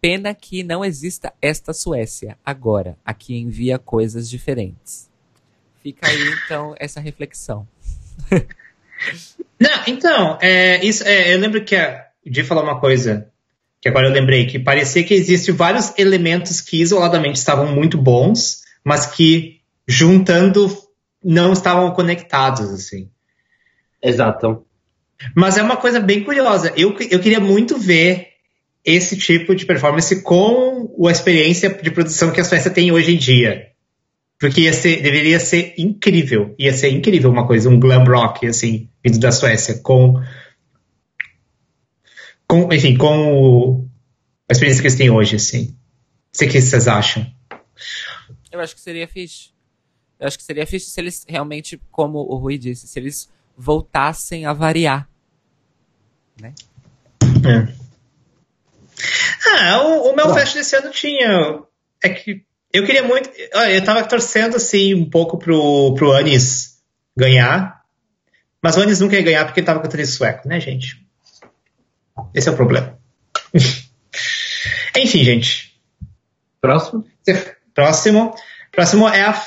Pena 0.00 0.34
que 0.34 0.62
não 0.62 0.84
exista 0.84 1.32
esta 1.40 1.72
Suécia 1.72 2.36
agora. 2.44 2.96
Aqui 3.04 3.36
envia 3.36 3.78
coisas 3.78 4.28
diferentes. 4.28 5.10
Fica 5.82 6.08
aí, 6.08 6.34
então, 6.44 6.74
essa 6.78 7.00
reflexão. 7.00 7.66
Não, 9.60 9.82
então, 9.86 10.38
é, 10.40 10.84
isso, 10.84 11.04
é, 11.04 11.34
eu 11.34 11.38
lembro 11.38 11.64
que 11.64 11.76
a, 11.76 12.06
de 12.24 12.42
falar 12.42 12.62
uma 12.62 12.80
coisa 12.80 13.30
que 13.80 13.88
agora 13.88 14.08
eu 14.08 14.12
lembrei, 14.12 14.46
que 14.46 14.58
parecia 14.58 15.04
que 15.04 15.12
existem 15.12 15.54
vários 15.54 15.92
elementos 15.98 16.60
que 16.60 16.80
isoladamente 16.80 17.38
estavam 17.38 17.74
muito 17.74 17.98
bons, 17.98 18.62
mas 18.82 19.06
que 19.06 19.60
juntando 19.86 20.74
não 21.22 21.52
estavam 21.52 21.90
conectados, 21.92 22.70
assim. 22.70 23.10
Exato. 24.02 24.66
Mas 25.34 25.56
é 25.56 25.62
uma 25.62 25.76
coisa 25.76 26.00
bem 26.00 26.22
curiosa. 26.24 26.72
Eu, 26.76 26.96
eu 27.10 27.20
queria 27.20 27.40
muito 27.40 27.78
ver 27.78 28.28
esse 28.84 29.16
tipo 29.16 29.54
de 29.54 29.64
performance 29.64 30.22
com 30.22 31.06
a 31.08 31.10
experiência 31.10 31.70
de 31.72 31.90
produção 31.90 32.30
que 32.30 32.40
a 32.40 32.44
Suécia 32.44 32.70
tem 32.70 32.92
hoje 32.92 33.14
em 33.14 33.18
dia. 33.18 33.68
Porque 34.38 34.62
ia 34.62 34.72
ser, 34.72 35.00
deveria 35.00 35.40
ser 35.40 35.74
incrível. 35.78 36.54
Ia 36.58 36.72
ser 36.72 36.90
incrível 36.90 37.30
uma 37.30 37.46
coisa, 37.46 37.68
um 37.70 37.78
glam 37.80 38.04
rock, 38.04 38.46
assim, 38.46 38.90
vindo 39.02 39.18
da 39.18 39.32
Suécia, 39.32 39.78
com. 39.82 40.20
com 42.46 42.72
enfim, 42.72 42.96
com 42.96 43.32
o- 43.32 43.88
a 44.48 44.52
experiência 44.52 44.82
que 44.82 44.88
eles 44.88 44.98
têm 44.98 45.10
hoje, 45.10 45.36
assim. 45.36 45.66
Não 45.68 45.76
sei 46.32 46.48
o 46.48 46.50
que 46.50 46.60
vocês 46.60 46.88
acham. 46.88 47.26
Eu 48.50 48.60
acho 48.60 48.74
que 48.74 48.80
seria 48.80 49.06
fixe. 49.08 49.50
Eu 50.18 50.26
acho 50.26 50.36
que 50.38 50.44
seria 50.44 50.66
fixe 50.66 50.90
se 50.90 51.00
eles 51.00 51.24
realmente, 51.26 51.80
como 51.90 52.18
o 52.18 52.36
Rui 52.36 52.58
disse, 52.58 52.86
se 52.86 52.98
eles 52.98 53.28
voltassem 53.56 54.46
a 54.46 54.52
variar. 54.52 55.08
É. 56.42 57.72
Ah, 59.46 59.82
o, 59.82 60.10
o. 60.10 60.16
Melfest 60.16 60.54
desse 60.54 60.76
ano 60.76 60.90
tinha. 60.90 61.62
É 62.02 62.08
que 62.08 62.44
eu 62.72 62.84
queria 62.84 63.02
muito. 63.02 63.30
Eu 63.30 63.84
tava 63.84 64.04
torcendo 64.04 64.56
assim 64.56 64.94
um 64.94 65.08
pouco 65.08 65.38
pro, 65.38 65.94
pro 65.94 66.12
Anis 66.12 66.78
ganhar. 67.16 67.82
Mas 68.62 68.76
o 68.76 68.80
Anis 68.80 69.00
nunca 69.00 69.16
ia 69.16 69.22
ganhar 69.22 69.44
porque 69.44 69.60
ele 69.60 69.66
tava 69.66 69.80
cantando 69.80 70.02
em 70.02 70.06
sueco, 70.06 70.48
né, 70.48 70.58
gente? 70.58 71.04
Esse 72.34 72.48
é 72.48 72.52
o 72.52 72.56
problema. 72.56 72.98
Enfim, 74.96 75.22
gente. 75.22 75.80
Próximo. 76.60 77.04
Próximo. 77.74 78.34
Próximo 78.72 79.08
é 79.08 79.22
a. 79.22 79.42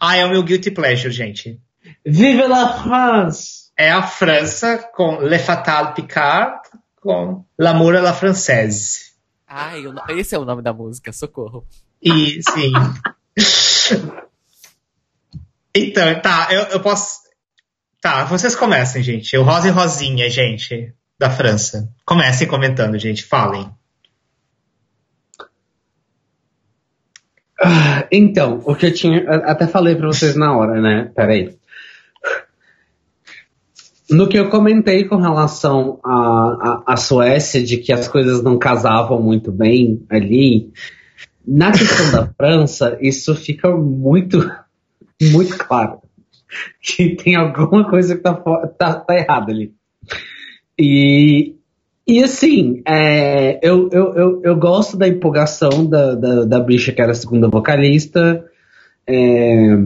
Ah, 0.00 0.16
é 0.16 0.24
o 0.24 0.30
meu 0.30 0.42
Guilty 0.42 0.70
Pleasure, 0.70 1.12
gente. 1.12 1.60
Vive 2.04 2.46
la 2.46 2.82
France! 2.82 3.70
É 3.76 3.90
a 3.90 4.02
França 4.02 4.78
com 4.94 5.20
Le 5.20 5.38
Fatal 5.38 5.94
Picard 5.94 6.60
com 7.00 7.44
L'amour 7.58 7.96
à 7.96 8.00
la 8.00 8.12
française. 8.12 9.10
Ai, 9.46 9.82
esse 10.10 10.34
é 10.34 10.38
o 10.38 10.44
nome 10.44 10.62
da 10.62 10.72
música, 10.72 11.12
socorro. 11.12 11.66
E 12.02 12.40
sim. 12.42 12.72
então, 15.74 16.20
tá, 16.20 16.48
eu, 16.50 16.62
eu 16.64 16.80
posso. 16.80 17.20
Tá, 18.00 18.24
vocês 18.24 18.54
comecem, 18.54 19.02
gente. 19.02 19.36
O 19.36 19.42
Rosa 19.42 19.68
e 19.68 19.70
Rosinha, 19.70 20.30
gente, 20.30 20.94
da 21.18 21.30
França. 21.30 21.92
Comecem 22.04 22.46
comentando, 22.46 22.98
gente. 22.98 23.24
Falem. 23.24 23.70
Ah, 27.62 28.06
Então, 28.10 28.62
o 28.64 28.74
que 28.74 28.86
eu 28.86 28.94
tinha. 28.94 29.28
Até 29.44 29.66
falei 29.66 29.94
pra 29.94 30.06
vocês 30.06 30.34
na 30.34 30.56
hora, 30.56 30.80
né? 30.80 31.12
Peraí. 31.14 31.59
No 34.10 34.28
que 34.28 34.36
eu 34.36 34.48
comentei 34.48 35.04
com 35.04 35.16
relação 35.16 36.00
à 36.04 36.96
Suécia, 36.96 37.62
de 37.62 37.76
que 37.76 37.92
as 37.92 38.08
coisas 38.08 38.42
não 38.42 38.58
casavam 38.58 39.22
muito 39.22 39.52
bem 39.52 40.04
ali, 40.10 40.72
na 41.46 41.70
questão 41.70 42.10
da 42.10 42.26
França, 42.26 42.98
isso 43.00 43.34
fica 43.36 43.70
muito, 43.70 44.38
muito 45.22 45.56
claro. 45.58 46.00
Que 46.82 47.14
tem 47.14 47.36
alguma 47.36 47.88
coisa 47.88 48.16
que 48.16 48.22
tá, 48.22 48.34
tá, 48.34 48.94
tá 48.94 49.16
errada 49.16 49.52
ali. 49.52 49.72
E, 50.76 51.54
e 52.06 52.22
assim, 52.22 52.82
é, 52.86 53.60
eu, 53.62 53.88
eu, 53.92 54.14
eu, 54.14 54.40
eu 54.42 54.56
gosto 54.56 54.96
da 54.96 55.06
empolgação 55.06 55.86
da, 55.86 56.16
da, 56.16 56.44
da 56.44 56.60
bicha 56.60 56.92
que 56.92 57.00
era 57.00 57.12
a 57.12 57.14
segunda 57.14 57.48
vocalista. 57.48 58.44
É, 59.06 59.78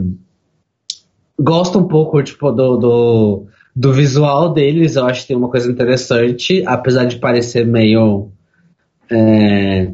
gosto 1.39 1.79
um 1.79 1.89
pouco 1.89 2.23
tipo, 2.23 2.51
do, 2.51 2.77
do, 2.79 3.47
do 3.75 3.93
visual 3.93 4.53
deles, 4.53 4.97
eu 4.97 5.07
acho 5.07 5.23
que 5.23 5.29
tem 5.29 5.37
uma 5.37 5.51
coisa 5.51 5.71
interessante, 5.71 6.63
apesar 6.67 7.05
de 7.07 7.19
parecer 7.19 7.67
meio 7.67 8.31
é, 9.11 9.93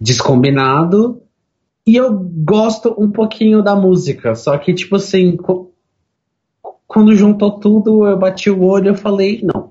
descombinado. 0.00 1.22
E 1.86 1.96
eu 1.96 2.12
gosto 2.12 2.94
um 2.98 3.10
pouquinho 3.10 3.62
da 3.62 3.76
música, 3.76 4.34
só 4.34 4.56
que, 4.58 4.74
tipo 4.74 4.96
assim, 4.96 5.36
quando 6.86 7.14
juntou 7.14 7.60
tudo, 7.60 8.06
eu 8.06 8.18
bati 8.18 8.50
o 8.50 8.64
olho 8.64 8.92
e 8.92 8.96
falei, 8.96 9.40
não. 9.42 9.70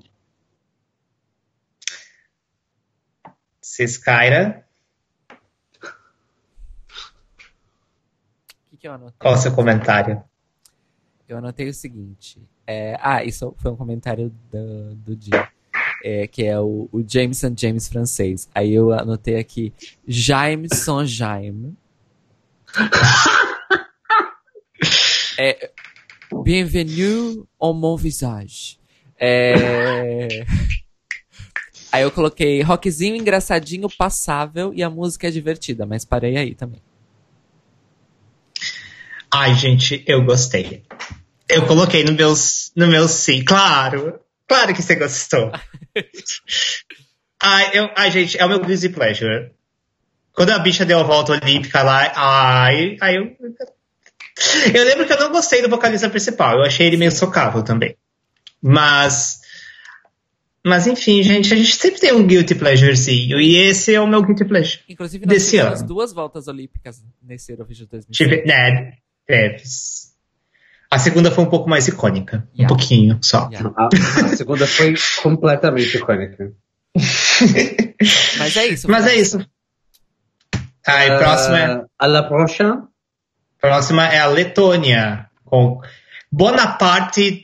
Ciscaira, 3.61 4.65
que, 8.75 8.77
que 8.77 8.87
eu 8.87 8.93
anotei? 8.93 9.15
qual 9.19 9.33
o 9.33 9.37
seu 9.37 9.53
comentário? 9.53 10.23
Eu 11.27 11.37
anotei 11.37 11.67
o 11.67 11.73
seguinte. 11.73 12.39
É, 12.67 12.97
ah, 13.01 13.23
isso 13.23 13.53
foi 13.57 13.71
um 13.71 13.75
comentário 13.75 14.31
do, 14.51 14.95
do 14.95 15.15
dia. 15.15 15.47
é, 16.03 16.27
que 16.27 16.45
é 16.45 16.59
o, 16.59 16.87
o 16.91 17.03
Jameson 17.07 17.53
James 17.57 17.87
francês. 17.87 18.49
Aí 18.53 18.73
eu 18.73 18.93
anotei 18.93 19.37
aqui 19.37 19.73
Jameson 20.07 21.05
Jaime. 21.05 21.75
é, 25.39 25.71
Bienvenue 26.43 27.43
au 27.59 27.73
mon 27.73 27.97
visage. 27.97 28.77
É, 29.17 30.27
aí 31.91 32.03
eu 32.03 32.11
coloquei 32.11 32.61
rockzinho 32.61 33.15
engraçadinho, 33.15 33.87
passável 33.97 34.73
e 34.73 34.83
a 34.83 34.89
música 34.89 35.27
é 35.27 35.31
divertida, 35.31 35.85
mas 35.85 36.05
parei 36.05 36.37
aí 36.37 36.53
também. 36.53 36.81
Ai, 39.33 39.55
gente, 39.55 40.03
eu 40.05 40.23
gostei. 40.23 40.83
Eu 41.49 41.65
coloquei 41.67 42.03
no 42.03 42.13
meu, 42.13 42.33
no 42.75 42.87
meu 42.87 43.07
sim, 43.07 43.43
claro. 43.43 44.19
Claro 44.47 44.73
que 44.73 44.81
você 44.81 44.95
gostou. 44.95 45.51
ai, 47.41 47.71
eu, 47.73 47.89
ai, 47.95 48.11
gente, 48.11 48.37
é 48.37 48.45
o 48.45 48.49
meu 48.49 48.59
guilty 48.59 48.89
pleasure. 48.89 49.51
Quando 50.33 50.51
a 50.51 50.59
bicha 50.59 50.85
deu 50.85 50.99
a 50.99 51.03
volta 51.03 51.31
olímpica 51.31 51.81
lá, 51.81 52.11
ai, 52.15 52.97
ai 53.01 53.17
eu. 53.17 53.35
Eu 54.73 54.83
lembro 54.83 55.05
que 55.05 55.13
eu 55.13 55.19
não 55.19 55.31
gostei 55.31 55.61
do 55.61 55.69
vocalista 55.69 56.09
principal. 56.09 56.57
Eu 56.57 56.63
achei 56.63 56.87
ele 56.87 56.97
meio 56.97 57.11
socável 57.11 57.63
também. 57.63 57.95
Mas. 58.61 59.39
Mas 60.63 60.87
enfim, 60.87 61.21
gente, 61.21 61.53
a 61.53 61.57
gente 61.57 61.75
sempre 61.75 62.01
tem 62.01 62.11
um 62.11 62.25
guilty 62.25 62.55
pleasurezinho. 62.55 63.39
E 63.39 63.55
esse 63.55 63.93
é 63.93 64.01
o 64.01 64.07
meu 64.07 64.21
guilty 64.23 64.43
pleasure. 64.43 64.81
Inclusive, 64.89 65.25
nós 65.25 65.35
Desse 65.35 65.57
ano. 65.57 65.85
duas 65.85 66.11
voltas 66.11 66.47
olímpicas 66.47 67.03
nesse 67.21 67.51
Eurovision 67.51 67.87
2005. 67.89 68.11
Tive, 68.11 68.43
né, 68.45 68.97
teve. 69.27 69.63
A 70.95 70.99
segunda 70.99 71.31
foi 71.31 71.43
um 71.43 71.49
pouco 71.49 71.69
mais 71.69 71.87
icônica. 71.87 72.47
Um 72.53 72.61
Yeah. 72.61 72.67
pouquinho 72.75 73.19
só. 73.21 73.49
Yeah. 73.51 73.71
A, 73.77 73.89
a 74.25 74.35
segunda 74.35 74.65
foi 74.67 74.93
completamente 75.21 75.97
icônica. 75.97 76.51
Mas 78.39 78.57
é 78.57 78.65
isso. 78.67 78.89
Mas 78.89 79.05
é 79.07 79.15
isso. 79.15 79.45
Aí, 80.87 81.09
Ah, 81.09 81.17
próxima, 81.17 81.59
é, 81.59 81.81
À 81.99 82.05
la 82.07 82.23
prochaine. 82.23 82.77
próxima 83.59 84.07
é 84.07 84.19
a 84.19 84.27
Letônia, 84.27 85.25
com 85.43 85.81
Bonaparte.lv, 86.31 87.41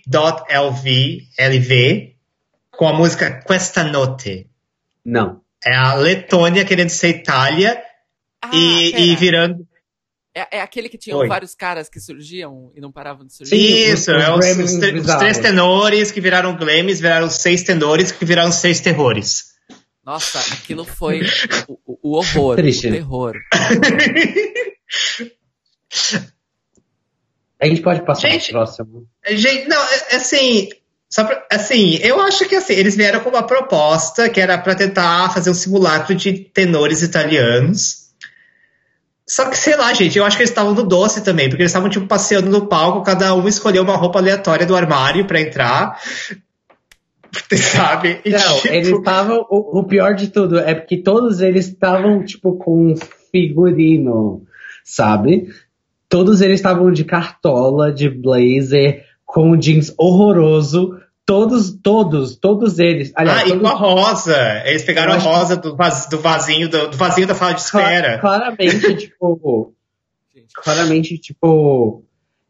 LV, 1.37 2.15
com 2.71 2.87
a 2.87 2.93
música 2.93 3.41
Questa 3.45 3.83
Notte. 3.83 4.47
Não. 5.05 5.41
É 5.65 5.75
a 5.75 5.93
Letônia 5.95 6.63
querendo 6.65 6.89
ser 6.89 7.09
Itália 7.09 7.81
Ah, 8.41 8.49
e, 8.53 9.11
e 9.11 9.15
virando. 9.15 9.67
É, 10.33 10.57
é 10.59 10.61
aquele 10.61 10.87
que 10.87 10.97
tinha 10.97 11.15
Oi. 11.17 11.27
vários 11.27 11.53
caras 11.53 11.89
que 11.89 11.99
surgiam 11.99 12.71
e 12.75 12.79
não 12.79 12.89
paravam 12.91 13.25
de 13.25 13.33
surgir? 13.35 13.55
Isso, 13.55 14.11
os- 14.11 14.17
os 14.17 14.23
é 14.45 14.53
os, 14.53 14.59
os 14.59 15.05
os 15.07 15.15
três 15.17 15.37
tenores 15.39 16.09
que 16.11 16.21
viraram 16.21 16.55
Glemes, 16.55 17.01
viraram 17.01 17.29
seis 17.29 17.63
tenores 17.63 18.11
que 18.13 18.23
viraram 18.23 18.51
seis 18.51 18.79
terrores. 18.79 19.51
Nossa, 20.05 20.39
aquilo 20.53 20.85
foi 20.85 21.21
o, 21.67 21.77
o- 21.85 21.99
o 22.01 22.17
horror, 22.17 22.55
Triste. 22.55 22.87
o 22.87 22.91
terror. 22.91 23.33
A 27.59 27.65
gente 27.67 27.81
pode 27.81 28.03
passar 28.05 28.29
Gente, 28.29 28.45
pro 28.45 28.53
próximo. 28.53 29.07
Gente, 29.29 29.67
não, 29.67 29.77
é- 29.83 30.05
é 30.11 30.15
assim, 30.15 30.69
só 31.09 31.23
pra- 31.25 31.45
assim, 31.51 31.95
eu 32.01 32.19
acho 32.21 32.47
que 32.47 32.55
assim, 32.55 32.73
eles 32.73 32.95
vieram 32.95 33.19
com 33.19 33.29
uma 33.29 33.43
proposta 33.45 34.29
que 34.29 34.39
era 34.41 34.57
pra 34.57 34.73
tentar 34.73 35.31
fazer 35.33 35.49
um 35.51 35.53
simulacro 35.53 36.15
de 36.15 36.33
tenores 36.33 37.01
italianos. 37.03 38.00
Só 39.31 39.49
que, 39.49 39.57
sei 39.57 39.77
lá, 39.77 39.93
gente, 39.93 40.17
eu 40.17 40.25
acho 40.25 40.35
que 40.35 40.43
eles 40.43 40.49
estavam 40.49 40.73
no 40.73 40.83
doce 40.83 41.23
também, 41.23 41.47
porque 41.47 41.61
eles 41.61 41.71
estavam, 41.71 41.87
tipo, 41.87 42.05
passeando 42.05 42.49
no 42.49 42.67
palco, 42.67 43.01
cada 43.01 43.33
um 43.33 43.47
escolheu 43.47 43.81
uma 43.81 43.95
roupa 43.95 44.19
aleatória 44.19 44.65
do 44.65 44.75
armário 44.75 45.25
pra 45.25 45.39
entrar. 45.39 45.97
Sabe? 47.55 48.19
E, 48.25 48.29
Não, 48.29 48.55
tipo... 48.57 48.67
eles 48.67 48.89
estavam. 48.89 49.45
O, 49.49 49.79
o, 49.79 49.83
pior 49.85 50.15
de 50.15 50.27
tudo 50.27 50.59
é 50.59 50.75
porque 50.75 50.97
todos 50.97 51.39
eles 51.39 51.67
estavam, 51.67 52.25
tipo, 52.25 52.57
com 52.57 52.93
figurino, 53.31 54.43
sabe? 54.83 55.47
Todos 56.09 56.41
eles 56.41 56.59
estavam 56.59 56.91
de 56.91 57.05
cartola, 57.05 57.89
de 57.89 58.09
blazer, 58.09 59.05
com 59.25 59.55
jeans 59.55 59.93
horroroso. 59.97 60.99
Todos, 61.31 61.71
todos, 61.81 62.35
todos 62.35 62.77
eles. 62.77 63.13
Aliás, 63.15 63.43
ah, 63.43 63.45
todos... 63.45 63.57
e 63.57 63.59
com 63.61 63.67
a 63.69 63.73
rosa. 63.73 64.63
Eles 64.65 64.83
pegaram 64.83 65.13
a 65.13 65.17
rosa 65.17 65.55
do, 65.55 65.77
vaz, 65.77 66.05
do 66.09 66.19
vasinho 66.19 66.67
do, 66.67 66.89
do 66.89 66.97
vasinho 66.97 67.25
da 67.25 67.33
sala 67.33 67.53
de 67.53 67.61
espera. 67.61 68.19
Claramente, 68.19 68.95
tipo. 68.99 69.73
claramente, 70.53 71.17
tipo. 71.17 72.03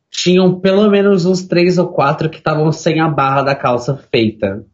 Tinham 0.10 0.60
pelo 0.60 0.90
menos 0.90 1.28
uns 1.28 1.44
três 1.44 1.78
ou 1.78 1.90
quatro 1.90 2.28
que 2.28 2.40
estavam 2.40 2.72
sem 2.72 3.00
a 3.00 3.08
barra 3.08 3.44
da 3.44 3.54
calça 3.54 3.96
feita. 4.12 4.66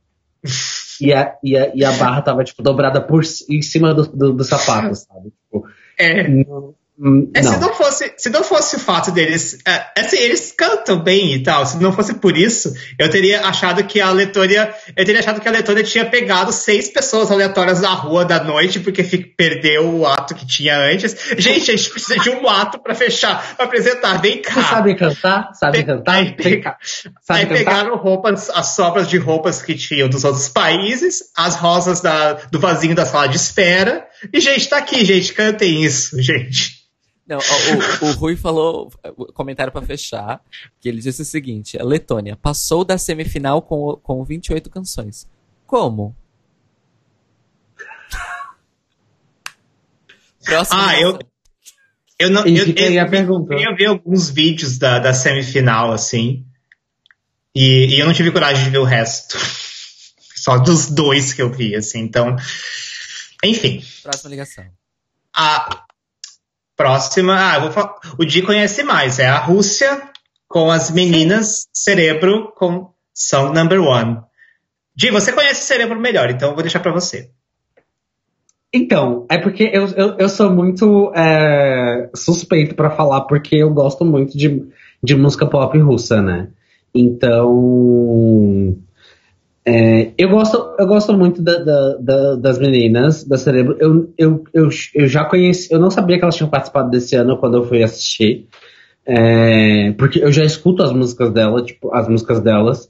e, 1.02 1.14
a, 1.14 1.36
e, 1.44 1.58
a, 1.58 1.76
e 1.76 1.84
a 1.84 1.92
barra 1.92 2.22
tava, 2.22 2.46
tipo, 2.46 2.64
dobrada 2.64 3.02
por, 3.02 3.24
em 3.50 3.62
cima 3.62 3.94
do, 3.94 4.08
do, 4.08 4.32
do 4.32 4.44
sapato, 4.46 4.96
sabe? 4.96 5.32
Tipo, 5.32 5.68
é. 6.00 6.30
Não, 6.30 6.74
Hum, 7.00 7.32
é, 7.36 7.44
se, 7.44 7.60
não 7.60 7.76
fosse, 7.76 8.12
se 8.18 8.30
não 8.32 8.44
fosse 8.44 8.76
o 8.76 8.80
fato 8.80 9.12
deles. 9.12 9.60
É, 9.68 10.02
assim, 10.02 10.18
eles 10.18 10.52
cantam 10.52 11.04
bem 11.04 11.36
e 11.36 11.44
tal. 11.44 11.64
Se 11.64 11.78
não 11.78 11.94
fosse 11.94 12.16
por 12.16 12.36
isso, 12.36 12.74
eu 12.98 13.08
teria 13.08 13.42
achado 13.42 13.84
que 13.84 14.02
a 14.02 14.10
Letônia. 14.12 14.74
Eu 14.96 15.06
teria 15.06 15.20
achado 15.20 15.40
que 15.40 15.48
a 15.48 15.52
Letônia 15.52 15.84
tinha 15.84 16.06
pegado 16.06 16.52
seis 16.52 16.90
pessoas 16.90 17.30
aleatórias 17.30 17.82
na 17.82 17.94
rua 17.94 18.26
da 18.26 18.44
noite, 18.44 18.80
porque 18.80 19.04
perdeu 19.38 19.88
o 19.88 20.08
ato 20.08 20.34
que 20.34 20.46
tinha 20.46 20.76
antes. 20.76 21.16
Gente, 21.38 21.70
a 21.70 21.78
gente 21.78 21.90
precisa 21.92 22.20
de 22.20 22.32
um 22.32 22.50
ato 22.50 22.80
para 22.80 22.96
fechar, 22.96 23.56
pra 23.56 23.66
apresentar. 23.66 24.20
Vem 24.20 24.42
cá. 24.42 24.54
Você 24.54 24.62
sabe 24.62 24.96
cantar? 24.96 25.52
Sabe 25.54 25.78
Pe 25.78 25.84
cantar? 25.84 26.16
Aí, 26.16 26.36
pega, 26.36 26.78
sabe 27.22 27.40
aí 27.40 27.46
cantar? 27.46 27.58
pegaram 27.60 27.96
roupas, 27.98 28.50
as 28.50 28.76
sobras 28.76 29.08
de 29.08 29.20
roupas 29.20 29.62
que 29.62 29.76
tinham 29.76 30.10
dos 30.10 30.24
outros 30.24 30.50
países, 30.50 31.22
as 31.38 31.56
rosas 31.56 32.02
da, 32.02 32.34
do 32.52 32.60
vasinho 32.60 32.96
da 32.96 33.06
sala 33.06 33.28
de 33.28 33.38
espera. 33.38 34.08
E, 34.34 34.40
gente, 34.40 34.68
tá 34.68 34.78
aqui, 34.78 35.06
gente. 35.06 35.32
Cantem 35.34 35.84
isso, 35.84 36.20
gente. 36.20 36.87
Não, 37.28 37.38
o, 37.40 38.06
o, 38.06 38.12
Rui 38.14 38.38
falou, 38.38 38.90
comentário 39.34 39.74
para 39.74 39.86
fechar, 39.86 40.42
que 40.80 40.88
ele 40.88 41.02
disse 41.02 41.22
o 41.22 41.26
seguinte: 41.26 41.78
a 41.78 41.84
Letônia 41.84 42.38
passou 42.38 42.86
da 42.86 42.98
semifinal 42.98 43.62
com, 43.62 44.00
com 44.02 44.24
28 44.24 44.70
canções. 44.70 45.28
Como? 45.66 46.16
Próxima 50.46 50.90
ah, 50.90 51.02
eu, 51.02 51.20
eu 52.18 52.30
não. 52.30 52.46
Eu, 52.46 52.66
eu, 52.68 52.74
eu, 52.74 53.48
eu 53.60 53.76
vi 53.76 53.86
alguns 53.86 54.30
vídeos 54.30 54.78
da, 54.78 54.98
da 54.98 55.14
semifinal, 55.14 55.92
assim. 55.92 56.46
E, 57.54 57.96
e 57.96 58.00
eu 58.00 58.06
não 58.06 58.14
tive 58.14 58.32
coragem 58.32 58.64
de 58.64 58.70
ver 58.70 58.78
o 58.78 58.86
resto. 58.86 59.38
Só 60.36 60.58
dos 60.58 60.90
dois 60.90 61.34
que 61.34 61.42
eu 61.42 61.52
vi, 61.52 61.76
assim. 61.76 62.00
Então. 62.00 62.38
Enfim. 63.44 63.84
Próxima 64.02 64.30
ligação. 64.30 64.66
A, 65.36 65.86
Próxima, 66.78 67.36
ah, 67.36 67.60
vou 67.60 67.72
falar, 67.72 67.96
o 68.20 68.24
Di 68.24 68.44
conhece 68.44 68.84
mais, 68.84 69.18
é 69.18 69.28
a 69.28 69.40
Rússia 69.40 70.00
com 70.48 70.70
as 70.70 70.92
meninas 70.92 71.68
Cerebro 71.74 72.54
com 72.56 72.94
Song 73.14 73.54
Number 73.54 73.82
One. 73.82 74.20
Di, 74.96 75.10
você 75.10 75.34
conhece 75.34 75.66
Cerebro 75.66 76.00
melhor, 76.00 76.30
então 76.30 76.50
eu 76.50 76.54
vou 76.54 76.64
deixar 76.64 76.80
para 76.80 76.94
você. 76.94 77.32
Então, 78.72 79.26
é 79.30 79.40
porque 79.40 79.64
eu, 79.74 79.88
eu, 79.88 80.18
eu 80.20 80.30
sou 80.30 80.52
muito 80.52 81.12
é, 81.16 82.10
suspeito 82.16 82.76
para 82.76 82.92
falar, 82.92 83.22
porque 83.22 83.56
eu 83.56 83.74
gosto 83.74 84.06
muito 84.06 84.38
de, 84.38 84.64
de 85.02 85.16
música 85.16 85.48
pop 85.48 85.76
russa, 85.80 86.22
né? 86.22 86.50
Então, 86.94 88.78
é, 89.70 90.14
eu, 90.18 90.30
gosto, 90.30 90.76
eu 90.80 90.88
gosto 90.88 91.14
muito 91.14 91.42
da, 91.42 91.58
da, 91.58 91.98
da, 91.98 92.36
das 92.36 92.58
meninas 92.58 93.26
da 93.26 93.38
Cerebro. 93.38 93.76
Eu, 93.82 94.14
eu, 94.18 94.44
eu, 94.54 94.70
eu 94.96 95.08
já 95.10 95.26
conheci, 95.26 95.74
eu 95.74 95.78
não 95.78 95.92
sabia 95.92 96.18
que 96.18 96.24
elas 96.24 96.38
tinham 96.38 96.50
participado 96.50 96.90
desse 96.90 97.18
ano 97.18 97.38
quando 97.38 97.58
eu 97.58 97.66
fui 97.66 97.84
assistir. 97.84 98.48
É, 99.06 99.92
porque 99.98 100.24
eu 100.24 100.32
já 100.32 100.46
escuto 100.46 100.84
as 100.84 100.94
músicas 100.94 101.32
dela, 101.34 101.62
tipo, 101.62 101.94
as 101.94 102.08
músicas 102.08 102.40
delas. 102.40 102.90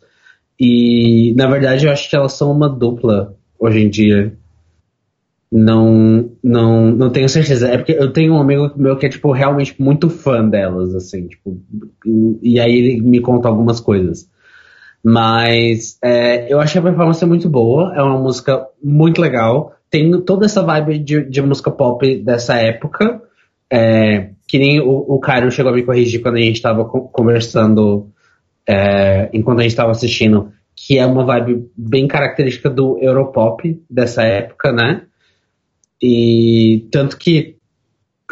E 0.60 1.34
na 1.36 1.48
verdade 1.48 1.88
eu 1.88 1.92
acho 1.92 2.08
que 2.08 2.16
elas 2.16 2.34
são 2.34 2.52
uma 2.52 2.70
dupla 2.70 3.36
hoje 3.58 3.80
em 3.80 3.90
dia. 3.90 4.38
Não, 5.52 6.30
não, 6.44 6.92
não 6.92 7.10
tenho 7.10 7.28
certeza. 7.28 7.70
É 7.70 7.78
porque 7.80 7.94
eu 7.94 8.14
tenho 8.14 8.34
um 8.34 8.40
amigo 8.40 8.72
meu 8.76 8.96
que 8.98 9.08
é, 9.08 9.10
tipo, 9.10 9.32
realmente 9.32 9.74
muito 9.82 10.12
fã 10.12 10.48
delas, 10.48 10.94
assim, 10.94 11.28
tipo, 11.28 11.60
e, 12.06 12.54
e 12.54 12.60
aí 12.60 12.72
ele 12.72 13.02
me 13.02 13.20
conta 13.20 13.48
algumas 13.48 13.80
coisas. 13.80 14.30
Mas 15.04 15.98
é, 16.04 16.52
eu 16.52 16.60
achei 16.60 16.80
a 16.80 16.84
performance 16.84 17.26
muito 17.26 17.50
boa, 17.50 17.94
é 17.96 18.02
uma 18.02 18.20
música 18.20 18.66
muito 18.84 19.22
legal. 19.22 19.74
Tem 19.90 20.22
toda 20.22 20.46
essa 20.46 20.62
vibe 20.64 21.00
de, 21.00 21.24
de 21.30 21.42
música 21.42 21.72
pop 21.72 22.18
dessa 22.24 22.56
época. 22.56 23.22
É, 23.72 24.32
que 24.48 24.58
nem 24.58 24.80
o, 24.80 25.20
Cairo 25.20 25.52
chegou 25.52 25.72
a 25.72 25.76
me 25.76 25.84
corrigir 25.84 26.22
quando 26.22 26.36
a 26.36 26.42
gente 26.42 26.56
estava 26.56 26.86
conversando, 26.86 28.10
é, 28.66 29.30
enquanto 29.34 29.60
a 29.60 29.64
gente 29.64 29.72
estava 29.72 29.92
assistindo, 29.92 30.54
que 30.74 30.98
é 30.98 31.06
uma 31.06 31.26
vibe 31.26 31.70
bem 31.76 32.08
característica 32.08 32.70
do 32.70 32.98
Europop 33.02 33.82
dessa 33.90 34.24
época, 34.24 34.72
né? 34.72 35.02
E 36.02 36.88
tanto 36.92 37.18
que 37.18 37.57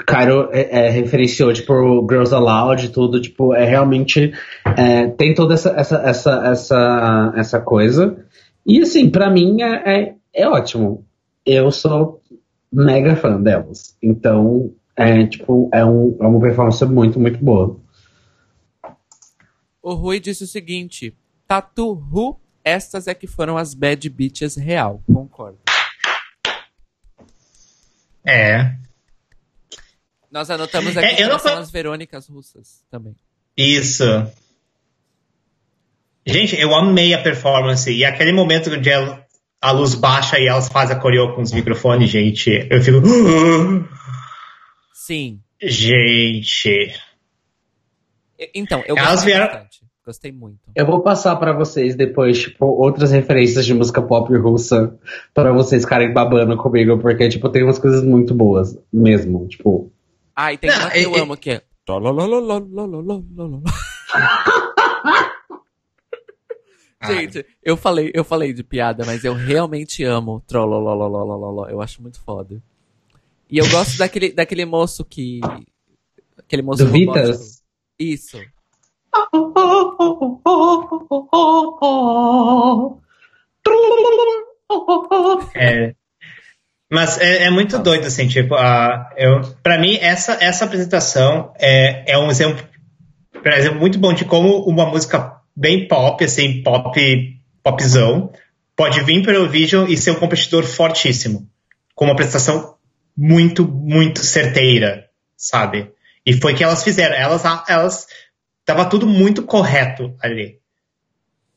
Cairo 0.03 0.49
é, 0.51 0.87
é, 0.87 0.89
referenciou, 0.89 1.53
tipo, 1.53 2.05
Girls 2.09 2.33
Aloud 2.33 2.85
e 2.85 2.89
tudo, 2.89 3.21
tipo, 3.21 3.53
é 3.53 3.63
realmente. 3.63 4.33
É, 4.77 5.07
tem 5.07 5.33
toda 5.33 5.53
essa, 5.53 5.69
essa, 5.69 5.97
essa, 5.97 6.47
essa, 6.47 7.33
essa 7.35 7.61
coisa. 7.61 8.25
E, 8.65 8.81
assim, 8.81 9.09
para 9.09 9.29
mim 9.29 9.61
é, 9.61 9.99
é, 9.99 10.15
é, 10.33 10.47
ótimo. 10.47 11.05
Eu 11.45 11.71
sou 11.71 12.21
mega 12.71 13.15
fã 13.15 13.41
delas. 13.41 13.95
Então, 14.03 14.73
é, 14.97 15.25
tipo, 15.27 15.69
é, 15.73 15.85
um, 15.85 16.17
é 16.19 16.27
uma 16.27 16.41
performance 16.41 16.83
muito, 16.85 17.19
muito 17.19 17.43
boa. 17.43 17.79
O 19.81 19.93
Rui 19.93 20.19
disse 20.19 20.43
o 20.43 20.47
seguinte: 20.47 21.15
Tatu 21.47 21.93
Ru, 21.93 22.37
estas 22.63 23.07
é 23.07 23.13
que 23.13 23.27
foram 23.27 23.57
as 23.57 23.73
bad 23.73 24.09
bitches 24.09 24.57
real. 24.57 25.01
Concordo. 25.05 25.59
É, 28.27 28.75
nós 30.35 30.49
anotamos 30.49 30.97
aqui 30.97 31.23
é, 31.23 31.29
que 31.29 31.39
são 31.39 31.57
as 31.57 31.71
Verônicas 31.71 32.27
russas 32.27 32.83
também. 32.91 33.15
Isso. 33.55 34.03
Gente, 36.25 36.59
eu 36.59 36.75
amei 36.75 37.13
a 37.13 37.23
performance. 37.23 37.89
E 37.89 38.03
aquele 38.03 38.33
momento 38.33 38.69
onde 38.69 38.89
a 38.91 39.71
luz 39.71 39.95
baixa 39.95 40.37
e 40.37 40.45
elas 40.45 40.67
fazem 40.67 40.93
a 40.93 40.99
coreo 40.99 41.33
com 41.33 41.41
os 41.41 41.53
microfones, 41.53 42.09
gente, 42.09 42.67
eu 42.69 42.81
fico. 42.81 42.97
Sim. 44.93 45.39
Gente. 45.61 46.93
Então, 48.53 48.83
eu 48.85 48.97
elas 48.97 49.11
gostei 49.11 49.33
vieram... 49.33 49.47
bastante. 49.47 49.85
Gostei 50.05 50.31
muito. 50.33 50.59
Eu 50.75 50.85
vou 50.85 51.01
passar 51.01 51.37
para 51.37 51.53
vocês 51.53 51.95
depois, 51.95 52.39
tipo, 52.39 52.65
outras 52.65 53.09
referências 53.11 53.65
de 53.65 53.73
música 53.73 54.01
pop 54.01 54.35
russa 54.37 54.99
para 55.33 55.53
vocês 55.53 55.83
ficarem 55.83 56.13
babando 56.13 56.57
comigo, 56.57 56.99
porque, 56.99 57.29
tipo, 57.29 57.47
tem 57.49 57.63
umas 57.63 57.79
coisas 57.79 58.03
muito 58.03 58.35
boas 58.35 58.77
mesmo, 58.91 59.47
tipo. 59.47 59.94
Ah, 60.35 60.51
e 60.51 60.57
tem 60.57 60.69
uma 60.69 60.91
que 60.91 60.99
eu 60.99 61.15
amo 61.15 61.37
que 61.37 61.51
é. 61.51 61.61
Gente, 67.05 67.45
eu 67.63 67.77
falei, 67.77 68.11
eu 68.13 68.23
falei 68.23 68.51
de 68.51 68.63
piada, 68.63 69.05
mas 69.05 69.23
eu 69.23 69.33
realmente 69.33 70.03
amo 70.03 70.41
trollolololololol. 70.47 71.69
Eu 71.69 71.79
acho 71.81 72.01
muito 72.01 72.19
foda. 72.19 72.61
E 73.49 73.59
eu 73.59 73.69
gosto 73.69 73.97
daquele, 73.97 74.31
daquele 74.33 74.65
moço 74.65 75.05
que. 75.05 75.39
Aquele 76.37 76.63
moço 76.63 76.83
Do 76.83 76.91
Vitas? 76.91 77.63
Isso. 77.99 78.39
É. 85.55 85.95
Mas 86.91 87.19
é, 87.19 87.45
é 87.45 87.49
muito 87.49 87.79
doido, 87.79 88.05
assim, 88.05 88.27
tipo, 88.27 88.55
uh, 88.55 89.05
eu, 89.17 89.41
pra 89.63 89.77
mim, 89.77 89.97
essa, 89.99 90.37
essa 90.39 90.65
apresentação 90.65 91.51
é, 91.57 92.13
é 92.13 92.17
um 92.17 92.29
exemplo, 92.29 92.63
por 93.31 93.51
exemplo, 93.51 93.79
muito 93.79 93.97
bom 93.97 94.13
de 94.13 94.23
como 94.25 94.63
uma 94.65 94.85
música 94.85 95.35
bem 95.55 95.87
pop, 95.87 96.23
assim, 96.23 96.61
pop, 96.61 97.39
popzão, 97.63 98.31
pode 98.75 99.01
vir 99.01 99.23
para 99.23 99.41
o 99.41 99.49
Vision 99.49 99.87
e 99.87 99.97
ser 99.97 100.11
um 100.11 100.15
competidor 100.15 100.63
fortíssimo. 100.63 101.49
Com 101.95 102.05
uma 102.05 102.13
apresentação 102.13 102.75
muito, 103.17 103.67
muito 103.67 104.23
certeira, 104.23 105.09
sabe? 105.35 105.91
E 106.25 106.33
foi 106.33 106.53
o 106.53 106.55
que 106.55 106.63
elas 106.63 106.83
fizeram. 106.83 107.15
Elas, 107.15 107.43
elas, 107.67 108.07
tava 108.65 108.85
tudo 108.85 109.07
muito 109.07 109.43
correto 109.43 110.15
ali, 110.19 110.59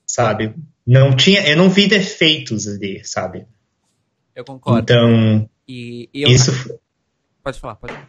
sabe? 0.06 0.54
Não 0.86 1.14
tinha, 1.14 1.46
eu 1.46 1.56
não 1.56 1.68
vi 1.68 1.86
defeitos 1.86 2.66
ali, 2.68 3.04
sabe? 3.04 3.46
Eu 4.38 4.44
concordo. 4.44 4.80
Então, 4.80 5.50
e, 5.66 6.08
e 6.14 6.22
eu... 6.22 6.28
isso. 6.28 6.52
Pode 7.42 7.58
falar, 7.58 7.74
pode 7.74 7.92
falar. 7.92 8.08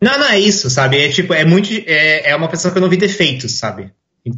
Não, 0.00 0.16
não 0.16 0.26
é 0.26 0.38
isso, 0.38 0.70
sabe? 0.70 0.96
É 0.96 1.08
tipo, 1.08 1.34
é 1.34 1.44
muito. 1.44 1.72
É, 1.86 2.30
é 2.30 2.36
uma 2.36 2.46
pessoa 2.46 2.70
que 2.70 2.78
eu 2.78 2.82
não 2.82 2.88
vi 2.88 2.96
defeitos, 2.96 3.58
sabe? 3.58 3.92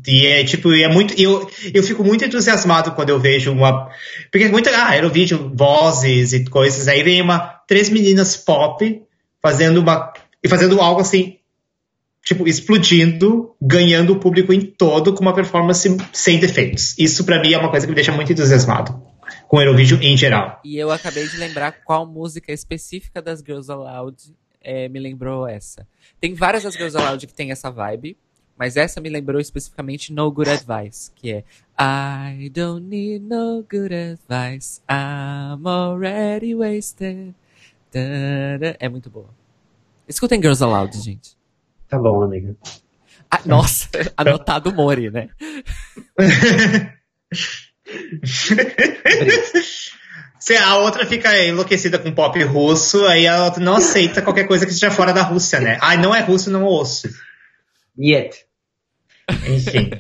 E 0.07 0.27
é 0.27 0.43
tipo, 0.43 0.73
é 0.73 0.89
muito. 0.89 1.13
Eu, 1.21 1.51
eu 1.75 1.83
fico 1.83 2.03
muito 2.03 2.25
entusiasmado 2.25 2.93
quando 2.93 3.11
eu 3.11 3.21
vejo 3.21 3.53
uma. 3.53 3.91
Porque 4.33 4.47
é 4.47 4.49
muito. 4.49 4.71
Ah, 4.71 4.97
Eurovídeo, 4.97 5.53
vozes 5.55 6.33
e 6.33 6.45
coisas. 6.47 6.89
Aí 6.89 7.03
vem 7.03 7.21
uma. 7.21 7.61
Três 7.69 7.91
meninas 7.91 8.39
pop 8.39 9.03
fazendo 9.43 9.81
uma. 9.81 10.15
E 10.43 10.49
fazendo 10.49 10.81
algo 10.81 11.03
assim. 11.03 11.37
Tipo, 12.25 12.49
explodindo, 12.49 13.55
ganhando 13.61 14.15
o 14.15 14.19
público 14.19 14.51
em 14.51 14.63
todo 14.63 15.13
com 15.13 15.21
uma 15.21 15.35
performance 15.35 15.95
sem 16.11 16.39
defeitos. 16.39 16.99
Isso 16.99 17.25
para 17.25 17.39
mim 17.39 17.53
é 17.53 17.59
uma 17.59 17.71
coisa 17.71 17.87
que 17.87 17.91
me 17.91 17.95
deixa 17.95 18.13
muito 18.13 18.33
entusiasmado 18.33 19.10
com 19.51 19.57
o 19.57 19.61
Eurovídeo 19.61 20.01
em 20.01 20.17
geral. 20.17 20.61
E 20.63 20.79
eu 20.79 20.93
acabei 20.93 21.27
de 21.27 21.37
lembrar 21.37 21.73
qual 21.85 22.07
música 22.07 22.53
específica 22.53 23.21
das 23.21 23.41
Girls 23.41 23.71
Aloud 23.71 24.17
é, 24.61 24.89
me 24.89 25.01
lembrou 25.01 25.45
essa. 25.45 25.85
Tem 26.21 26.35
várias 26.35 26.63
das 26.63 26.75
Girls 26.75 26.97
Aloud 26.97 27.27
que 27.27 27.35
tem 27.35 27.51
essa 27.51 27.69
vibe, 27.69 28.17
mas 28.57 28.77
essa 28.77 29.01
me 29.01 29.09
lembrou 29.09 29.41
especificamente 29.41 30.13
No 30.13 30.31
Good 30.31 30.51
Advice, 30.51 31.11
que 31.17 31.33
é 31.33 31.45
I 31.77 32.49
don't 32.49 32.87
need 32.87 33.25
no 33.25 33.67
good 33.69 33.93
advice, 33.93 34.81
I'm 34.89 35.67
already 35.67 36.55
wasted. 36.55 37.35
É 37.93 38.89
muito 38.89 39.11
boa. 39.11 39.31
Escutem 40.07 40.41
Girls 40.41 40.63
Aloud, 40.63 40.97
gente. 40.97 41.37
Tá 41.89 41.99
bom, 41.99 42.23
amiga. 42.23 42.57
Ah, 43.29 43.41
nossa, 43.45 43.89
anotado 44.17 44.73
Mori, 44.73 45.11
né? 45.11 45.29
Se 50.39 50.57
a 50.57 50.77
outra 50.79 51.05
fica 51.05 51.39
enlouquecida 51.45 51.99
com 51.99 52.13
pop 52.13 52.43
russo, 52.45 53.05
aí 53.07 53.29
a 53.29 53.45
outra 53.45 53.63
não 53.63 53.77
aceita 53.77 54.23
qualquer 54.23 54.47
coisa 54.47 54.65
que 54.65 54.73
esteja 54.73 54.91
fora 54.91 55.13
da 55.13 55.23
Rússia, 55.23 55.61
né? 55.61 55.79
Ai, 55.83 55.99
não 55.99 56.15
é 56.15 56.21
russo, 56.21 56.51
não 56.51 56.65
ouço. 56.65 57.11
Yet. 57.99 58.47
Enfim. 59.47 59.91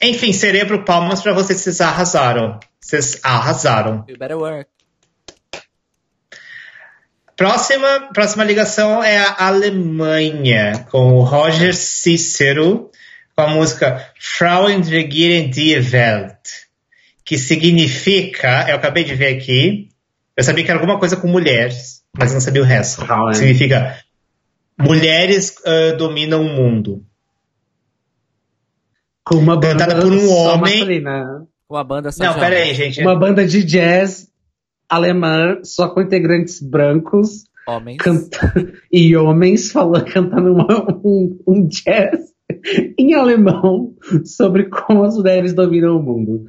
Enfim, 0.00 0.32
cerebro, 0.32 0.84
palmas 0.84 1.20
pra 1.20 1.32
vocês, 1.32 1.60
vocês 1.60 1.80
arrasaram. 1.80 2.60
Vocês 2.80 3.18
arrasaram. 3.24 4.04
You 4.08 4.16
better 4.16 4.38
work. 4.38 4.70
Próxima, 7.36 8.08
próxima 8.12 8.44
ligação 8.44 9.02
é 9.02 9.18
a 9.18 9.48
Alemanha, 9.48 10.86
com 10.90 11.14
o 11.14 11.22
Roger 11.22 11.74
Cícero, 11.74 12.91
com 13.34 13.42
a 13.42 13.48
música 13.48 14.04
Frauen 14.18 14.82
regieren 14.82 15.50
die 15.50 15.74
Welt, 15.78 16.48
que 17.24 17.38
significa, 17.38 18.66
eu 18.68 18.76
acabei 18.76 19.04
de 19.04 19.14
ver 19.14 19.36
aqui, 19.36 19.88
eu 20.36 20.44
sabia 20.44 20.64
que 20.64 20.70
era 20.70 20.78
alguma 20.80 20.98
coisa 20.98 21.16
com 21.16 21.28
mulheres, 21.28 22.02
mas 22.16 22.32
não 22.32 22.40
sabia 22.40 22.62
o 22.62 22.64
resto. 22.64 23.04
Frauen. 23.04 23.34
Significa 23.34 23.98
mulheres 24.78 25.54
uh, 25.66 25.96
dominam 25.96 26.42
o 26.42 26.48
mundo. 26.48 27.04
Com 29.24 29.36
uma 29.36 29.56
banda 29.56 29.86
Cantada 29.86 30.02
por 30.02 30.12
um 30.12 30.30
homem. 30.30 30.60
masculina. 30.78 31.46
Uma 31.70 31.84
banda 31.84 32.10
Não, 32.18 32.34
de 32.34 32.40
pera 32.40 32.56
aí, 32.56 32.74
gente. 32.74 33.00
Uma 33.00 33.18
banda 33.18 33.46
de 33.46 33.62
jazz 33.64 34.28
alemã, 34.88 35.58
só 35.62 35.88
com 35.88 36.02
integrantes 36.02 36.60
brancos 36.60 37.44
Homens. 37.66 37.96
canta- 37.98 38.52
e 38.92 39.16
homens 39.16 39.70
falando, 39.72 40.04
cantando 40.12 40.52
uma- 40.52 41.00
um, 41.04 41.38
um 41.46 41.66
jazz 41.66 42.31
em 42.98 43.14
alemão 43.14 43.94
sobre 44.24 44.64
como 44.68 45.04
as 45.04 45.14
mulheres 45.16 45.54
dominam 45.54 45.96
o 45.96 46.02
mundo. 46.02 46.46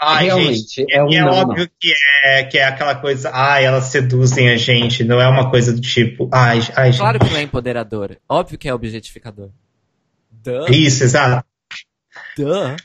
Ai, 0.00 0.26
Realmente, 0.26 0.80
gente, 0.80 0.92
é 0.92 1.02
um 1.02 1.08
e 1.08 1.14
é 1.16 1.22
não, 1.22 1.30
óbvio 1.32 1.70
que 1.80 1.92
é, 2.24 2.44
que 2.44 2.58
é 2.58 2.64
aquela 2.64 2.94
coisa, 2.96 3.30
ai, 3.32 3.64
elas 3.64 3.84
seduzem 3.84 4.50
a 4.50 4.56
gente, 4.56 5.04
não 5.04 5.20
é 5.20 5.28
uma 5.28 5.50
coisa 5.50 5.72
do 5.72 5.80
tipo, 5.80 6.28
ai, 6.32 6.58
ai, 6.76 6.92
gente. 6.92 7.00
Claro 7.00 7.18
que 7.20 7.30
não 7.30 7.36
é 7.38 7.42
empoderador. 7.42 8.18
Óbvio 8.28 8.58
que 8.58 8.68
é 8.68 8.74
objetificador. 8.74 9.50
Duh. 10.30 10.66
Isso, 10.68 11.04
exato. 11.04 11.46
Duh. 12.36 12.76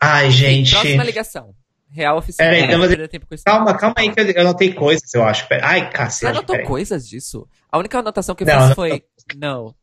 Ai, 0.00 0.30
gente. 0.30 0.72
Próxima 0.72 1.04
ligação. 1.04 1.54
Real 1.88 2.16
oficial. 2.16 2.48
Peraí, 2.48 2.60
Não 2.62 2.84
então, 2.84 3.06
vou. 3.06 3.38
Calma, 3.44 3.76
calma 3.76 3.94
aí 3.98 4.10
que 4.10 4.20
eu, 4.20 4.24
eu 4.30 4.40
anotei 4.40 4.72
coisas, 4.72 5.12
eu 5.14 5.22
acho. 5.24 5.46
Ai, 5.62 5.84
Você 5.84 5.90
cacete. 5.90 6.30
anotou 6.30 6.56
peraí. 6.56 6.66
coisas 6.66 7.06
disso? 7.08 7.46
A 7.70 7.78
única 7.78 7.98
anotação 7.98 8.34
que 8.34 8.42
eu 8.42 8.46
Não, 8.46 8.58
fiz 8.58 8.68
não. 8.68 8.74
foi 8.74 9.02
não. 9.36 9.74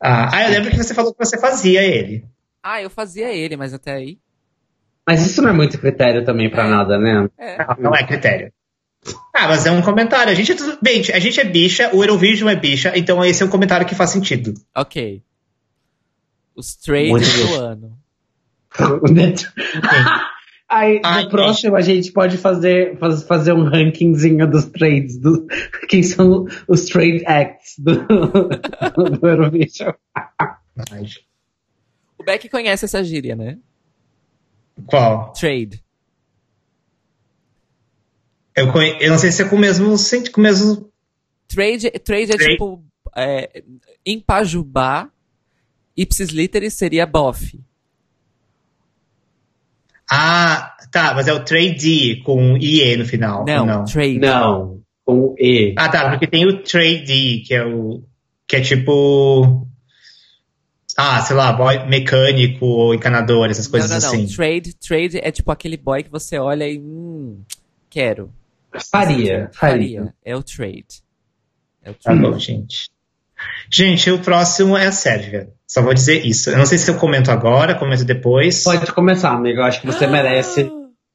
Ah, 0.00 0.30
ah, 0.32 0.44
eu 0.44 0.50
lembro 0.50 0.70
que 0.70 0.76
você 0.76 0.94
falou 0.94 1.12
que 1.12 1.24
você 1.24 1.38
fazia 1.38 1.82
ele. 1.82 2.24
Ah, 2.62 2.80
eu 2.80 2.88
fazia 2.90 3.32
ele, 3.32 3.56
mas 3.56 3.74
até 3.74 3.92
aí. 3.92 4.18
Mas 5.06 5.24
isso 5.26 5.42
não 5.42 5.50
é 5.50 5.52
muito 5.52 5.78
critério 5.78 6.24
também 6.24 6.50
pra 6.50 6.66
É. 6.66 6.70
nada, 6.70 6.98
né? 6.98 7.28
É. 7.38 7.58
Não, 7.58 7.76
não 7.90 7.94
é 7.94 8.06
critério. 8.06 8.52
Ah, 9.34 9.48
mas 9.48 9.64
é 9.66 9.70
um 9.70 9.82
comentário. 9.82 10.30
A 10.30 10.34
gente 10.34 10.52
é 10.52 10.54
tudo... 10.54 10.78
Bem, 10.82 11.00
a 11.12 11.18
gente 11.18 11.40
é 11.40 11.44
bicha, 11.44 11.90
o 11.94 12.02
Eurovision 12.02 12.48
é 12.48 12.56
bicha, 12.56 12.92
então 12.96 13.24
esse 13.24 13.42
é 13.42 13.46
um 13.46 13.50
comentário 13.50 13.86
que 13.86 13.94
faz 13.94 14.10
sentido. 14.10 14.54
Ok. 14.74 15.22
Os 16.54 16.76
trades 16.76 17.46
do 17.46 17.54
ano. 17.54 17.98
Aí, 20.70 21.00
Ai, 21.02 21.24
no 21.24 21.30
próximo, 21.30 21.74
a 21.74 21.80
gente 21.80 22.12
pode 22.12 22.38
fazer, 22.38 22.96
faz- 22.96 23.24
fazer 23.24 23.52
um 23.52 23.64
rankingzinho 23.64 24.48
dos 24.48 24.66
trades, 24.66 25.18
do, 25.18 25.44
quem 25.88 26.00
são 26.00 26.46
os 26.68 26.84
trade 26.84 27.24
acts 27.26 27.74
do, 27.76 28.06
do, 28.06 29.10
do 29.18 29.26
Eurovision. 29.26 29.92
O 32.16 32.22
Beck 32.22 32.48
conhece 32.48 32.84
essa 32.84 33.02
gíria, 33.02 33.34
né? 33.34 33.58
Qual? 34.86 35.32
Trade. 35.32 35.82
Eu, 38.54 38.70
conhe... 38.72 38.96
eu 39.00 39.10
não 39.10 39.18
sei 39.18 39.32
se 39.32 39.42
é 39.42 39.48
com 39.48 39.56
o 39.56 39.58
mesmo. 39.58 39.96
Com 40.32 40.40
o 40.40 40.44
mesmo... 40.44 40.88
Trade, 41.48 41.90
trade 41.90 42.30
é 42.30 42.36
Trade. 42.36 42.52
tipo. 42.52 42.84
É, 43.16 43.64
em 44.06 44.20
Pajubá, 44.20 45.10
ipsis 45.96 46.28
literis 46.30 46.74
seria 46.74 47.04
bofe. 47.06 47.60
Ah, 50.10 50.74
tá, 50.90 51.14
mas 51.14 51.28
é 51.28 51.32
o 51.32 51.44
trade 51.44 52.16
com 52.24 52.56
IE 52.56 52.96
no 52.96 53.04
final. 53.04 53.44
Não, 53.46 53.64
não. 53.64 53.84
trade. 53.84 54.18
Não, 54.18 54.80
com 55.04 55.34
E. 55.38 55.74
Ah, 55.78 55.88
tá, 55.88 56.10
porque 56.10 56.26
tem 56.26 56.46
o 56.46 56.62
trade, 56.62 57.42
que 57.46 57.54
é 57.54 57.64
o. 57.64 58.02
que 58.46 58.56
é 58.56 58.60
tipo. 58.60 59.66
Ah, 60.96 61.20
sei 61.22 61.36
lá, 61.36 61.52
boy, 61.52 61.86
mecânico 61.88 62.66
ou 62.66 62.92
encanador, 62.94 63.48
essas 63.48 63.66
Não, 63.66 63.70
coisas 63.70 63.90
não, 63.90 63.98
não. 63.98 64.06
assim. 64.08 64.26
Trade, 64.34 64.74
trade 64.74 65.18
é 65.22 65.30
tipo 65.30 65.50
aquele 65.50 65.76
boy 65.76 66.02
que 66.02 66.10
você 66.10 66.38
olha 66.38 66.68
e. 66.68 66.78
Hum, 66.78 67.42
quero. 67.88 68.30
Faria, 68.90 69.50
faria. 69.52 69.52
Faria. 69.54 70.14
É 70.24 70.36
o 70.36 70.42
trade. 70.42 70.84
É 71.82 71.90
o 71.90 71.94
Tá 71.94 72.00
trade. 72.12 72.20
bom, 72.20 72.38
gente. 72.38 72.90
Gente, 73.72 74.10
o 74.10 74.18
próximo 74.18 74.76
é 74.76 74.86
a 74.88 74.92
Sérvia. 74.92 75.50
Só 75.70 75.82
vou 75.82 75.94
dizer 75.94 76.26
isso. 76.26 76.50
Eu 76.50 76.58
não 76.58 76.66
sei 76.66 76.76
se 76.78 76.90
eu 76.90 76.96
comento 76.98 77.30
agora, 77.30 77.76
comento 77.78 78.04
depois. 78.04 78.64
Pode 78.64 78.92
começar, 78.92 79.30
amigo. 79.30 79.60
Eu 79.60 79.64
acho 79.64 79.80
que 79.80 79.86
você 79.86 80.04
merece, 80.04 80.68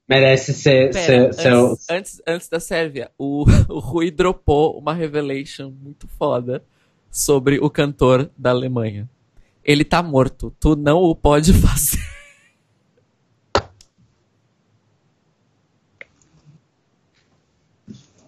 merece 0.07 0.53
ser, 0.53 0.93
Pera, 0.93 1.05
ser, 1.05 1.19
antes, 1.19 1.41
ser 1.41 1.53
o- 1.53 1.77
antes, 1.91 2.21
antes 2.25 2.47
da 2.47 2.59
Sérvia, 2.61 3.11
o, 3.17 3.43
o 3.67 3.79
Rui 3.79 4.09
dropou 4.09 4.79
uma 4.79 4.93
revelation 4.93 5.69
muito 5.83 6.07
foda 6.07 6.63
sobre 7.11 7.59
o 7.59 7.69
cantor 7.69 8.29
da 8.37 8.51
Alemanha. 8.51 9.09
Ele 9.61 9.83
tá 9.83 10.01
morto. 10.01 10.55
Tu 10.57 10.73
não 10.77 10.99
o 10.99 11.13
pode 11.13 11.51
fazer. 11.59 11.99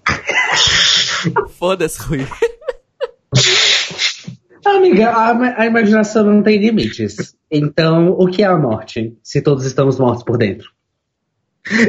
Foda-se, 1.57 1.99
Rui. 2.01 2.25
Amiga, 4.75 5.09
a, 5.09 5.61
a 5.61 5.65
imaginação 5.65 6.23
não 6.23 6.43
tem 6.43 6.57
limites. 6.59 7.35
Então, 7.49 8.09
o 8.11 8.27
que 8.29 8.43
é 8.43 8.45
a 8.45 8.57
morte? 8.57 9.17
Se 9.23 9.41
todos 9.41 9.65
estamos 9.65 9.99
mortos 9.99 10.23
por 10.23 10.37
dentro. 10.37 10.69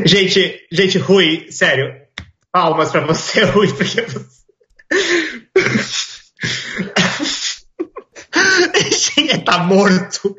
Gente, 0.05 0.67
gente, 0.71 0.99
Rui, 0.99 1.51
sério. 1.51 1.95
Palmas 2.51 2.91
pra 2.91 3.03
você, 3.07 3.45
Rui, 3.51 3.69
porque 3.69 4.03
você. 4.03 4.39
Gente, 8.91 9.39
tá 9.45 9.59
morto. 9.59 10.35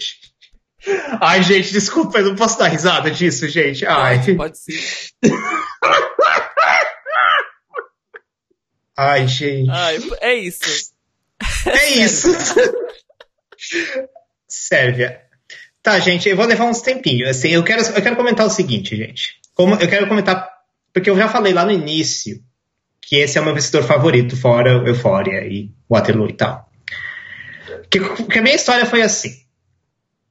Ai, 1.22 1.44
gente, 1.44 1.72
desculpa, 1.72 2.20
eu 2.20 2.30
não 2.30 2.36
posso 2.36 2.58
dar 2.58 2.68
risada 2.68 3.12
disso, 3.12 3.48
gente. 3.48 3.86
Ai, 3.86 4.18
Pode, 4.18 4.36
pode 4.36 4.58
sim. 4.60 4.74
ai 8.98 9.28
gente. 9.28 9.70
Ai, 9.70 9.98
é 10.22 10.34
isso. 10.36 10.92
É 11.66 11.90
isso. 12.00 12.30
Sérvia. 14.48 15.22
Tá, 15.82 16.00
gente, 16.00 16.28
eu 16.28 16.36
vou 16.36 16.46
levar 16.46 16.66
uns 16.66 16.82
tempinhos. 16.82 17.30
Assim, 17.30 17.50
eu 17.50 17.64
quero, 17.64 17.82
eu 17.82 18.02
quero 18.02 18.16
comentar 18.16 18.46
o 18.46 18.50
seguinte, 18.50 18.96
gente. 18.96 19.40
Como, 19.54 19.76
eu 19.76 19.88
quero 19.88 20.08
comentar, 20.08 20.50
porque 20.94 21.10
eu 21.10 21.18
já 21.18 21.28
falei 21.28 21.54
lá 21.54 21.66
no 21.66 21.72
início 21.72 22.42
que 23.02 23.16
esse 23.16 23.38
é 23.38 23.42
o 23.42 23.44
meu 23.44 23.56
vencedor 23.56 23.84
favorito, 23.84 24.38
fora 24.38 24.70
Euphoria 24.88 25.44
e 25.48 25.72
Waterloo 25.90 26.30
e 26.30 26.34
tal. 26.34 26.70
Que, 27.90 28.00
que 28.00 28.38
a 28.38 28.42
minha 28.42 28.56
história 28.56 28.86
foi 28.86 29.02
assim. 29.02 29.32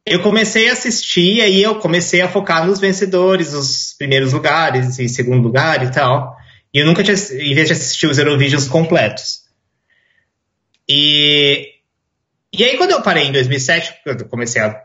Eu 0.07 0.23
comecei 0.23 0.69
a 0.69 0.73
assistir 0.73 1.35
e 1.35 1.41
aí 1.41 1.63
eu 1.63 1.81
comecei 1.81 2.21
a 2.21 2.29
focar 2.29 2.65
nos 2.65 2.79
vencedores, 2.79 3.53
os 3.53 3.95
primeiros 3.99 4.33
lugares 4.33 4.99
e 4.99 5.09
segundo 5.09 5.43
lugar 5.43 5.83
e 5.83 5.91
tal. 5.91 6.37
E 6.73 6.79
E 6.79 6.81
eu 6.81 6.87
nunca 6.87 7.03
tinha, 7.03 7.17
em 7.17 7.55
vez 7.55 7.67
de 7.67 7.73
assistir 7.73 8.07
os 8.07 8.17
Eurovisions 8.17 8.69
completos. 8.69 9.48
E, 10.89 11.75
e 12.53 12.65
aí, 12.65 12.77
quando 12.77 12.93
eu 12.93 13.03
parei 13.03 13.25
em 13.25 13.33
2007, 13.33 13.95
eu 14.07 14.29
comecei 14.29 14.63
a. 14.63 14.85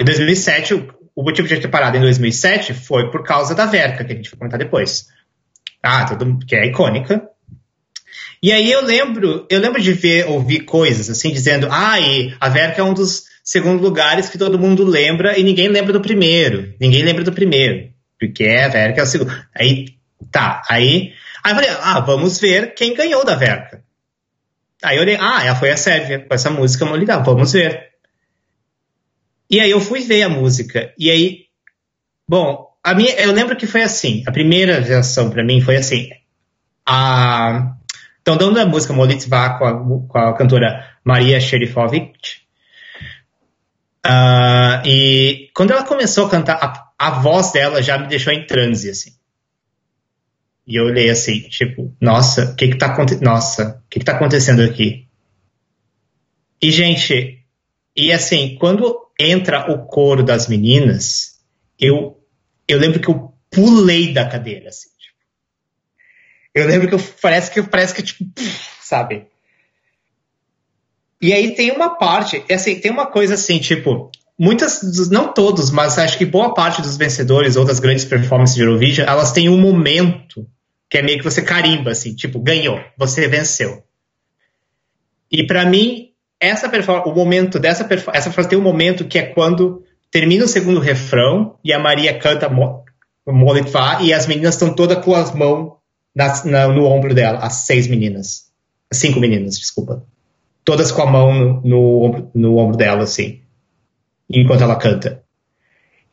Em 0.00 0.04
2007, 0.04 0.74
o, 1.14 1.22
motivo 1.22 1.48
de 1.48 1.54
eu 1.54 1.60
ter 1.60 1.68
parado 1.68 1.96
em 1.96 2.00
2007 2.00 2.72
foi 2.74 3.10
por 3.10 3.24
causa 3.24 3.54
da 3.54 3.66
Verka, 3.66 4.04
que 4.04 4.12
a 4.12 4.16
gente 4.16 4.30
vai 4.30 4.38
comentar 4.38 4.58
depois. 4.58 5.08
Ah, 5.82 6.06
que 6.46 6.54
é 6.54 6.66
icônica. 6.66 7.28
E 8.40 8.52
aí 8.52 8.70
eu 8.70 8.84
lembro, 8.84 9.46
eu 9.48 9.60
lembro 9.60 9.80
de 9.80 9.92
ver, 9.92 10.28
ouvir 10.28 10.60
coisas 10.60 11.08
assim, 11.08 11.32
dizendo, 11.32 11.68
ah, 11.70 11.98
e 12.00 12.34
a 12.40 12.48
Verka 12.48 12.80
é 12.80 12.84
um 12.84 12.94
dos 12.94 13.24
segundos 13.42 13.82
lugares 13.82 14.28
que 14.28 14.38
todo 14.38 14.58
mundo 14.58 14.84
lembra 14.84 15.38
e 15.38 15.42
ninguém 15.42 15.68
lembra 15.68 15.92
do 15.92 16.00
primeiro. 16.00 16.74
Ninguém 16.80 17.02
lembra 17.02 17.24
do 17.24 17.32
primeiro. 17.32 17.90
Porque 18.18 18.46
a 18.46 18.68
Verka 18.68 19.00
é 19.00 19.02
o 19.02 19.06
segundo. 19.06 19.32
Aí, 19.54 19.96
tá, 20.30 20.62
aí, 20.68 21.12
aí 21.42 21.52
eu 21.52 21.56
falei, 21.56 21.70
ah, 21.82 22.00
vamos 22.00 22.38
ver 22.40 22.74
quem 22.74 22.94
ganhou 22.94 23.24
da 23.24 23.34
Verka. 23.34 23.82
Aí 24.82 24.96
eu 24.96 25.02
olhei, 25.02 25.16
ah, 25.16 25.54
foi 25.54 25.70
a 25.70 25.76
Sérvia, 25.76 26.18
com 26.20 26.34
essa 26.34 26.50
música 26.50 26.84
Molidão, 26.84 27.22
vamos 27.22 27.52
ver. 27.52 27.92
E 29.48 29.60
aí 29.60 29.70
eu 29.70 29.80
fui 29.80 30.00
ver 30.00 30.22
a 30.22 30.28
música, 30.28 30.92
e 30.98 31.10
aí, 31.10 31.44
bom, 32.26 32.68
a 32.82 32.94
minha, 32.94 33.12
eu 33.12 33.32
lembro 33.32 33.54
que 33.54 33.66
foi 33.66 33.82
assim, 33.82 34.24
a 34.26 34.32
primeira 34.32 34.80
reação 34.80 35.30
para 35.30 35.44
mim 35.44 35.60
foi 35.60 35.76
assim, 35.76 36.08
a, 36.86 37.74
então 38.20 38.36
dando 38.36 38.58
a 38.58 38.66
música 38.66 38.94
Molitva 38.94 39.58
com 39.58 39.64
a, 39.66 40.08
com 40.08 40.18
a 40.18 40.34
cantora 40.34 40.88
Maria 41.04 41.38
Sherifovic, 41.38 42.38
uh, 44.06 44.86
e 44.86 45.50
quando 45.54 45.72
ela 45.72 45.84
começou 45.84 46.26
a 46.26 46.30
cantar, 46.30 46.54
a, 46.54 47.06
a 47.06 47.10
voz 47.20 47.52
dela 47.52 47.82
já 47.82 47.98
me 47.98 48.08
deixou 48.08 48.32
em 48.32 48.46
transe, 48.46 48.88
assim. 48.88 49.21
E 50.66 50.76
eu 50.76 50.84
olhei 50.84 51.10
assim, 51.10 51.40
tipo, 51.42 51.94
nossa, 52.00 52.52
o 52.52 52.56
que 52.56 52.68
que 52.68 52.78
tá 52.78 52.86
acontecendo? 52.86 53.24
Nossa, 53.24 53.82
o 53.84 53.88
que 53.90 53.98
que 53.98 54.04
tá 54.04 54.12
acontecendo 54.12 54.62
aqui? 54.62 55.08
E, 56.60 56.70
gente, 56.70 57.44
e 57.96 58.12
assim, 58.12 58.56
quando 58.58 59.08
entra 59.18 59.70
o 59.72 59.86
coro 59.86 60.22
das 60.22 60.46
meninas, 60.48 61.40
eu, 61.78 62.20
eu 62.68 62.78
lembro 62.78 63.00
que 63.00 63.08
eu 63.08 63.34
pulei 63.50 64.12
da 64.12 64.28
cadeira, 64.28 64.68
assim. 64.68 64.88
Tipo. 64.90 65.16
Eu 66.54 66.66
lembro 66.66 66.88
que 66.88 66.94
eu, 66.94 67.00
parece 67.20 67.50
que 67.50 67.62
parece 67.62 67.94
que, 67.94 68.02
tipo, 68.02 68.24
sabe? 68.80 69.26
E 71.20 71.32
aí 71.32 71.54
tem 71.54 71.70
uma 71.72 71.90
parte, 71.96 72.44
assim, 72.50 72.78
tem 72.80 72.90
uma 72.90 73.06
coisa 73.06 73.34
assim, 73.34 73.58
tipo, 73.58 74.10
muitas, 74.42 75.08
não 75.08 75.32
todos, 75.32 75.70
mas 75.70 75.96
acho 75.96 76.18
que 76.18 76.26
boa 76.26 76.52
parte 76.52 76.82
dos 76.82 76.96
vencedores 76.96 77.54
ou 77.54 77.64
das 77.64 77.78
grandes 77.78 78.04
performances 78.04 78.56
de 78.56 78.62
Eurovision, 78.62 79.08
elas 79.08 79.30
têm 79.30 79.48
um 79.48 79.56
momento 79.56 80.44
que 80.90 80.98
é 80.98 81.02
meio 81.02 81.18
que 81.18 81.24
você 81.24 81.40
carimba, 81.40 81.92
assim, 81.92 82.12
tipo, 82.12 82.40
ganhou, 82.40 82.80
você 82.98 83.28
venceu. 83.28 83.84
E 85.30 85.46
para 85.46 85.64
mim, 85.64 86.08
essa 86.40 86.68
o 87.06 87.14
momento 87.14 87.60
dessa 87.60 87.88
essa 88.12 88.32
frase 88.32 88.48
tem 88.48 88.58
um 88.58 88.62
momento 88.62 89.04
que 89.04 89.16
é 89.16 89.22
quando 89.22 89.84
termina 90.10 90.44
o 90.44 90.48
segundo 90.48 90.80
refrão 90.80 91.56
e 91.64 91.72
a 91.72 91.78
Maria 91.78 92.18
canta 92.18 92.50
Molitva 93.24 93.98
e 94.00 94.12
as 94.12 94.26
meninas 94.26 94.54
estão 94.54 94.74
todas 94.74 95.02
com 95.04 95.14
as 95.14 95.32
mãos 95.32 95.74
na, 96.12 96.44
na, 96.44 96.66
no 96.66 96.84
ombro 96.86 97.14
dela, 97.14 97.38
as 97.38 97.64
seis 97.64 97.86
meninas, 97.86 98.50
cinco 98.92 99.20
meninas, 99.20 99.56
desculpa, 99.56 100.04
todas 100.64 100.90
com 100.90 101.00
a 101.00 101.06
mão 101.06 101.32
no, 101.32 101.62
no, 101.62 102.30
no 102.34 102.56
ombro 102.56 102.76
dela, 102.76 103.04
assim 103.04 103.41
enquanto 104.28 104.62
ela 104.62 104.76
canta. 104.76 105.22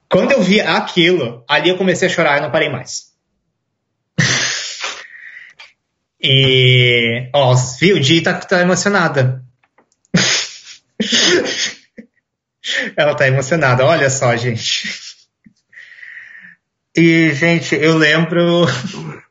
Quando 0.10 0.32
eu 0.32 0.42
vi 0.42 0.60
aquilo, 0.60 1.44
ali 1.48 1.70
eu 1.70 1.78
comecei 1.78 2.08
a 2.08 2.12
chorar 2.12 2.38
e 2.38 2.42
não 2.42 2.52
parei 2.52 2.70
mais. 2.70 3.14
e, 6.20 7.30
ó, 7.34 7.54
viu? 7.80 8.00
Di 8.00 8.22
tá, 8.22 8.34
tá 8.34 8.62
emocionada. 8.62 9.44
Ela 12.96 13.16
tá 13.16 13.28
emocionada, 13.28 13.86
olha 13.86 14.10
só, 14.10 14.36
gente. 14.36 14.90
E, 16.96 17.34
gente, 17.34 17.76
eu 17.76 17.98
lembro. 17.98 18.66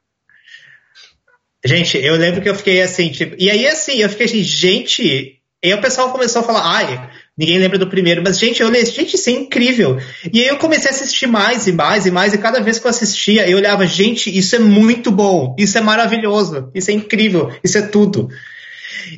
Gente, 1.64 1.98
eu 1.98 2.14
lembro 2.14 2.40
que 2.40 2.48
eu 2.48 2.55
fiquei 2.55 2.80
assim, 2.80 3.10
tipo. 3.10 3.34
E 3.36 3.50
aí, 3.50 3.66
assim, 3.66 3.96
eu 3.96 4.09
fiquei 4.09 4.26
assim, 4.26 4.44
gente. 4.44 5.02
E 5.02 5.66
aí 5.66 5.74
o 5.74 5.80
pessoal 5.80 6.12
começou 6.12 6.40
a 6.40 6.44
falar, 6.44 6.62
ai, 6.64 7.10
Ninguém 7.39 7.59
lembra 7.59 7.78
do 7.78 7.86
primeiro, 7.86 8.20
mas, 8.20 8.36
gente, 8.36 8.60
eu 8.60 8.66
olhei, 8.66 8.85
gente, 8.85 9.15
isso 9.15 9.31
é 9.31 9.32
incrível. 9.32 9.97
E 10.32 10.40
aí 10.40 10.48
eu 10.48 10.56
comecei 10.56 10.90
a 10.90 10.93
assistir 10.93 11.28
mais 11.28 11.69
e 11.69 11.73
mais 11.73 12.05
e 12.05 12.10
mais, 12.10 12.35
e 12.35 12.39
cada 12.39 12.60
vez 12.60 12.81
que 12.81 12.86
eu 12.86 12.90
assistia, 12.90 13.48
eu 13.48 13.59
olhava, 13.59 13.86
gente, 13.86 14.36
isso 14.36 14.56
é 14.56 14.59
muito 14.59 15.12
bom, 15.12 15.55
isso 15.56 15.78
é 15.78 15.81
maravilhoso, 15.81 16.69
isso 16.74 16.90
é 16.90 16.94
incrível, 16.94 17.52
isso 17.62 17.78
é 17.78 17.82
tudo. 17.82 18.28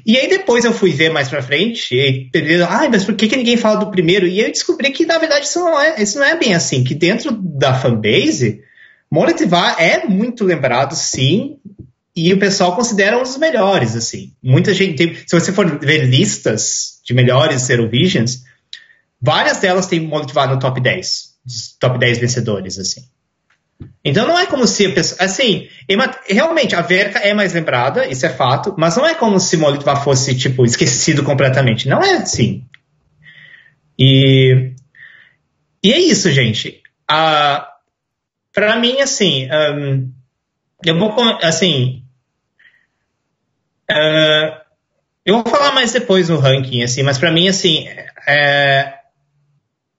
E 0.05 0.19
aí 0.19 0.29
depois 0.29 0.67
eu 0.67 0.73
fui 0.73 0.91
ver 0.93 1.11
mais 1.11 1.29
pra 1.31 1.43
frente, 1.43 1.95
e 1.95 2.31
ai, 2.69 2.87
ah, 2.87 2.91
mas 2.91 3.05
por 3.05 3.15
que, 3.15 3.27
que 3.27 3.37
ninguém 3.37 3.57
fala 3.57 3.81
do 3.81 3.91
primeiro? 3.91 4.27
E 4.27 4.39
eu 4.39 4.51
descobri 4.51 4.91
que, 4.91 5.07
na 5.07 5.17
verdade, 5.17 5.47
isso 5.47 5.59
não 5.59 5.81
é, 5.81 6.03
isso 6.03 6.19
não 6.19 6.27
é 6.27 6.37
bem 6.37 6.53
assim, 6.53 6.85
que 6.85 6.95
dentro 6.95 7.33
da 7.33 7.73
fanbase, 7.73 8.61
Moletivar 9.11 9.75
é 9.83 10.07
muito 10.07 10.45
lembrado, 10.45 10.95
sim, 10.95 11.57
e 12.29 12.33
o 12.33 12.39
pessoal 12.39 12.75
considera 12.75 13.19
um 13.19 13.23
dos 13.23 13.37
melhores, 13.37 13.97
assim. 13.97 14.35
Muita 14.43 14.75
gente 14.75 14.97
tem, 14.97 15.15
se 15.15 15.39
você 15.39 15.53
for 15.53 15.79
ver 15.79 16.05
listas 16.05 17.01
de 17.05 17.15
melhores 17.15 17.69
Eurovisions, 17.71 18.45
várias 19.21 19.59
delas 19.59 19.87
têm 19.87 20.01
motivado 20.01 20.55
no 20.55 20.61
top 20.61 20.81
10, 20.81 21.35
top 21.79 21.99
10 21.99 22.19
vencedores, 22.19 22.79
assim. 22.79 23.03
Então 24.05 24.27
não 24.27 24.39
é 24.39 24.47
como 24.47 24.67
se 24.67 24.95
assim, 25.19 25.69
realmente 26.29 26.75
a 26.75 26.83
Verka 26.83 27.19
é 27.19 27.33
mais 27.33 27.55
lembrada, 27.55 28.07
isso 28.07 28.27
é 28.27 28.29
fato, 28.29 28.75
mas 28.77 28.97
não 28.97 29.07
é 29.07 29.15
como 29.15 29.41
se 29.41 29.57
Molitva 29.57 29.97
fosse 29.97 30.35
tipo 30.35 30.65
esquecido 30.67 31.23
completamente, 31.23 31.89
não 31.89 32.03
é 32.03 32.17
assim. 32.17 32.65
E 33.99 34.73
e 35.83 35.93
é 35.93 35.99
isso, 35.99 36.31
gente. 36.31 36.83
Uh, 37.11 37.65
para 38.53 38.77
mim, 38.79 39.01
assim, 39.01 39.49
um, 39.51 40.13
eu 40.85 40.99
vou 40.99 41.15
assim, 41.43 42.00
uh, 43.91 44.61
eu 45.25 45.43
vou 45.43 45.53
falar 45.53 45.73
mais 45.73 45.93
depois 45.93 46.29
no 46.29 46.39
ranking, 46.39 46.83
assim, 46.83 47.03
mas 47.03 47.19
para 47.19 47.31
mim, 47.31 47.49
assim, 47.49 47.87
é, 48.27 48.95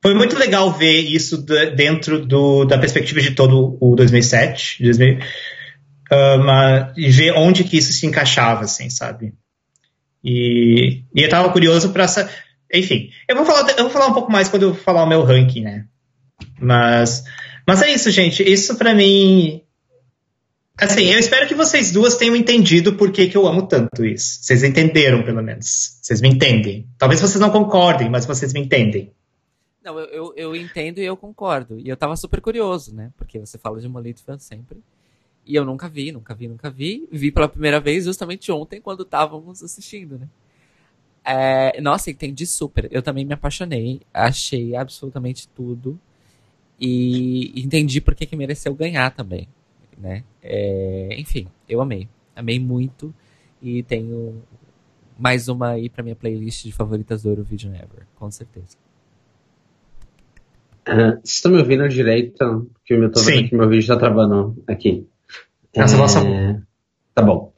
foi 0.02 0.14
muito 0.14 0.38
legal 0.38 0.72
ver 0.72 1.00
isso 1.00 1.46
dentro 1.76 2.26
do, 2.26 2.66
da 2.66 2.78
perspectiva 2.78 3.22
de 3.22 3.32
todo 3.32 3.78
o 3.80 3.96
2007, 3.96 4.84
2000, 4.84 5.20
uh, 5.20 6.94
e 6.98 7.10
ver 7.12 7.34
onde 7.34 7.64
que 7.64 7.78
isso 7.78 7.94
se 7.94 8.06
encaixava, 8.06 8.64
assim, 8.64 8.90
sabe? 8.90 9.34
E, 10.24 11.04
e 11.16 11.24
eu 11.24 11.30
tava 11.30 11.52
curioso 11.52 11.92
para 11.92 12.04
essa, 12.04 12.30
enfim, 12.74 13.10
eu 13.28 13.36
vou 13.36 13.46
falar, 13.46 13.70
eu 13.72 13.84
vou 13.84 13.90
falar 13.90 14.08
um 14.08 14.14
pouco 14.14 14.32
mais 14.32 14.48
quando 14.48 14.64
eu 14.64 14.74
falar 14.74 15.04
o 15.04 15.10
meu 15.10 15.24
ranking, 15.24 15.62
né? 15.62 15.86
Mas, 16.60 17.24
mas 17.68 17.82
é 17.82 17.92
isso, 17.92 18.10
gente. 18.12 18.44
Isso 18.44 18.76
para 18.76 18.94
mim 18.94 19.62
Assim, 20.78 21.06
eu 21.06 21.20
espero 21.20 21.48
que 21.48 21.54
vocês 21.54 21.92
duas 21.92 22.16
tenham 22.16 22.36
entendido 22.36 22.94
por 22.94 23.12
que, 23.12 23.28
que 23.28 23.38
eu 23.38 23.46
amo 23.46 23.68
tanto 23.68 24.06
isso. 24.06 24.40
Vocês 24.42 24.64
entenderam, 24.64 25.24
pelo 25.24 25.42
menos. 25.44 26.00
Vocês 26.02 26.22
me 26.22 26.30
entendem. 26.30 26.88
Talvez 26.98 27.22
vocês 27.22 27.40
não 27.40 27.52
concordem, 27.52 28.10
mas 28.10 28.26
vocês 28.26 28.52
me 28.54 28.62
entendem. 28.62 29.14
Não, 29.84 30.00
eu, 30.00 30.06
eu, 30.08 30.34
eu 30.36 30.56
entendo 30.56 31.00
e 31.00 31.06
eu 31.06 31.18
concordo. 31.18 31.80
E 31.80 31.88
eu 31.88 31.98
tava 31.98 32.16
super 32.16 32.42
curioso, 32.42 32.96
né? 32.96 33.12
Porque 33.18 33.40
você 33.40 33.58
fala 33.58 33.80
de 33.80 33.88
Molitva 33.88 34.40
sempre. 34.40 34.80
E 35.46 35.56
eu 35.56 35.66
nunca 35.66 35.90
vi, 35.90 36.12
nunca 36.12 36.34
vi, 36.34 36.48
nunca 36.48 36.70
vi. 36.70 37.08
Vi 37.12 37.32
pela 37.32 37.50
primeira 37.50 37.80
vez 37.80 38.06
justamente 38.06 38.52
ontem, 38.52 38.80
quando 38.80 39.04
estávamos 39.04 39.62
assistindo, 39.62 40.18
né? 40.18 40.28
É, 41.24 41.80
nossa, 41.82 42.10
entendi 42.10 42.48
super. 42.48 42.88
Eu 42.92 43.04
também 43.04 43.26
me 43.26 43.34
apaixonei. 43.34 44.02
Achei 44.12 44.76
absolutamente 44.76 45.48
tudo. 45.50 46.00
E 46.80 47.62
entendi 47.62 48.02
por 48.02 48.16
que, 48.16 48.26
que 48.26 48.36
mereceu 48.36 48.74
ganhar 48.74 49.12
também 49.12 49.48
né? 50.02 50.24
É, 50.42 51.16
enfim, 51.18 51.48
eu 51.70 51.82
amei. 51.82 52.08
Amei 52.36 52.60
muito. 52.60 53.14
E 53.62 53.84
tenho 53.84 54.42
mais 55.18 55.48
uma 55.48 55.70
aí 55.70 55.90
pra 55.90 56.04
minha 56.04 56.16
playlist 56.16 56.66
de 56.66 56.72
favoritas 56.72 57.24
do 57.24 57.30
Eurovision 57.30 57.74
Ever, 57.76 58.08
com 58.16 58.30
certeza. 58.32 58.76
Uh, 60.88 61.12
vocês 61.22 61.36
estão 61.36 61.52
me 61.52 61.60
ouvindo 61.60 61.88
direito? 61.88 62.68
Porque 62.74 62.94
eu 62.96 63.12
tô 63.12 63.22
vendo 63.22 63.48
que 63.48 63.56
meu 63.56 63.70
vídeo 63.70 63.88
tá 63.88 63.98
travando 63.98 64.62
aqui. 64.68 65.08
Essa 65.74 65.96
é, 65.96 65.98
nossa... 66.00 66.66
Tá 67.14 67.22
bom. 67.22 67.54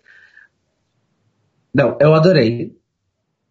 Não, 1.73 1.97
eu 1.99 2.13
adorei 2.13 2.75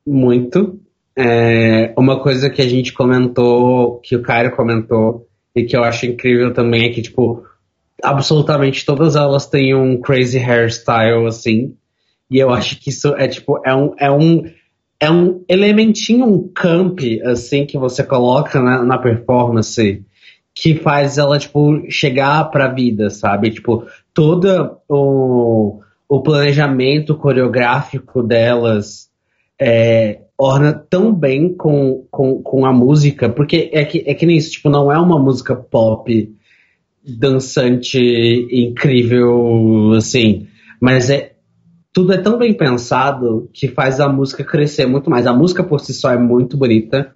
muito. 0.06 0.78
É, 1.16 1.94
uma 1.96 2.22
coisa 2.22 2.50
que 2.50 2.60
a 2.60 2.68
gente 2.68 2.92
comentou, 2.92 3.98
que 4.00 4.14
o 4.14 4.22
Caio 4.22 4.54
comentou, 4.54 5.28
e 5.54 5.64
que 5.64 5.76
eu 5.76 5.82
acho 5.82 6.06
incrível 6.06 6.52
também 6.52 6.86
é 6.86 6.92
que, 6.92 7.02
tipo, 7.02 7.44
absolutamente 8.02 8.84
todas 8.84 9.16
elas 9.16 9.46
têm 9.46 9.74
um 9.74 10.00
crazy 10.00 10.38
hairstyle, 10.38 11.26
assim. 11.26 11.74
E 12.30 12.38
eu 12.38 12.50
acho 12.50 12.80
que 12.80 12.90
isso 12.90 13.14
é 13.16 13.28
tipo, 13.28 13.60
é 13.64 13.74
um, 13.74 13.94
é 13.98 14.10
um, 14.10 14.44
é 14.98 15.10
um 15.10 15.44
elementinho, 15.48 16.26
um 16.26 16.48
camp, 16.48 17.00
assim, 17.24 17.66
que 17.66 17.78
você 17.78 18.02
coloca 18.02 18.60
na, 18.60 18.82
na 18.82 18.98
performance 18.98 20.04
que 20.54 20.74
faz 20.74 21.18
ela, 21.18 21.38
tipo, 21.38 21.90
chegar 21.90 22.44
pra 22.50 22.68
vida, 22.68 23.08
sabe? 23.10 23.50
Tipo, 23.50 23.86
todo 24.12 24.78
o, 24.88 25.80
o 26.08 26.20
planejamento 26.20 27.16
coreográfico 27.16 28.22
delas 28.22 29.10
é, 29.58 30.20
orna 30.36 30.72
tão 30.72 31.14
bem 31.14 31.54
com, 31.54 32.04
com, 32.10 32.42
com 32.42 32.66
a 32.66 32.72
música, 32.72 33.28
porque 33.28 33.70
é 33.72 33.84
que, 33.84 34.04
é 34.06 34.14
que 34.14 34.26
nem 34.26 34.36
isso, 34.36 34.52
tipo, 34.52 34.68
não 34.68 34.92
é 34.92 34.98
uma 34.98 35.18
música 35.18 35.54
pop 35.54 36.34
dançante 37.04 37.98
incrível, 38.50 39.92
assim, 39.96 40.46
mas 40.80 41.10
é 41.10 41.32
tudo 41.92 42.12
é 42.12 42.18
tão 42.18 42.38
bem 42.38 42.54
pensado 42.54 43.50
que 43.52 43.68
faz 43.68 44.00
a 44.00 44.08
música 44.08 44.42
crescer 44.42 44.86
muito 44.86 45.10
mais. 45.10 45.26
A 45.26 45.34
música 45.34 45.62
por 45.62 45.78
si 45.80 45.92
só 45.92 46.10
é 46.10 46.16
muito 46.16 46.56
bonita, 46.56 47.14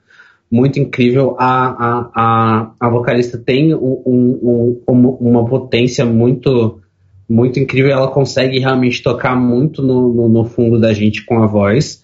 muito 0.51 0.79
incrível. 0.79 1.35
A, 1.39 1.69
a, 1.69 2.11
a, 2.15 2.73
a 2.79 2.91
vocalista 2.91 3.39
tem 3.39 3.75
um, 3.75 4.03
um, 4.07 4.83
um, 4.87 5.09
uma 5.21 5.47
potência 5.47 6.05
muito 6.05 6.81
muito 7.29 7.59
incrível. 7.59 7.91
Ela 7.91 8.09
consegue 8.09 8.59
realmente 8.59 9.03
tocar 9.03 9.35
muito 9.35 9.83
no, 9.83 10.13
no, 10.13 10.29
no 10.29 10.45
fundo 10.45 10.79
da 10.79 10.93
gente 10.93 11.25
com 11.25 11.43
a 11.43 11.47
voz. 11.47 12.03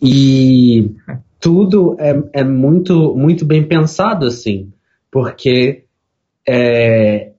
E 0.00 0.92
tudo 1.40 1.96
é, 1.98 2.22
é 2.32 2.44
muito, 2.44 3.14
muito 3.16 3.44
bem 3.44 3.64
pensado, 3.64 4.26
assim, 4.26 4.70
porque 5.10 5.85
é, 6.48 7.32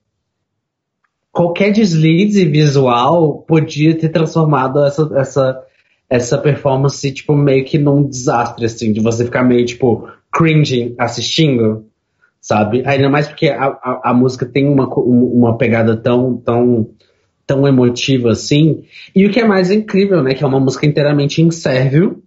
qualquer 1.31 1.71
deslize 1.71 2.45
visual 2.45 3.43
podia 3.43 3.95
ter 3.97 4.09
transformado 4.09 4.83
essa, 4.83 5.09
essa, 5.15 5.63
essa 6.09 6.37
performance, 6.37 7.11
tipo, 7.11 7.35
meio 7.35 7.63
que 7.63 7.77
num 7.77 8.03
desastre, 8.03 8.65
assim, 8.65 8.91
de 8.91 8.99
você 8.99 9.23
ficar 9.23 9.43
meio, 9.43 9.65
tipo, 9.65 10.09
cringing 10.31 10.95
assistindo, 10.97 11.85
sabe? 12.41 12.83
Ainda 12.85 13.09
mais 13.09 13.27
porque 13.27 13.49
a, 13.49 13.65
a, 13.65 14.01
a 14.05 14.13
música 14.13 14.45
tem 14.45 14.67
uma, 14.67 14.87
uma 14.87 15.57
pegada 15.57 15.95
tão, 15.95 16.37
tão, 16.37 16.89
tão 17.45 17.67
emotiva, 17.67 18.31
assim. 18.31 18.83
E 19.15 19.25
o 19.25 19.31
que 19.31 19.39
é 19.39 19.47
mais 19.47 19.69
incrível, 19.69 20.23
né, 20.23 20.33
que 20.33 20.43
é 20.43 20.47
uma 20.47 20.59
música 20.59 20.85
inteiramente 20.85 21.41
em 21.41 21.51
sérvio, 21.51 22.23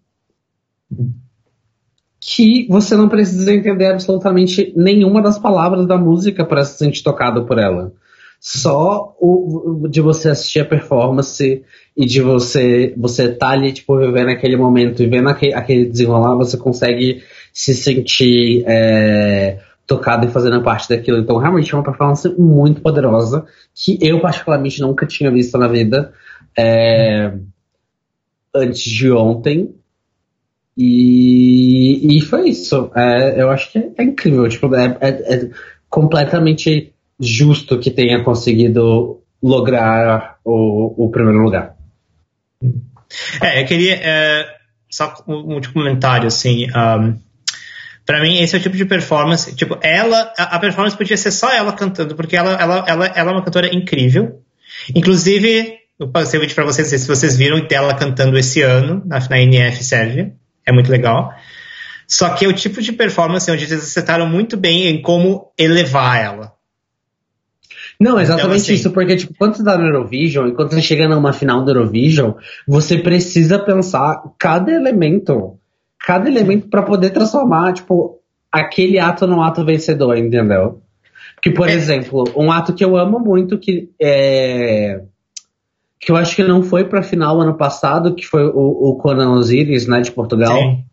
que 2.21 2.67
você 2.69 2.95
não 2.97 3.09
precisa 3.09 3.53
entender 3.53 3.87
absolutamente 3.87 4.73
nenhuma 4.77 5.23
das 5.23 5.39
palavras 5.39 5.87
da 5.87 5.97
música 5.97 6.45
para 6.45 6.65
se 6.65 6.77
sentir 6.77 7.03
tocado 7.03 7.47
por 7.47 7.59
ela. 7.59 7.93
Só 8.39 9.15
o, 9.19 9.87
de 9.89 10.01
você 10.01 10.31
assistir 10.31 10.61
a 10.61 10.65
performance 10.65 11.63
e 11.97 12.07
de 12.07 12.21
você 12.23 12.95
você 12.97 13.29
tá 13.29 13.49
ali 13.49 13.73
tipo 13.73 13.99
vivendo 13.99 14.31
aquele 14.31 14.57
momento 14.57 15.03
e 15.03 15.07
vendo 15.07 15.29
aquele, 15.29 15.55
aquele 15.55 15.85
desenrolar, 15.87 16.37
você 16.37 16.57
consegue 16.57 17.23
se 17.53 17.75
sentir 17.75 18.65
é, 18.67 19.59
tocado 19.87 20.25
e 20.25 20.31
fazendo 20.31 20.63
parte 20.63 20.89
daquilo. 20.89 21.19
Então, 21.19 21.37
realmente 21.37 21.75
é 21.75 21.77
uma 21.77 21.83
performance 21.83 22.29
muito 22.39 22.81
poderosa 22.81 23.45
que 23.75 23.99
eu 24.01 24.21
particularmente 24.21 24.81
nunca 24.81 25.05
tinha 25.05 25.31
visto 25.31 25.59
na 25.59 25.67
vida 25.67 26.13
é, 26.57 27.33
antes 28.55 28.83
de 28.83 29.11
ontem. 29.11 29.75
E, 30.77 32.17
e 32.17 32.21
foi 32.21 32.49
isso. 32.49 32.91
É, 32.95 33.41
eu 33.41 33.51
acho 33.51 33.71
que 33.73 33.79
é, 33.79 33.91
é 33.99 34.03
incrível. 34.03 34.49
Tipo, 34.49 34.75
é, 34.75 34.97
é, 35.01 35.09
é, 35.09 35.51
completamente 35.89 36.93
justo 37.19 37.79
que 37.79 37.91
tenha 37.91 38.23
conseguido 38.25 39.21
lograr 39.43 40.39
o, 40.45 41.07
o 41.07 41.11
primeiro 41.11 41.41
lugar. 41.41 41.77
É, 43.43 43.63
eu 43.63 43.67
queria 43.67 43.95
é, 43.95 44.47
só 44.91 45.15
um 45.27 45.55
último 45.55 45.75
comentário 45.75 46.29
assim. 46.29 46.67
Um, 46.71 47.19
para 48.07 48.21
mim 48.23 48.41
esse 48.41 48.57
é 48.57 48.59
o 48.59 48.63
tipo 48.63 48.77
de 48.77 48.85
performance, 48.85 49.55
tipo 49.55 49.79
ela, 49.83 50.33
a, 50.37 50.57
a 50.57 50.59
performance 50.59 50.97
podia 50.97 51.17
ser 51.17 51.31
só 51.31 51.53
ela 51.53 51.73
cantando, 51.73 52.15
porque 52.15 52.37
ela, 52.37 52.53
ela, 52.53 52.85
ela, 52.87 53.07
ela 53.07 53.31
é 53.31 53.35
uma 53.35 53.45
cantora 53.45 53.75
incrível. 53.75 54.41
Inclusive, 54.95 55.79
eu 55.99 56.09
passei 56.09 56.39
o 56.39 56.41
vídeo 56.41 56.55
para 56.55 56.65
vocês, 56.65 56.89
se 56.89 57.07
vocês 57.07 57.37
viram 57.37 57.61
dela 57.67 57.95
cantando 57.95 58.39
esse 58.39 58.63
ano 58.63 59.03
na, 59.05 59.19
na 59.29 59.41
NF 59.41 59.85
Sérvia 59.85 60.35
é 60.71 60.73
muito 60.73 60.91
legal. 60.91 61.35
Só 62.07 62.31
que 62.31 62.45
é 62.45 62.49
o 62.49 62.53
tipo 62.53 62.81
de 62.83 62.93
performance 62.93 63.51
onde 63.51 63.65
eles 63.65 63.85
acertaram 63.85 64.27
muito 64.27 64.57
bem 64.57 64.87
em 64.87 65.01
como 65.01 65.53
elevar 65.57 66.19
ela. 66.21 66.53
Não, 68.01 68.19
exatamente 68.19 68.47
então, 68.47 68.57
assim, 68.57 68.73
isso, 68.73 68.91
porque 68.91 69.15
tipo, 69.15 69.35
quando 69.39 69.57
você 69.57 69.63
tá 69.63 69.77
no 69.77 69.85
Eurovision 69.85 70.49
e 70.49 70.55
quando 70.55 70.71
você 70.71 70.81
chega 70.81 71.07
numa 71.07 71.35
final 71.35 71.63
do 71.63 71.71
Eurovision, 71.71 72.33
você 72.67 72.99
precisa 72.99 73.59
pensar 73.59 74.23
cada 74.39 74.73
elemento, 74.73 75.59
cada 75.99 76.29
elemento 76.29 76.69
para 76.69 76.83
poder 76.83 77.11
transformar, 77.11 77.75
tipo, 77.75 78.19
aquele 78.51 78.99
ato 78.99 79.27
num 79.27 79.43
ato 79.43 79.65
vencedor, 79.65 80.17
entendeu? 80.17 80.81
Porque, 81.35 81.51
por 81.51 81.69
é. 81.69 81.73
exemplo, 81.73 82.25
um 82.35 82.51
ato 82.51 82.73
que 82.73 82.85
eu 82.85 82.97
amo 82.97 83.19
muito, 83.19 83.59
que 83.59 83.91
é 84.01 85.03
que 86.01 86.11
eu 86.11 86.17
acho 86.17 86.35
que 86.35 86.43
não 86.43 86.63
foi 86.63 86.85
pra 86.85 87.03
final 87.03 87.39
ano 87.41 87.55
passado, 87.55 88.15
que 88.15 88.27
foi 88.27 88.45
o, 88.45 88.91
o 88.91 88.97
Conan 88.97 89.33
Osiris, 89.33 89.87
né, 89.87 90.01
de 90.01 90.11
Portugal. 90.11 90.57
Sim. 90.57 90.85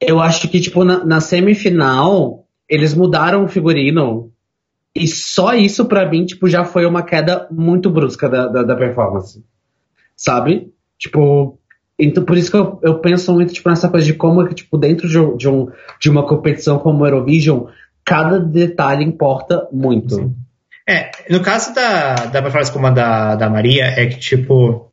Eu 0.00 0.20
acho 0.20 0.48
que, 0.48 0.60
tipo, 0.60 0.84
na, 0.84 1.04
na, 1.04 1.20
semifinal, 1.20 2.44
eles 2.68 2.92
mudaram 2.92 3.44
o 3.44 3.48
figurino. 3.48 4.32
E 4.94 5.06
só 5.06 5.54
isso, 5.54 5.86
pra 5.86 6.08
mim, 6.10 6.26
tipo, 6.26 6.48
já 6.48 6.64
foi 6.64 6.84
uma 6.86 7.02
queda 7.02 7.46
muito 7.50 7.88
brusca 7.88 8.28
da, 8.28 8.48
da, 8.48 8.62
da 8.64 8.74
performance. 8.74 9.44
Sabe? 10.16 10.72
Tipo, 10.98 11.58
então 11.98 12.24
por 12.24 12.36
isso 12.36 12.50
que 12.50 12.56
eu, 12.56 12.80
eu 12.82 12.98
penso 12.98 13.32
muito, 13.32 13.52
tipo, 13.52 13.68
nessa 13.68 13.88
coisa 13.88 14.04
de 14.04 14.14
como, 14.14 14.46
tipo, 14.48 14.76
dentro 14.76 15.08
de, 15.08 15.36
de, 15.36 15.48
um, 15.48 15.70
de 16.00 16.10
uma 16.10 16.26
competição 16.26 16.78
como 16.78 17.04
o 17.04 17.06
Eurovision, 17.06 17.66
cada 18.04 18.40
detalhe 18.40 19.04
importa 19.04 19.68
muito. 19.72 20.16
Sim. 20.16 20.34
É, 20.88 21.10
no 21.28 21.40
caso 21.40 21.74
da, 21.74 22.14
da 22.14 22.40
performance 22.40 22.70
como 22.70 22.86
a 22.86 22.90
da, 22.90 23.34
da 23.34 23.50
Maria, 23.50 23.86
é 23.86 24.06
que, 24.06 24.18
tipo, 24.18 24.90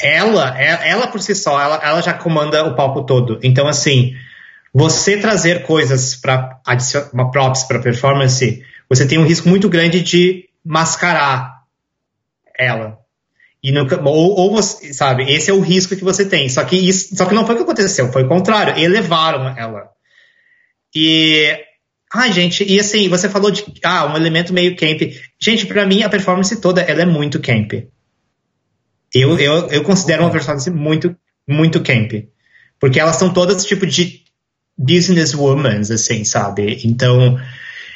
ela, 0.00 0.60
é, 0.60 0.90
ela 0.90 1.08
por 1.08 1.20
si 1.20 1.34
só, 1.34 1.60
ela, 1.60 1.80
ela 1.82 2.00
já 2.00 2.14
comanda 2.14 2.64
o 2.64 2.76
palco 2.76 3.04
todo. 3.04 3.40
Então, 3.42 3.66
assim, 3.66 4.14
você 4.72 5.16
trazer 5.16 5.62
coisas 5.62 6.14
para 6.14 6.60
adicionar 6.64 7.30
props 7.30 7.64
para 7.64 7.80
performance, 7.80 8.64
você 8.88 9.06
tem 9.06 9.18
um 9.18 9.26
risco 9.26 9.48
muito 9.48 9.68
grande 9.68 10.00
de 10.00 10.48
mascarar 10.64 11.62
ela. 12.56 12.98
E 13.62 13.72
no, 13.72 13.88
ou, 14.08 14.38
ou 14.38 14.50
você, 14.52 14.92
sabe, 14.92 15.24
esse 15.32 15.50
é 15.50 15.54
o 15.54 15.60
risco 15.60 15.96
que 15.96 16.04
você 16.04 16.24
tem. 16.24 16.48
Só 16.48 16.62
que, 16.64 16.76
isso, 16.76 17.16
só 17.16 17.24
que 17.24 17.34
não 17.34 17.46
foi 17.46 17.54
o 17.54 17.58
que 17.58 17.64
aconteceu, 17.64 18.12
foi 18.12 18.24
o 18.24 18.28
contrário, 18.28 18.78
elevaram 18.78 19.56
ela. 19.56 19.90
E 20.94 21.58
ah, 22.14 22.30
gente, 22.30 22.62
e 22.62 22.78
assim, 22.78 23.08
você 23.08 23.28
falou 23.28 23.50
de 23.50 23.64
ah, 23.82 24.06
um 24.06 24.16
elemento 24.16 24.52
meio 24.52 24.76
camp. 24.76 25.00
Gente, 25.40 25.66
para 25.66 25.84
mim 25.84 26.04
a 26.04 26.08
performance 26.08 26.60
toda 26.60 26.80
ela 26.80 27.02
é 27.02 27.04
muito 27.04 27.40
camp. 27.40 27.72
Eu, 29.12 29.36
eu, 29.36 29.68
eu 29.68 29.82
considero 29.82 30.22
uma 30.22 30.30
performance 30.30 30.70
muito, 30.70 31.16
muito 31.46 31.82
camp. 31.82 32.12
Porque 32.78 33.00
elas 33.00 33.16
são 33.16 33.32
todas 33.32 33.66
tipo 33.66 33.84
de 33.84 34.22
businesswomen, 34.78 35.80
assim, 35.80 36.24
sabe? 36.24 36.80
Então. 36.84 37.36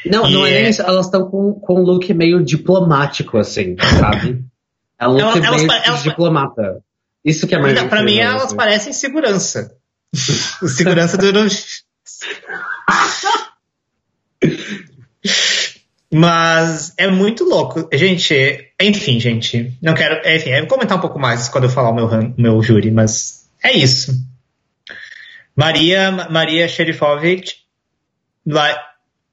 Não, 0.04 0.28
não 0.28 0.44
é, 0.44 0.62
é 0.62 0.70
isso. 0.70 0.82
Elas 0.82 1.06
estão 1.06 1.30
com, 1.30 1.54
com 1.54 1.80
um 1.80 1.84
look 1.84 2.12
meio 2.12 2.44
diplomático, 2.44 3.38
assim, 3.38 3.76
sabe? 3.78 4.44
É 4.98 5.06
um 5.06 5.12
look 5.12 5.38
elas, 5.38 5.62
meio 5.62 5.72
elas, 5.72 5.86
elas, 5.86 6.02
diplomata. 6.02 6.82
Isso 7.24 7.46
que 7.46 7.54
é 7.54 7.60
mais. 7.60 7.80
Pra 7.84 8.02
mim, 8.02 8.18
elas 8.18 8.46
assim. 8.46 8.56
parecem 8.56 8.92
segurança. 8.92 9.76
segurança 10.66 11.16
do. 11.16 11.30
Mas 16.12 16.94
é 16.96 17.08
muito 17.10 17.44
louco. 17.44 17.88
Gente, 17.92 18.72
enfim, 18.80 19.20
gente. 19.20 19.76
Não 19.82 19.94
quero. 19.94 20.26
Enfim, 20.26 20.50
eu 20.50 20.60
vou 20.60 20.68
comentar 20.68 20.96
um 20.96 21.00
pouco 21.00 21.18
mais 21.18 21.48
quando 21.48 21.64
eu 21.64 21.70
falar 21.70 21.90
o 21.90 21.94
meu, 21.94 22.08
meu 22.36 22.62
júri, 22.62 22.90
mas 22.90 23.48
é 23.62 23.72
isso. 23.72 24.12
Maria, 25.54 26.28
Maria 26.30 26.68
Sherifovic, 26.68 27.52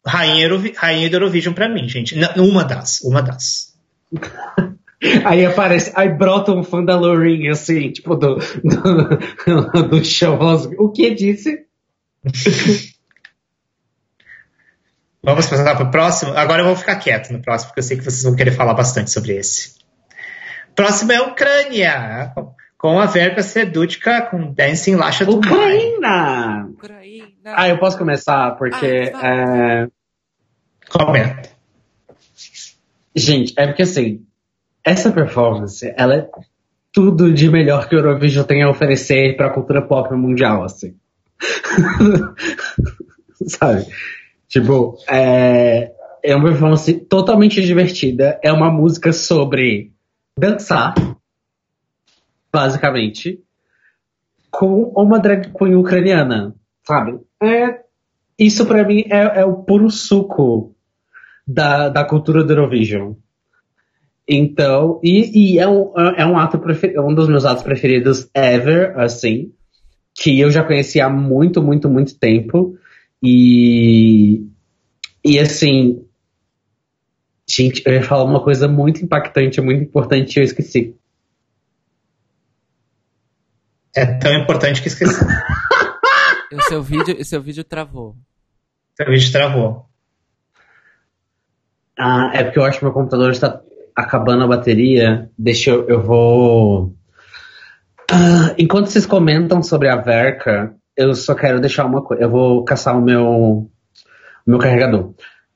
rainha, 0.06 0.50
rainha 0.76 1.10
do 1.10 1.16
Eurovision 1.16 1.54
pra 1.54 1.70
mim, 1.70 1.88
gente. 1.88 2.16
Uma 2.38 2.64
das, 2.64 3.02
uma 3.02 3.22
das. 3.22 3.74
Aí 5.24 5.46
aparece, 5.46 5.92
aí 5.94 6.10
brota 6.10 6.52
um 6.52 6.64
fã 6.64 6.84
da 6.84 6.98
Lorraine, 6.98 7.50
assim, 7.50 7.92
tipo, 7.92 8.16
do, 8.16 8.38
do, 8.64 9.88
do 9.90 10.04
show. 10.04 10.40
O 10.80 10.90
que 10.90 11.14
disse? 11.14 11.66
Vamos 15.26 15.48
passar 15.48 15.76
para 15.76 15.88
o 15.88 15.90
próximo? 15.90 16.38
Agora 16.38 16.62
eu 16.62 16.68
vou 16.68 16.76
ficar 16.76 16.98
quieto 16.98 17.34
no 17.34 17.42
próximo, 17.42 17.70
porque 17.70 17.80
eu 17.80 17.84
sei 17.84 17.98
que 17.98 18.04
vocês 18.04 18.22
vão 18.22 18.36
querer 18.36 18.52
falar 18.52 18.76
bastante 18.76 19.10
sobre 19.10 19.36
esse. 19.36 19.74
Próximo 20.76 21.14
é 21.14 21.16
a 21.16 21.24
Ucrânia, 21.24 22.32
com 22.78 23.00
a 23.00 23.08
verba 23.08 23.42
sedútica 23.42 24.22
com 24.22 24.54
Dancing 24.54 24.94
Lasha 24.94 25.26
do 25.26 25.38
Ucrânia! 25.38 26.68
Ucrânia! 26.70 27.28
Ah, 27.44 27.68
eu 27.68 27.80
posso 27.80 27.98
começar, 27.98 28.52
porque... 28.52 29.12
Ah, 29.16 29.28
é... 29.28 29.88
Comenta. 30.92 31.50
Gente, 33.16 33.52
é 33.58 33.66
porque 33.66 33.82
assim, 33.82 34.24
essa 34.84 35.12
performance, 35.12 35.92
ela 35.98 36.18
é 36.18 36.30
tudo 36.94 37.34
de 37.34 37.50
melhor 37.50 37.90
que 37.90 37.96
o 37.96 37.98
Eurovision 37.98 38.46
tem 38.46 38.62
a 38.62 38.70
oferecer 38.70 39.36
para 39.36 39.48
a 39.48 39.54
cultura 39.54 39.82
pop 39.82 40.14
mundial, 40.14 40.64
assim. 40.64 40.96
Sabe? 43.48 43.88
Tipo, 44.56 44.98
é, 45.10 45.92
é 46.24 46.34
uma 46.34 46.48
performance 46.48 46.94
totalmente 46.94 47.62
divertida. 47.62 48.40
É 48.42 48.54
uma 48.54 48.72
música 48.72 49.12
sobre 49.12 49.92
dançar, 50.40 50.96
basicamente, 52.54 53.44
com 54.50 54.94
uma 54.96 55.20
drag 55.20 55.52
queen 55.52 55.76
ucraniana, 55.76 56.56
sabe? 56.88 57.20
É, 57.44 57.82
isso 58.40 58.66
para 58.66 58.86
mim 58.86 59.04
é, 59.10 59.42
é, 59.42 59.46
o 59.46 59.56
puro 59.56 59.90
suco 59.90 60.74
da, 61.46 61.90
da 61.90 62.06
cultura 62.06 62.42
do 62.42 62.54
Eurovision. 62.54 63.12
Então, 64.26 65.02
e, 65.04 65.56
e 65.56 65.60
é, 65.60 65.68
um, 65.68 65.92
é 66.16 66.26
um 66.26 66.38
ato 66.38 66.58
um 67.06 67.14
dos 67.14 67.28
meus 67.28 67.44
atos 67.44 67.62
preferidos 67.62 68.30
ever, 68.34 68.98
assim, 68.98 69.52
que 70.14 70.40
eu 70.40 70.50
já 70.50 70.64
conheci 70.64 71.02
há 71.02 71.10
muito, 71.10 71.62
muito, 71.62 71.90
muito 71.90 72.18
tempo. 72.18 72.78
E, 73.24 74.46
e 75.24 75.40
assim, 75.40 76.06
gente, 77.48 77.82
eu 77.86 77.94
ia 77.94 78.04
falar 78.04 78.24
uma 78.24 78.44
coisa 78.44 78.68
muito 78.68 79.04
impactante, 79.04 79.62
muito 79.62 79.84
importante 79.84 80.36
e 80.36 80.40
eu 80.40 80.44
esqueci. 80.44 80.96
É 83.96 84.06
tão 84.06 84.34
importante 84.34 84.82
que 84.82 84.90
esqueci. 84.90 85.24
o 86.52 86.62
seu 86.64 86.84
vídeo, 86.84 87.18
o 87.20 87.24
seu 87.24 87.42
vídeo 87.42 87.64
travou. 87.64 88.16
Seu 88.96 89.08
vídeo 89.08 89.32
travou. 89.32 89.86
Ah, 91.98 92.32
é 92.34 92.44
porque 92.44 92.60
eu 92.60 92.66
acho 92.66 92.80
que 92.80 92.86
meu 92.86 92.94
computador 92.94 93.32
está 93.32 93.62
acabando 93.96 94.44
a 94.44 94.48
bateria. 94.48 95.30
Deixa 95.38 95.70
eu, 95.70 95.88
eu 95.88 96.04
vou. 96.04 96.94
Ah, 98.12 98.54
enquanto 98.58 98.88
vocês 98.88 99.06
comentam 99.06 99.64
sobre 99.64 99.90
a 99.90 99.96
Verka, 99.96 100.76
eu 100.96 101.14
só 101.14 101.36
quero 101.36 101.60
deixar 101.60 101.86
uma 101.86 102.02
coisa. 102.02 102.24
Eu 102.24 102.30
vou 102.30 102.64
caçar 102.64 102.98
o 102.98 103.02
meu, 103.02 103.70
meu 104.46 104.60
carregador. 104.60 105.14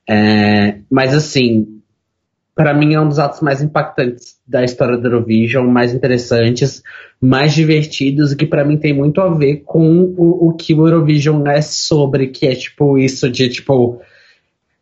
É, 0.07 0.79
mas 0.89 1.13
assim, 1.13 1.81
para 2.55 2.73
mim 2.73 2.93
é 2.93 2.99
um 2.99 3.07
dos 3.07 3.19
atos 3.19 3.39
mais 3.39 3.61
impactantes 3.61 4.37
da 4.45 4.63
história 4.63 4.97
do 4.97 5.07
Eurovision, 5.07 5.65
mais 5.67 5.93
interessantes, 5.93 6.83
mais 7.21 7.53
divertidos, 7.53 8.31
e 8.31 8.35
que 8.35 8.45
para 8.45 8.65
mim 8.65 8.77
tem 8.77 8.93
muito 8.93 9.21
a 9.21 9.29
ver 9.29 9.63
com 9.65 10.13
o, 10.17 10.49
o, 10.49 10.53
que 10.53 10.73
o 10.73 10.85
Eurovision 10.85 11.47
é 11.47 11.61
sobre, 11.61 12.27
que 12.27 12.47
é 12.47 12.55
tipo 12.55 12.97
isso 12.97 13.31
de 13.31 13.47
tipo 13.47 14.01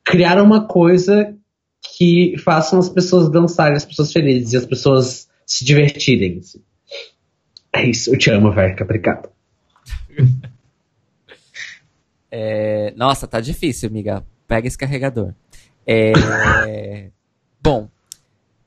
criar 0.03 0.41
uma 0.41 0.65
coisa 0.65 1.35
que 1.95 2.35
façam 2.39 2.79
as 2.79 2.89
pessoas 2.89 3.29
dançarem, 3.29 3.75
as 3.75 3.85
pessoas 3.85 4.11
felizes 4.11 4.53
e 4.53 4.57
as 4.57 4.65
pessoas 4.65 5.27
se 5.45 5.63
divertirem. 5.63 6.41
É 7.73 7.85
isso, 7.85 8.13
eu 8.13 8.17
te 8.17 8.31
amo, 8.31 8.51
Verka, 8.51 8.84
obrigado. 8.84 9.36
É, 12.30 12.93
nossa, 12.97 13.26
tá 13.26 13.39
difícil, 13.39 13.88
amiga. 13.88 14.22
Pega 14.45 14.68
esse 14.68 14.77
carregador. 14.77 15.34
É, 15.85 17.09
Bom, 17.61 17.89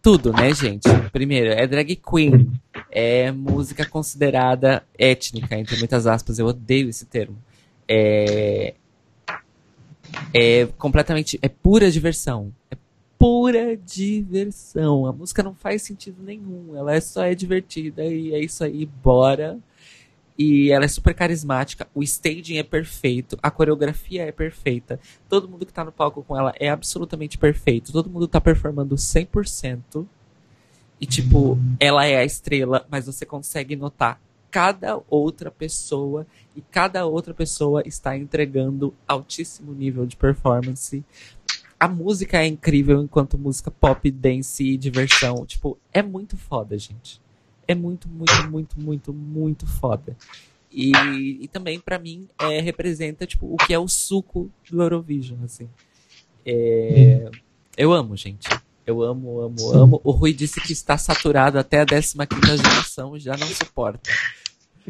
tudo, 0.03 0.33
né, 0.33 0.53
gente? 0.55 0.89
Primeiro, 1.13 1.51
é 1.51 1.67
drag 1.67 1.97
queen. 1.97 2.51
É 2.91 3.31
música 3.33 3.87
considerada 3.87 4.83
étnica, 4.99 5.57
entre 5.59 5.77
muitas 5.79 6.07
aspas. 6.07 6.39
Eu 6.39 6.47
odeio 6.47 6.89
esse 6.89 7.07
termo. 7.07 7.37
É, 7.89 8.75
é 10.35 10.67
completamente. 10.79 11.39
É 11.41 11.49
pura 11.49 11.91
diversão. 11.91 12.53
É 12.71 12.77
pura 13.19 13.77
diversão. 13.77 15.07
A 15.07 15.13
música 15.13 15.43
não 15.43 15.55
faz 15.55 15.83
sentido 15.83 16.23
nenhum. 16.23 16.77
Ela 16.77 16.95
é 16.95 17.01
só 17.01 17.25
é 17.25 17.35
divertida 17.35 18.05
e 18.05 18.35
é 18.35 18.39
isso 18.39 18.65
aí, 18.65 18.87
bora. 18.87 19.59
E 20.43 20.73
ela 20.73 20.87
é 20.87 20.89
super 20.89 21.13
carismática, 21.13 21.87
o 21.95 22.03
staging 22.03 22.57
é 22.57 22.63
perfeito, 22.63 23.39
a 23.43 23.51
coreografia 23.51 24.23
é 24.23 24.33
perfeita. 24.33 24.99
Todo 25.29 25.47
mundo 25.47 25.67
que 25.67 25.73
tá 25.73 25.85
no 25.85 25.93
palco 25.93 26.23
com 26.23 26.35
ela 26.35 26.55
é 26.59 26.71
absolutamente 26.71 27.37
perfeito. 27.37 27.93
Todo 27.93 28.09
mundo 28.09 28.27
tá 28.27 28.41
performando 28.41 28.95
100%. 28.95 30.07
E 30.99 31.05
tipo, 31.05 31.59
ela 31.79 32.07
é 32.07 32.17
a 32.17 32.25
estrela, 32.25 32.87
mas 32.91 33.05
você 33.05 33.27
consegue 33.27 33.77
notar 33.77 34.19
cada 34.51 34.99
outra 35.11 35.51
pessoa 35.51 36.27
e 36.57 36.63
cada 36.63 37.05
outra 37.05 37.35
pessoa 37.35 37.83
está 37.85 38.17
entregando 38.17 38.95
altíssimo 39.07 39.75
nível 39.75 40.07
de 40.07 40.17
performance. 40.17 41.05
A 41.79 41.87
música 41.87 42.39
é 42.39 42.47
incrível 42.47 43.03
enquanto 43.03 43.37
música 43.37 43.71
pop, 43.71 44.11
dance 44.11 44.65
e 44.65 44.79
diversão. 44.79 45.45
Tipo, 45.45 45.77
é 45.93 46.03
muito 46.03 46.35
foda, 46.39 46.79
gente 46.79 47.21
é 47.71 47.75
muito, 47.75 48.09
muito, 48.09 48.51
muito, 48.51 48.81
muito, 48.81 49.13
muito 49.13 49.67
foda. 49.67 50.17
E, 50.73 50.93
e 51.41 51.49
também, 51.49 51.79
para 51.79 51.99
mim, 51.99 52.29
é, 52.41 52.61
representa 52.61 53.27
tipo, 53.27 53.53
o 53.53 53.57
que 53.57 53.73
é 53.73 53.79
o 53.79 53.87
suco 53.87 54.51
do 54.69 54.83
Eurovision, 54.83 55.39
assim. 55.45 55.69
É, 56.45 57.31
eu 57.77 57.93
amo, 57.93 58.17
gente. 58.17 58.49
Eu 58.85 59.03
amo, 59.03 59.41
amo, 59.41 59.59
Sim. 59.59 59.77
amo. 59.77 60.01
O 60.03 60.11
Rui 60.11 60.33
disse 60.33 60.61
que 60.61 60.73
está 60.73 60.99
saturado 60.99 61.59
até 61.59 61.81
a 61.81 61.87
15 61.87 62.17
geração, 62.57 63.17
já 63.19 63.37
não 63.37 63.47
suporta. 63.47 64.11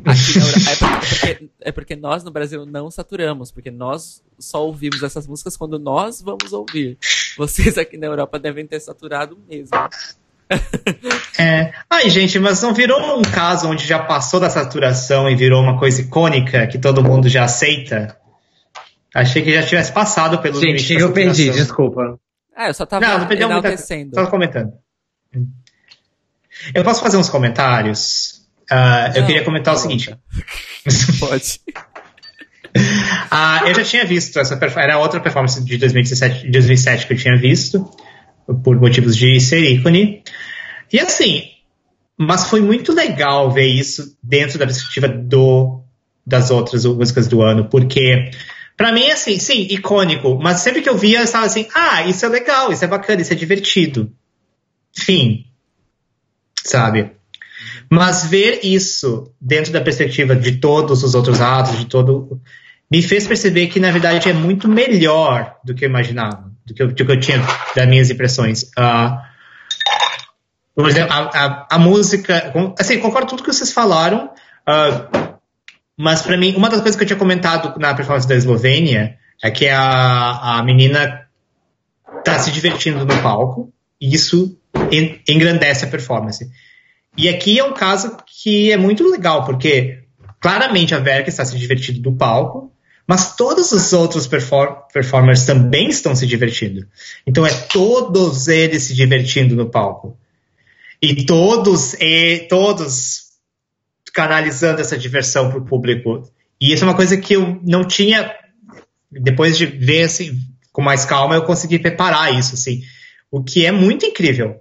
Aqui 0.05 0.39
é, 0.70 0.77
porque, 0.77 1.51
é 1.61 1.73
porque 1.73 1.97
nós 1.97 2.24
no 2.24 2.31
Brasil 2.31 2.65
não 2.65 2.90
saturamos, 2.90 3.51
porque 3.51 3.70
nós 3.70 4.23
só 4.39 4.65
ouvimos 4.65 5.02
essas 5.02 5.27
músicas 5.27 5.57
quando 5.57 5.78
nós 5.78 6.23
vamos 6.23 6.52
ouvir. 6.52 6.97
Vocês 7.36 7.77
aqui 7.77 7.98
na 7.98 8.07
Europa 8.07 8.39
devem 8.39 8.66
ter 8.66 8.81
saturado 8.81 9.39
mesmo. 9.47 9.77
É. 11.39 11.72
Ai, 11.89 12.10
gente, 12.10 12.39
mas 12.39 12.60
não 12.60 12.74
virou 12.74 13.18
um 13.18 13.22
caso 13.22 13.68
onde 13.68 13.86
já 13.86 13.98
passou 13.98 14.39
da 14.39 14.51
saturação 14.51 15.28
e 15.31 15.35
virou 15.35 15.62
uma 15.62 15.78
coisa 15.78 16.02
icônica 16.02 16.66
que 16.66 16.78
todo 16.78 17.02
mundo 17.02 17.28
já 17.28 17.44
aceita? 17.44 18.16
Achei 19.14 19.43
que 19.43 19.52
já 19.52 19.62
tivesse 19.62 19.90
passado 19.93 20.39
pelo 20.39 20.60
Gente, 20.60 20.93
eu 20.93 21.12
perdi, 21.12 21.51
desculpa. 21.51 22.18
Ah, 22.55 22.68
eu 22.68 22.74
só 22.74 22.85
tava 22.85 23.06
não, 23.06 23.18
não 23.20 23.32
enaltecendo. 23.32 24.14
Só 24.14 24.27
comentando. 24.27 24.72
Eu 26.74 26.85
posso 26.85 27.01
fazer 27.01 27.16
uns 27.16 27.31
comentários? 27.31 28.43
Uh, 28.70 29.16
eu 29.16 29.27
queria 29.27 29.44
comentar 29.44 29.74
o 29.74 29.78
seguinte. 29.78 30.14
Pode. 31.18 31.60
uh, 32.77 33.66
eu 33.66 33.74
já 33.74 33.85
tinha 33.85 34.05
visto 34.05 34.39
essa 34.39 34.59
era 34.77 34.98
outra 34.98 35.18
performance 35.20 35.62
de 35.64 35.78
2017, 35.78 36.51
2007 36.51 37.06
que 37.06 37.14
eu 37.14 37.16
tinha 37.16 37.36
visto 37.36 37.90
por 38.55 38.78
motivos 38.78 39.16
de 39.16 39.40
ser 39.40 39.62
ícone. 39.62 40.22
E 40.93 40.98
assim, 40.98 41.44
mas 42.18 42.48
foi 42.48 42.60
muito 42.60 42.93
legal 42.93 43.51
ver 43.51 43.66
isso 43.66 44.16
dentro 44.22 44.59
da 44.59 44.66
perspectiva 44.66 45.09
do, 45.09 45.82
das 46.27 46.51
outras 46.51 46.85
músicas 46.85 47.27
do 47.27 47.43
ano, 47.43 47.68
porque 47.68 48.31
para 48.77 48.93
mim, 48.93 49.10
assim, 49.10 49.39
sim, 49.39 49.66
icônico, 49.70 50.39
mas 50.40 50.60
sempre 50.60 50.82
que 50.82 50.89
eu 50.89 50.97
via, 50.97 51.18
eu 51.18 51.24
estava 51.24 51.47
assim, 51.47 51.66
ah, 51.74 52.06
isso 52.06 52.24
é 52.24 52.28
legal, 52.28 52.72
isso 52.72 52.85
é 52.85 52.89
bacana, 52.89 53.20
isso 53.20 53.32
é 53.32 53.36
divertido. 53.36 54.10
Fim. 54.97 55.47
Sabe? 56.64 57.12
Mas 57.90 58.24
ver 58.24 58.60
isso 58.62 59.32
dentro 59.40 59.72
da 59.72 59.81
perspectiva 59.81 60.35
de 60.35 60.52
todos 60.52 61.02
os 61.02 61.14
outros 61.14 61.40
atos, 61.40 61.78
de 61.78 61.86
todo. 61.86 62.40
me 62.90 63.02
fez 63.02 63.27
perceber 63.27 63.66
que, 63.66 63.81
na 63.81 63.90
verdade, 63.90 64.28
é 64.28 64.32
muito 64.32 64.68
melhor 64.68 65.56
do 65.64 65.74
que 65.74 65.85
eu 65.85 65.89
imaginava 65.89 66.49
do 66.70 66.74
que 66.74 66.82
eu, 66.82 66.88
do 66.88 66.94
que 66.94 67.02
eu 67.02 67.20
tinha 67.20 67.38
das 67.74 67.86
minhas 67.88 68.10
impressões. 68.10 68.62
Uh, 68.62 69.18
por 70.74 70.88
exemplo, 70.88 71.12
a, 71.12 71.18
a, 71.18 71.66
a, 71.72 71.78
música, 71.78 72.52
assim, 72.78 72.98
concordo 72.98 73.26
com 73.26 73.36
tudo 73.36 73.44
que 73.44 73.52
vocês 73.52 73.72
falaram, 73.72 74.26
uh, 74.26 75.38
mas 75.98 76.22
para 76.22 76.36
mim, 76.36 76.55
uma 76.56 76.70
das 76.70 76.80
coisas 76.80 76.97
que 76.97 77.02
eu 77.02 77.06
tinha 77.06 77.18
comentado 77.18 77.78
na 77.78 77.94
performance 77.94 78.26
da 78.26 78.36
Eslovênia 78.36 79.18
é 79.42 79.51
que 79.51 79.68
a, 79.68 80.59
a 80.59 80.62
menina 80.62 81.26
tá 82.24 82.38
se 82.38 82.51
divertindo 82.51 83.05
no 83.05 83.22
palco, 83.22 83.72
e 84.01 84.14
isso 84.14 84.56
engrandece 85.28 85.84
a 85.84 85.88
performance. 85.88 86.48
E 87.16 87.28
aqui 87.28 87.59
é 87.59 87.64
um 87.64 87.74
caso 87.74 88.16
que 88.26 88.70
é 88.70 88.76
muito 88.76 89.09
legal, 89.10 89.44
porque 89.44 90.05
claramente 90.40 90.94
a 90.94 90.98
Verka 90.98 91.28
está 91.28 91.44
se 91.44 91.59
divertindo 91.59 92.01
do 92.01 92.12
palco, 92.12 92.72
mas 93.11 93.35
todos 93.35 93.73
os 93.73 93.93
outros 93.93 94.28
perform 94.28 94.73
performers 94.93 95.45
também 95.45 95.89
estão 95.89 96.15
se 96.15 96.24
divertindo. 96.28 96.87
Então 97.27 97.45
é 97.45 97.51
todos 97.51 98.47
eles 98.47 98.85
se 98.85 98.95
divertindo 98.95 99.57
no 99.57 99.69
palco. 99.69 100.16
E 101.03 101.27
todos 101.27 101.95
e 101.95 102.47
todos 102.49 103.31
canalizando 104.15 104.81
essa 104.81 104.97
diversão 104.97 105.51
para 105.51 105.59
o 105.59 105.65
público. 105.65 106.23
E 106.61 106.73
isso 106.73 106.85
é 106.85 106.87
uma 106.87 106.95
coisa 106.95 107.16
que 107.16 107.35
eu 107.35 107.61
não 107.65 107.85
tinha 107.85 108.32
depois 109.11 109.59
de 109.59 109.66
ver 109.66 110.05
assim 110.05 110.39
com 110.70 110.81
mais 110.81 111.05
calma, 111.05 111.35
eu 111.35 111.43
consegui 111.43 111.81
preparar 111.81 112.32
isso 112.39 112.55
assim. 112.55 112.81
O 113.28 113.43
que 113.43 113.66
é 113.66 113.73
muito 113.73 114.07
incrível. 114.07 114.61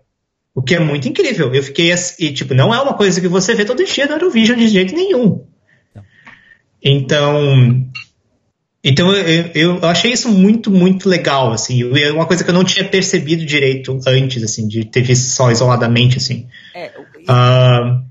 O 0.56 0.64
que 0.64 0.74
é 0.74 0.80
muito 0.80 1.08
incrível. 1.08 1.54
Eu 1.54 1.62
fiquei 1.62 1.92
assim, 1.92 2.34
tipo, 2.34 2.56
não 2.56 2.74
é 2.74 2.82
uma 2.82 2.96
coisa 2.96 3.22
que 3.22 3.28
você 3.28 3.54
vê 3.54 3.64
todo 3.64 3.86
dia 3.86 4.08
no 4.08 4.14
Eurovision 4.14 4.58
de 4.58 4.70
jeito 4.70 4.96
nenhum. 4.96 5.46
Então, 6.82 7.88
então 8.84 9.11
eu, 9.14 9.51
eu, 9.53 9.85
achei 9.85 10.11
isso 10.11 10.30
muito, 10.30 10.72
muito 10.72 11.10
legal, 11.10 11.51
assim. 11.51 11.81
É 11.99 12.11
uma 12.11 12.26
coisa 12.26 12.43
que 12.43 12.49
eu 12.49 12.53
não 12.53 12.64
tinha 12.64 12.88
percebido 12.88 13.45
direito 13.45 13.99
antes, 14.07 14.41
assim, 14.41 14.68
de 14.68 14.85
ter 14.85 15.01
visto 15.01 15.26
só 15.26 15.51
isoladamente, 15.51 16.18
assim. 16.18 16.47
É, 16.73 16.91
e, 17.18 17.23
uh, 17.23 18.06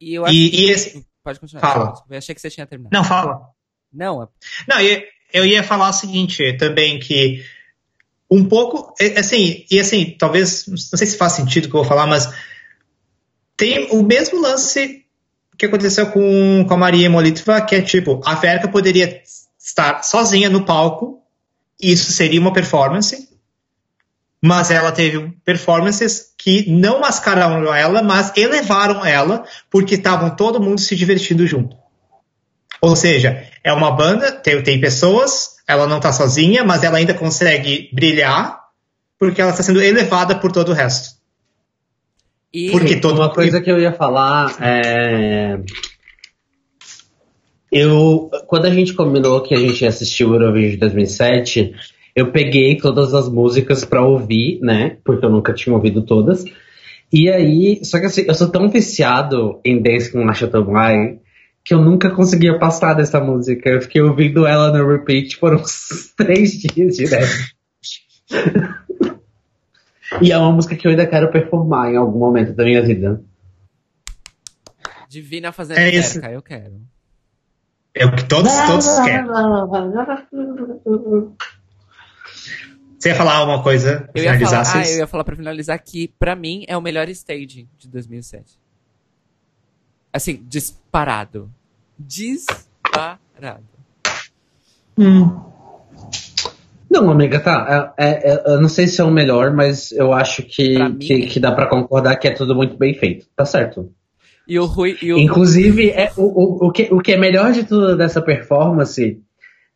e 0.00 0.14
eu 0.14 0.24
acho 0.24 0.34
e, 0.34 0.50
que... 0.50 0.56
E 0.56 0.70
esse... 0.70 1.06
Pode 1.22 1.40
continuar. 1.40 1.62
Fala. 1.62 1.94
Eu 2.08 2.18
achei 2.18 2.34
que 2.34 2.40
você 2.40 2.50
tinha 2.50 2.66
terminado. 2.66 2.94
Não, 2.94 3.02
fala. 3.02 3.48
Não, 3.92 4.22
é... 4.22 4.28
Não, 4.68 4.80
eu, 4.80 5.02
eu 5.32 5.44
ia 5.44 5.62
falar 5.64 5.88
o 5.88 5.92
seguinte 5.92 6.52
também, 6.58 7.00
que 7.00 7.44
um 8.30 8.44
pouco, 8.44 8.94
assim, 9.16 9.64
e 9.70 9.80
assim, 9.80 10.14
talvez, 10.18 10.66
não 10.66 10.76
sei 10.76 11.06
se 11.06 11.16
faz 11.16 11.32
sentido 11.32 11.66
o 11.66 11.68
que 11.70 11.76
eu 11.76 11.80
vou 11.80 11.88
falar, 11.88 12.06
mas 12.06 12.32
tem 13.56 13.88
o 13.90 14.02
mesmo 14.02 14.40
lance 14.40 15.04
que 15.56 15.66
aconteceu 15.66 16.10
com, 16.10 16.64
com 16.66 16.74
a 16.74 16.76
Maria 16.76 17.08
Molitva, 17.08 17.60
que 17.60 17.74
é 17.74 17.82
tipo, 17.82 18.20
a 18.24 18.34
Verka 18.34 18.68
poderia 18.68 19.22
estar 19.64 20.02
sozinha 20.02 20.50
no 20.50 20.64
palco, 20.64 21.22
isso 21.80 22.12
seria 22.12 22.40
uma 22.40 22.52
performance, 22.52 23.28
mas 24.40 24.70
ela 24.70 24.92
teve 24.92 25.32
performances 25.42 26.34
que 26.36 26.70
não 26.70 27.00
mascararam 27.00 27.74
ela, 27.74 28.02
mas 28.02 28.30
elevaram 28.36 29.04
ela, 29.04 29.44
porque 29.70 29.94
estavam 29.94 30.36
todo 30.36 30.60
mundo 30.60 30.80
se 30.80 30.94
divertindo 30.94 31.46
junto. 31.46 31.76
Ou 32.80 32.94
seja, 32.94 33.48
é 33.62 33.72
uma 33.72 33.90
banda, 33.90 34.30
tem, 34.30 34.62
tem 34.62 34.78
pessoas, 34.78 35.56
ela 35.66 35.86
não 35.86 35.96
está 35.96 36.12
sozinha, 36.12 36.62
mas 36.62 36.82
ela 36.84 36.98
ainda 36.98 37.14
consegue 37.14 37.88
brilhar, 37.90 38.60
porque 39.18 39.40
ela 39.40 39.50
está 39.50 39.62
sendo 39.62 39.82
elevada 39.82 40.34
por 40.34 40.52
todo 40.52 40.72
o 40.72 40.74
resto. 40.74 41.16
E 42.52 42.70
porque 42.70 42.96
todo... 42.96 43.18
uma 43.18 43.32
coisa 43.32 43.62
que 43.62 43.70
eu 43.70 43.80
ia 43.80 43.92
falar 43.92 44.54
é. 44.60 45.58
Eu, 47.76 48.30
quando 48.46 48.66
a 48.66 48.70
gente 48.70 48.94
combinou 48.94 49.42
que 49.42 49.52
a 49.52 49.58
gente 49.58 49.84
assistiu 49.84 50.30
o 50.30 50.34
Eurovision 50.36 50.78
2007, 50.78 51.74
eu 52.14 52.30
peguei 52.30 52.76
todas 52.76 53.12
as 53.12 53.28
músicas 53.28 53.84
para 53.84 54.06
ouvir, 54.06 54.60
né? 54.62 54.98
Porque 55.02 55.26
eu 55.26 55.30
nunca 55.30 55.52
tinha 55.52 55.74
ouvido 55.74 56.02
todas. 56.02 56.44
E 57.12 57.28
aí, 57.28 57.84
só 57.84 57.98
que 57.98 58.06
assim, 58.06 58.24
eu 58.28 58.34
sou 58.34 58.48
tão 58.48 58.68
viciado 58.68 59.60
em 59.64 59.82
Dance 59.82 60.12
com 60.12 60.24
Nasha 60.24 60.46
Tomai 60.46 61.18
que 61.64 61.74
eu 61.74 61.80
nunca 61.80 62.10
conseguia 62.10 62.56
passar 62.60 62.94
dessa 62.94 63.18
música. 63.18 63.68
Eu 63.68 63.82
fiquei 63.82 64.00
ouvindo 64.00 64.46
ela 64.46 64.70
no 64.70 64.86
repeat 64.86 65.40
por 65.40 65.52
uns 65.56 66.12
três 66.16 66.52
dias 66.52 66.96
direto. 66.96 67.54
e 70.22 70.30
é 70.30 70.38
uma 70.38 70.52
música 70.52 70.76
que 70.76 70.86
eu 70.86 70.92
ainda 70.92 71.08
quero 71.08 71.28
performar 71.32 71.90
em 71.90 71.96
algum 71.96 72.20
momento 72.20 72.52
da 72.52 72.62
minha 72.62 72.82
vida. 72.82 73.20
Divina 75.08 75.50
fazendo 75.50 75.78
é 75.78 75.90
isso. 75.90 76.24
eu 76.24 76.40
quero. 76.40 76.93
É 77.94 78.04
o 78.04 78.14
que 78.14 78.24
todos, 78.24 78.52
todos 78.66 78.98
querem. 79.00 79.26
Você 82.98 83.10
ia 83.10 83.14
falar 83.14 83.36
alguma 83.36 83.62
coisa 83.62 84.08
eu 84.14 84.24
ia 84.24 84.40
falar, 84.40 84.62
ah, 84.74 84.88
eu 84.88 84.96
ia 84.96 85.06
falar 85.06 85.24
pra 85.24 85.36
finalizar 85.36 85.78
que, 85.78 86.08
pra 86.18 86.34
mim, 86.34 86.64
é 86.66 86.76
o 86.76 86.80
melhor 86.80 87.08
stage 87.10 87.68
de 87.78 87.88
2007. 87.88 88.58
Assim, 90.12 90.42
disparado. 90.48 91.50
Disparado. 91.98 93.64
Hum. 94.96 95.38
Não, 96.90 97.10
amiga, 97.10 97.40
tá. 97.40 97.92
É, 97.98 98.06
é, 98.06 98.32
é, 98.32 98.42
eu 98.54 98.60
não 98.60 98.68
sei 98.68 98.86
se 98.86 99.00
é 99.00 99.04
o 99.04 99.10
melhor, 99.10 99.52
mas 99.52 99.92
eu 99.92 100.12
acho 100.12 100.42
que, 100.42 100.78
mim, 100.78 100.98
que, 100.98 101.26
que, 101.26 101.40
dá 101.40 101.52
para 101.52 101.66
concordar 101.66 102.16
que 102.16 102.28
é 102.28 102.30
tudo 102.30 102.54
muito 102.54 102.76
bem 102.76 102.94
feito. 102.94 103.26
Tá 103.36 103.44
certo. 103.44 103.92
E 104.46 104.58
o 104.58 104.66
Rui. 104.66 104.96
E 105.00 105.12
o... 105.12 105.18
Inclusive, 105.18 105.90
é, 105.90 106.12
o, 106.16 106.22
o, 106.22 106.68
o, 106.68 106.72
que, 106.72 106.88
o 106.92 107.00
que 107.00 107.12
é 107.12 107.16
melhor 107.16 107.52
de 107.52 107.64
tudo 107.64 107.96
dessa 107.96 108.20
performance, 108.20 109.20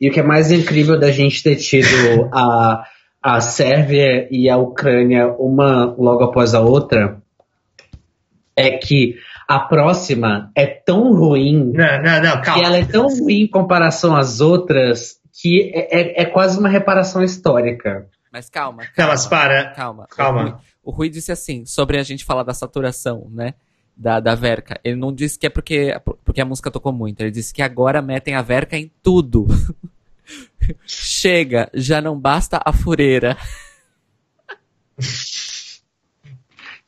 e 0.01 0.09
o 0.09 0.12
que 0.12 0.20
é 0.20 0.23
mais 0.23 0.53
incrível 0.53 0.99
da 0.99 1.11
gente 1.11 1.43
ter 1.43 1.57
tido 1.57 2.28
a 2.32 2.85
a 3.23 3.40
Sérvia 3.40 4.28
e 4.31 4.49
a 4.49 4.57
Ucrânia 4.57 5.28
uma 5.39 5.85
logo 5.99 6.24
após 6.24 6.55
a 6.55 6.61
outra, 6.61 7.20
é 8.57 8.77
que 8.77 9.16
a 9.47 9.61
próxima 9.61 10.51
é 10.55 10.66
tão 10.66 11.15
ruim. 11.15 11.73
Não, 11.73 12.03
não, 12.03 12.23
não, 12.23 12.43
calma. 12.43 12.61
Que 12.61 12.66
ela 12.66 12.77
é 12.78 12.85
tão 12.85 13.07
ruim 13.09 13.43
em 13.43 13.47
comparação 13.47 14.16
às 14.16 14.40
outras 14.40 15.19
que 15.40 15.70
é, 15.74 16.01
é, 16.01 16.23
é 16.23 16.24
quase 16.24 16.59
uma 16.59 16.69
reparação 16.69 17.23
histórica. 17.23 18.09
Mas 18.32 18.49
calma, 18.51 18.82
calma. 18.82 18.93
Não, 18.99 19.07
mas 19.09 19.27
para. 19.27 19.70
Calma. 19.70 20.07
Calma. 20.09 20.40
O 20.40 20.45
Rui, 20.45 20.55
o 20.85 20.90
Rui 20.90 21.09
disse 21.09 21.32
assim, 21.32 21.65
sobre 21.65 21.99
a 21.99 22.03
gente 22.03 22.24
falar 22.24 22.43
da 22.43 22.53
saturação, 22.53 23.28
né? 23.31 23.55
Da, 24.01 24.20
da 24.20 24.37
Verka. 24.37 24.79
Ele 24.85 24.95
não 24.95 25.12
disse 25.12 25.37
que 25.37 25.47
é 25.47 25.51
porque, 25.51 25.93
porque 26.25 26.41
a 26.41 26.45
música 26.45 26.70
tocou 26.70 26.93
muito. 26.93 27.20
Ele 27.20 27.33
disse 27.33 27.53
que 27.53 27.61
agora 27.61 28.01
metem 28.01 28.37
a 28.37 28.43
Verka 28.43 28.77
em 28.77 28.89
tudo. 29.03 29.49
Chega, 30.87 31.69
já 31.75 32.01
não 32.01 32.16
basta 32.16 32.61
a 32.65 32.73
fureira. 32.73 33.37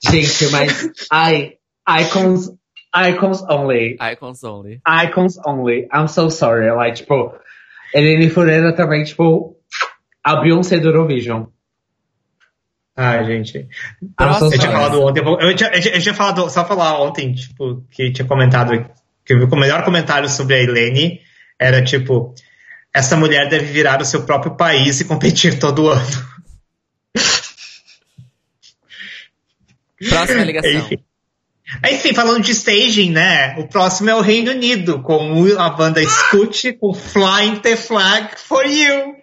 Gente, 0.02 0.48
mas 0.50 0.88
ai, 1.10 1.58
icons, 1.88 2.52
icons 2.94 3.42
only. 3.42 3.96
Icons 4.00 4.44
only. 4.44 4.80
Icons 4.86 5.38
only. 5.46 5.88
I'm 5.92 6.08
so 6.08 6.30
sorry. 6.30 6.70
Like, 6.70 7.02
tipo, 7.02 7.34
Helene 7.94 8.30
Fureira 8.30 8.74
também, 8.74 9.04
tipo, 9.04 9.56
a 10.24 10.36
Beyoncé 10.36 10.78
do 10.78 10.88
Eurovision. 10.88 11.46
Ai, 13.02 13.24
gente. 13.24 13.66
eu 14.18 14.58
tinha 14.58 14.72
falado 14.72 15.00
ontem, 15.00 15.22
eu 15.24 15.56
tinha, 15.56 15.70
eu 15.70 16.02
tinha 16.02 16.12
falado, 16.12 16.50
só 16.50 16.66
falar 16.66 17.00
ontem, 17.00 17.32
tipo, 17.32 17.82
que 17.90 18.12
tinha 18.12 18.28
comentado, 18.28 18.90
que 19.24 19.32
o 19.32 19.56
melhor 19.56 19.82
comentário 19.86 20.28
sobre 20.28 20.56
a 20.56 20.62
Helene 20.62 21.22
era, 21.58 21.82
tipo, 21.82 22.34
essa 22.92 23.16
mulher 23.16 23.48
deve 23.48 23.64
virar 23.64 24.02
o 24.02 24.04
seu 24.04 24.24
próprio 24.24 24.54
país 24.54 25.00
e 25.00 25.06
competir 25.06 25.58
todo 25.58 25.88
ano. 25.88 26.30
Próxima 30.06 30.44
ligação. 30.44 30.70
Enfim. 30.70 30.98
Enfim, 31.90 32.12
falando 32.12 32.42
de 32.42 32.52
staging, 32.52 33.12
né? 33.12 33.56
O 33.58 33.66
próximo 33.66 34.10
é 34.10 34.14
o 34.14 34.20
Reino 34.20 34.50
Unido, 34.50 35.00
com 35.00 35.42
a 35.58 35.70
banda 35.70 36.04
Scoot 36.04 36.74
com 36.74 36.92
Flying 36.92 37.60
the 37.60 37.76
Flag 37.76 38.38
for 38.38 38.66
You. 38.66 39.16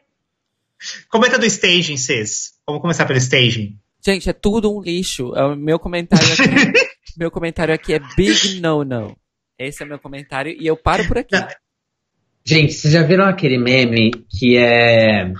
Comenta 1.10 1.38
do 1.38 1.46
staging, 1.46 1.98
Cis. 1.98 2.57
Vamos 2.68 2.82
começar 2.82 3.06
pelo 3.06 3.18
staging. 3.18 3.80
Gente, 4.06 4.30
é 4.30 4.34
tudo 4.34 4.76
um 4.76 4.82
lixo. 4.82 5.34
É 5.36 5.44
o 5.44 5.56
meu 5.56 5.80
comentário 5.80 6.26
aqui. 6.34 6.88
meu 7.18 7.32
comentário 7.32 7.74
aqui 7.74 7.94
é 7.94 8.00
Big 8.16 8.60
No 8.60 8.84
No. 8.84 9.16
Esse 9.58 9.84
é 9.84 9.86
meu 9.86 9.98
comentário 9.98 10.52
e 10.52 10.68
eu 10.68 10.76
paro 10.76 11.08
por 11.08 11.18
aqui. 11.18 11.34
Não, 11.34 11.48
Gente, 12.46 12.74
vocês 12.74 12.94
já 12.94 13.04
viram 13.04 13.26
aquele 13.26 13.58
meme 13.58 14.12
que 14.30 14.58
é. 14.58 15.34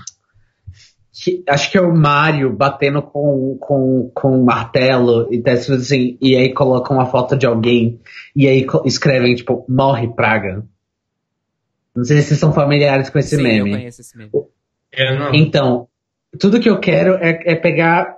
Que, 1.12 1.42
acho 1.48 1.70
que 1.70 1.76
é 1.76 1.80
o 1.80 1.94
Mario 1.94 2.54
batendo 2.54 3.02
com, 3.02 3.56
com, 3.60 4.10
com 4.14 4.38
um 4.38 4.44
martelo 4.44 5.26
e 5.32 5.40
tá 5.40 5.52
assim, 5.52 6.16
e 6.20 6.36
aí 6.36 6.52
colocam 6.52 6.96
uma 6.96 7.06
foto 7.06 7.36
de 7.36 7.44
alguém 7.44 8.00
e 8.36 8.46
aí 8.46 8.66
escrevem, 8.84 9.34
tipo, 9.34 9.64
morre 9.68 10.08
praga. 10.08 10.64
Não 11.94 12.04
sei 12.04 12.18
se 12.18 12.28
vocês 12.28 12.40
são 12.40 12.52
familiares 12.52 13.10
com 13.10 13.18
esse 13.18 13.36
Sim, 13.36 13.42
meme. 13.42 13.70
Eu 13.70 13.76
conheço 13.76 14.00
esse 14.00 14.16
meme. 14.16 14.30
Eu 14.92 15.18
não. 15.18 15.34
Então, 15.34 15.88
tudo 16.38 16.60
que 16.60 16.68
eu 16.68 16.78
quero 16.78 17.14
é, 17.14 17.52
é 17.52 17.54
pegar 17.54 18.16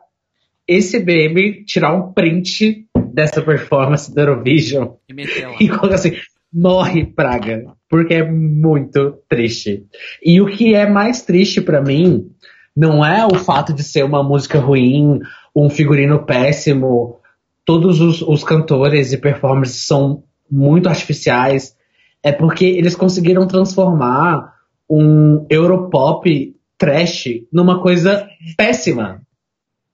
esse 0.66 1.01
meme, 1.01 1.64
tirar 1.64 1.92
um 1.92 2.12
print 2.12 2.86
dessa 3.12 3.42
performance 3.42 4.12
do 4.12 4.20
Eurovision 4.20 4.90
e, 5.09 5.64
e 5.64 5.68
colocar 5.68 5.97
assim, 5.97 6.12
morre 6.52 7.05
praga, 7.05 7.64
porque 7.88 8.14
é 8.14 8.30
muito 8.30 9.18
triste. 9.28 9.84
E 10.22 10.40
o 10.40 10.47
que 10.47 10.74
é 10.74 10.88
mais 10.88 11.22
triste 11.22 11.60
para 11.60 11.82
mim 11.82 12.30
não 12.76 13.05
é 13.05 13.26
o 13.26 13.34
fato 13.34 13.72
de 13.72 13.82
ser 13.82 14.05
uma 14.05 14.22
música 14.22 14.59
ruim, 14.59 15.20
um 15.55 15.68
figurino 15.68 16.24
péssimo, 16.24 17.18
todos 17.64 18.01
os, 18.01 18.22
os 18.22 18.44
cantores 18.44 19.12
e 19.12 19.18
performers 19.18 19.86
são 19.86 20.22
muito 20.51 20.88
artificiais, 20.88 21.76
é 22.22 22.32
porque 22.32 22.64
eles 22.64 22.94
conseguiram 22.94 23.47
transformar 23.47 24.55
um 24.88 25.47
Europop 25.48 26.55
trash 26.81 27.27
numa 27.52 27.82
coisa 27.82 28.27
péssima. 28.57 29.20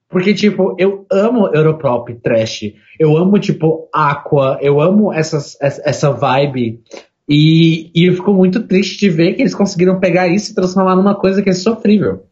Porque, 0.09 0.33
tipo, 0.33 0.77
eu 0.79 1.05
amo 1.11 1.49
Europop 1.53 2.15
trash. 2.23 2.73
Eu 2.97 3.17
amo, 3.17 3.41
tipo, 3.41 3.91
Aqua. 3.93 4.57
Eu 4.63 4.81
amo 4.81 5.13
essas, 5.13 5.59
essa 5.61 6.13
vibe. 6.13 6.81
E, 7.29 7.91
e 7.93 8.07
eu 8.07 8.15
fico 8.15 8.33
muito 8.33 8.63
triste 8.69 9.01
de 9.01 9.11
ver 9.11 9.35
que 9.35 9.43
eles 9.43 9.55
conseguiram 9.55 9.99
pegar 9.99 10.29
isso 10.29 10.53
e 10.53 10.55
transformar 10.55 10.95
numa 10.95 11.17
coisa 11.17 11.43
que 11.43 11.51
é 11.51 11.53
sofrível. 11.53 12.25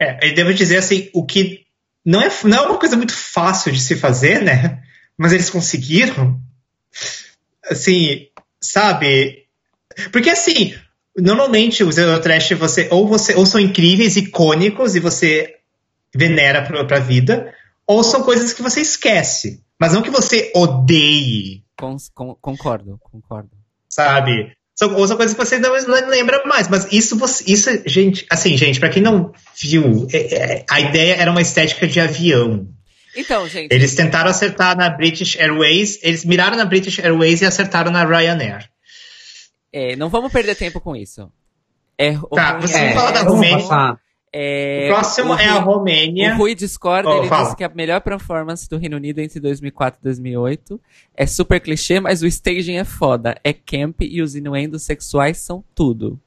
É, 0.00 0.30
eu 0.30 0.34
devo 0.34 0.54
dizer 0.54 0.78
assim, 0.78 1.10
o 1.12 1.26
que 1.26 1.64
não 2.06 2.22
é, 2.22 2.30
não 2.44 2.58
é 2.58 2.60
uma 2.68 2.78
coisa 2.78 2.96
muito 2.96 3.12
fácil 3.12 3.72
de 3.72 3.80
se 3.80 3.96
fazer, 3.96 4.40
né? 4.40 4.80
Mas 5.18 5.32
eles 5.32 5.50
conseguiram. 5.50 6.40
Assim, 7.68 8.28
sabe? 8.60 9.46
Porque 10.12 10.30
assim, 10.30 10.74
normalmente 11.20 11.84
os 11.84 11.98
Eurotrash 11.98 12.52
você 12.52 12.88
ou 12.90 13.06
você 13.06 13.34
ou 13.34 13.46
são 13.46 13.60
incríveis, 13.60 14.16
icônicos 14.16 14.94
e 14.94 15.00
você 15.00 15.56
venera 16.14 16.62
para 16.62 16.96
a 16.96 17.00
vida, 17.00 17.54
ou 17.86 18.02
são 18.02 18.22
coisas 18.22 18.52
que 18.52 18.62
você 18.62 18.80
esquece, 18.80 19.62
mas 19.78 19.92
não 19.92 20.02
que 20.02 20.10
você 20.10 20.50
odeie. 20.54 21.62
Con 21.76 21.96
con 22.14 22.36
concordo, 22.40 22.98
concordo. 23.02 23.50
Sabe? 23.88 24.52
São, 24.74 24.94
ou 24.94 25.06
são 25.06 25.16
coisas 25.16 25.36
que 25.36 25.44
você 25.44 25.58
não 25.58 25.74
lembra 26.08 26.42
mais, 26.46 26.68
mas 26.68 26.90
isso, 26.90 27.18
isso 27.46 27.70
gente, 27.84 28.24
assim, 28.30 28.56
gente, 28.56 28.80
para 28.80 28.88
quem 28.88 29.02
não 29.02 29.32
viu, 29.60 30.06
é, 30.12 30.34
é, 30.34 30.64
a 30.70 30.80
ideia 30.80 31.16
era 31.16 31.30
uma 31.30 31.42
estética 31.42 31.86
de 31.86 32.00
avião. 32.00 32.66
Então, 33.14 33.46
gente. 33.48 33.72
Eles 33.72 33.94
tentaram 33.94 34.30
acertar 34.30 34.76
na 34.76 34.88
British 34.88 35.36
Airways, 35.36 35.98
eles 36.02 36.24
miraram 36.24 36.56
na 36.56 36.64
British 36.64 36.98
Airways 36.98 37.42
e 37.42 37.44
acertaram 37.44 37.90
na 37.90 38.04
Ryanair. 38.04 38.70
É, 39.72 39.94
não 39.96 40.08
vamos 40.08 40.32
perder 40.32 40.54
tempo 40.56 40.80
com 40.80 40.96
isso. 40.96 41.30
É, 41.96 42.16
tá, 42.34 42.58
você 42.58 42.78
é, 42.78 42.92
fala 42.92 43.10
da 43.12 43.22
Romênia. 43.22 43.98
É, 44.32 44.86
o 44.88 44.94
próximo 44.94 45.32
o 45.34 45.36
é 45.38 45.46
a 45.48 45.54
Rui- 45.58 45.74
Romênia. 45.74 46.34
O 46.34 46.38
Rui 46.38 46.54
discorda, 46.54 47.08
Oh, 47.10 47.18
ele 47.18 47.28
fala. 47.28 47.44
disse 47.44 47.56
que 47.56 47.64
a 47.64 47.68
melhor 47.68 48.00
performance 48.00 48.68
do 48.70 48.78
Reino 48.78 48.96
Unido 48.96 49.18
entre 49.18 49.40
2004 49.40 49.98
e 50.00 50.04
2008 50.04 50.80
é 51.16 51.26
super 51.26 51.60
clichê, 51.60 51.98
mas 52.00 52.22
o 52.22 52.26
staging 52.26 52.76
é 52.76 52.84
foda, 52.84 53.36
é 53.42 53.52
camp 53.52 54.00
e 54.02 54.22
os 54.22 54.34
inuendos 54.36 54.82
sexuais 54.84 55.38
são 55.38 55.64
tudo. 55.74 56.18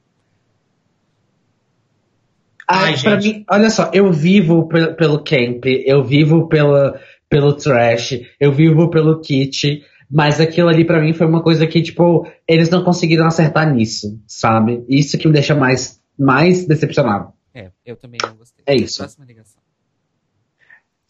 Ai, 2.66 2.94
Ai, 2.94 3.00
pra 3.02 3.20
gente. 3.20 3.38
mim, 3.38 3.44
olha 3.50 3.68
só, 3.70 3.90
eu 3.92 4.10
vivo 4.12 4.66
pe- 4.68 4.94
pelo 4.94 5.22
camp, 5.22 5.64
eu 5.66 6.02
vivo 6.02 6.48
pela, 6.48 6.98
pelo 7.28 7.52
trash, 7.52 8.20
eu 8.40 8.52
vivo 8.52 8.88
pelo 8.88 9.20
kit, 9.20 9.84
mas 10.14 10.40
aquilo 10.40 10.68
ali 10.68 10.84
pra 10.84 11.00
mim 11.00 11.12
foi 11.12 11.26
uma 11.26 11.42
coisa 11.42 11.66
que, 11.66 11.82
tipo, 11.82 12.24
eles 12.46 12.70
não 12.70 12.84
conseguiram 12.84 13.26
acertar 13.26 13.74
nisso, 13.74 14.16
sabe? 14.28 14.84
Isso 14.88 15.18
que 15.18 15.26
me 15.26 15.34
deixa 15.34 15.56
mais, 15.56 16.00
mais 16.16 16.68
decepcionado. 16.68 17.32
É, 17.52 17.72
eu 17.84 17.96
também 17.96 18.20
não 18.22 18.36
gostei. 18.36 18.62
É 18.64 18.76
isso. 18.76 18.98
Próxima 18.98 19.24
ligação. 19.24 19.60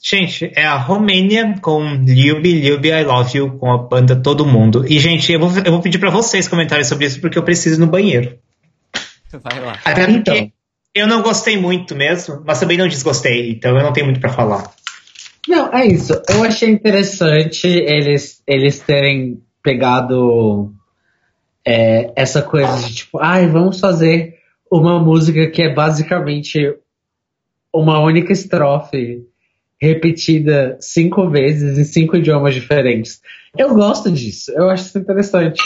Gente, 0.02 0.50
é 0.56 0.64
a 0.64 0.76
Romênia 0.78 1.54
com 1.60 1.82
Liubi, 1.96 2.60
Liubi, 2.60 2.88
I 2.88 3.04
Love 3.04 3.36
You, 3.36 3.58
com 3.58 3.70
a 3.70 3.76
banda 3.76 4.16
Todo 4.16 4.46
Mundo. 4.46 4.86
E, 4.88 4.98
gente, 4.98 5.30
eu 5.30 5.38
vou, 5.38 5.50
eu 5.62 5.72
vou 5.72 5.82
pedir 5.82 5.98
pra 5.98 6.10
vocês 6.10 6.48
comentarem 6.48 6.84
sobre 6.84 7.04
isso, 7.04 7.20
porque 7.20 7.38
eu 7.38 7.42
preciso 7.42 7.76
ir 7.76 7.80
no 7.80 7.86
banheiro. 7.86 8.38
Vai 9.42 9.60
lá. 9.60 9.78
Até 9.84 10.10
Então. 10.10 10.50
eu 10.94 11.06
não 11.06 11.20
gostei 11.20 11.58
muito 11.58 11.94
mesmo, 11.94 12.42
mas 12.46 12.58
também 12.58 12.78
não 12.78 12.88
desgostei, 12.88 13.50
então 13.50 13.76
eu 13.76 13.82
não 13.82 13.92
tenho 13.92 14.06
muito 14.06 14.20
pra 14.20 14.32
falar. 14.32 14.72
Não, 15.48 15.72
é 15.72 15.86
isso. 15.86 16.12
Eu 16.28 16.42
achei 16.44 16.70
interessante 16.70 17.66
eles, 17.66 18.42
eles 18.46 18.80
terem 18.80 19.42
pegado 19.62 20.72
é, 21.66 22.12
essa 22.16 22.42
coisa 22.42 22.86
de 22.86 22.94
tipo, 22.94 23.18
ai, 23.18 23.46
vamos 23.46 23.80
fazer 23.80 24.38
uma 24.70 24.98
música 24.98 25.48
que 25.50 25.62
é 25.62 25.72
basicamente 25.72 26.74
uma 27.72 28.00
única 28.00 28.32
estrofe 28.32 29.26
repetida 29.80 30.78
cinco 30.80 31.28
vezes 31.28 31.78
em 31.78 31.84
cinco 31.84 32.16
idiomas 32.16 32.54
diferentes. 32.54 33.20
Eu 33.56 33.74
gosto 33.74 34.10
disso, 34.10 34.50
eu 34.52 34.70
acho 34.70 34.86
isso 34.86 34.98
interessante. 34.98 35.62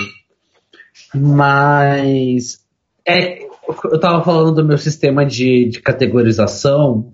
Mas 1.14 2.64
é, 3.06 3.44
eu 3.84 4.00
tava 4.00 4.24
falando 4.24 4.54
do 4.54 4.64
meu 4.64 4.78
sistema 4.78 5.24
de, 5.24 5.66
de 5.66 5.80
categorização. 5.80 7.12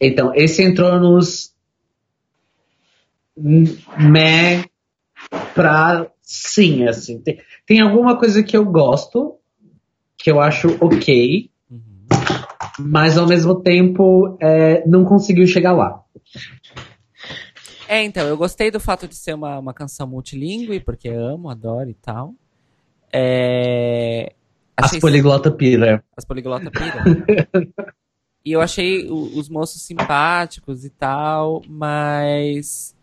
Então, 0.00 0.32
esse 0.34 0.62
entrou 0.62 0.98
nos 0.98 1.51
meh 3.36 4.64
pra 5.54 6.10
sim, 6.22 6.86
assim. 6.86 7.20
Tem, 7.20 7.40
tem 7.66 7.80
alguma 7.80 8.18
coisa 8.18 8.42
que 8.42 8.56
eu 8.56 8.64
gosto, 8.64 9.36
que 10.16 10.30
eu 10.30 10.40
acho 10.40 10.76
ok, 10.80 11.50
Uhum. 11.70 12.06
mas 12.78 13.16
ao 13.16 13.26
mesmo 13.26 13.60
tempo 13.62 14.36
é, 14.40 14.86
não 14.86 15.04
conseguiu 15.04 15.46
chegar 15.46 15.72
lá. 15.72 16.02
É, 17.88 18.02
então, 18.02 18.26
eu 18.26 18.36
gostei 18.36 18.70
do 18.70 18.80
fato 18.80 19.06
de 19.08 19.14
ser 19.14 19.34
uma, 19.34 19.58
uma 19.58 19.74
canção 19.74 20.06
multilingüe, 20.06 20.80
porque 20.80 21.08
amo, 21.08 21.50
adoro 21.50 21.90
e 21.90 21.94
tal. 21.94 22.34
É... 23.12 24.32
As 24.76 24.98
poliglota 24.98 25.50
pira. 25.50 26.02
As 26.16 26.24
poliglota 26.24 26.70
pira. 26.70 27.04
e 28.44 28.52
eu 28.52 28.60
achei 28.62 29.06
o- 29.08 29.38
os 29.38 29.48
moços 29.50 29.82
simpáticos 29.82 30.84
e 30.84 30.90
tal, 30.90 31.62
mas 31.68 32.96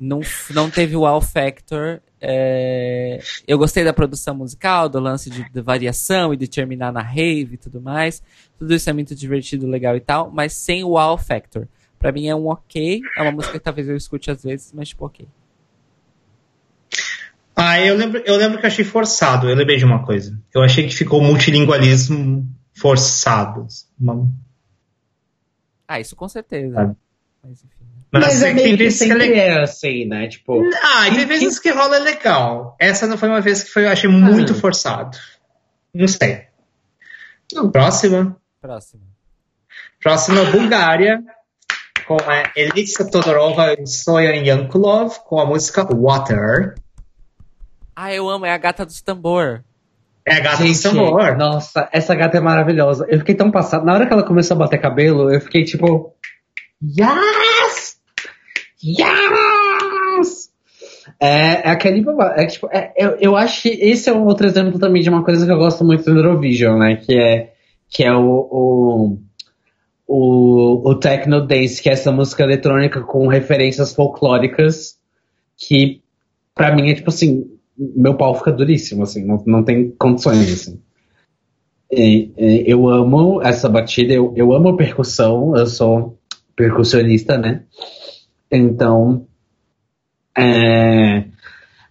não, 0.00 0.20
não 0.50 0.70
teve 0.70 0.96
o 0.96 1.00
wow 1.00 1.20
factor. 1.20 2.00
É, 2.20 3.20
Eu 3.46 3.56
gostei 3.58 3.84
da 3.84 3.92
produção 3.92 4.34
musical, 4.34 4.88
do 4.88 4.98
lance 4.98 5.28
de, 5.30 5.48
de 5.50 5.60
variação 5.60 6.32
e 6.34 6.36
de 6.36 6.48
terminar 6.48 6.92
na 6.92 7.02
rave 7.02 7.54
e 7.54 7.56
tudo 7.58 7.80
mais. 7.80 8.22
Tudo 8.58 8.74
isso 8.74 8.88
é 8.88 8.92
muito 8.92 9.14
divertido, 9.14 9.66
legal 9.66 9.94
e 9.96 10.00
tal, 10.00 10.30
mas 10.30 10.54
sem 10.54 10.82
o 10.82 10.90
wow 10.90 11.16
factor. 11.18 11.68
Pra 11.98 12.10
mim 12.12 12.26
é 12.28 12.34
um 12.34 12.46
ok, 12.48 13.00
é 13.16 13.22
uma 13.22 13.32
música 13.32 13.52
que 13.58 13.64
talvez 13.64 13.86
eu 13.88 13.96
escute 13.96 14.30
às 14.30 14.42
vezes, 14.42 14.72
mas 14.74 14.88
tipo 14.88 15.04
ok. 15.04 15.28
Ah, 17.54 17.78
eu 17.78 17.94
lembro, 17.94 18.22
eu 18.24 18.36
lembro 18.36 18.58
que 18.58 18.64
eu 18.64 18.68
achei 18.68 18.84
forçado, 18.84 19.48
eu 19.48 19.54
lembrei 19.54 19.76
de 19.76 19.84
uma 19.84 20.04
coisa. 20.04 20.38
Eu 20.54 20.62
achei 20.62 20.86
que 20.86 20.96
ficou 20.96 21.20
multilingualismo 21.22 22.48
forçado. 22.72 23.66
Uma- 23.98 24.30
Ah, 25.86 26.00
isso 26.00 26.16
com 26.16 26.26
certeza. 26.28 26.74
Sabe? 26.74 26.96
Mas 27.42 27.62
enfim. 27.64 27.79
Mas, 28.12 28.24
Mas 28.24 28.42
é 28.42 28.46
tem 28.46 28.54
meio 28.54 28.68
que 28.70 28.76
vezes 28.84 28.98
que 29.02 29.10
é 29.12 29.14
legal. 29.14 29.36
é 29.36 29.62
assim, 29.62 30.04
né? 30.04 30.26
Tipo, 30.26 30.60
Ah, 30.82 31.08
e 31.08 31.14
tem 31.14 31.26
vezes 31.26 31.58
que 31.60 31.70
rola 31.70 31.98
legal. 31.98 32.76
Essa 32.80 33.06
não 33.06 33.16
foi 33.16 33.28
uma 33.28 33.40
vez 33.40 33.62
que 33.62 33.70
foi, 33.70 33.84
eu 33.84 33.90
achei 33.90 34.10
muito 34.10 34.52
Ah. 34.52 34.56
forçado. 34.56 35.16
Não 35.94 36.08
sei. 36.08 36.44
Próxima. 37.72 38.36
Próximo. 38.60 39.02
Próxima, 40.02 40.44
Bulgária, 40.46 41.20
com 42.06 42.16
a 42.16 42.50
Elisa 42.56 43.08
Todorova 43.10 43.74
e 43.78 43.86
Soyan 43.86 44.42
Yankulov, 44.44 45.18
com 45.24 45.38
a 45.40 45.46
música 45.46 45.84
Water. 45.84 46.74
Ah, 47.94 48.12
eu 48.14 48.28
amo, 48.28 48.46
é 48.46 48.52
a 48.52 48.58
gata 48.58 48.84
dos 48.86 49.02
tambor. 49.02 49.62
É 50.24 50.34
a 50.36 50.40
gata 50.40 50.58
do 50.58 50.66
gente, 50.66 50.82
tambor. 50.82 51.36
nossa, 51.36 51.88
essa 51.92 52.14
gata 52.14 52.38
é 52.38 52.40
maravilhosa. 52.40 53.06
Eu 53.08 53.18
fiquei 53.18 53.34
tão 53.34 53.50
passado. 53.50 53.84
Na 53.84 53.92
hora 53.94 54.06
que 54.06 54.12
ela 54.12 54.22
começou 54.22 54.54
a 54.54 54.58
bater 54.58 54.80
cabelo, 54.80 55.32
eu 55.32 55.40
fiquei 55.40 55.64
tipo. 55.64 56.14
Yes! 56.82 57.79
Yes! 58.82 60.50
É, 61.20 61.68
é 61.68 61.70
aquele. 61.70 62.04
É, 62.36 62.46
tipo, 62.46 62.68
é- 62.72 62.92
eu, 62.96 63.10
eu 63.20 63.36
acho 63.36 63.62
que 63.62 63.68
esse 63.68 64.08
é 64.08 64.12
um 64.12 64.24
outro 64.24 64.46
exemplo 64.46 64.78
também 64.78 65.02
de 65.02 65.08
uma 65.10 65.24
coisa 65.24 65.44
que 65.44 65.52
eu 65.52 65.58
gosto 65.58 65.84
muito 65.84 66.04
do 66.04 66.16
Eurovision, 66.18 66.78
né? 66.78 66.96
Que 66.96 67.14
é, 67.14 67.52
que 67.88 68.04
é 68.04 68.12
o, 68.14 68.28
o, 68.50 69.18
o, 70.06 70.90
o 70.90 70.94
Techno 70.94 71.46
Dance, 71.46 71.82
que 71.82 71.88
é 71.88 71.92
essa 71.92 72.12
música 72.12 72.42
eletrônica 72.42 73.00
com 73.02 73.26
referências 73.26 73.94
folclóricas, 73.94 74.96
que 75.56 76.00
pra 76.54 76.74
mim 76.74 76.90
é 76.90 76.94
tipo 76.94 77.10
assim, 77.10 77.50
meu 77.78 78.14
pau 78.16 78.34
fica 78.34 78.52
duríssimo, 78.52 79.02
assim, 79.02 79.24
não, 79.24 79.42
não 79.46 79.62
tem 79.64 79.90
condições, 79.98 80.52
assim. 80.52 80.80
E- 81.92 82.30
e 82.38 82.64
eu 82.70 82.88
amo 82.88 83.42
essa 83.42 83.68
batida, 83.68 84.12
eu, 84.12 84.32
eu 84.36 84.52
amo 84.52 84.76
percussão, 84.76 85.56
eu 85.56 85.66
sou 85.66 86.18
percussionista, 86.54 87.36
né? 87.36 87.64
Então, 88.50 89.26
é, 90.36 91.24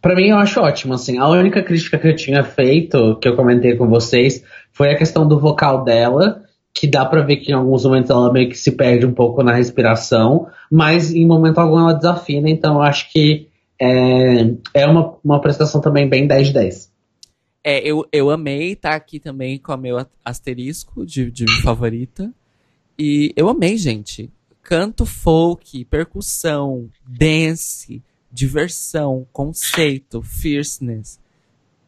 para 0.02 0.16
mim 0.16 0.28
eu 0.30 0.38
acho 0.38 0.60
ótimo, 0.60 0.94
assim. 0.94 1.18
A 1.18 1.28
única 1.28 1.62
crítica 1.64 1.98
que 1.98 2.08
eu 2.08 2.16
tinha 2.16 2.44
feito, 2.44 3.18
que 3.20 3.28
eu 3.28 3.36
comentei 3.36 3.76
com 3.76 3.88
vocês, 3.88 4.44
foi 4.72 4.92
a 4.92 4.98
questão 4.98 5.28
do 5.28 5.40
vocal 5.40 5.84
dela, 5.84 6.44
que 6.74 6.88
dá 6.88 7.06
pra 7.06 7.22
ver 7.22 7.38
que 7.38 7.52
em 7.52 7.56
alguns 7.56 7.84
momentos 7.84 8.10
ela 8.10 8.32
meio 8.32 8.50
que 8.50 8.58
se 8.58 8.72
perde 8.72 9.06
um 9.06 9.14
pouco 9.14 9.44
na 9.44 9.54
respiração, 9.54 10.48
mas 10.72 11.12
em 11.14 11.26
momento 11.26 11.58
algum 11.60 11.80
ela 11.80 11.94
desafina, 11.94 12.50
então 12.50 12.76
eu 12.76 12.82
acho 12.82 13.12
que 13.12 13.48
é, 13.82 14.54
é 14.74 14.86
uma, 14.86 15.16
uma 15.24 15.42
prestação 15.42 15.80
também 15.82 16.08
bem 16.08 16.28
10 16.28 16.48
de 16.48 16.54
10. 16.54 16.92
É, 17.64 17.80
eu, 17.80 18.06
eu 18.12 18.30
amei 18.30 18.74
estar 18.74 18.96
aqui 18.96 19.20
também 19.20 19.58
com 19.58 19.74
o 19.74 19.78
meu 19.78 19.98
a- 19.98 20.08
asterisco 20.24 21.06
de, 21.06 21.30
de 21.30 21.46
favorita. 21.62 22.32
E 22.98 23.34
eu 23.36 23.50
amei, 23.50 23.78
gente. 23.78 24.30
Canto 24.70 25.04
folk, 25.04 25.84
percussão, 25.86 26.92
dance, 27.04 28.04
diversão, 28.32 29.26
conceito, 29.34 30.22
fierceness, 30.22 31.20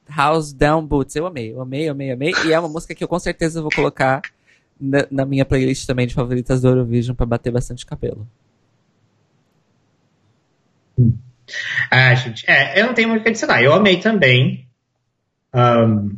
house 0.10 0.52
down 0.52 0.84
boots. 0.84 1.16
Eu 1.16 1.28
amei, 1.28 1.53
eu 1.53 1.62
amei, 1.62 1.88
amei, 1.88 2.12
amei. 2.12 2.34
E 2.44 2.52
é 2.52 2.60
uma 2.60 2.68
música 2.68 2.95
que 2.95 3.03
eu 3.03 3.08
com 3.08 3.20
certeza 3.20 3.62
vou 3.62 3.70
colocar 3.70 4.24
na, 4.80 5.06
na 5.12 5.26
minha 5.28 5.45
playlist 5.45 5.86
também 5.86 6.08
de 6.08 6.16
favoritas 6.16 6.60
do 6.60 6.70
Eurovision 6.70 7.16
pra 7.16 7.28
bater 7.28 7.52
bastante 7.52 7.86
cabelo. 7.86 8.28
Ah, 11.91 12.16
gente, 12.16 12.49
é, 12.49 12.82
eu 12.82 12.88
não 12.88 12.95
tenho 12.95 13.10
muito 13.10 13.22
o 13.22 13.24
que 13.24 13.30
adicionar. 13.30 13.62
Eu 13.62 13.74
amei 13.74 13.99
também. 13.99 14.68
Ahn, 15.53 16.10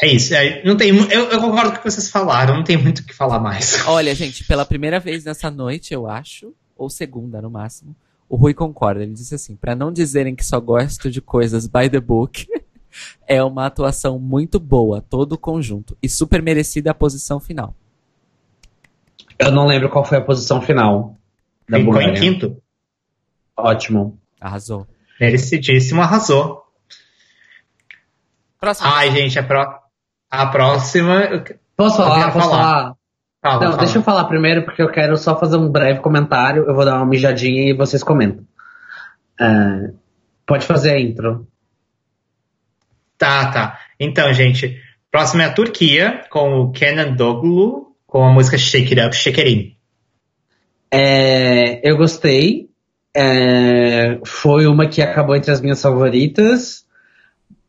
é 0.00 0.06
isso. 0.08 0.34
é, 0.34 0.62
não 0.64 0.76
tem, 0.76 0.88
eu, 0.90 1.30
eu 1.30 1.40
concordo 1.40 1.70
com 1.72 1.76
o 1.76 1.82
que 1.82 1.90
vocês 1.90 2.10
falaram, 2.10 2.56
não 2.56 2.64
tem 2.64 2.76
muito 2.76 3.00
o 3.00 3.04
que 3.04 3.12
falar 3.14 3.38
mais. 3.38 3.84
Olha, 3.88 4.14
gente, 4.14 4.44
pela 4.44 4.64
primeira 4.64 4.98
vez 5.00 5.24
nessa 5.24 5.50
noite, 5.50 5.92
eu 5.94 6.08
acho, 6.08 6.52
ou 6.76 6.90
segunda 6.90 7.40
no 7.40 7.50
máximo, 7.50 7.94
o 8.28 8.36
Rui 8.36 8.54
concorda. 8.54 9.02
Ele 9.02 9.12
disse 9.12 9.34
assim: 9.34 9.54
pra 9.56 9.74
não 9.76 9.92
dizerem 9.92 10.34
que 10.34 10.44
só 10.44 10.58
gosto 10.60 11.10
de 11.10 11.20
coisas 11.20 11.66
by 11.66 11.88
the 11.90 12.00
book, 12.00 12.46
é 13.26 13.42
uma 13.42 13.66
atuação 13.66 14.18
muito 14.18 14.58
boa, 14.58 15.00
todo 15.00 15.32
o 15.32 15.38
conjunto, 15.38 15.96
e 16.02 16.08
super 16.08 16.42
merecida 16.42 16.90
a 16.90 16.94
posição 16.94 17.38
final. 17.38 17.74
Eu 19.38 19.50
não 19.50 19.66
lembro 19.66 19.88
qual 19.90 20.04
foi 20.04 20.18
a 20.18 20.20
posição 20.20 20.60
final 20.62 21.16
da 21.68 21.78
Ficou 21.78 21.94
em 21.94 22.04
Bulgária. 22.06 22.20
quinto. 22.20 22.62
Ótimo. 23.56 24.18
Arrasou. 24.40 24.86
Merecidíssimo, 25.20 26.00
arrasou. 26.02 26.62
Próximo. 28.60 28.88
Ai, 28.88 29.10
gente, 29.10 29.38
a, 29.38 29.42
pró- 29.42 29.80
a 30.42 30.46
próxima. 30.46 31.44
Posso 31.76 31.96
falar? 31.96 32.32
Posso 32.32 32.48
falar. 32.48 32.56
falar? 32.56 32.94
Fala, 33.42 33.54
Não, 33.60 33.72
fala. 33.72 33.76
deixa 33.76 33.98
eu 33.98 34.02
falar 34.02 34.24
primeiro, 34.24 34.62
porque 34.64 34.80
eu 34.80 34.90
quero 34.90 35.16
só 35.16 35.38
fazer 35.38 35.56
um 35.56 35.68
breve 35.68 36.00
comentário. 36.00 36.64
Eu 36.66 36.74
vou 36.74 36.84
dar 36.84 36.96
uma 36.96 37.06
mijadinha 37.06 37.70
e 37.70 37.76
vocês 37.76 38.02
comentam. 38.02 38.44
É, 39.40 39.90
pode 40.46 40.64
fazer 40.64 40.92
a 40.92 41.00
intro. 41.00 41.46
Tá, 43.18 43.50
tá. 43.50 43.78
Então, 43.98 44.32
gente, 44.32 44.80
próximo 45.10 45.42
é 45.42 45.46
a 45.46 45.52
Turquia, 45.52 46.24
com 46.30 46.60
o 46.60 46.72
Kenan 46.72 47.12
Doglu, 47.12 47.94
com 48.06 48.24
a 48.24 48.32
música 48.32 48.56
Shake 48.56 48.98
It 48.98 49.06
Up, 49.06 49.14
Shake 49.14 49.40
It 49.40 49.50
In. 49.52 49.76
É, 50.90 51.88
eu 51.88 51.96
gostei. 51.96 52.68
É, 53.16 54.18
foi 54.24 54.66
uma 54.66 54.88
que 54.88 55.00
acabou 55.00 55.36
entre 55.36 55.50
as 55.52 55.60
minhas 55.60 55.80
favoritas, 55.80 56.84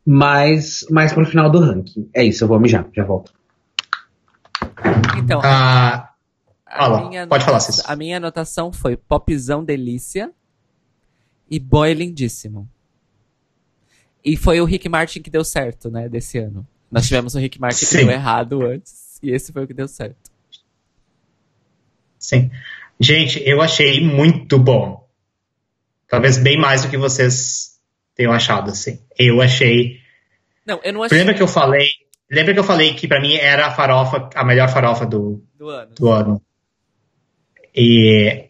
mas 0.06 0.86
mais 0.90 1.12
pro 1.12 1.26
final 1.26 1.50
do 1.50 1.58
ranking. 1.58 2.08
É 2.14 2.22
isso, 2.22 2.44
eu 2.44 2.48
vou 2.48 2.60
mijar, 2.60 2.88
já 2.94 3.04
volto. 3.04 3.32
Então, 5.18 5.40
Ah, 5.42 6.10
a 6.64 6.76
fala, 6.78 7.08
minha 7.08 7.26
pode 7.26 7.44
falar, 7.44 7.60
Cis. 7.60 7.82
A 7.88 7.96
minha 7.96 8.18
anotação 8.18 8.72
foi 8.72 8.96
popzão 8.96 9.64
delícia 9.64 10.30
e 11.50 11.58
boy 11.58 11.92
lindíssimo. 11.92 12.68
E 14.24 14.36
foi 14.36 14.60
o 14.60 14.64
Rick 14.64 14.88
Martin 14.88 15.20
que 15.22 15.30
deu 15.30 15.44
certo, 15.44 15.90
né, 15.90 16.08
desse 16.08 16.38
ano. 16.38 16.66
Nós 16.90 17.06
tivemos 17.06 17.34
o 17.34 17.38
Rick 17.38 17.60
Martin 17.60 17.80
que 17.80 17.86
Sim. 17.86 17.98
deu 17.98 18.10
errado 18.10 18.64
antes, 18.64 19.18
e 19.22 19.30
esse 19.30 19.52
foi 19.52 19.64
o 19.64 19.66
que 19.66 19.74
deu 19.74 19.88
certo. 19.88 20.30
sim. 22.18 22.50
Gente, 22.98 23.42
eu 23.46 23.60
achei 23.60 24.00
muito 24.02 24.58
bom. 24.58 25.06
Talvez 26.08 26.38
bem 26.38 26.58
mais 26.58 26.82
do 26.82 26.88
que 26.88 26.96
vocês 26.96 27.75
tenham 28.16 28.32
achado, 28.32 28.70
assim. 28.70 28.98
Eu 29.16 29.40
achei. 29.40 29.98
Não, 30.66 30.80
eu 30.82 30.92
não 30.92 31.02
achei 31.02 31.18
Lembra 31.18 31.34
que 31.34 31.42
eu 31.42 31.48
falei. 31.48 31.88
Lembra 32.30 32.54
que 32.54 32.58
eu 32.58 32.64
falei 32.64 32.94
que 32.94 33.06
pra 33.06 33.20
mim 33.20 33.34
era 33.36 33.66
a 33.66 33.70
farofa, 33.70 34.28
a 34.34 34.44
melhor 34.44 34.68
farofa 34.68 35.06
do, 35.06 35.44
do 35.56 35.68
ano. 35.68 35.94
do 35.94 36.08
ano. 36.08 36.42
E, 37.74 38.46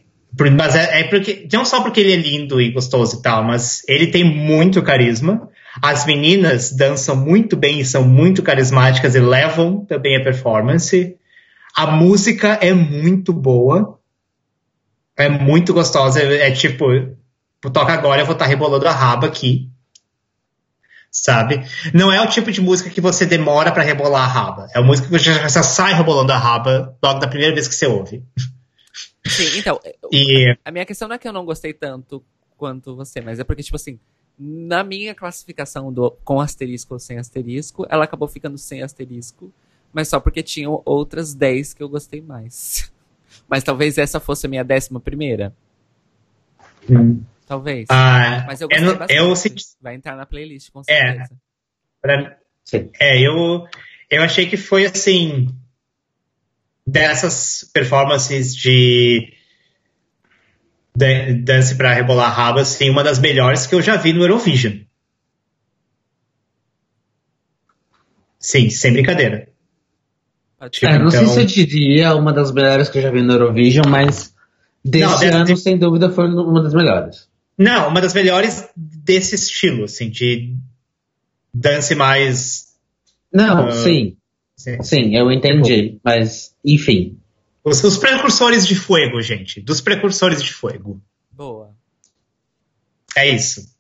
mas 0.57 0.75
é, 0.75 1.01
é 1.01 1.05
porque, 1.05 1.47
não 1.53 1.65
só 1.65 1.83
porque 1.83 2.01
ele 2.01 2.13
é 2.13 2.17
lindo 2.17 2.61
e 2.61 2.71
gostoso 2.71 3.19
e 3.19 3.23
tal, 3.23 3.45
mas 3.45 3.83
ele 3.87 4.07
tem 4.07 4.25
muito 4.25 4.83
carisma. 4.83 5.51
As 5.83 6.07
meninas 6.07 6.73
dançam 6.73 7.15
muito 7.15 7.55
bem 7.55 7.81
e 7.81 7.85
são 7.85 8.03
muito 8.03 8.43
carismáticas 8.43 9.15
e 9.15 9.21
levam 9.21 9.85
também 9.85 10.17
a 10.17 10.23
performance. 10.23 11.17
A 11.77 11.87
música 11.89 12.59
é 12.63 12.73
muito 12.73 13.33
boa. 13.33 13.99
É 15.15 15.29
muito 15.29 15.75
gostosa. 15.75 16.23
É, 16.23 16.49
é 16.49 16.51
tipo, 16.51 16.87
toca 17.61 17.93
agora, 17.93 18.21
eu 18.21 18.27
vou 18.27 18.35
estar 18.35 18.47
rebolando 18.47 18.87
a 18.87 18.93
raba 18.93 19.27
aqui. 19.27 19.71
Sabe? 21.11 21.65
Não 21.95 22.13
é 22.13 22.21
o 22.21 22.29
tipo 22.29 22.53
de 22.53 22.61
música 22.61 22.91
que 22.91 23.01
você 23.01 23.25
demora 23.25 23.73
pra 23.73 23.83
rebolar 23.83 24.25
a 24.25 24.27
raba. 24.27 24.69
É 24.75 24.79
uma 24.79 24.89
música 24.89 25.09
que 25.09 25.19
você 25.19 25.33
já 25.33 25.63
sai 25.63 25.95
rebolando 25.95 26.33
a 26.33 26.37
raba 26.37 26.97
logo 27.03 27.19
da 27.19 27.27
primeira 27.27 27.55
vez 27.55 27.67
que 27.67 27.75
você 27.75 27.87
ouve. 27.87 28.23
Sim, 29.25 29.59
então, 29.59 29.81
E 30.13 30.57
a 30.65 30.71
minha 30.71 30.85
questão 30.85 31.09
não 31.09 31.17
é 31.17 31.19
que 31.19 31.27
eu 31.27 31.33
não 31.33 31.45
gostei 31.45 31.73
tanto 31.73 32.23
quanto 32.57 32.95
você, 32.95 33.21
mas 33.21 33.39
é 33.39 33.45
porque, 33.45 33.63
tipo 33.63 33.77
assim, 33.77 33.99
na 34.39 34.85
minha 34.85 35.15
classificação 35.15 35.93
do 35.93 36.11
com 36.25 36.41
asterisco 36.41 36.95
ou 36.95 37.01
sem 37.01 37.19
asterisco, 37.19 37.87
ela 37.89 38.05
acabou 38.05 38.29
ficando 38.29 38.59
sem 38.59 38.83
asterisco, 38.83 39.53
mas 39.93 40.09
só 40.09 40.21
porque 40.21 40.43
tinham 40.43 40.83
outras 40.85 41.35
10 41.35 41.75
que 41.75 41.83
eu 41.83 41.89
gostei 41.89 42.21
mais. 42.21 42.93
Mas 43.49 43.63
talvez 43.63 43.99
essa 43.99 44.19
fosse 44.19 44.47
a 44.47 44.49
minha 44.49 44.65
décima 44.65 44.99
primeira. 44.99 45.55
Talvez. 47.47 47.87
ah, 47.91 48.45
mas 48.47 48.61
eu 48.61 48.69
gostei 48.69 48.85
não- 48.87 48.97
bastante. 48.97 49.19
eu 49.19 49.37
senti. 49.37 49.65
Vai 49.81 49.95
entrar 49.95 50.17
na 50.17 50.27
playlist, 50.27 50.71
com 50.71 50.81
É. 50.89 51.13
certeza. 51.13 51.31
pra- 52.03 52.37
Sim. 52.65 52.91
É, 52.99 53.21
eu, 53.21 53.65
eu 54.11 54.23
achei 54.23 54.47
que 54.47 54.57
foi 54.57 54.85
assim. 54.87 55.47
Dessas 56.87 57.69
performances 57.73 58.55
de. 58.55 59.33
dance 61.45 61.75
pra 61.77 61.93
rebolar 61.93 62.27
a 62.27 62.33
raba, 62.33 62.61
assim, 62.63 62.89
uma 62.91 63.05
das 63.05 63.19
melhores 63.19 63.67
que 63.67 63.75
eu 63.75 63.83
já 63.83 63.97
vi 63.97 64.13
no 64.13 64.23
Eurovision. 64.23 64.79
Sim, 68.39 68.71
sem 68.71 68.93
brincadeira. 68.93 69.49
Tipo, 70.71 70.87
É, 70.87 70.99
não 70.99 71.11
sei 71.11 71.21
então- 71.21 71.35
se 71.35 71.41
eu 71.41 71.45
diria 71.45 72.15
uma 72.15 72.33
das 72.33 72.51
melhores 72.53 72.89
que 72.89 72.99
eu 72.99 73.03
já 73.03 73.11
vi 73.11 73.21
no 73.23 73.33
Eurovision, 73.35 73.87
mas 73.89 74.35
desse 74.85 75.27
Não, 75.31 75.37
ano, 75.39 75.45
de- 75.45 75.57
sem 75.57 75.77
dúvida, 75.79 76.11
foi 76.11 76.27
uma 76.29 76.63
das 76.63 76.73
melhores. 76.75 77.29
Não, 77.59 77.89
uma 77.89 78.01
das 78.01 78.13
melhores 78.15 78.69
desse 78.77 79.35
estilo, 79.35 79.85
assim, 79.85 80.11
de 80.11 80.55
dance 81.53 81.95
mais. 81.95 82.67
Não, 83.33 83.69
Ah, 83.69 83.73
sim, 83.73 84.17
assim, 84.59 84.83
sim, 84.83 85.17
eu 85.17 85.31
entendi, 85.33 85.99
mas 86.05 86.55
enfim. 86.65 87.19
Os, 87.65 87.83
os 87.83 87.97
precursores 87.99 88.67
de 88.67 88.75
fogo, 88.77 89.21
gente. 89.21 89.61
Dos 89.61 89.81
precursores 89.81 90.43
de 90.43 90.53
fogo. 90.53 91.01
Boa. 91.33 91.75
É 93.17 93.29
isso. 93.29 93.75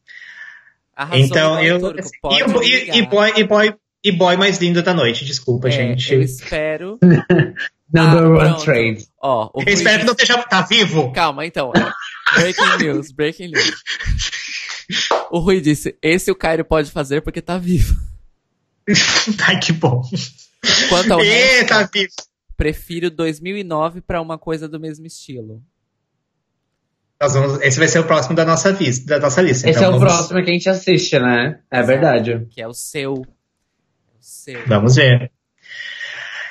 Arrasou 0.94 1.24
então 1.26 1.62
eu. 1.62 1.78
turco, 1.78 2.08
e, 2.32 2.42
o- 2.42 2.62
e- 2.62 2.98
e 2.98 3.06
boy, 3.06 3.32
e, 3.36 3.44
boy, 3.44 3.74
e 4.02 4.10
boy 4.12 4.36
mais 4.36 4.58
lindo 4.58 4.82
da 4.82 4.94
noite, 4.94 5.24
desculpa, 5.24 5.68
É, 5.68 5.70
gente. 5.70 6.12
Eu 6.14 6.22
espero. 6.22 6.98
Number 7.92 8.22
Ah, 8.24 8.28
one 8.28 8.38
pronto. 8.50 8.64
trade. 8.64 9.06
Ó, 9.22 9.50
o 9.54 9.62
Eu 9.62 9.72
espero 9.72 10.00
que 10.00 10.04
não 10.06 10.12
esteja. 10.14 10.42
Tá 10.42 10.62
vivo? 10.62 11.12
Calma, 11.12 11.46
então. 11.46 11.70
Breaking 12.36 12.84
news, 12.84 13.12
breaking 13.12 13.48
news. 13.48 13.74
O 15.30 15.38
Rui 15.40 15.60
disse: 15.60 15.96
esse 16.00 16.30
o 16.30 16.34
Cairo 16.36 16.64
pode 16.64 16.90
fazer 16.90 17.20
porque 17.22 17.40
tá 17.42 17.58
vivo. 17.58 17.96
Ai, 19.46 19.58
que 19.58 19.72
bom. 19.72 20.02
Quanto 20.88 21.12
ao 21.12 21.20
Ê, 21.20 21.24
resto, 21.58 21.68
tá 21.68 21.88
vivo. 21.92 22.12
prefiro 22.56 23.10
2009 23.10 24.00
pra 24.00 24.20
uma 24.22 24.38
coisa 24.38 24.68
do 24.68 24.78
mesmo 24.78 25.06
estilo. 25.06 25.62
Nós 27.20 27.32
vamos- 27.34 27.60
esse 27.62 27.78
vai 27.78 27.88
ser 27.88 27.98
o 28.00 28.06
próximo 28.06 28.34
da 28.36 28.44
nossa, 28.44 28.72
vis, 28.72 29.04
da 29.04 29.18
nossa 29.18 29.40
lista. 29.40 29.68
Esse 29.68 29.78
então 29.78 29.92
é 29.92 29.96
o 29.96 29.98
vamos, 29.98 30.14
próximo 30.14 30.44
que 30.44 30.50
a 30.50 30.52
gente 30.52 30.68
assiste, 30.68 31.18
né? 31.18 31.60
É 31.70 31.82
verdade. 31.82 32.46
Que 32.50 32.60
é 32.60 32.68
o 32.68 32.74
seu. 32.74 33.14
O 33.14 33.24
seu. 34.20 34.64
Vamos 34.66 34.96
ver. 34.96 35.32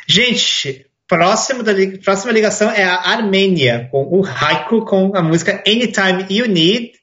Gente, 0.08 0.86
próximo 1.08 1.64
da, 1.64 1.74
próxima 2.04 2.32
ligação 2.32 2.70
é 2.70 2.84
a 2.84 2.96
Armênia, 2.96 3.88
com 3.92 4.04
o 4.04 4.26
Haiku 4.26 4.86
com 4.86 5.16
a 5.16 5.22
música 5.22 5.64
Anytime 5.68 6.26
You 6.30 6.48
Need, 6.48 6.94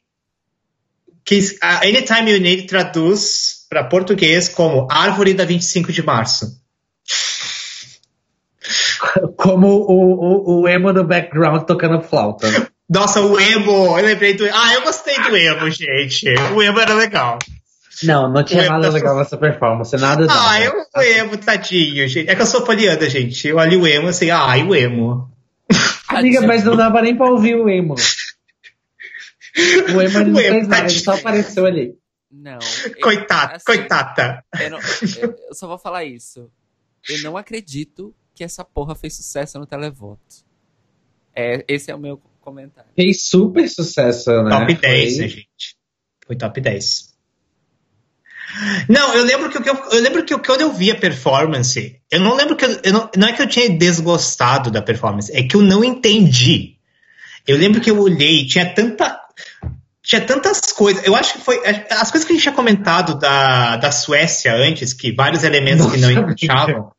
que 1.24 1.38
a 1.60 1.78
Anytime 1.78 2.32
You 2.32 2.40
Need 2.40 2.66
traduz 2.66 3.66
para 3.68 3.84
português 3.84 4.48
como 4.48 4.86
Árvore 4.90 5.34
da 5.34 5.44
25 5.44 5.92
de 5.92 6.02
Março. 6.02 6.60
Como 9.36 9.66
o, 9.66 10.60
o, 10.60 10.60
o 10.60 10.68
emo 10.68 10.92
do 10.92 11.02
background 11.02 11.64
tocando 11.64 12.00
flauta. 12.00 12.46
Nossa, 12.88 13.20
o 13.20 13.40
emo! 13.40 13.98
Eu 13.98 14.04
lembrei 14.04 14.34
do. 14.34 14.44
Ah, 14.52 14.74
eu 14.74 14.82
gostei 14.82 15.20
do 15.20 15.36
emo, 15.36 15.68
gente. 15.70 16.28
O 16.54 16.62
emo 16.62 16.78
era 16.78 16.94
legal. 16.94 17.38
Não, 18.04 18.30
não 18.30 18.44
tinha 18.44 18.62
emo 18.62 18.70
nada 18.72 18.88
da- 18.88 18.94
legal 18.94 19.16
nessa 19.16 19.36
performance, 19.36 19.96
nada 19.96 20.24
Ah, 20.24 20.26
nada. 20.26 20.64
eu 20.64 20.72
o 20.96 21.00
emo, 21.02 21.36
tadinho, 21.38 22.06
gente. 22.08 22.28
É 22.28 22.34
que 22.34 22.42
eu 22.42 22.46
sou 22.46 22.62
poliana, 22.64 23.08
gente. 23.08 23.48
Eu 23.48 23.56
olho 23.56 23.82
o 23.82 23.86
emo 23.86 24.08
assim, 24.08 24.30
ai, 24.30 24.62
o 24.62 24.74
emo. 24.74 25.30
Amiga, 26.08 26.40
mas 26.42 26.64
não 26.64 26.76
dava 26.76 27.00
nem 27.02 27.16
pra 27.16 27.30
ouvir 27.30 27.54
o 27.56 27.68
emo. 27.68 27.94
O 29.94 30.00
emo 30.00 30.18
ele 30.18 30.30
não 30.30 30.36
O 30.38 30.40
emo, 30.40 30.54
fez 30.54 30.68
nada, 30.68 30.90
ele 30.90 31.00
só 31.00 31.14
apareceu 31.14 31.66
ali. 31.66 31.94
Não. 32.30 32.58
Coitada, 33.02 33.56
assim, 33.56 33.64
coitada. 33.66 34.44
Eu, 34.60 34.70
não- 34.70 34.78
eu- 34.78 35.36
eu 35.48 35.54
só 35.54 35.66
vou 35.66 35.78
falar 35.78 36.04
isso. 36.04 36.50
Eu 37.08 37.22
não 37.22 37.36
acredito 37.36 38.14
que 38.34 38.42
essa 38.44 38.64
porra 38.64 38.94
fez 38.94 39.14
sucesso 39.16 39.58
no 39.58 39.66
televoto. 39.66 40.42
É, 41.34 41.64
esse 41.68 41.90
é 41.90 41.94
o 41.94 41.98
meu 41.98 42.20
comentário. 42.40 42.90
Fez 42.96 43.22
super 43.28 43.68
sucesso, 43.68 44.30
né? 44.42 44.50
Top 44.50 44.74
10, 44.74 45.12
Foi- 45.16 45.22
né, 45.22 45.28
gente? 45.28 45.76
Foi 46.26 46.36
top 46.36 46.60
10. 46.60 47.11
Não, 48.88 49.14
eu 49.14 49.24
lembro 49.24 49.48
que, 49.48 49.58
o 49.58 49.62
que 49.62 49.70
eu, 49.70 49.76
eu 49.92 50.00
lembro 50.00 50.24
que 50.24 50.36
quando 50.38 50.60
eu 50.60 50.72
vi 50.72 50.90
a 50.90 50.94
performance, 50.94 51.96
eu 52.10 52.20
não 52.20 52.34
lembro 52.34 52.56
que 52.56 52.64
eu, 52.64 52.80
eu 52.82 52.92
não, 52.92 53.10
não 53.16 53.28
é 53.28 53.32
que 53.32 53.42
eu 53.42 53.46
tinha 53.46 53.70
desgostado 53.70 54.70
da 54.70 54.82
performance, 54.82 55.34
é 55.34 55.42
que 55.42 55.56
eu 55.56 55.62
não 55.62 55.82
entendi. 55.82 56.76
Eu 57.46 57.56
lembro 57.56 57.80
que 57.80 57.90
eu 57.90 57.98
olhei, 57.98 58.40
e 58.40 58.46
tinha 58.46 58.66
tanta 58.66 59.20
tinha 60.02 60.20
tantas 60.20 60.60
coisas. 60.72 61.04
Eu 61.06 61.14
acho 61.14 61.34
que 61.34 61.44
foi 61.44 61.60
as 61.90 62.10
coisas 62.10 62.26
que 62.26 62.32
a 62.32 62.34
gente 62.34 62.42
tinha 62.42 62.54
comentado 62.54 63.18
da, 63.18 63.76
da 63.76 63.90
Suécia 63.92 64.54
antes, 64.54 64.92
que 64.92 65.12
vários 65.12 65.44
elementos 65.44 65.86
que 65.86 65.98
não 65.98 66.10
Nossa, 66.10 66.32
encaixavam. 66.32 66.92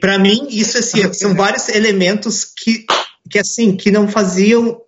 Pra 0.00 0.18
mim, 0.18 0.48
isso 0.48 0.78
assim, 0.78 1.12
são 1.12 1.34
vários 1.34 1.68
elementos 1.68 2.44
que, 2.44 2.84
que 3.30 3.38
assim, 3.38 3.76
que 3.76 3.90
não 3.90 4.08
faziam 4.08 4.80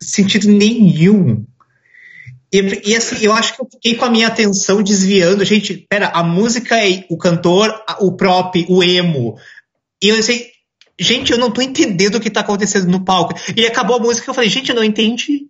sentido 0.00 0.48
nenhum. 0.48 1.44
E, 2.52 2.90
e, 2.90 2.96
assim, 2.96 3.24
eu 3.24 3.32
acho 3.32 3.54
que 3.54 3.62
eu 3.62 3.68
fiquei 3.70 3.96
com 3.96 4.04
a 4.04 4.10
minha 4.10 4.28
atenção 4.28 4.82
desviando. 4.82 5.44
Gente, 5.44 5.86
pera, 5.88 6.08
a 6.08 6.22
música 6.22 6.76
é 6.76 7.04
o 7.10 7.16
cantor, 7.16 7.74
o 8.00 8.16
prop, 8.16 8.64
o 8.68 8.82
emo. 8.82 9.36
E 10.02 10.08
eu 10.08 10.22
sei, 10.22 10.50
gente, 10.98 11.32
eu 11.32 11.38
não 11.38 11.50
tô 11.50 11.60
entendendo 11.60 12.16
o 12.16 12.20
que 12.20 12.30
tá 12.30 12.40
acontecendo 12.40 12.88
no 12.88 13.04
palco. 13.04 13.34
E 13.56 13.66
acabou 13.66 13.96
a 13.96 14.00
música 14.00 14.26
e 14.26 14.30
eu 14.30 14.34
falei, 14.34 14.50
gente, 14.50 14.70
eu 14.70 14.76
não 14.76 14.84
entendi. 14.84 15.48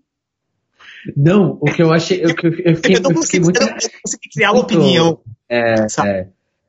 Não, 1.16 1.58
o 1.60 1.66
que 1.66 1.82
eu 1.82 1.92
achei. 1.92 2.18
Eu, 2.24 2.30
eu, 2.30 2.52
eu 2.64 2.76
fiquei, 2.76 2.96
Eu 2.96 3.00
não 3.00 3.12
consegui, 3.12 3.44
muito. 3.44 3.60
eu 3.60 3.66
não 3.66 3.74
consegui 3.74 4.28
criar 4.32 4.52
uma 4.52 4.62
opinião. 4.62 5.20
É, 5.48 5.88
Sabe? 5.88 6.08
é. 6.08 6.28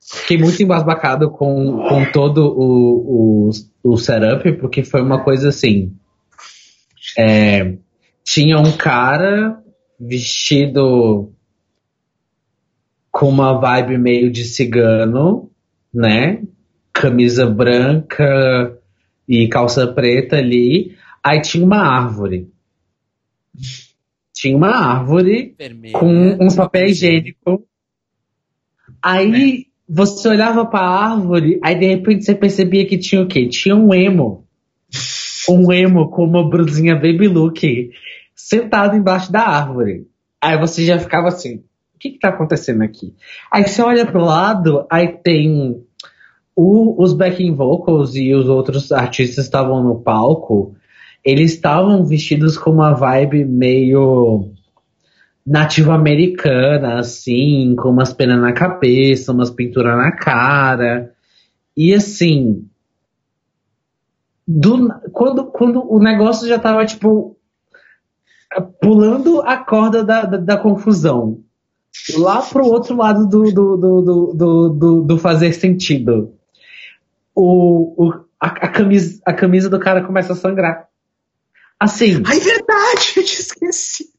Fiquei 0.09 0.37
muito 0.37 0.61
embasbacado 0.61 1.29
com, 1.31 1.83
com 1.89 2.11
todo 2.11 2.45
o, 2.47 3.49
o, 3.49 3.51
o 3.83 3.97
setup, 3.97 4.53
porque 4.53 4.83
foi 4.83 5.01
uma 5.01 5.23
coisa 5.23 5.49
assim. 5.49 5.91
é, 7.17 7.73
tinha 8.23 8.57
um 8.57 8.71
cara 8.77 9.61
vestido 9.99 11.31
com 13.11 13.29
uma 13.29 13.59
vibe 13.59 13.97
meio 13.97 14.31
de 14.31 14.43
cigano, 14.43 15.49
né? 15.93 16.43
Camisa 16.93 17.47
branca, 17.47 18.77
e 19.27 19.47
calça 19.47 19.85
preta 19.87 20.37
ali. 20.37 20.95
Aí 21.23 21.41
tinha 21.41 21.65
uma 21.65 21.79
árvore. 21.79 22.47
Tinha 24.33 24.55
uma 24.55 24.69
árvore 24.69 25.55
Vermelha. 25.57 25.93
com 25.93 26.37
um 26.39 26.55
papel 26.55 26.85
higiênico. 26.87 27.65
Aí 29.03 29.65
você 29.89 30.29
olhava 30.29 30.65
pra 30.65 30.79
árvore, 30.79 31.59
aí 31.63 31.75
de 31.75 31.87
repente 31.87 32.23
você 32.23 32.35
percebia 32.35 32.85
que 32.85 32.97
tinha 32.97 33.21
o 33.21 33.27
quê? 33.27 33.47
Tinha 33.47 33.75
um 33.75 33.93
emo. 33.93 34.45
Um 35.49 35.71
emo 35.71 36.09
com 36.09 36.23
uma 36.23 36.47
brusinha 36.47 36.95
baby 36.95 37.27
look 37.27 37.89
sentado 38.47 38.95
embaixo 38.95 39.29
da 39.29 39.41
árvore. 39.41 40.07
Aí 40.41 40.57
você 40.57 40.85
já 40.85 40.97
ficava 40.97 41.27
assim, 41.27 41.57
o 41.57 41.99
que 41.99 42.11
que 42.11 42.19
tá 42.19 42.29
acontecendo 42.29 42.81
aqui? 42.81 43.13
Aí 43.51 43.67
você 43.67 43.81
olha 43.81 44.05
pro 44.05 44.23
lado, 44.23 44.85
aí 44.89 45.09
tem 45.21 45.83
o- 46.55 47.03
os 47.03 47.11
backing 47.11 47.53
vocals 47.53 48.15
e 48.15 48.33
os 48.33 48.47
outros 48.47 48.91
artistas 48.93 49.43
estavam 49.43 49.83
no 49.83 49.99
palco, 49.99 50.75
eles 51.25 51.53
estavam 51.55 52.05
vestidos 52.05 52.57
com 52.57 52.71
uma 52.71 52.93
vibe 52.93 53.43
meio 53.43 54.51
nativa 55.45 55.93
americana, 55.93 56.99
assim, 56.99 57.75
com 57.77 57.89
umas 57.89 58.13
penas 58.13 58.39
na 58.39 58.53
cabeça, 58.53 59.33
umas 59.33 59.49
pinturas 59.49 59.97
na 59.97 60.11
cara. 60.13 61.11
E 61.75 61.93
assim, 61.93 62.65
do- 64.47 64.89
quando, 65.11 65.45
quando 65.47 65.83
o 65.91 65.99
negócio 65.99 66.47
já 66.47 66.57
tava, 66.57 66.85
tipo, 66.85 67.36
pulando 68.81 69.41
a 69.41 69.57
corda 69.57 70.03
da, 70.03 70.23
da, 70.25 70.37
da 70.37 70.57
confusão, 70.57 71.43
lá 72.17 72.41
pro 72.41 72.65
outro 72.65 72.95
lado 72.95 73.27
do, 73.27 73.43
do, 73.51 73.77
do, 73.77 74.01
do, 74.01 74.33
do, 74.33 74.69
do- 74.69 75.01
do 75.03 75.17
fazer 75.17 75.53
sentido, 75.53 76.33
o, 77.35 78.05
o, 78.07 78.13
a, 78.39 78.47
a 78.47 78.67
camisa, 78.69 79.21
a 79.25 79.33
camisa 79.33 79.69
do 79.69 79.79
cara 79.79 80.03
começa 80.03 80.33
a 80.33 80.35
sangrar. 80.35 80.87
Assim, 81.79 82.23
Ai, 82.25 82.39
verdade, 82.39 83.13
eu 83.17 83.23
te 83.23 83.39
esqueci. 83.39 84.09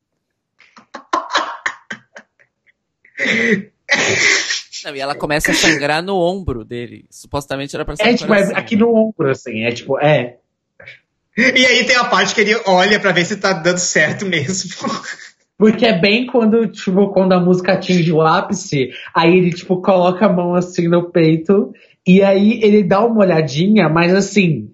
Não, 4.85 4.95
e 4.95 5.01
ela 5.01 5.15
começa 5.15 5.51
a 5.51 5.55
sangrar 5.55 6.03
no 6.03 6.17
ombro 6.17 6.65
dele. 6.65 7.05
Supostamente 7.11 7.75
era 7.75 7.85
pra 7.85 7.97
ser 7.97 8.05
é 8.05 8.15
tipo, 8.15 8.33
é 8.33 8.53
aqui 8.55 8.77
no 8.77 8.95
ombro, 8.95 9.31
assim, 9.31 9.65
é 9.65 9.73
tipo, 9.73 9.99
é. 9.99 10.39
E 11.39 11.65
aí 11.65 11.85
tem 11.85 11.95
a 11.95 12.05
parte 12.05 12.35
que 12.35 12.41
ele 12.41 12.61
olha 12.67 12.99
pra 12.99 13.13
ver 13.13 13.25
se 13.25 13.37
tá 13.37 13.53
dando 13.53 13.79
certo 13.79 14.27
mesmo. 14.27 14.71
Porque 15.57 15.87
é 15.87 15.97
bem 15.97 16.27
quando, 16.27 16.67
tipo, 16.67 17.09
quando 17.11 17.33
a 17.33 17.41
música 17.41 17.75
atinge 17.75 18.13
o 18.13 18.21
ápice, 18.21 18.91
aí 19.15 19.39
ele, 19.39 19.53
tipo, 19.53 19.81
coloca 19.81 20.27
a 20.27 20.33
mão 20.33 20.55
assim 20.55 20.89
no 20.89 21.11
peito, 21.11 21.73
e 22.07 22.23
aí 22.23 22.61
ele 22.63 22.83
dá 22.83 23.05
uma 23.05 23.21
olhadinha, 23.21 23.89
mas 23.89 24.13
assim, 24.15 24.71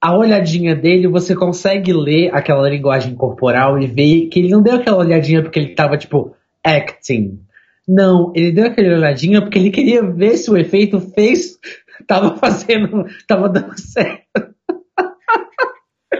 a 0.00 0.16
olhadinha 0.16 0.76
dele, 0.76 1.08
você 1.08 1.34
consegue 1.34 1.92
ler 1.92 2.30
aquela 2.32 2.68
linguagem 2.68 3.14
corporal 3.16 3.78
e 3.80 3.86
ver 3.86 4.26
que 4.28 4.38
ele 4.38 4.50
não 4.50 4.62
deu 4.62 4.76
aquela 4.76 4.98
olhadinha 4.98 5.42
porque 5.42 5.58
ele 5.58 5.74
tava, 5.74 5.96
tipo, 5.96 6.32
acting. 6.64 7.40
Não, 7.86 8.32
ele 8.36 8.52
deu 8.52 8.66
aquela 8.66 8.96
olhadinha 8.96 9.40
porque 9.40 9.58
ele 9.58 9.70
queria 9.70 10.02
ver 10.02 10.36
se 10.36 10.48
o 10.48 10.56
efeito 10.56 11.00
fez, 11.00 11.58
tava 12.06 12.36
fazendo, 12.38 13.06
tava 13.26 13.48
dando 13.48 13.78
certo. 13.80 14.27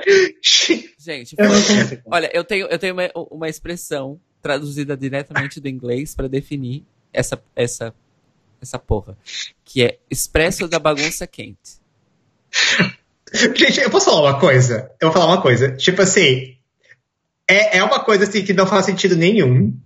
Gente, 0.98 1.34
Eu 1.38 1.50
foi- 1.50 2.02
olha, 2.06 2.30
eu 2.34 2.44
tenho, 2.44 2.66
eu 2.66 2.78
tenho 2.78 2.94
uma, 2.94 3.10
uma 3.30 3.48
expressão 3.48 4.20
traduzida 4.42 4.96
diretamente 4.96 5.60
do 5.60 5.68
inglês 5.68 6.14
pra 6.14 6.28
definir 6.28 6.84
essa, 7.12 7.40
essa, 7.54 7.94
essa 8.60 8.78
porra. 8.78 9.16
Que 9.64 9.84
é 9.84 9.98
expresso 10.10 10.68
da 10.68 10.78
bagunça 10.78 11.26
quente. 11.26 11.78
Gente, 13.32 13.80
eu 13.80 13.90
posso 13.90 14.06
falar 14.06 14.30
uma 14.30 14.40
coisa? 14.40 14.90
Eu 15.00 15.10
vou 15.10 15.20
falar 15.20 15.32
uma 15.32 15.42
coisa. 15.42 15.72
Tipo 15.76 16.02
assim, 16.02 16.56
é, 17.48 17.78
é 17.78 17.84
uma 17.84 18.02
coisa 18.04 18.24
assim 18.24 18.44
que 18.44 18.52
não 18.52 18.66
faz 18.66 18.86
sentido 18.86 19.16
nenhum, 19.16 19.76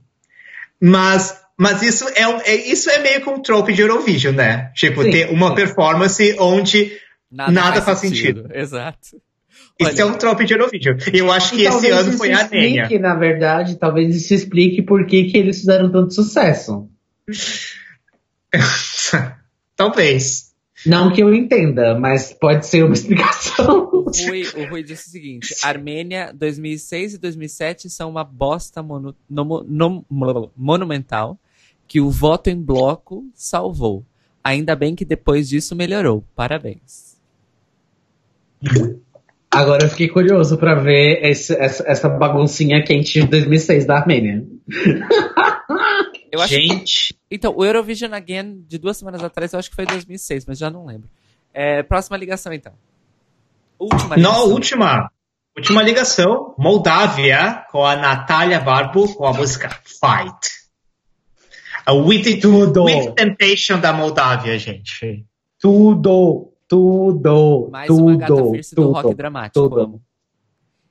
mas, 0.80 1.40
mas 1.58 1.82
isso, 1.82 2.08
é, 2.08 2.22
é, 2.22 2.54
isso 2.68 2.88
é 2.90 2.98
meio 2.98 3.20
que 3.22 3.30
um 3.30 3.40
trope 3.42 3.72
de 3.72 3.82
Eurovision, 3.82 4.34
né? 4.34 4.72
Tipo, 4.74 5.02
Sim, 5.02 5.10
ter 5.10 5.30
uma 5.30 5.48
sim. 5.50 5.54
performance 5.54 6.36
onde 6.38 7.00
Nada 7.32 7.80
faz 7.80 8.00
Exato. 8.52 9.20
Isso 9.80 10.00
é 10.00 10.04
um 10.04 10.16
trope 10.18 10.44
de 10.44 10.54
Eurovision. 10.54 10.96
Eu 11.12 11.30
acho 11.32 11.54
que 11.54 11.62
esse 11.62 11.88
ano 11.90 12.12
foi 12.12 12.32
a 12.32 12.48
Nênia. 12.48 12.82
explique, 12.82 12.98
na 13.02 13.14
verdade, 13.14 13.76
talvez 13.76 14.14
isso 14.14 14.34
explique 14.34 14.82
por 14.82 15.06
que, 15.06 15.24
que 15.24 15.36
eles 15.38 15.60
fizeram 15.60 15.90
tanto 15.90 16.12
sucesso. 16.14 16.88
Talvez. 19.76 20.52
Não 20.84 21.12
que 21.12 21.22
eu 21.22 21.32
entenda, 21.32 21.96
mas 21.98 22.32
pode 22.32 22.66
ser 22.66 22.84
uma 22.84 22.92
explicação. 22.94 23.88
o 23.92 24.10
Rui, 24.10 24.42
o 24.56 24.68
Rui 24.68 24.82
disse 24.82 25.08
o 25.08 25.10
seguinte: 25.10 25.54
Armênia 25.62 26.32
2006 26.34 27.14
e 27.14 27.18
2007 27.18 27.88
são 27.88 28.10
uma 28.10 28.24
bosta 28.24 28.82
mono- 28.82 29.14
nomo- 29.30 29.64
nom- 29.68 30.04
monumental 30.56 31.38
que 31.86 32.00
o 32.00 32.10
voto 32.10 32.50
em 32.50 32.60
bloco 32.60 33.24
salvou. 33.34 34.04
Ainda 34.42 34.74
bem 34.74 34.96
que 34.96 35.04
depois 35.04 35.48
disso 35.48 35.76
melhorou. 35.76 36.24
Parabéns. 36.34 37.16
Agora 39.54 39.84
eu 39.84 39.90
fiquei 39.90 40.08
curioso 40.08 40.56
pra 40.56 40.74
ver 40.74 41.20
esse- 41.24 41.54
essa, 41.54 41.84
essa 41.86 42.08
baguncinha 42.08 42.82
quente 42.82 43.20
de 43.20 43.26
2006 43.28 43.84
da 43.86 43.96
Armênia. 43.98 44.44
Eu 46.30 46.40
acho 46.40 46.54
que- 46.54 46.62
Gente, 46.68 47.14
então, 47.30 47.52
o 47.56 47.64
Eurovision 47.64 48.12
Again 48.14 48.64
de 48.66 48.78
duas 48.78 48.96
semanas 48.96 49.22
atrás 49.22 49.52
eu 49.52 49.58
acho 49.58 49.68
que 49.68 49.76
foi 49.76 49.84
2006, 49.84 50.46
mas 50.46 50.58
já 50.58 50.70
não 50.70 50.86
lembro. 50.86 51.08
É, 51.52 51.82
próxima 51.82 52.16
ligação 52.16 52.52
então. 52.52 52.72
Última 53.78 54.16
não, 54.16 54.30
ligação. 54.30 54.50
última. 54.52 55.10
Última 55.54 55.82
ligação. 55.82 56.54
Moldávia 56.58 57.62
com 57.70 57.84
a 57.84 57.94
Natália 57.94 58.58
Barbo 58.58 59.12
com 59.14 59.26
a 59.26 59.34
música 59.34 59.68
Fight. 59.84 60.48
A 61.84 61.92
With, 61.92 62.40
Tudo. 62.40 62.84
With 62.84 63.12
Temptation 63.14 63.78
da 63.78 63.92
Moldávia, 63.92 64.58
gente. 64.58 65.26
Tudo, 65.60 66.51
tudo, 66.76 67.68
Mais 67.70 67.90
uma 67.90 68.16
gata 68.16 68.34
tudo, 68.34 68.50
fierce 68.52 68.74
do 68.74 68.90
rock 68.90 69.02
tudo. 69.02 69.14
dramático. 69.16 69.68
tudo. 69.68 69.80
Amo. 69.80 70.00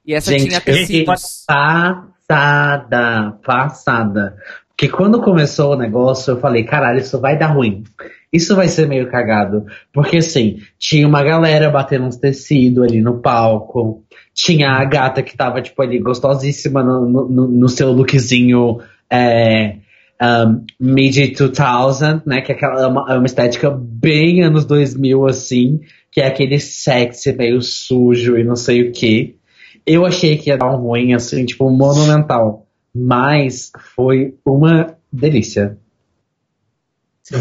E 0.05 0.13
essa 0.13 0.31
Gente, 0.31 0.47
tinha 0.47 0.61
tecidos. 0.61 1.05
passada, 2.27 3.37
passada. 3.43 4.35
Porque 4.69 4.87
quando 4.89 5.21
começou 5.21 5.73
o 5.73 5.77
negócio, 5.77 6.31
eu 6.31 6.39
falei, 6.39 6.63
caralho, 6.63 6.99
isso 6.99 7.19
vai 7.19 7.37
dar 7.37 7.47
ruim. 7.47 7.83
Isso 8.33 8.55
vai 8.55 8.67
ser 8.67 8.87
meio 8.87 9.09
cagado. 9.11 9.65
Porque 9.93 10.17
assim, 10.17 10.59
tinha 10.79 11.07
uma 11.07 11.23
galera 11.23 11.69
batendo 11.69 12.05
uns 12.05 12.15
tecidos 12.17 12.83
ali 12.83 13.01
no 13.01 13.19
palco. 13.19 14.03
Tinha 14.33 14.71
a 14.71 14.85
gata 14.85 15.21
que 15.21 15.35
tava, 15.35 15.61
tipo, 15.61 15.81
ali 15.81 15.99
gostosíssima 15.99 16.81
no, 16.83 17.05
no, 17.07 17.27
no- 17.29 17.47
no 17.47 17.69
seu 17.69 17.91
lookzinho 17.91 18.79
é, 19.09 19.75
um, 20.21 20.65
mid 20.79 21.35
2000, 21.37 22.21
né? 22.25 22.41
Que 22.41 22.51
é, 22.51 22.55
aquela, 22.55 22.83
é 22.83 22.87
uma, 22.87 23.13
é 23.13 23.17
uma 23.17 23.25
estética 23.25 23.71
bem 23.71 24.43
anos 24.43 24.65
2000, 24.65 25.25
assim. 25.27 25.81
Que 26.11 26.21
é 26.21 26.27
aquele 26.27 26.59
sexy 26.59 27.31
meio 27.33 27.61
sujo 27.61 28.37
e 28.37 28.43
não 28.43 28.55
sei 28.55 28.83
o 28.89 28.91
que. 28.91 29.35
Eu 29.85 30.05
achei 30.05 30.37
que 30.37 30.49
ia 30.49 30.57
dar 30.57 30.71
um 30.71 30.77
ruim, 30.77 31.13
assim, 31.13 31.45
tipo, 31.45 31.69
monumental. 31.69 32.67
Mas 32.93 33.71
foi 33.95 34.35
uma 34.45 34.95
delícia. 35.11 35.77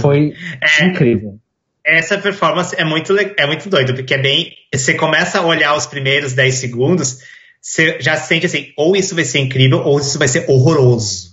Foi 0.01 0.33
É, 0.63 0.87
incrível. 0.87 1.39
essa 1.85 2.17
performance 2.19 2.75
é 2.79 2.85
muito, 2.85 3.13
é 3.19 3.47
muito 3.47 3.69
doido, 3.69 3.95
porque 3.95 4.15
é 4.15 4.19
bem. 4.23 4.53
Você 4.73 4.95
começa 4.95 5.39
a 5.41 5.45
olhar 5.45 5.77
os 5.77 5.87
primeiros 5.87 6.33
10 6.33 6.55
segundos, 6.55 7.19
você 7.61 7.99
já 8.01 8.17
sente 8.17 8.47
assim, 8.47 8.69
ou 8.77 8.95
isso 8.95 9.15
vai 9.15 9.25
ser 9.25 9.41
incrível, 9.41 9.81
ou 9.81 9.99
isso 9.99 10.19
vai 10.19 10.29
ser 10.29 10.49
horroroso. 10.49 11.30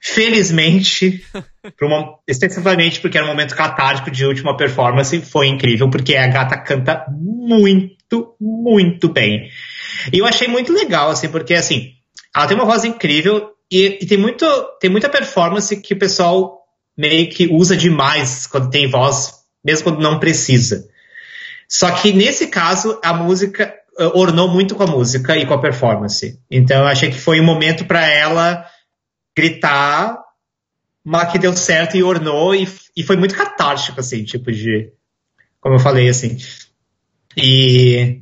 Felizmente, 0.00 1.24
uma- 1.82 2.18
especificamente 2.26 3.00
porque 3.00 3.18
era 3.18 3.26
um 3.26 3.30
momento 3.30 3.56
catártico 3.56 4.10
de 4.10 4.24
última 4.24 4.56
performance, 4.56 5.20
foi 5.22 5.48
incrível, 5.48 5.90
porque 5.90 6.14
a 6.14 6.28
gata 6.28 6.56
canta 6.56 7.04
muito, 7.10 8.36
muito 8.40 9.08
bem. 9.08 9.50
E 10.12 10.18
eu 10.18 10.26
achei 10.26 10.46
muito 10.46 10.72
legal, 10.72 11.10
assim, 11.10 11.28
porque 11.28 11.54
assim, 11.54 11.92
ela 12.34 12.46
tem 12.46 12.56
uma 12.56 12.66
voz 12.66 12.84
incrível 12.84 13.50
e, 13.70 13.98
e 14.00 14.06
tem, 14.06 14.16
muito, 14.16 14.46
tem 14.80 14.88
muita 14.88 15.08
performance 15.08 15.76
que 15.80 15.94
o 15.94 15.98
pessoal 15.98 16.58
meio 16.96 17.28
que 17.28 17.48
usa 17.52 17.76
demais 17.76 18.46
quando 18.46 18.70
tem 18.70 18.88
voz, 18.88 19.34
mesmo 19.64 19.84
quando 19.84 20.00
não 20.00 20.18
precisa. 20.18 20.88
Só 21.68 21.90
que 21.90 22.12
nesse 22.12 22.46
caso, 22.46 22.98
a 23.04 23.12
música 23.12 23.74
eh, 23.98 24.10
ornou 24.14 24.48
muito 24.48 24.74
com 24.74 24.84
a 24.84 24.86
música 24.86 25.36
e 25.36 25.44
com 25.44 25.54
a 25.54 25.60
performance. 25.60 26.40
Então 26.50 26.80
eu 26.80 26.86
achei 26.86 27.10
que 27.10 27.18
foi 27.18 27.40
um 27.40 27.44
momento 27.44 27.84
para 27.84 28.06
ela 28.06 28.64
gritar, 29.38 30.18
mas 31.04 31.30
que 31.30 31.38
deu 31.38 31.56
certo 31.56 31.96
e 31.96 32.02
ornou, 32.02 32.54
e, 32.54 32.68
e 32.96 33.04
foi 33.04 33.16
muito 33.16 33.36
catártico, 33.36 34.00
assim, 34.00 34.24
tipo 34.24 34.50
de. 34.50 34.90
Como 35.60 35.76
eu 35.76 35.78
falei, 35.78 36.08
assim. 36.08 36.36
E. 37.36 38.20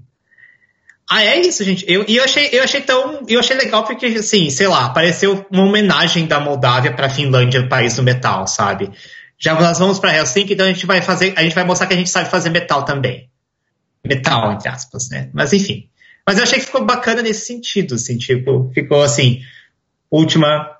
Ah, 1.10 1.24
é 1.24 1.40
isso, 1.40 1.64
gente. 1.64 1.84
Eu, 1.88 2.04
e 2.06 2.16
eu 2.16 2.24
achei, 2.24 2.50
eu 2.52 2.62
achei 2.62 2.82
tão. 2.82 3.24
Eu 3.26 3.40
achei 3.40 3.56
legal 3.56 3.84
porque, 3.84 4.06
assim, 4.06 4.50
sei 4.50 4.66
lá, 4.66 4.90
pareceu 4.90 5.46
uma 5.50 5.64
homenagem 5.64 6.26
da 6.26 6.38
Moldávia 6.38 6.92
pra 6.92 7.08
Finlândia, 7.08 7.66
país 7.66 7.96
do 7.96 8.02
metal, 8.02 8.46
sabe? 8.46 8.90
Já 9.38 9.54
nós 9.54 9.78
vamos 9.78 9.98
pra 9.98 10.14
Helsinki, 10.14 10.52
então 10.52 10.66
a 10.66 10.68
gente 10.68 10.84
vai 10.84 11.00
fazer. 11.00 11.32
A 11.36 11.42
gente 11.42 11.54
vai 11.54 11.64
mostrar 11.64 11.86
que 11.86 11.94
a 11.94 11.96
gente 11.96 12.10
sabe 12.10 12.28
fazer 12.28 12.50
metal 12.50 12.84
também. 12.84 13.30
metal, 14.04 14.52
entre 14.52 14.68
aspas, 14.68 15.08
né? 15.08 15.30
Mas 15.32 15.52
enfim. 15.52 15.88
Mas 16.26 16.38
eu 16.38 16.42
achei 16.42 16.58
que 16.58 16.66
ficou 16.66 16.84
bacana 16.84 17.22
nesse 17.22 17.46
sentido, 17.46 17.94
assim, 17.94 18.18
tipo, 18.18 18.70
ficou 18.74 19.02
assim, 19.02 19.40
última. 20.10 20.75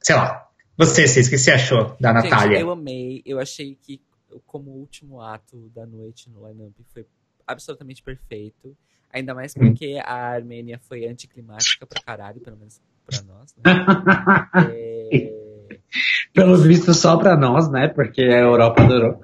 Sei 0.00 0.14
lá. 0.14 0.48
Você, 0.76 1.06
Cis, 1.06 1.26
o 1.26 1.30
que 1.30 1.38
você 1.38 1.50
achou 1.52 1.96
da 2.00 2.12
Gente, 2.20 2.30
Natália? 2.30 2.58
eu 2.60 2.70
amei. 2.70 3.22
Eu 3.26 3.38
achei 3.38 3.76
que, 3.82 4.00
como 4.46 4.70
último 4.70 5.20
ato 5.20 5.70
da 5.74 5.84
noite 5.86 6.30
no 6.30 6.46
lineup, 6.48 6.74
foi 6.92 7.06
absolutamente 7.46 8.02
perfeito. 8.02 8.76
Ainda 9.12 9.34
mais 9.34 9.54
Hum. 9.56 9.60
porque 9.60 10.00
a 10.02 10.14
Armênia 10.14 10.78
foi 10.88 11.06
anticlimática 11.06 11.84
pra 11.86 12.00
caralho, 12.00 12.40
pelo 12.40 12.56
menos 12.56 12.80
pra 13.06 13.20
nós. 13.22 13.54
Né? 13.56 13.62
É, 14.72 15.40
Pelo 16.32 16.56
visto, 16.56 16.94
só 16.94 17.16
pra 17.18 17.36
nós, 17.36 17.68
né? 17.70 17.88
Porque 17.88 18.22
a 18.22 18.38
Europa 18.38 18.82
adorou. 18.82 19.20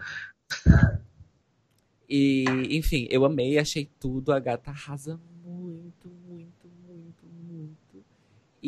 E, 2.09 2.45
enfim, 2.77 3.07
eu 3.11 3.25
amei, 3.25 3.59
achei 3.59 3.89
tudo. 3.99 4.33
A 4.33 4.39
gata 4.41 4.71
arrasa 4.71 5.19
muito, 5.45 6.09
muito, 6.29 6.69
muito, 6.87 7.27
muito. 7.49 8.05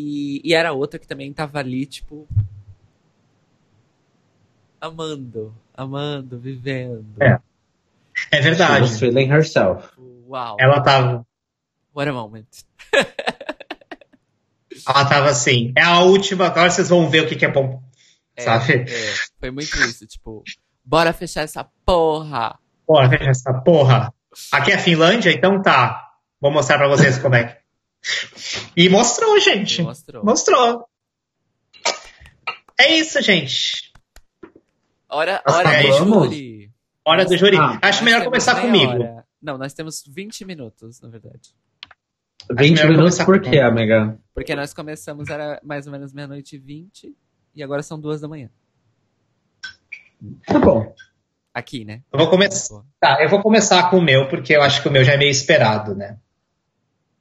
E, 0.00 0.40
e 0.44 0.54
era 0.54 0.72
outra 0.72 0.96
que 0.96 1.08
também 1.08 1.32
tava 1.32 1.58
ali, 1.58 1.84
tipo. 1.84 2.28
Amando, 4.80 5.52
amando, 5.74 6.38
vivendo. 6.38 7.04
É. 7.20 7.40
É 8.30 8.36
She 8.36 8.42
verdade. 8.42 8.82
was 8.82 8.98
feeling 9.00 9.28
herself. 9.28 9.88
Uau, 10.28 10.56
Ela 10.60 10.80
tava, 10.82 11.26
what 11.92 12.08
a 12.08 12.12
moment. 12.12 12.46
ela 14.86 15.04
tava 15.04 15.30
assim. 15.30 15.72
É 15.76 15.82
a 15.82 16.00
última, 16.00 16.46
agora 16.46 16.70
vocês 16.70 16.88
vão 16.88 17.10
ver 17.10 17.24
o 17.24 17.28
que, 17.28 17.34
que 17.34 17.44
é 17.44 17.50
bom. 17.50 17.82
É, 18.36 18.42
Sabe? 18.42 18.84
é, 18.88 19.14
foi 19.40 19.50
muito 19.50 19.76
isso, 19.78 20.06
tipo, 20.06 20.44
bora 20.84 21.12
fechar 21.12 21.42
essa 21.42 21.64
porra. 21.84 22.56
Bora 22.86 23.08
fechar 23.08 23.30
essa 23.30 23.52
porra. 23.52 24.14
Aqui 24.52 24.70
é 24.70 24.76
a 24.76 24.78
Finlândia? 24.78 25.32
Então 25.32 25.60
tá. 25.60 26.08
Vou 26.40 26.52
mostrar 26.52 26.78
pra 26.78 26.86
vocês 26.86 27.18
como 27.18 27.34
é 27.34 27.44
que. 27.44 27.57
E 28.76 28.88
mostrou, 28.88 29.38
gente. 29.40 29.82
Mostrou. 29.82 30.24
Mostrou. 30.24 30.88
É 32.78 32.94
isso, 32.94 33.20
gente. 33.22 33.92
Hora, 35.08 35.42
hora 35.48 35.82
do 35.82 35.92
júri. 35.92 36.70
Hora 37.04 37.24
do 37.24 37.36
júri. 37.36 37.56
Ah, 37.56 37.78
Acho 37.82 38.04
melhor 38.04 38.24
começar 38.24 38.60
comigo. 38.60 38.92
hora. 38.92 39.24
Não, 39.40 39.56
nós 39.56 39.72
temos 39.72 40.04
20 40.06 40.44
minutos, 40.44 41.00
na 41.00 41.08
verdade. 41.08 41.54
20 42.50 42.70
melhor 42.70 42.90
minutos 42.90 43.16
começar 43.18 43.24
por 43.24 43.40
quê, 43.40 43.60
amiga? 43.60 44.18
Porque 44.34 44.54
nós 44.54 44.72
começamos, 44.72 45.28
era 45.28 45.60
mais 45.64 45.86
ou 45.86 45.92
menos 45.92 46.12
meia-noite 46.12 46.56
e 46.56 46.58
20, 46.58 47.14
e 47.54 47.62
agora 47.62 47.82
são 47.82 48.00
duas 48.00 48.20
da 48.20 48.28
manhã. 48.28 48.50
Tá 50.46 50.58
bom. 50.58 50.94
Aqui, 51.52 51.84
né? 51.84 52.02
Eu 52.12 52.18
vou 52.18 52.30
começar. 52.30 52.68
Pô. 52.74 52.84
Tá, 53.00 53.22
eu 53.22 53.28
vou 53.28 53.42
começar 53.42 53.90
com 53.90 53.98
o 53.98 54.02
meu, 54.02 54.28
porque 54.28 54.54
eu 54.54 54.62
acho 54.62 54.82
que 54.82 54.88
o 54.88 54.90
meu 54.92 55.04
já 55.04 55.12
é 55.14 55.16
meio 55.16 55.30
esperado, 55.30 55.94
né? 55.94 56.18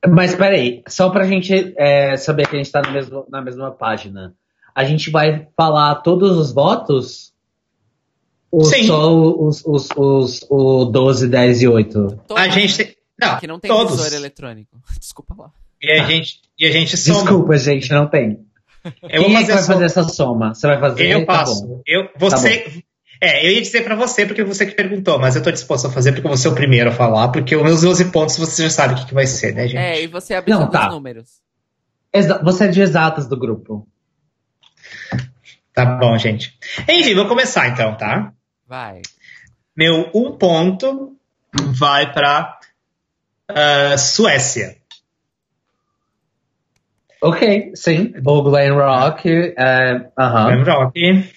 Mas 0.06 0.36
peraí, 0.36 0.84
só 0.88 1.10
pra 1.10 1.26
gente 1.26 1.74
é, 1.78 2.16
saber 2.18 2.48
que 2.48 2.56
a 2.56 2.60
gente 2.60 2.72
tá 2.72 2.82
no 2.82 2.92
mesmo- 2.92 3.26
na 3.30 3.42
mesma 3.42 3.72
página. 3.72 4.34
A 4.76 4.84
gente 4.84 5.10
vai 5.10 5.48
falar 5.58 5.96
todos 5.96 6.38
os 6.38 6.52
votos? 6.54 7.34
Ou 8.52 8.64
Sim. 8.64 8.86
só 8.88 9.14
os, 9.14 9.64
os, 9.66 9.90
os, 9.96 10.46
o 10.50 10.86
12, 10.86 11.28
10 11.28 11.62
e 11.64 11.68
8? 11.68 12.20
Todos, 12.28 12.44
A 12.44 12.48
gente 12.48 12.78
tem. 12.78 12.96
Não, 13.20 13.38
Que 13.40 13.48
não 13.48 13.60
tem 13.60 13.70
todos. 13.70 13.96
visor 13.98 14.14
eletrônico. 14.14 14.78
Desculpa 15.00 15.36
lá. 15.38 15.50
E 15.82 15.92
a 15.92 16.04
gente, 16.06 16.42
e 16.60 16.66
a 16.66 16.72
gente 16.72 16.96
soma. 16.96 17.20
Desculpa, 17.22 17.58
gente, 17.58 17.90
não 17.92 18.08
tem. 18.08 18.40
Eu 19.10 19.22
vou 19.24 19.30
Quem 19.32 19.38
é 19.38 19.44
que 19.44 19.52
vai 19.52 19.62
só- 19.64 19.74
fazer 19.74 19.86
essa 19.86 20.04
soma? 20.04 20.54
Você 20.54 20.66
vai 20.68 20.80
fazer? 20.80 21.08
Eu 21.10 21.26
Tá 21.26 21.34
passo. 21.40 21.68
bom. 21.68 21.82
eu, 21.86 22.08
você. 22.18 22.84
É, 23.22 23.46
eu 23.46 23.52
ia 23.52 23.62
dizer 23.62 23.84
pra 23.84 23.96
você, 23.96 24.26
porque 24.26 24.44
você 24.44 24.66
que 24.66 24.76
perguntou, 24.76 25.18
mas 25.20 25.36
eu 25.36 25.44
tô 25.44 25.52
disposto 25.52 25.88
a 25.88 25.92
fazer 25.92 26.12
porque 26.12 26.28
vou 26.28 26.38
ser 26.38 26.50
o 26.50 26.56
primeiro 26.56 26.90
a 26.90 26.94
falar, 26.94 27.30
porque 27.30 27.56
os 27.56 27.64
meus 27.64 27.82
12 27.82 28.12
pontos 28.12 28.38
você 28.38 28.64
já 28.64 28.70
sabe 28.70 28.94
o 28.94 28.98
que, 28.98 29.06
que 29.08 29.14
vai 29.14 29.26
ser, 29.28 29.54
né, 29.54 29.68
gente? 29.68 29.78
É, 29.78 30.02
e 30.04 30.08
você 30.08 30.34
abriu 30.34 30.56
Não, 30.58 30.66
dos 30.66 30.72
tá. 30.72 30.90
números. 30.90 31.42
Exa- 32.14 32.42
Você 32.44 32.66
é 32.66 32.68
de 32.68 32.82
exatas 32.82 33.28
do 33.28 33.38
grupo. 33.38 33.88
Tá 35.74 35.86
bom, 35.86 36.18
gente. 36.18 36.58
Enfim, 36.90 37.14
vou 37.14 37.28
começar 37.28 37.68
então, 37.68 37.96
tá? 37.96 38.34
Vai. 38.68 39.02
Meu 39.76 40.10
um 40.14 40.32
ponto 40.38 41.16
vai 41.54 42.12
pra 42.12 42.58
ah, 43.48 43.98
Suécia. 43.98 44.78
Ok, 47.22 47.72
sim. 47.76 48.14
O 48.26 48.42
Glen 48.44 48.72
Rock. 48.72 49.30
É, 49.58 50.10
aham. 50.18 50.64
Glam 50.64 50.76
Rock. 50.76 51.30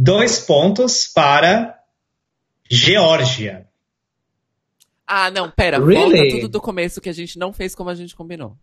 Dois 0.00 0.38
pontos 0.38 1.08
para 1.08 1.76
Geórgia. 2.70 3.66
Ah, 5.04 5.28
não, 5.30 5.50
pera. 5.50 5.84
Really? 5.84 6.18
Volta 6.18 6.36
tudo 6.36 6.48
do 6.48 6.60
começo 6.60 7.00
que 7.00 7.08
a 7.08 7.12
gente 7.12 7.36
não 7.38 7.52
fez 7.52 7.74
como 7.74 7.90
a 7.90 7.94
gente 7.96 8.14
combinou. 8.14 8.56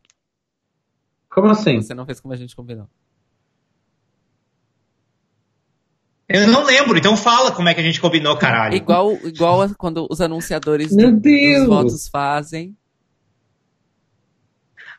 Como 1.30 1.48
assim? 1.50 1.82
Você 1.82 1.94
não 1.94 2.06
fez 2.06 2.22
como 2.22 2.34
a 2.34 2.38
gente 2.38 2.56
combinou. 2.56 2.88
Eu 6.30 6.48
não 6.48 6.64
lembro, 6.64 6.98
então 6.98 7.16
fala 7.18 7.52
como 7.52 7.68
é 7.70 7.74
que 7.74 7.82
a 7.82 7.84
gente 7.84 8.00
combinou, 8.02 8.36
caralho. 8.38 8.76
Igual, 8.76 9.14
igual 9.28 9.62
a- 9.62 9.76
quando 9.76 10.08
os 10.10 10.22
anunciadores 10.22 10.96
Meu 10.96 11.12
do- 11.12 11.20
Deus! 11.20 11.60
dos 11.60 11.68
votos 11.68 12.08
fazem. 12.08 12.76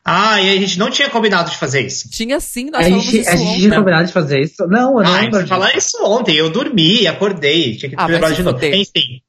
Ah, 0.09 0.41
e 0.41 0.49
a 0.49 0.55
gente 0.61 0.79
não 0.79 0.89
tinha 0.89 1.09
combinado 1.09 1.51
de 1.51 1.57
fazer 1.57 1.81
isso. 1.81 2.09
Tinha 2.09 2.39
sim, 2.39 2.69
nós 2.71 2.79
A 2.79 2.83
falamos 2.83 3.03
gente, 3.05 3.19
isso 3.19 3.29
a 3.29 3.35
gente 3.35 3.47
ontem. 3.49 3.59
tinha 3.59 3.75
combinado 3.77 4.07
de 4.07 4.13
fazer 4.13 4.39
isso? 4.39 4.65
Não, 4.67 4.97
eu 4.99 5.03
não 5.03 5.13
Ah, 5.13 5.19
lembro 5.21 5.45
falar 5.47 5.75
isso 5.75 5.97
ontem. 6.05 6.35
Eu 6.37 6.49
dormi, 6.49 7.05
acordei. 7.05 7.75
Tinha 7.75 7.89
que 7.89 7.95
Ah, 7.97 8.05
lembrar 8.07 8.31
de 8.31 8.41
novo. 8.41 8.55
fuder. 8.57 8.73
Enfim. 8.73 9.21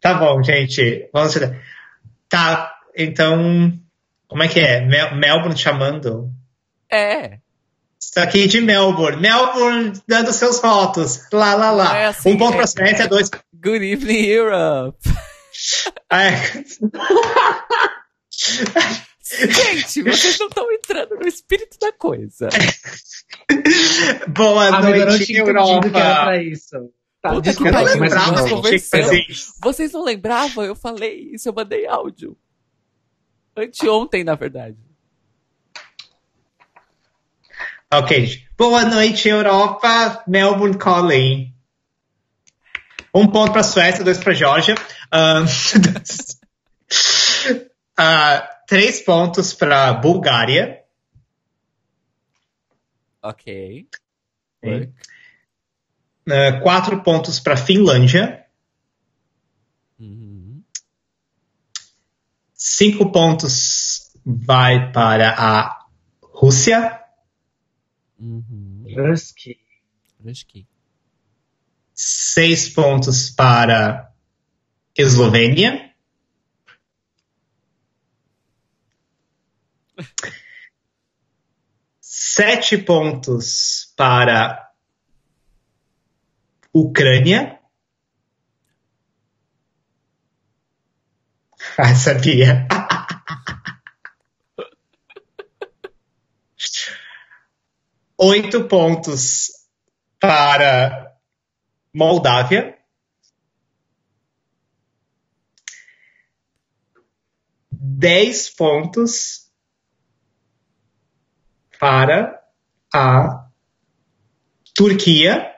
Tá 0.00 0.12
bom, 0.14 0.42
gente. 0.42 1.08
Vamos 1.14 1.34
Tá, 2.28 2.72
então. 2.94 3.72
Como 4.28 4.42
é 4.42 4.48
que 4.48 4.60
é? 4.60 4.84
Mel- 4.84 5.16
Melbourne 5.16 5.56
chamando? 5.56 6.30
É. 6.92 7.38
Estou 7.98 8.22
aqui 8.22 8.46
de 8.46 8.60
Melbourne. 8.60 9.18
Melbourne 9.20 9.92
dando 10.06 10.30
seus 10.32 10.60
votos. 10.60 11.20
Lá, 11.32 11.54
lá, 11.54 11.70
lá. 11.70 11.96
É 11.96 12.06
assim, 12.08 12.32
um 12.32 12.36
ponto 12.36 12.52
é- 12.54 12.56
pra 12.58 12.66
Suécia, 12.66 13.08
dois. 13.08 13.30
Good 13.54 13.82
evening, 13.84 14.26
Europe. 14.26 14.98
É. 16.12 16.30
Gente, 19.50 20.02
vocês 20.02 20.38
não 20.38 20.46
estão 20.46 20.70
entrando 20.72 21.16
no 21.16 21.26
espírito 21.26 21.76
da 21.80 21.92
coisa. 21.92 22.48
Boa 24.28 24.68
Amiga, 24.68 24.98
eu 24.98 25.06
não 25.06 25.12
noite, 25.12 25.26
tinha 25.26 25.40
entendido 25.40 25.90
que 25.90 25.96
era 25.96 26.08
Europa. 26.08 26.24
pra 26.24 26.42
isso. 26.42 26.92
Tá, 27.20 27.30
Puta 27.30 27.54
que 27.54 27.64
não 27.64 27.72
pariu, 27.72 27.98
mas. 27.98 29.52
Vocês 29.60 29.92
não 29.92 30.04
lembravam? 30.04 30.64
Eu 30.64 30.76
falei 30.76 31.30
isso, 31.32 31.48
eu 31.48 31.52
mandei 31.52 31.86
áudio. 31.86 32.36
Anteontem, 33.56 34.22
na 34.22 34.36
verdade. 34.36 34.76
Ok. 37.92 38.44
Boa 38.56 38.84
noite, 38.84 39.28
Europa. 39.28 40.22
Melbourne 40.28 40.78
calling. 40.78 41.52
Um 43.12 43.26
ponto 43.26 43.52
para 43.52 43.62
Suécia, 43.62 44.04
dois 44.04 44.18
para 44.18 44.34
Geórgia. 44.34 44.76
Ahn, 45.10 45.46
ah, 47.96 48.50
três 48.66 49.00
pontos 49.00 49.52
para 49.52 49.92
Bulgária. 49.94 50.82
Ok. 53.22 53.88
Ah, 56.28 56.60
quatro 56.60 57.02
pontos 57.02 57.38
para 57.38 57.56
Finlândia. 57.56 58.44
Uhum. 59.98 60.62
Cinco 62.52 63.12
pontos 63.12 64.12
vai 64.24 64.90
para 64.92 65.34
a 65.38 65.86
Rússia. 66.20 67.00
Uhum. 68.18 68.84
Seis 71.94 72.68
pontos 72.68 73.30
para 73.30 74.12
Eslovênia. 74.96 75.94
Sete 82.36 82.76
pontos 82.76 83.94
para 83.96 84.70
Ucrânia. 86.70 87.58
Ah, 91.78 91.94
sabia. 91.94 92.68
Oito 98.18 98.68
pontos 98.68 99.50
para 100.20 101.18
Moldávia. 101.94 102.78
Dez 107.70 108.50
pontos 108.50 109.45
para 111.78 112.42
a 112.94 113.48
Turquia. 114.74 115.52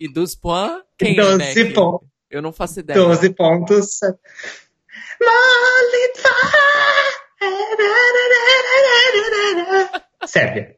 E 0.00 0.08
dos 0.12 0.34
points, 0.34 0.84
quem 0.96 1.16
12 1.16 1.38
Beck? 1.38 1.74
pontos. 1.74 2.08
Eu 2.30 2.42
não 2.42 2.52
faço 2.52 2.80
ideia. 2.80 2.98
12 2.98 3.30
pontos. 3.34 3.98
Sérvia. 10.26 10.76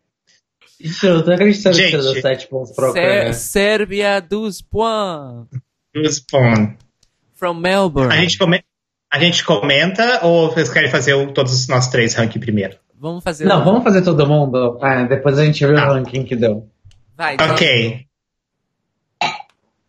Gente, 0.81 1.07
eu 1.07 1.25
tô 1.25 1.33
acreditando 1.33 1.77
que 1.77 1.91
você 1.91 2.13
deu 2.13 2.23
7 2.23 2.49
pontos 2.49 2.73
pra 2.75 2.93
Sé-. 2.93 3.33
Sérvia 3.33 4.21
dos 4.21 4.63
points. 4.63 5.61
12 5.95 6.25
pontos. 6.31 6.85
From 7.35 7.55
Melbourne. 7.55 8.13
A 8.13 8.17
gente, 8.21 8.39
come- 8.39 8.65
a 9.11 9.19
gente 9.19 9.45
comenta 9.45 10.25
ou 10.25 10.51
vocês 10.51 10.69
querem 10.69 10.91
fazer 10.91 11.15
o- 11.15 11.33
todos 11.33 11.53
os 11.53 11.67
nossos 11.69 11.91
três 11.91 12.15
ranking 12.15 12.39
primeiro? 12.41 12.77
Vamos 12.99 13.25
fazer. 13.25 13.45
Não, 13.47 13.61
um- 13.63 13.65
vamos 13.65 13.83
fazer 13.85 14.03
todo 14.03 14.27
mundo? 14.27 14.79
É, 14.83 15.07
depois 15.07 15.39
a 15.39 15.45
gente 15.45 15.65
vê 15.67 15.75
Tá. 15.75 15.89
o 15.91 15.95
ranking 15.95 16.25
que 16.25 16.37
deu. 16.37 16.69
Vai, 17.17 17.35
então, 17.35 17.51
Ok. 17.55 18.07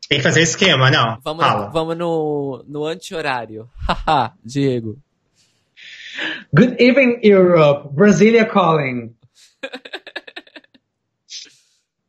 Tem 0.10 0.18
que 0.18 0.24
fazer 0.24 0.42
esquema, 0.42 0.92
não? 0.92 1.18
Vamos, 1.24 1.46
Fala. 1.46 1.70
vamos 1.70 1.98
no, 1.98 2.66
no 2.68 2.86
anti-horário. 2.86 3.70
Haha, 3.88 4.34
Diego. 4.44 4.98
Good 6.54 6.76
evening, 6.84 7.20
Europe. 7.24 7.90
Brasilia 7.94 8.46
calling. 8.46 9.16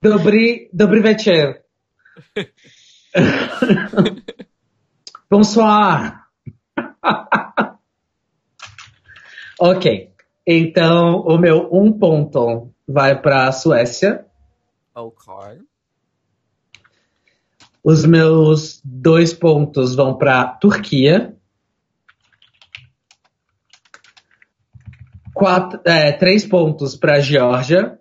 Dobry, 0.03 0.69
dobry 0.73 1.01
večer. 1.01 1.63
Bonsoir. 5.31 6.22
ok. 9.59 10.13
Então, 10.47 11.21
o 11.21 11.39
meu 11.39 11.69
um 11.73 11.93
ponto 11.93 12.73
vai 12.87 13.21
para 13.21 13.49
a 13.49 13.53
Suécia. 13.53 14.27
Ok. 14.95 15.63
Os 17.83 18.05
meus 18.05 18.81
dois 18.85 19.33
pontos 19.33 19.95
vão 19.95 20.17
para 20.17 20.45
Turquia. 20.47 21.37
Quatro, 25.35 25.81
é, 25.85 26.13
três 26.13 26.47
pontos 26.47 26.95
para 26.95 27.19
Geórgia. 27.21 27.99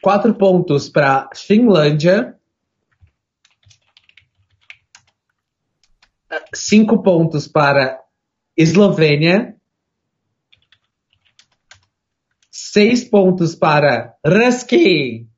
Quatro 0.00 0.32
pontos 0.34 0.88
para 0.88 1.28
Finlândia. 1.34 2.35
Cinco 6.54 7.02
pontos 7.02 7.46
para 7.46 8.02
Eslovênia. 8.56 9.56
Seis 12.50 13.04
pontos 13.04 13.54
para 13.54 14.16
Ruski. 14.24 15.28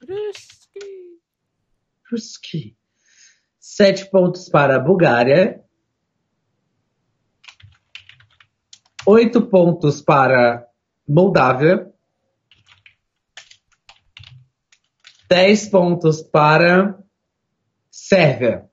Ruski. 0.00 1.20
Ruski. 2.10 2.76
Sete 3.58 4.10
pontos 4.10 4.48
para 4.48 4.78
Bulgária. 4.78 5.64
Oito 9.06 9.46
pontos 9.46 10.02
para 10.02 10.66
Moldávia. 11.08 11.92
Dez 15.28 15.68
pontos 15.68 16.22
para 16.22 16.98
Sérvia. 17.90 18.68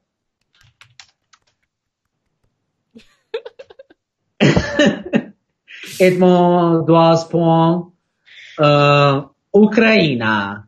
Edmond 6.07 6.85
dois 6.85 7.23
pontos. 7.25 7.93
ah, 8.59 9.29
Ucrânia. 9.53 10.63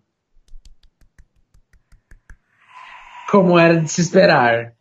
Como 3.30 3.58
era 3.60 3.80
de 3.82 3.90
se 3.92 4.02
esperar. 4.02 4.74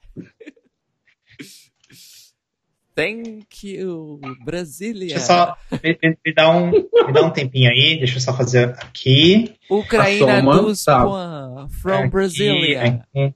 Thank 2.95 3.65
you, 3.77 4.21
Brasília. 4.45 5.17
Deixa 5.17 5.17
eu 5.17 5.21
só. 5.27 5.57
Me, 5.83 5.99
me- 6.01 6.19
me 6.25 6.33
dá 6.35 6.49
um, 6.51 6.71
me 6.71 7.13
dá 7.13 7.23
um 7.27 7.31
tempinho 7.31 7.69
aí, 7.69 7.99
deixa 7.99 8.19
eu 8.19 8.21
só 8.21 8.37
fazer 8.37 8.69
aqui. 8.79 9.57
Ucraína 9.69 10.35
A 10.35 10.41
soma, 10.41 10.63
dos 10.63 10.85
tá. 10.85 11.01
From 11.83 11.95
aqui, 11.99 12.09
Brasília. 12.11 12.83
aqui. 12.85 13.35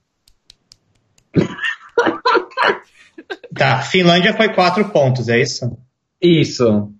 Tá, 3.53 3.81
Finlândia 3.81 4.33
foi 4.33 4.53
quatro 4.53 4.87
pontos, 4.91 5.27
é 5.27 5.41
isso? 5.41 5.77
Isso. 6.21 6.93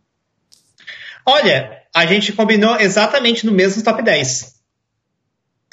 Olha, 1.29 1.83
a 1.95 2.05
gente 2.05 2.33
combinou 2.33 2.75
exatamente 2.79 3.45
no 3.45 3.51
mesmo 3.51 3.83
top 3.83 4.01
10. 4.03 4.57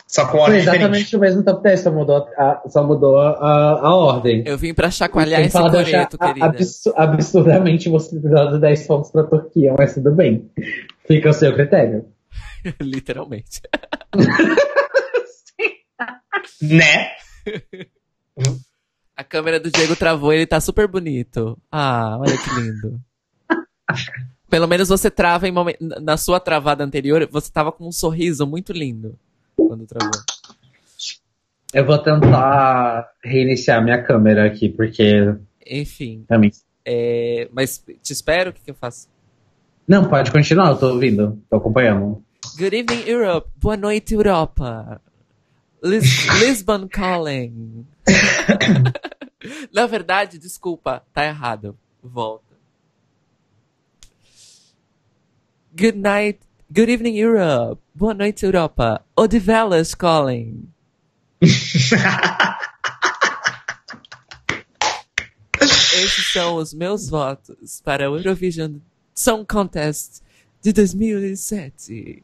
Só 0.09 0.25
com 0.27 0.33
Foi 0.33 0.41
ordem 0.41 0.59
diferente. 0.61 0.81
exatamente 0.83 1.17
o 1.17 1.19
mesmo 1.21 1.43
top 1.43 1.63
10, 1.63 1.81
só 1.81 1.91
mudou 1.91 2.29
a, 2.39 2.63
só 2.69 2.85
mudou 2.85 3.19
a, 3.19 3.81
a 3.81 3.95
ordem. 3.95 4.45
Eu 4.47 4.57
vim 4.57 4.73
pra 4.73 4.89
chacoalhar 4.91 5.41
esse 5.41 5.59
coreto, 5.59 6.17
querida. 6.17 6.47
absu- 6.47 6.93
absurdamente 6.97 7.89
você 7.89 8.19
dando 8.21 8.61
10 8.61 8.87
pontos 8.87 9.11
pra 9.11 9.25
Turquia, 9.25 9.75
mas 9.77 9.95
tudo 9.95 10.13
bem. 10.13 10.49
Fica 11.09 11.31
o 11.31 11.33
seu 11.33 11.53
critério. 11.55 12.07
Literalmente. 12.81 13.61
Né? 16.63 17.11
A 19.17 19.25
câmera 19.25 19.59
do 19.59 19.71
Diego 19.71 19.97
travou 19.97 20.33
e 20.33 20.37
ele 20.37 20.47
tá 20.47 20.61
super 20.61 20.87
bonito. 20.87 21.59
Ah, 21.71 22.17
olha 22.19 22.37
que 22.37 22.51
lindo. 22.61 23.01
Pelo 24.49 24.69
menos 24.69 24.89
você 24.89 25.11
trava 25.11 25.49
em 25.49 25.53
momen- 25.53 25.77
na 25.81 26.17
sua 26.17 26.39
travada 26.39 26.85
anterior, 26.85 27.29
você 27.31 27.51
tava 27.51 27.73
com 27.73 27.87
um 27.89 27.93
sorriso 27.93 28.47
muito 28.47 28.73
lindo 28.73 29.19
quando 29.57 29.87
travou. 29.87 30.11
Eu 31.75 31.85
vou 31.85 31.99
tentar 31.99 33.11
reiniciar 33.23 33.83
minha 33.83 34.03
câmera 34.03 34.47
aqui, 34.47 34.69
porque 34.69 35.35
Enfim, 35.69 36.25
realmente. 36.29 36.59
é, 36.85 37.49
mas 37.53 37.83
te 38.03 38.13
espero, 38.13 38.51
o 38.51 38.53
que, 38.53 38.61
que 38.63 38.71
eu 38.71 38.75
faço? 38.75 39.09
Não, 39.87 40.09
pode 40.09 40.31
continuar, 40.31 40.71
eu 40.71 40.79
tô 40.79 40.89
ouvindo, 40.91 41.43
tô 41.51 41.57
acompanhando. 41.57 42.23
Good 42.57 42.77
evening, 42.77 43.09
Europe. 43.09 43.49
Boa 43.57 43.77
noite, 43.77 44.15
Europa. 44.15 45.01
Lis 45.83 46.05
Lisbon 46.41 46.89
calling. 46.89 47.85
Na 49.75 49.87
verdade, 49.87 50.39
desculpa, 50.39 51.03
tá 51.13 51.25
errado. 51.27 51.77
Volta. 52.03 52.46
Good 55.79 55.99
night. 55.99 56.41
Good 56.73 56.89
evening, 56.89 57.19
Europe. 57.19 57.83
Boa 57.95 58.15
noite, 58.15 58.47
Europa. 58.47 59.05
Odivelas 59.15 59.95
calling. 59.95 60.73
Esses 65.61 66.33
são 66.33 66.57
os 66.57 66.73
meus 66.73 67.11
votos 67.11 67.83
para 67.85 68.11
o 68.11 68.17
Eurovision 68.17 68.79
Song 69.15 69.45
Contest 69.45 70.23
de 70.63 70.73
2007. 70.73 72.23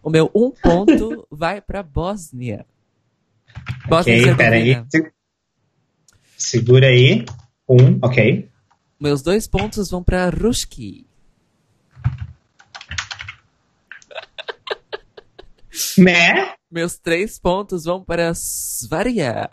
O 0.00 0.08
meu 0.08 0.30
um 0.32 0.52
ponto 0.52 1.26
vai 1.32 1.60
para 1.60 1.82
Bósnia. 1.82 2.64
Bósnia 3.88 4.26
ok, 4.26 4.36
peraí. 4.36 4.80
Segura 6.38 6.86
aí. 6.86 7.24
Um, 7.68 7.98
ok. 8.00 8.48
Meus 9.00 9.22
dois 9.22 9.48
pontos 9.48 9.90
vão 9.90 10.04
para 10.04 10.30
Ruski. 10.30 11.04
Né? 15.98 16.54
Meus 16.70 16.98
três 16.98 17.38
pontos 17.38 17.84
vão 17.84 18.02
para 18.02 18.32
Svaria. 18.34 19.50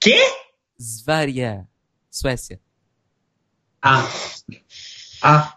Quê? 0.00 0.18
Svaria. 0.78 1.66
Suécia. 2.10 2.60
Ah. 3.82 4.08
Ah, 5.22 5.56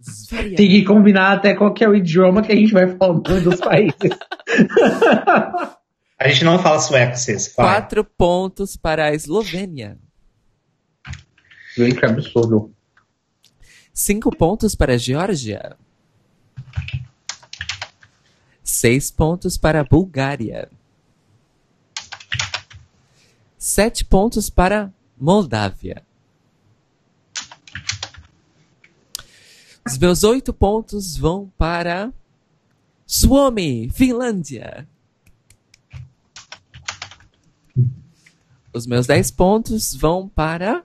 Svaria. 0.00 0.56
tem 0.56 0.68
que 0.68 0.84
combinar 0.84 1.32
até 1.32 1.54
qual 1.54 1.72
que 1.72 1.84
é 1.84 1.88
o 1.88 1.94
idioma 1.94 2.42
que 2.42 2.52
a 2.52 2.56
gente 2.56 2.72
vai 2.72 2.96
falando 2.96 3.40
dos 3.42 3.60
países. 3.60 3.94
A 6.20 6.26
gente 6.26 6.44
não 6.44 6.58
fala 6.58 6.80
sueco, 6.80 7.16
vocês. 7.16 7.54
Vai. 7.56 7.64
Quatro 7.64 8.04
pontos 8.04 8.76
para 8.76 9.04
a 9.04 9.14
Eslovênia. 9.14 9.96
Gente, 11.76 11.94
que 11.94 12.04
absurdo. 12.04 12.74
Cinco 13.94 14.34
pontos 14.36 14.74
para 14.74 14.94
a 14.94 14.96
Geórgia. 14.96 15.76
Seis 18.80 19.10
pontos 19.10 19.56
para 19.58 19.80
a 19.80 19.84
Bulgária. 19.84 20.70
Sete 23.58 24.04
pontos 24.04 24.48
para 24.48 24.94
Moldávia. 25.20 26.06
Os 29.84 29.98
meus 29.98 30.22
oito 30.22 30.54
pontos 30.54 31.16
vão 31.16 31.52
para 31.58 32.12
Suomi, 33.04 33.90
Finlândia. 33.90 34.88
Os 38.72 38.86
meus 38.86 39.08
dez 39.08 39.28
pontos 39.28 39.92
vão 39.92 40.28
para 40.28 40.84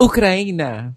Ucrânia. 0.00 0.96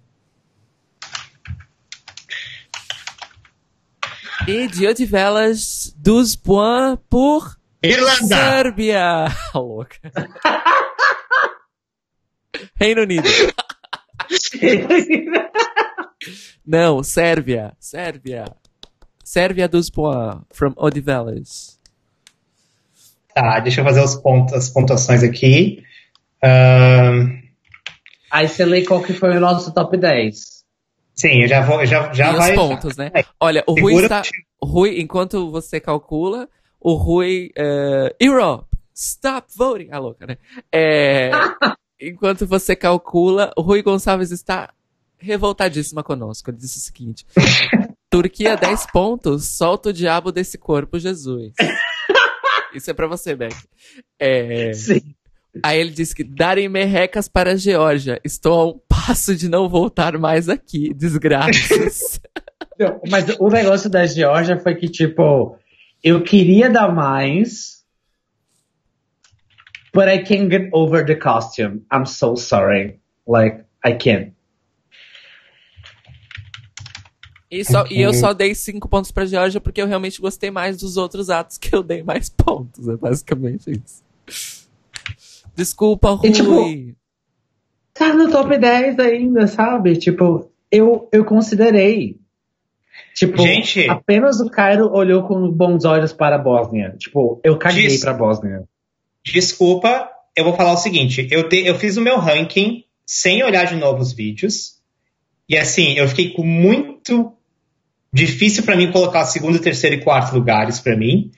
E 4.50 4.68
de 4.68 4.88
Odivelas, 4.88 5.94
12 5.96 6.40
points 6.40 7.00
por 7.08 7.56
Irlanda! 7.84 8.36
Sérbia. 8.36 9.26
Louca. 9.54 10.12
Reino 12.74 13.04
Unido. 13.04 13.30
Não, 16.66 17.04
Sérvia. 17.04 17.74
Sérvia. 17.80 18.46
Sérvia 19.24 19.68
dos 19.68 19.92
points 19.92 20.42
from 20.52 20.74
Odivelas. 20.78 21.80
Tá, 23.36 23.60
deixa 23.60 23.82
eu 23.82 23.86
fazer 23.86 24.02
os 24.02 24.16
pontos, 24.16 24.56
as 24.56 24.68
pontuações 24.68 25.22
aqui. 25.22 25.84
Ahn, 26.44 27.40
Aí 28.32 28.48
você 28.48 28.66
lê 28.66 28.84
qual 28.84 29.04
que 29.04 29.14
foi 29.14 29.38
o 29.38 29.40
nosso 29.40 29.72
top 29.76 29.96
10. 29.96 30.59
Sim, 31.20 31.42
eu 31.44 31.48
já 31.48 31.62
vou. 31.62 31.86
Já, 31.86 32.12
já 32.14 32.32
e 32.32 32.36
vai. 32.36 32.52
os 32.52 32.56
pontos, 32.56 32.98
né? 32.98 33.12
É, 33.14 33.24
Olha, 33.40 33.64
o 33.68 33.80
Rui 33.80 34.02
está. 34.04 34.22
o 34.62 34.66
Rui, 34.66 35.00
enquanto 35.00 35.50
você 35.52 35.80
calcula, 35.80 36.48
o 36.80 36.94
Rui. 36.94 37.52
eh, 37.56 38.16
Europe, 38.20 38.68
stop 38.96 39.48
voting. 39.56 39.90
Ah, 39.92 40.00
louca, 40.00 40.26
né? 40.28 40.38
É, 40.72 41.32
enquanto 42.02 42.46
você 42.48 42.76
calcula, 42.76 43.52
o 43.58 43.62
Rui 43.62 43.82
Gonçalves 43.82 44.32
está 44.32 44.70
revoltadíssima 45.18 46.02
conosco. 46.04 46.50
Ele 46.50 46.58
disse 46.58 46.78
o 46.78 46.82
seguinte: 46.82 47.26
Turquia 48.10 48.56
10 48.58 48.88
pontos, 48.92 49.46
solta 49.50 49.90
o 49.90 49.94
diabo 49.94 50.32
desse 50.32 50.58
corpo, 50.58 50.98
Jesus. 50.98 51.54
Isso 52.74 52.90
é 52.92 52.94
pra 52.94 53.08
você, 53.08 53.36
Beck. 53.36 53.56
É, 54.20 54.74
Sim. 54.74 55.02
Aí 55.64 55.80
ele 55.80 55.90
disse 55.90 56.14
que 56.16 56.24
darem 56.24 56.70
merrecas 56.70 57.28
para 57.28 57.54
a 57.54 57.56
Geórgia. 57.56 58.22
Estou 58.24 58.54
a 58.62 58.66
um 58.68 58.80
passo 59.10 59.36
de 59.36 59.50
não 59.50 59.68
voltar 59.68 60.20
mais 60.20 60.48
aqui, 60.48 60.94
desgraças. 60.94 62.22
Não, 62.78 63.02
Mas 63.10 63.26
o 63.40 63.50
negócio 63.50 63.90
da 63.90 64.06
Georgia 64.06 64.58
foi 64.58 64.76
que, 64.76 64.88
tipo, 64.88 65.58
eu 66.02 66.24
queria 66.24 66.70
dar 66.70 66.94
mais, 66.94 67.84
but 69.94 70.06
I 70.08 70.24
can't 70.24 70.50
get 70.50 70.70
over 70.72 71.06
the 71.06 71.16
costume. 71.16 71.84
I'm 71.92 72.06
so 72.06 72.38
sorry. 72.38 73.00
Like, 73.28 73.66
I 73.86 73.96
can't. 73.96 74.34
E, 77.52 77.66
só, 77.66 77.86
e 77.90 78.00
eu 78.00 78.14
só 78.14 78.32
dei 78.32 78.54
cinco 78.54 78.88
pontos 78.88 79.12
pra 79.12 79.26
Geórgia 79.26 79.60
porque 79.60 79.82
eu 79.82 79.88
realmente 79.88 80.22
gostei 80.22 80.52
mais 80.52 80.78
dos 80.78 80.98
outros 80.98 81.32
atos 81.32 81.58
que 81.58 81.76
eu 81.76 81.82
dei 81.82 82.04
mais 82.04 82.30
pontos. 82.30 82.88
É 82.88 82.96
basicamente 82.96 83.72
isso. 83.72 84.04
Desculpa, 85.56 86.12
Rui. 86.12 86.30
E, 86.30 86.32
tipo, 86.32 86.99
Tá 88.00 88.14
no 88.14 88.32
top 88.32 88.58
10 88.58 88.98
ainda, 89.00 89.46
sabe? 89.46 89.98
Tipo, 89.98 90.50
eu, 90.72 91.08
eu 91.12 91.26
considerei. 91.26 92.16
Tipo, 93.14 93.42
Gente. 93.42 93.90
apenas 93.90 94.40
o 94.40 94.50
Cairo 94.50 94.90
olhou 94.92 95.24
com 95.24 95.52
bons 95.52 95.84
olhos 95.84 96.14
para 96.14 96.38
a 96.38 96.40
Bósnia. 96.40 96.96
Tipo, 96.98 97.40
eu 97.44 97.58
caguei 97.58 97.88
Diz- 97.88 98.00
pra 98.02 98.14
Bósnia. 98.14 98.64
Desculpa, 99.26 100.10
eu 100.36 100.46
vou 100.46 100.54
falar 100.56 100.72
o 100.74 100.78
seguinte: 100.78 101.28
eu, 101.30 101.48
te- 101.50 101.66
eu 101.66 101.76
fiz 101.76 101.98
o 101.98 102.02
meu 102.02 102.18
ranking 102.18 102.86
sem 103.06 103.44
olhar 103.44 103.66
de 103.66 103.76
novo 103.76 104.02
os 104.02 104.14
vídeos. 104.14 104.78
E 105.48 105.58
assim, 105.58 105.94
eu 105.98 106.08
fiquei 106.08 106.32
com 106.32 106.44
muito 106.44 107.34
difícil 108.14 108.64
pra 108.64 108.76
mim 108.76 108.92
colocar 108.92 109.26
segundo, 109.26 109.60
terceiro 109.60 109.98
e 109.98 110.04
quarto 110.04 110.34
lugares 110.34 110.80
pra 110.80 110.96
mim. 110.96 111.32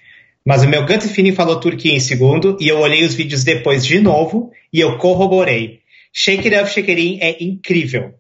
Mas 0.45 0.63
o 0.63 0.67
meu 0.69 0.85
gut 0.85 1.07
feeling 1.07 1.33
falou 1.33 1.59
Turquia 1.59 1.93
em 1.95 1.99
segundo 1.99 2.57
e 2.59 2.67
eu 2.67 2.79
olhei 2.79 3.03
os 3.03 3.13
vídeos 3.13 3.43
depois 3.43 3.85
de 3.85 3.99
novo 3.99 4.51
e 4.73 4.79
eu 4.79 4.97
corroborei. 4.97 5.80
Shake 6.13 6.47
It 6.47 6.61
Up, 6.61 6.69
Shake 6.69 6.91
It 6.91 7.01
In 7.01 7.19
é 7.21 7.43
incrível. 7.43 8.15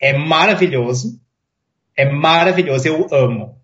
É 0.00 0.16
maravilhoso. 0.16 1.20
É 1.96 2.10
maravilhoso. 2.10 2.86
Eu 2.86 3.06
amo. 3.12 3.60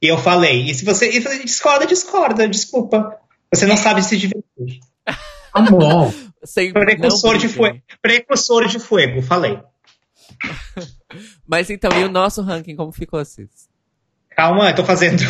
E 0.00 0.08
eu 0.08 0.18
falei. 0.18 0.70
E 0.70 0.74
se 0.74 0.84
você, 0.84 1.10
e 1.10 1.20
você 1.20 1.42
discorda, 1.42 1.86
discorda. 1.86 2.48
Desculpa. 2.48 3.18
Você 3.52 3.66
não 3.66 3.76
sabe 3.76 4.02
se 4.02 4.16
divertir. 4.16 4.80
Amor. 5.52 6.12
Sem, 6.44 6.72
Precursor 6.72 7.32
não 7.32 7.38
de 7.40 7.48
fuego. 7.48 7.82
Precursor 8.00 8.68
de 8.68 8.78
fuego, 8.78 9.22
falei. 9.22 9.58
Mas 11.46 11.70
então, 11.70 11.90
e 11.98 12.04
o 12.04 12.10
nosso 12.10 12.42
ranking, 12.42 12.76
como 12.76 12.92
ficou, 12.92 13.24
Cis? 13.24 13.68
Calma, 14.30 14.70
eu 14.70 14.74
tô 14.74 14.84
fazendo. 14.84 15.22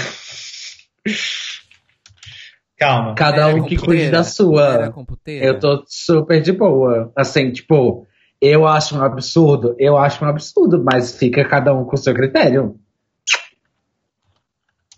Calma. 2.76 3.14
Cada 3.14 3.48
um 3.48 3.64
que 3.64 3.76
computeira? 3.76 3.84
cuide 3.84 4.10
da 4.10 4.22
sua. 4.22 4.92
Eu 5.26 5.58
tô 5.58 5.84
super 5.86 6.42
de 6.42 6.52
boa. 6.52 7.10
Assim, 7.16 7.50
tipo, 7.50 8.06
eu 8.40 8.66
acho 8.66 8.96
um 8.96 9.02
absurdo, 9.02 9.74
eu 9.78 9.96
acho 9.96 10.24
um 10.24 10.28
absurdo, 10.28 10.82
mas 10.84 11.16
fica 11.16 11.44
cada 11.48 11.72
um 11.74 11.84
com 11.84 11.94
o 11.94 11.98
seu 11.98 12.12
critério. 12.12 12.78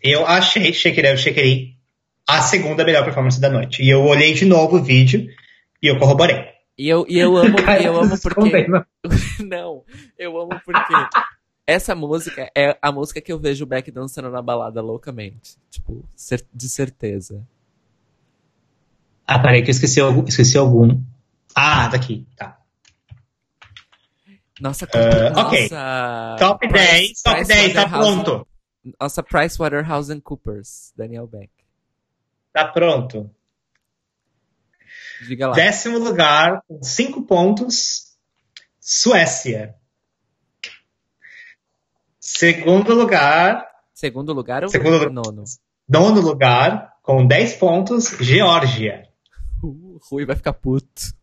Eu 0.02 0.26
achei 0.26 0.64
It 0.66 0.88
In 0.88 1.76
a 2.26 2.42
segunda 2.42 2.84
melhor 2.84 3.04
performance 3.04 3.40
da 3.40 3.48
noite. 3.48 3.82
E 3.82 3.88
eu 3.88 4.04
olhei 4.04 4.34
de 4.34 4.44
novo 4.44 4.76
o 4.76 4.82
vídeo 4.82 5.28
e 5.82 5.86
eu 5.86 5.98
corroborei. 5.98 6.44
E 6.76 6.88
eu, 6.88 7.06
e 7.08 7.18
eu 7.18 7.36
amo, 7.36 7.56
e 7.80 7.84
eu 7.84 8.00
amo 8.00 8.20
porque. 8.20 8.66
Não, 9.42 9.84
eu 10.18 10.38
amo 10.38 10.60
porque 10.64 10.94
essa 11.66 11.94
música 11.94 12.50
é 12.56 12.76
a 12.80 12.92
música 12.92 13.20
que 13.20 13.32
eu 13.32 13.38
vejo 13.38 13.64
o 13.64 13.66
Beck 13.66 13.90
dançando 13.90 14.30
na 14.30 14.42
balada 14.42 14.80
loucamente. 14.80 15.56
Tipo, 15.70 16.04
de 16.54 16.68
certeza. 16.68 17.46
Ah, 19.30 19.38
peraí 19.38 19.60
que 19.62 19.68
eu 19.68 19.72
esqueci 19.72 20.00
algum. 20.00 20.24
Esqueci 20.26 20.56
algum. 20.56 21.02
Ah, 21.54 21.88
daqui. 21.88 22.26
Tá. 22.34 22.58
Nossa, 24.58 24.88
Ah, 24.92 25.30
nossa 25.30 25.46
ok. 25.48 25.68
Top 26.38 26.66
10, 26.66 27.22
top 27.22 27.44
10, 27.44 27.74
tá 27.74 27.88
pronto. 27.88 28.48
Nossa, 28.98 29.22
PricewaterhouseCoopers, 29.22 30.92
Daniel 30.96 31.26
Beck. 31.26 31.50
Tá 32.52 32.66
pronto. 32.66 33.30
Diga 35.26 35.48
lá. 35.48 35.54
Décimo 35.54 35.98
lugar, 35.98 36.62
com 36.66 36.82
cinco 36.82 37.22
pontos, 37.22 38.16
Suécia. 38.80 39.74
Segundo 42.18 42.94
lugar, 42.94 43.66
Segundo 43.92 44.32
lugar 44.32 44.62
ou 44.62 44.70
Segundo 44.70 45.10
nono? 45.10 45.44
nono 45.88 46.20
lugar, 46.20 46.94
com 47.02 47.26
10 47.26 47.54
pontos, 47.56 48.16
Geórgia. 48.20 49.07
Uh, 49.62 49.98
Rui 50.10 50.24
vai 50.24 50.36
ficar 50.36 50.52
puto. 50.52 51.16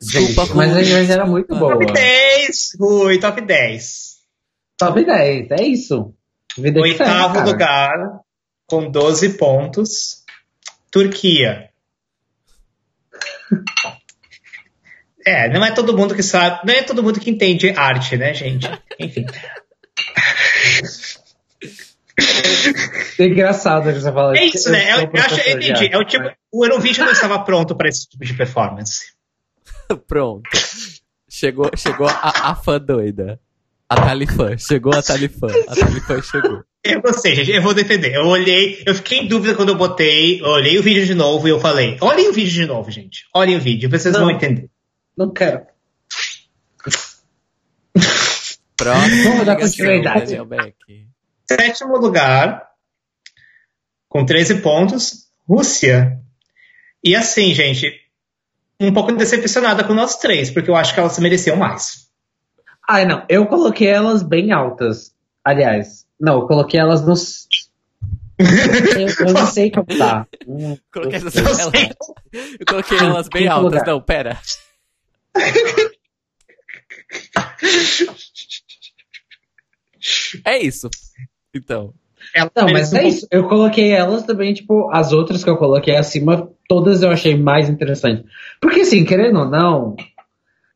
Gente, 0.00 0.26
Desculpa, 0.26 0.54
mas 0.54 0.70
a 0.70 0.74
Rui. 0.74 0.84
Georgia 0.84 1.14
era 1.14 1.26
muito 1.26 1.54
boa. 1.54 1.78
Top 1.78 1.92
10, 1.92 2.76
Rui, 2.78 3.18
top 3.20 3.40
10. 3.40 4.12
Top 4.76 5.04
10, 5.04 5.50
é 5.50 5.62
isso. 5.62 6.14
Vida 6.58 6.80
Oitavo 6.80 7.34
cara. 7.34 7.46
lugar, 7.46 8.20
com 8.66 8.90
12 8.90 9.38
pontos, 9.38 10.24
Turquia. 10.90 11.70
É, 15.24 15.48
não 15.48 15.64
é 15.64 15.70
todo 15.70 15.96
mundo 15.96 16.14
que 16.14 16.22
sabe, 16.22 16.66
não 16.66 16.74
é 16.74 16.82
todo 16.82 17.02
mundo 17.02 17.20
que 17.20 17.30
entende 17.30 17.70
arte, 17.70 18.16
né, 18.16 18.34
gente? 18.34 18.68
Enfim. 18.98 19.24
É 23.18 23.24
engraçado 23.26 23.92
que 23.92 24.00
você 24.00 24.12
fala. 24.12 24.36
É 24.36 24.44
isso, 24.44 24.70
né? 24.70 24.92
Eu, 24.92 25.10
eu 25.12 25.22
acho, 25.22 25.34
eu 25.40 25.56
entendi. 25.58 25.72
arte, 25.72 25.90
É 25.92 25.98
o 25.98 26.04
tipo, 26.04 26.24
né? 26.24 26.34
o 26.52 26.64
Eurovision 26.64 27.06
não 27.06 27.12
estava 27.12 27.38
pronto 27.40 27.74
para 27.74 27.88
esse 27.88 28.08
tipo 28.08 28.24
de 28.24 28.34
performance. 28.34 29.12
Pronto. 30.06 30.48
Chegou, 31.28 31.70
chegou 31.76 32.06
a, 32.06 32.50
a 32.50 32.54
fã 32.54 32.78
doida. 32.78 33.38
A 33.88 33.96
Talifã. 33.96 34.56
Chegou 34.56 34.94
a 34.94 35.02
Talifã. 35.02 35.48
A 35.68 35.74
Talifã 35.74 36.22
chegou. 36.22 36.62
Eu 36.82 37.00
gostei, 37.02 37.34
gente. 37.34 37.50
Eu 37.50 37.62
vou 37.62 37.74
defender. 37.74 38.14
Eu 38.14 38.26
olhei, 38.26 38.82
eu 38.86 38.94
fiquei 38.94 39.18
em 39.18 39.28
dúvida 39.28 39.54
quando 39.54 39.68
eu 39.70 39.76
botei, 39.76 40.40
eu 40.40 40.46
olhei 40.46 40.78
o 40.78 40.82
vídeo 40.82 41.04
de 41.06 41.14
novo 41.14 41.46
e 41.46 41.50
eu 41.50 41.60
falei: 41.60 41.96
olhem 42.00 42.28
o 42.28 42.32
vídeo 42.32 42.52
de 42.52 42.66
novo, 42.66 42.90
gente. 42.90 43.26
Olhem 43.34 43.56
o 43.56 43.60
vídeo, 43.60 43.90
vocês 43.90 44.14
Não. 44.14 44.22
vão 44.22 44.30
entender. 44.30 44.70
Não 45.16 45.30
quero. 45.30 45.62
Próximo. 48.76 49.24
Vamos 49.24 49.46
dar 49.46 49.56
continuidade. 49.56 50.20
Daniel 50.24 50.44
Beck. 50.46 50.74
Sétimo 51.60 51.96
lugar, 51.96 52.66
com 54.08 54.24
13 54.24 54.60
pontos, 54.60 55.28
Rússia. 55.48 56.18
E 57.04 57.14
assim, 57.16 57.52
gente, 57.54 57.92
um 58.80 58.92
pouco 58.92 59.12
decepcionada 59.12 59.84
com 59.84 59.94
nós 59.94 60.16
três, 60.18 60.50
porque 60.50 60.70
eu 60.70 60.76
acho 60.76 60.94
que 60.94 61.00
elas 61.00 61.18
mereciam 61.18 61.56
mais. 61.56 62.08
Ai, 62.88 63.04
não. 63.06 63.24
Eu 63.28 63.46
coloquei 63.46 63.88
elas 63.88 64.22
bem 64.22 64.52
altas. 64.52 65.14
Aliás, 65.44 66.06
não, 66.20 66.40
eu 66.40 66.46
coloquei 66.46 66.78
elas 66.80 67.04
nos. 67.04 67.46
eu, 68.38 69.26
eu 69.26 69.32
não 69.32 69.46
sei 69.46 69.70
como 69.70 69.86
tá. 69.86 70.26
Hum, 70.46 70.76
Coloquei 70.92 71.18
eu- 71.18 71.22
elas, 71.22 71.32
sei. 71.32 71.90
eu 72.60 72.66
coloquei 72.66 72.98
elas 72.98 73.28
bem 73.28 73.48
altas. 73.48 73.72
lugar. 73.72 73.86
Não, 73.86 74.00
pera. 74.02 74.38
É 80.44 80.58
isso. 80.58 80.88
Então. 81.54 81.92
Elas 82.34 82.52
Não, 82.54 82.68
mas 82.68 82.92
é 82.92 83.02
um 83.02 83.08
isso. 83.08 83.26
Eu 83.30 83.48
coloquei 83.48 83.92
elas 83.92 84.24
também, 84.24 84.54
tipo, 84.54 84.88
as 84.92 85.12
outras 85.12 85.42
que 85.42 85.50
eu 85.50 85.56
coloquei 85.56 85.96
acima, 85.96 86.48
todas 86.68 87.02
eu 87.02 87.10
achei 87.10 87.36
mais 87.36 87.68
interessante. 87.68 88.24
Porque, 88.60 88.80
assim, 88.80 89.04
querendo 89.04 89.40
ou 89.40 89.48
não, 89.48 89.96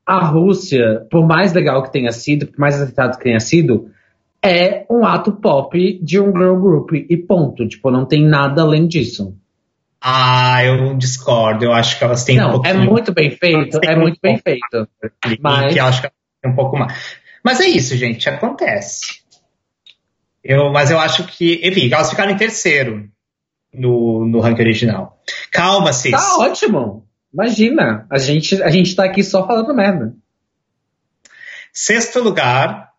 a 0.04 0.24
Rússia, 0.24 1.06
por 1.10 1.26
mais 1.26 1.52
legal 1.52 1.82
que 1.82 1.92
tenha 1.92 2.12
sido, 2.12 2.46
por 2.46 2.58
mais 2.58 2.80
acertado 2.80 3.16
que 3.16 3.24
tenha 3.24 3.40
sido, 3.40 3.90
é 4.42 4.86
um 4.90 5.04
ato 5.04 5.32
pop 5.32 6.00
de 6.02 6.20
um 6.20 6.32
girl 6.32 6.56
group 6.56 6.92
e 6.92 7.16
ponto. 7.16 7.66
Tipo, 7.66 7.90
não 7.90 8.04
tem 8.04 8.24
nada 8.24 8.62
além 8.62 8.86
disso. 8.86 9.34
Ah, 10.00 10.64
eu 10.64 10.94
discordo. 10.94 11.64
Eu 11.64 11.72
acho 11.72 11.98
que 11.98 12.04
elas 12.04 12.24
têm 12.24 12.36
não, 12.36 12.48
um 12.48 12.52
pouquinho. 12.52 12.74
é 12.74 12.78
muito 12.78 13.12
bem 13.12 13.30
feito, 13.30 13.80
é 13.82 13.96
muito 13.96 14.18
bem 14.22 14.38
feito. 14.38 14.88
Mas... 15.40 15.72
Que 15.74 15.80
eu 15.80 15.84
acho 15.84 16.02
que 16.02 16.10
tem 16.42 16.52
um 16.52 16.54
pouco 16.54 16.78
mais. 16.78 16.94
Mas 17.42 17.60
é 17.60 17.66
isso, 17.66 17.96
gente, 17.96 18.28
acontece. 18.28 19.25
Eu, 20.48 20.70
mas 20.70 20.90
eu 20.90 20.98
acho 20.98 21.26
que, 21.26 21.60
enfim, 21.66 21.92
elas 21.92 22.10
ficaram 22.10 22.30
em 22.30 22.36
terceiro 22.36 23.10
no, 23.74 24.24
no 24.24 24.40
ranking 24.40 24.62
original. 24.62 25.20
Calma, 25.50 25.92
Cis. 25.92 26.12
Tá 26.12 26.38
ótimo. 26.38 27.06
Imagina, 27.32 28.06
a 28.10 28.18
gente, 28.18 28.62
a 28.62 28.70
gente 28.70 28.94
tá 28.94 29.04
aqui 29.04 29.24
só 29.24 29.46
falando 29.46 29.74
merda. 29.74 30.14
Sexto 31.72 32.20
lugar, 32.20 32.92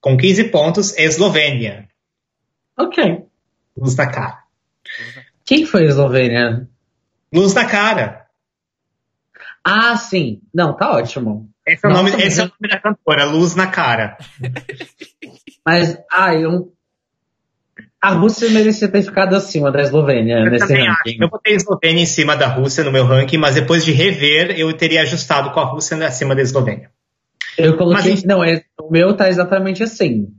com 0.00 0.16
15 0.16 0.44
pontos, 0.50 0.98
Eslovênia. 0.98 1.88
Ok. 2.76 3.24
Luz 3.76 3.94
da 3.94 4.06
cara. 4.06 4.42
Quem 5.44 5.64
foi 5.64 5.84
a 5.84 5.88
Eslovênia? 5.88 6.68
Luz 7.32 7.54
da 7.54 7.64
cara. 7.64 8.26
Ah, 9.62 9.96
sim. 9.96 10.42
Não, 10.52 10.76
tá 10.76 10.90
ótimo. 10.90 11.48
Esse 11.66 11.86
é, 11.86 11.88
o 11.88 11.92
nome, 11.92 12.10
esse 12.22 12.40
é 12.40 12.44
o 12.44 12.46
nome 12.46 12.68
da 12.68 12.80
cantora, 12.80 13.24
Luz 13.24 13.54
na 13.54 13.66
Cara. 13.66 14.16
Mas, 15.66 15.98
ah, 16.12 16.32
eu. 16.32 16.72
A 18.00 18.10
Rússia 18.10 18.48
merecia 18.50 18.86
ter 18.86 19.02
ficado 19.02 19.34
acima 19.34 19.72
da 19.72 19.82
Eslovênia 19.82 20.38
eu 20.38 20.50
nesse 20.50 20.72
ranking. 20.72 21.10
Acho. 21.10 21.22
Eu 21.22 21.28
botei 21.28 21.54
a 21.54 21.56
Eslovênia 21.56 22.02
em 22.02 22.06
cima 22.06 22.36
da 22.36 22.46
Rússia 22.46 22.84
no 22.84 22.92
meu 22.92 23.04
ranking, 23.04 23.38
mas 23.38 23.56
depois 23.56 23.84
de 23.84 23.90
rever, 23.90 24.56
eu 24.56 24.72
teria 24.76 25.02
ajustado 25.02 25.50
com 25.50 25.58
a 25.58 25.64
Rússia 25.64 25.96
acima 26.06 26.36
da 26.36 26.42
Eslovênia. 26.42 26.90
Eu 27.58 27.76
coloquei. 27.76 28.12
Mas, 28.12 28.22
não, 28.22 28.44
é, 28.44 28.62
o 28.80 28.90
meu 28.90 29.16
tá 29.16 29.28
exatamente 29.28 29.82
assim. 29.82 30.32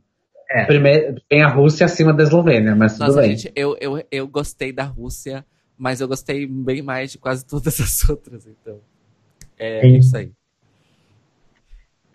É. 0.50 0.66
Primeiro, 0.66 1.22
tem 1.28 1.44
a 1.44 1.50
Rússia 1.50 1.86
acima 1.86 2.14
da 2.14 2.24
Eslovênia, 2.24 2.74
mas 2.74 2.98
Nossa, 2.98 3.12
tudo 3.12 3.22
bem. 3.22 3.36
Gente, 3.36 3.52
eu, 3.54 3.76
eu, 3.82 4.02
eu 4.10 4.28
gostei 4.28 4.72
da 4.72 4.84
Rússia, 4.84 5.44
mas 5.78 6.00
eu 6.00 6.08
gostei 6.08 6.48
bem 6.48 6.82
mais 6.82 7.12
de 7.12 7.18
quase 7.18 7.44
todas 7.46 7.82
as 7.82 8.10
outras, 8.10 8.48
então. 8.48 8.80
É 9.60 9.82
Sim. 9.82 9.98
isso 9.98 10.16
aí. 10.16 10.32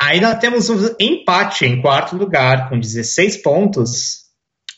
Aí 0.04 0.20
nós 0.20 0.36
temos 0.38 0.68
um 0.68 0.96
empate 0.98 1.64
em 1.64 1.80
quarto 1.80 2.16
lugar, 2.16 2.68
com 2.68 2.78
16 2.78 3.36
pontos. 3.36 4.24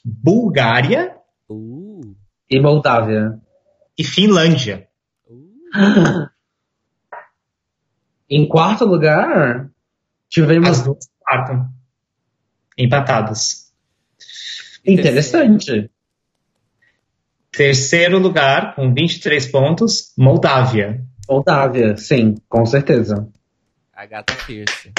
Bulgária. 0.05 1.17
Uh. 1.49 2.15
E 2.51 2.61
Moldávia. 2.61 3.41
E 3.97 4.05
Finlândia. 4.05 4.87
Uh. 5.27 6.29
em 8.29 8.47
quarto 8.47 8.85
lugar, 8.85 9.71
tivemos. 10.29 10.69
As 10.69 10.83
duas 10.83 11.09
quarto. 11.19 11.71
Empatadas. 12.77 13.73
Interessante. 14.87 15.91
Terceiro 17.51 18.19
lugar, 18.19 18.75
com 18.75 18.93
23 18.93 19.47
pontos, 19.47 20.13
Moldávia. 20.19 21.03
Moldávia, 21.27 21.97
sim, 21.97 22.35
com 22.47 22.67
certeza. 22.67 23.27
A 23.95 24.05
gata 24.05 24.35
Pierce. 24.45 24.93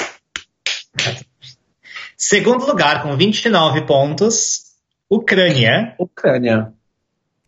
Segundo 2.16 2.66
lugar, 2.66 3.02
com 3.02 3.16
29 3.16 3.86
pontos, 3.86 4.66
Ucrânia. 5.08 5.94
Ucrânia. 5.98 6.72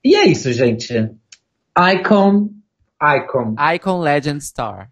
E 0.04 0.14
é 0.14 0.26
isso, 0.26 0.52
gente. 0.52 0.94
Icon. 1.76 2.50
Icon. 3.02 3.54
Icon 3.74 4.00
Legend 4.00 4.44
Star. 4.44 4.90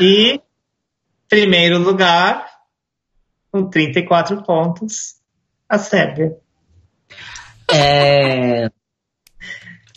E 0.00 0.40
primeiro 1.28 1.78
lugar, 1.78 2.46
com 3.52 3.68
34 3.68 4.42
pontos, 4.42 5.16
a 5.68 5.78
Sérvia. 5.78 6.36
É. 7.72 8.70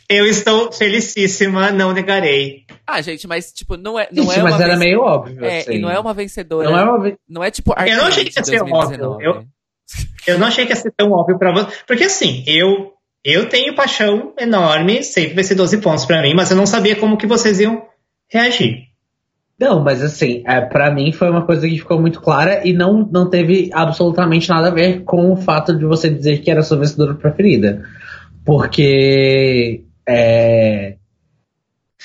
Eu 0.09 0.25
estou 0.25 0.71
felicíssima, 0.71 1.71
não 1.71 1.93
negarei. 1.93 2.65
Ah, 2.85 2.99
gente, 2.99 3.27
mas 3.27 3.53
tipo, 3.53 3.77
não 3.77 3.99
é. 3.99 4.09
Não 4.11 4.23
gente, 4.23 4.39
é 4.39 4.43
mas 4.43 4.59
era 4.59 4.73
venc... 4.73 4.79
meio 4.79 5.01
óbvio. 5.01 5.45
É, 5.45 5.59
assim. 5.59 5.73
e 5.73 5.79
não 5.79 5.91
é 5.91 5.99
uma 5.99 6.15
vencedora. 6.15 6.67
Não 6.67 6.79
é, 6.79 6.83
uma... 6.83 7.17
não 7.29 7.43
é 7.43 7.51
tipo 7.51 7.73
Eu 7.79 7.97
não 7.97 8.05
achei 8.07 8.25
que 8.25 8.39
ia 8.39 8.43
ser 8.43 8.63
óbvio. 8.63 9.17
Eu, 9.21 9.45
eu 10.25 10.39
não 10.39 10.47
achei 10.47 10.65
que 10.65 10.71
ia 10.71 10.75
ser 10.75 10.91
tão 10.97 11.11
óbvio 11.11 11.37
pra 11.37 11.51
você. 11.51 11.77
Porque 11.85 12.05
assim, 12.05 12.43
eu, 12.47 12.93
eu 13.23 13.47
tenho 13.47 13.75
paixão 13.75 14.33
enorme, 14.39 15.03
sempre 15.03 15.35
vai 15.35 15.43
ser 15.43 15.53
12 15.53 15.77
pontos 15.77 16.05
pra 16.05 16.23
mim, 16.23 16.33
mas 16.33 16.49
eu 16.49 16.57
não 16.57 16.65
sabia 16.65 16.95
como 16.95 17.15
que 17.17 17.27
vocês 17.27 17.59
iam 17.59 17.83
reagir. 18.27 18.89
Não, 19.59 19.83
mas 19.83 20.01
assim, 20.01 20.41
é, 20.47 20.61
para 20.61 20.89
mim 20.89 21.11
foi 21.11 21.29
uma 21.29 21.45
coisa 21.45 21.67
que 21.67 21.77
ficou 21.77 22.01
muito 22.01 22.19
clara 22.19 22.65
e 22.65 22.73
não, 22.73 23.07
não 23.11 23.29
teve 23.29 23.69
absolutamente 23.73 24.49
nada 24.49 24.69
a 24.69 24.73
ver 24.73 25.03
com 25.03 25.31
o 25.31 25.35
fato 25.35 25.77
de 25.77 25.85
você 25.85 26.09
dizer 26.09 26.39
que 26.39 26.49
era 26.49 26.61
a 26.61 26.63
sua 26.63 26.77
vencedora 26.77 27.13
preferida. 27.13 27.83
Porque 28.43 29.83
é... 30.09 30.97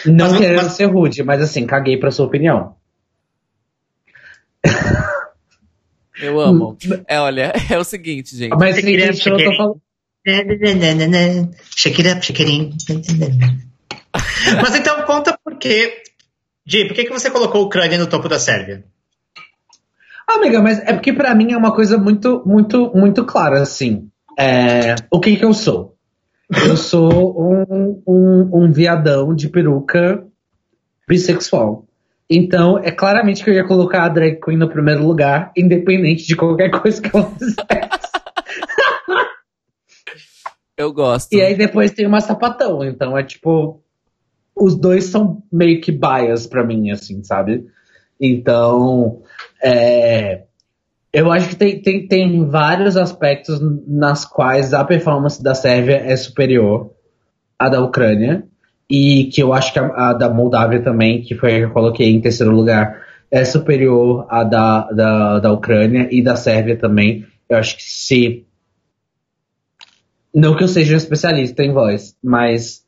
Não 0.07 0.31
mas, 0.31 0.39
querendo 0.39 0.63
mas... 0.63 0.73
ser 0.73 0.87
rude, 0.87 1.23
mas 1.23 1.41
assim, 1.41 1.67
caguei 1.67 1.97
pra 1.97 2.11
sua 2.11 2.27
opinião. 2.27 2.77
Eu 6.21 6.41
amo. 6.41 6.77
É, 7.09 7.21
olha, 7.21 7.53
é 7.71 7.79
o 7.79 7.85
seguinte, 7.85 8.37
gente. 8.37 8.57
Mas 8.57 8.77
up, 8.77 8.87
shake 8.87 9.03
it 9.03 9.57
falando... 9.57 9.81
Shake 11.77 12.03
it 12.03 12.09
up, 12.09 12.25
shake 12.25 12.43
it 12.43 12.77
Mas 14.63 14.75
então 14.75 15.03
conta 15.03 15.39
por 15.43 15.59
quê. 15.59 16.03
Gi, 16.67 16.87
por 16.87 16.95
que, 16.95 17.05
que 17.05 17.13
você 17.13 17.31
colocou 17.31 17.63
a 17.63 17.65
Ucrânia 17.65 17.99
no 17.99 18.07
topo 18.07 18.29
da 18.29 18.39
Sérvia? 18.39 18.85
Amiga, 20.27 20.63
mas 20.63 20.79
é 20.79 20.93
porque 20.95 21.13
para 21.13 21.35
mim 21.35 21.53
é 21.53 21.57
uma 21.57 21.75
coisa 21.75 21.99
muito, 21.99 22.43
muito, 22.47 22.91
muito 22.95 23.25
clara, 23.25 23.61
assim. 23.61 24.09
É, 24.39 24.95
o 25.11 25.21
que 25.21 25.37
que 25.37 25.45
eu 25.45 25.53
sou? 25.53 25.94
Eu 26.51 26.77
sou 26.77 27.41
um, 27.41 28.03
um, 28.07 28.65
um 28.65 28.73
viadão 28.73 29.35
de 29.35 29.49
peruca 29.49 30.27
bissexual. 31.09 31.87
Então, 32.29 32.79
é 32.79 32.91
claramente 32.91 33.45
que 33.45 33.51
eu 33.51 33.55
ia 33.55 33.67
colocar 33.67 34.05
a 34.05 34.09
drag 34.09 34.41
queen 34.41 34.57
no 34.57 34.69
primeiro 34.69 35.07
lugar, 35.07 35.53
independente 35.57 36.27
de 36.27 36.37
qualquer 36.37 36.71
coisa 36.71 37.01
que 37.01 37.15
ela 37.15 37.31
fizesse. 37.31 38.05
Eu 40.77 40.93
gosto. 40.93 41.33
E 41.33 41.41
aí 41.41 41.57
depois 41.57 41.93
tem 41.93 42.07
uma 42.07 42.21
sapatão, 42.21 42.85
então 42.85 43.17
é 43.17 43.23
tipo. 43.23 43.81
Os 44.57 44.77
dois 44.77 45.05
são 45.05 45.43
meio 45.53 45.81
que 45.81 45.91
bias 45.91 46.47
pra 46.47 46.65
mim, 46.65 46.91
assim, 46.91 47.23
sabe? 47.23 47.67
Então. 48.21 49.23
É, 49.63 50.45
eu 51.15 51.31
acho 51.31 51.51
que 51.51 51.55
tem, 51.55 51.81
tem, 51.81 52.09
tem 52.09 52.45
vários 52.45 52.97
aspectos 52.97 53.61
nas 53.87 54.25
quais 54.25 54.75
a 54.75 54.85
performance 54.85 55.41
da 55.41 55.55
Sérvia 55.55 56.03
é 56.05 56.17
superior 56.17 56.91
à 57.57 57.69
da 57.69 57.81
Ucrânia. 57.81 58.45
E 58.91 59.27
que 59.27 59.41
eu 59.41 59.55
acho 59.55 59.73
que 59.73 59.79
a, 59.79 59.85
a 59.85 60.13
da 60.13 60.29
Moldávia 60.29 60.83
também, 60.83 61.23
que 61.23 61.37
foi 61.37 61.55
a 61.55 61.59
que 61.59 61.65
eu 61.67 61.71
coloquei 61.71 62.11
em 62.11 62.21
terceiro 62.21 62.53
lugar, 62.53 63.01
é 63.31 63.45
superior 63.45 64.27
à 64.29 64.43
da, 64.43 64.91
da, 64.91 65.39
da 65.39 65.53
Ucrânia 65.53 66.09
e 66.11 66.21
da 66.21 66.35
Sérvia 66.35 66.77
também. 66.77 67.25
Eu 67.49 67.59
acho 67.59 67.77
que 67.77 67.85
se. 67.85 68.45
Não 70.35 70.57
que 70.57 70.65
eu 70.65 70.69
seja 70.69 70.95
um 70.95 70.99
especialista 70.99 71.63
em 71.63 71.73
voz, 71.73 72.17
mas. 72.23 72.85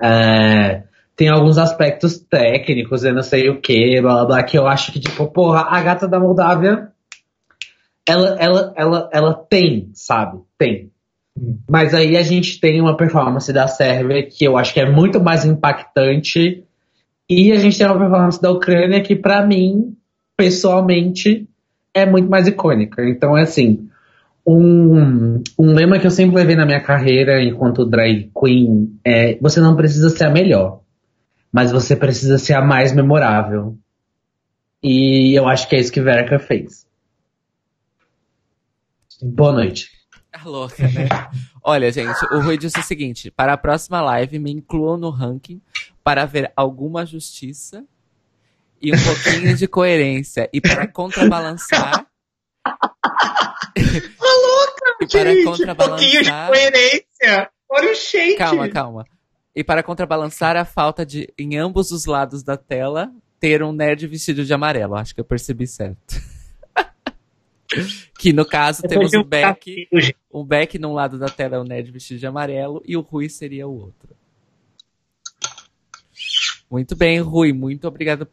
É, 0.00 0.84
tem 1.16 1.28
alguns 1.28 1.58
aspectos 1.58 2.16
técnicos, 2.16 3.04
eu 3.04 3.12
não 3.12 3.22
sei 3.22 3.50
o 3.50 3.60
que, 3.60 4.00
blá 4.00 4.14
blá 4.14 4.24
blá, 4.24 4.42
que 4.42 4.56
eu 4.56 4.66
acho 4.66 4.92
que, 4.92 5.00
tipo, 5.00 5.26
porra, 5.26 5.66
a 5.68 5.82
gata 5.82 6.08
da 6.08 6.18
Moldávia 6.18 6.90
ela, 8.06 8.36
ela, 8.38 8.72
ela, 8.76 9.10
ela 9.12 9.34
tem, 9.34 9.90
sabe? 9.94 10.40
Tem. 10.58 10.90
Mas 11.68 11.94
aí 11.94 12.16
a 12.16 12.22
gente 12.22 12.60
tem 12.60 12.80
uma 12.80 12.96
performance 12.96 13.52
da 13.52 13.66
Sérvia 13.66 14.26
que 14.26 14.44
eu 14.44 14.56
acho 14.56 14.74
que 14.74 14.80
é 14.80 14.90
muito 14.90 15.20
mais 15.20 15.44
impactante. 15.44 16.64
E 17.28 17.52
a 17.52 17.58
gente 17.58 17.78
tem 17.78 17.86
uma 17.86 17.98
performance 17.98 18.42
da 18.42 18.50
Ucrânia 18.50 19.00
que, 19.00 19.14
para 19.14 19.46
mim, 19.46 19.96
pessoalmente, 20.36 21.48
é 21.94 22.04
muito 22.04 22.28
mais 22.28 22.48
icônica. 22.48 23.08
Então, 23.08 23.38
é 23.38 23.42
assim, 23.42 23.88
um, 24.46 25.42
um 25.58 25.74
lema 25.74 25.98
que 25.98 26.06
eu 26.06 26.10
sempre 26.10 26.36
levei 26.36 26.56
na 26.56 26.66
minha 26.66 26.80
carreira 26.80 27.42
enquanto 27.42 27.86
drag 27.86 28.30
queen 28.38 28.98
é: 29.04 29.38
você 29.40 29.60
não 29.60 29.76
precisa 29.76 30.10
ser 30.10 30.24
a 30.24 30.30
melhor, 30.30 30.80
mas 31.52 31.70
você 31.70 31.94
precisa 31.94 32.38
ser 32.38 32.54
a 32.54 32.64
mais 32.64 32.92
memorável. 32.92 33.76
E 34.82 35.38
eu 35.38 35.46
acho 35.46 35.68
que 35.68 35.76
é 35.76 35.80
isso 35.80 35.92
que 35.92 36.00
Verka 36.00 36.38
fez. 36.38 36.86
Boa 39.22 39.52
noite. 39.52 39.90
Tá 40.32 40.42
louca, 40.44 40.84
né? 40.84 41.08
Olha, 41.62 41.90
gente, 41.90 42.24
o 42.32 42.40
Rui 42.40 42.56
disse 42.56 42.78
o 42.78 42.82
seguinte: 42.82 43.30
para 43.30 43.52
a 43.52 43.56
próxima 43.56 44.00
live, 44.00 44.38
me 44.38 44.52
incluam 44.52 44.96
no 44.96 45.10
ranking 45.10 45.60
para 46.04 46.24
ver 46.24 46.52
alguma 46.56 47.04
justiça 47.04 47.84
e 48.80 48.94
um 48.94 48.98
pouquinho 49.02 49.56
de 49.56 49.66
coerência. 49.66 50.48
E 50.52 50.60
para 50.60 50.86
contrabalançar. 50.86 52.06
Tá 52.62 52.76
louca, 53.74 54.96
e 55.00 55.06
para 55.06 55.34
gente, 55.34 55.44
contrabalançar... 55.44 55.86
um 55.86 55.98
pouquinho 55.98 56.22
de 56.22 56.30
coerência. 56.30 57.50
Olha 57.68 57.92
o 57.92 57.94
shake. 57.94 58.36
Calma, 58.36 58.68
calma. 58.68 59.04
E 59.54 59.64
para 59.64 59.82
contrabalançar 59.82 60.56
a 60.56 60.64
falta 60.64 61.04
de, 61.04 61.32
em 61.36 61.56
ambos 61.58 61.90
os 61.90 62.04
lados 62.06 62.42
da 62.42 62.56
tela, 62.56 63.10
ter 63.38 63.62
um 63.62 63.72
nerd 63.72 64.06
vestido 64.06 64.44
de 64.44 64.54
amarelo. 64.54 64.94
Acho 64.94 65.14
que 65.14 65.20
eu 65.20 65.24
percebi 65.24 65.66
certo. 65.66 66.20
Que 68.18 68.32
no 68.32 68.44
caso 68.44 68.82
Depois 68.82 69.10
temos 69.10 69.26
um 69.26 69.28
Beck, 69.28 69.88
o 70.30 70.44
Beck 70.44 70.78
num 70.78 70.92
lado 70.92 71.18
da 71.18 71.28
tela 71.28 71.56
é 71.56 71.58
o 71.58 71.64
Ned 71.64 71.90
vestido 71.90 72.18
de 72.18 72.26
amarelo 72.26 72.82
e 72.84 72.96
o 72.96 73.00
Rui 73.00 73.28
seria 73.28 73.66
o 73.66 73.74
outro. 73.74 74.16
Muito 76.70 76.94
bem, 76.96 77.20
Rui, 77.20 77.52
muito 77.52 77.86
obrigado, 77.88 78.28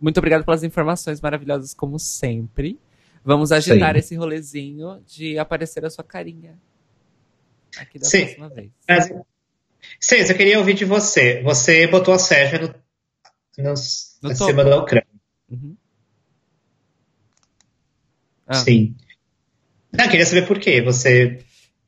muito 0.00 0.18
obrigado 0.18 0.44
pelas 0.44 0.62
informações 0.62 1.20
maravilhosas 1.20 1.72
como 1.74 1.98
sempre. 1.98 2.78
Vamos 3.24 3.52
agitar 3.52 3.94
Sim. 3.94 3.98
esse 3.98 4.16
rolezinho 4.16 5.02
de 5.06 5.38
aparecer 5.38 5.84
a 5.84 5.90
sua 5.90 6.02
carinha 6.04 6.58
aqui 7.78 7.98
da 7.98 8.06
Sim. 8.06 8.24
próxima 8.24 8.48
vez. 8.48 8.70
Cês, 9.98 10.30
eu 10.30 10.36
queria 10.36 10.58
ouvir 10.58 10.74
de 10.74 10.84
você. 10.84 11.42
Você 11.42 11.86
botou 11.86 12.12
a 12.14 12.18
Sérvia 12.18 12.60
no, 12.60 12.74
No 13.64 13.72
acima 13.72 14.34
topo. 14.34 14.64
da 14.64 14.78
Ucrânia. 14.78 15.06
Uhum. 15.50 15.76
Ah. 18.50 18.56
Sim. 18.56 18.96
Não, 19.92 20.04
eu 20.06 20.10
queria 20.10 20.26
saber 20.26 20.44
por 20.44 20.58
quê. 20.58 20.82
Você. 20.82 21.38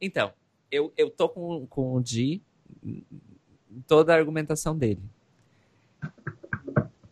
Então, 0.00 0.32
eu, 0.70 0.92
eu 0.96 1.10
tô 1.10 1.28
com, 1.28 1.66
com 1.66 1.94
o 1.96 2.00
Di 2.00 2.40
toda 3.88 4.14
a 4.14 4.16
argumentação 4.16 4.78
dele. 4.78 5.02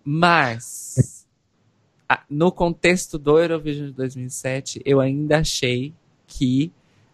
Mas, 0.05 1.27
no 2.29 2.53
contexto 2.53 3.19
do 3.19 3.41
Eurovision 3.41 3.89
de 3.89 3.93
2007, 3.93 4.81
eu 4.85 5.01
ainda 5.01 5.39
achei 5.39 5.93
que 6.29 6.73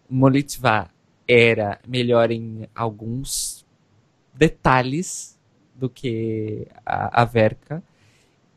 Molitva 0.09 0.91
era 1.27 1.81
melhor 1.89 2.31
em 2.31 2.69
alguns 2.75 3.65
detalhes 4.35 5.39
do 5.75 5.89
que 5.89 6.69
a, 6.85 7.23
a 7.23 7.25
Verka 7.25 7.83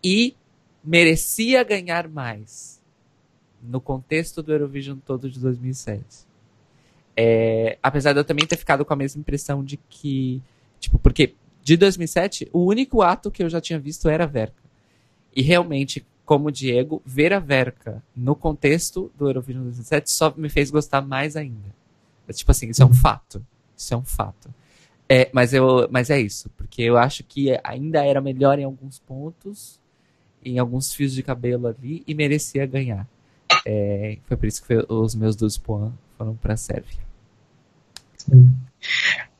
e 0.03 0.35
merecia 0.83 1.63
ganhar 1.63 2.09
mais 2.09 2.78
no 3.61 3.81
contexto 3.81 4.41
do 4.41 4.51
Eurovision 4.51 4.97
todo 5.05 5.29
de 5.29 5.39
2007. 5.39 6.27
É, 7.15 7.77
apesar 7.83 8.13
de 8.13 8.19
eu 8.19 8.23
também 8.23 8.45
ter 8.45 8.55
ficado 8.55 8.85
com 8.85 8.93
a 8.93 8.95
mesma 8.95 9.19
impressão 9.19 9.63
de 9.63 9.77
que, 9.89 10.41
tipo, 10.79 10.97
porque 10.97 11.35
de 11.63 11.77
2007, 11.77 12.49
o 12.53 12.65
único 12.65 13.01
ato 13.01 13.29
que 13.29 13.43
eu 13.43 13.49
já 13.49 13.59
tinha 13.59 13.77
visto 13.77 14.07
era 14.07 14.23
a 14.23 14.27
Verka. 14.27 14.63
E 15.35 15.41
realmente, 15.41 16.05
como 16.25 16.51
Diego, 16.51 17.01
ver 17.05 17.33
a 17.33 17.39
Verka 17.39 18.01
no 18.15 18.35
contexto 18.35 19.11
do 19.17 19.27
Eurovision 19.27 19.63
2007 19.63 20.11
só 20.11 20.33
me 20.35 20.49
fez 20.49 20.71
gostar 20.71 21.01
mais 21.01 21.35
ainda. 21.35 21.75
É, 22.27 22.33
tipo 22.33 22.49
assim, 22.51 22.69
isso 22.69 22.81
é 22.81 22.85
um 22.85 22.93
fato. 22.93 23.45
Isso 23.75 23.93
é 23.93 23.97
um 23.97 24.05
fato. 24.05 24.53
É, 25.07 25.29
mas, 25.33 25.53
eu, 25.53 25.87
mas 25.89 26.09
é 26.11 26.19
isso, 26.21 26.49
porque 26.55 26.83
eu 26.83 26.95
acho 26.95 27.23
que 27.23 27.49
ainda 27.63 28.05
era 28.05 28.21
melhor 28.21 28.59
em 28.59 28.63
alguns 28.63 28.99
pontos, 28.99 29.81
em 30.45 30.59
alguns 30.59 30.93
fios 30.93 31.13
de 31.13 31.23
cabelo 31.23 31.67
ali, 31.67 32.03
e 32.05 32.13
merecia 32.13 32.65
ganhar. 32.67 33.07
É, 33.65 34.17
foi 34.27 34.37
por 34.37 34.45
isso 34.45 34.61
que 34.61 34.67
foi- 34.67 34.85
os 34.87 35.15
meus 35.15 35.35
dois 35.35 35.57
points 35.57 35.93
foram 36.17 36.35
para 36.35 36.53
a 36.53 36.57
Sérvia. 36.57 36.99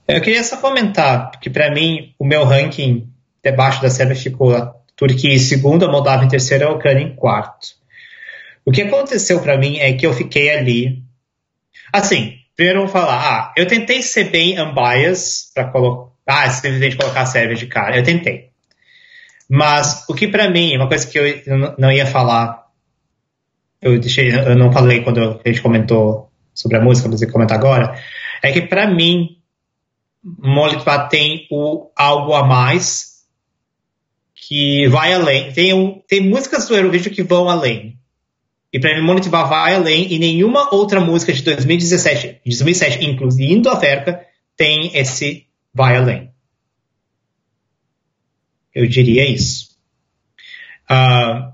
Eu 0.08 0.22
queria 0.22 0.44
só 0.44 0.58
comentar 0.58 1.32
que, 1.40 1.50
para 1.50 1.72
mim, 1.72 2.14
o 2.18 2.26
meu 2.26 2.44
ranking 2.44 3.08
debaixo 3.44 3.82
da 3.82 3.90
Sérvia 3.90 4.16
ficou 4.16 4.56
a 4.56 4.74
Turquia 4.96 5.34
em 5.34 5.40
segundo, 5.40 5.86
a 5.86 5.92
Moldávia 5.92 6.26
em 6.26 6.30
terceiro 6.30 6.64
e 6.64 6.68
a 6.68 6.72
Ucrânia 6.72 7.04
em 7.04 7.16
quarto. 7.16 7.68
O 8.66 8.72
que 8.72 8.82
aconteceu 8.82 9.40
para 9.42 9.58
mim 9.58 9.78
é 9.80 9.94
que 9.94 10.06
eu 10.06 10.14
fiquei 10.14 10.50
ali. 10.50 11.04
Assim, 11.94 12.38
primeiro 12.56 12.82
eu 12.82 12.84
vou 12.86 12.92
falar, 12.92 13.20
ah, 13.20 13.54
eu 13.56 13.68
tentei 13.68 14.02
ser 14.02 14.26
bem 14.26 14.60
unbiased 14.62 15.54
para 15.54 15.66
colocar. 15.66 16.10
Ah, 16.26 16.50
simplesmente 16.50 16.96
colocar 16.96 17.22
a 17.22 17.26
Sérvia 17.26 17.56
de 17.56 17.66
cara. 17.66 17.98
Eu 17.98 18.04
tentei. 18.04 18.50
Mas 19.50 20.06
o 20.08 20.14
que 20.14 20.28
para 20.28 20.50
mim, 20.50 20.76
uma 20.76 20.88
coisa 20.88 21.08
que 21.08 21.18
eu 21.18 21.76
não 21.78 21.92
ia 21.92 22.06
falar, 22.06 22.69
eu 23.82 24.00
deixei, 24.00 24.30
eu 24.30 24.56
não 24.56 24.72
falei 24.72 25.02
quando 25.02 25.42
a 25.44 25.48
gente 25.48 25.62
comentou 25.62 26.30
sobre 26.54 26.78
a 26.78 26.82
música, 26.82 27.08
mas 27.08 27.22
eu 27.22 27.32
comentar 27.32 27.58
agora, 27.58 27.98
é 28.42 28.52
que 28.52 28.62
para 28.62 28.88
mim 28.88 29.38
Molitva 30.24 31.08
tem 31.08 31.48
o 31.50 31.90
algo 31.96 32.34
a 32.34 32.46
mais 32.46 33.20
que 34.36 34.88
vai 34.90 35.14
além. 35.14 35.52
Tem, 35.54 36.04
tem 36.08 36.22
músicas 36.22 36.68
do 36.68 36.76
Eurovision 36.76 37.14
que 37.14 37.24
vão 37.24 37.50
além. 37.50 37.98
E 38.72 38.80
para 38.80 38.96
mim 38.96 39.06
Molitva 39.06 39.46
vai 39.46 39.76
além 39.76 40.12
e 40.12 40.20
nenhuma 40.20 40.74
outra 40.74 41.00
música 41.00 41.32
de 41.32 41.42
2017, 41.42 42.42
de 42.46 42.58
2007, 42.58 43.06
incluindo 43.06 43.70
a 43.70 43.76
Verka, 43.76 44.26
tem 44.56 44.96
esse 44.96 45.48
vai 45.74 45.96
além. 45.96 46.32
Eu 48.76 48.88
diria 48.88 49.28
isso. 49.28 49.70
Ah, 50.88 51.54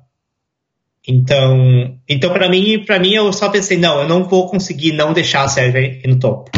então, 1.07 1.98
então 2.07 2.34
para 2.34 2.49
mim, 2.49 2.84
para 2.86 2.99
mim 2.99 3.14
eu 3.14 3.32
só 3.32 3.49
pensei, 3.49 3.77
não, 3.77 4.02
eu 4.02 4.07
não 4.07 4.23
vou 4.23 4.49
conseguir 4.49 4.91
não 4.91 5.14
deixar 5.14 5.44
a 5.44 5.48
Sérvia 5.48 6.02
no 6.06 6.19
topo. 6.19 6.49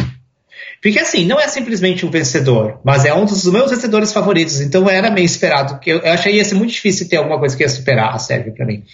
Porque 0.80 0.98
assim, 0.98 1.24
não 1.24 1.40
é 1.40 1.48
simplesmente 1.48 2.06
um 2.06 2.10
vencedor, 2.10 2.80
mas 2.84 3.04
é 3.04 3.12
um 3.12 3.24
dos 3.24 3.44
meus 3.46 3.70
vencedores 3.70 4.12
favoritos, 4.12 4.60
então 4.60 4.88
era 4.88 5.10
meio 5.10 5.24
esperado, 5.24 5.80
que 5.80 5.90
eu, 5.90 5.98
eu 5.98 6.12
achei 6.12 6.36
ia 6.36 6.44
ser 6.44 6.54
muito 6.54 6.72
difícil 6.72 7.08
ter 7.08 7.16
alguma 7.16 7.38
coisa 7.38 7.56
que 7.56 7.62
ia 7.64 7.68
superar 7.68 8.14
a 8.14 8.18
Sérvia 8.18 8.52
para 8.52 8.64
mim. 8.64 8.84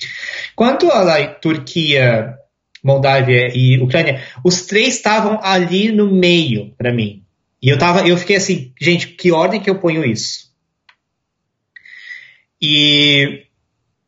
Quanto 0.57 0.87
lá, 0.87 1.27
Turquia, 1.27 2.35
Moldávia 2.83 3.51
e 3.55 3.79
Ucrânia, 3.81 4.23
os 4.43 4.63
três 4.63 4.95
estavam 4.95 5.39
ali 5.43 5.93
no 5.93 6.11
meio 6.11 6.75
para 6.77 6.93
mim. 6.93 7.23
E 7.63 7.69
eu 7.69 7.79
tava, 7.79 8.07
eu 8.07 8.17
fiquei 8.17 8.37
assim, 8.37 8.73
gente, 8.81 9.09
que 9.09 9.33
ordem 9.33 9.61
que 9.61 9.71
eu 9.71 9.79
ponho 9.79 10.05
isso? 10.05 10.53
E 12.61 13.45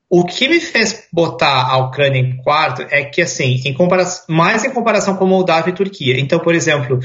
o 0.09 0.25
que 0.25 0.49
me 0.49 0.61
fez 0.61 1.09
botar 1.13 1.69
a 1.69 1.79
Ucrânia 1.79 2.21
em 2.21 2.37
quarto 2.37 2.83
é 2.91 3.05
que, 3.05 3.21
assim, 3.21 3.61
em 3.65 3.77
mais 4.29 4.65
em 4.65 4.71
comparação 4.71 5.17
com 5.17 5.27
Moldávia 5.27 5.71
e 5.71 5.75
Turquia. 5.75 6.19
Então, 6.21 6.39
por 6.39 6.55
exemplo, 6.55 7.01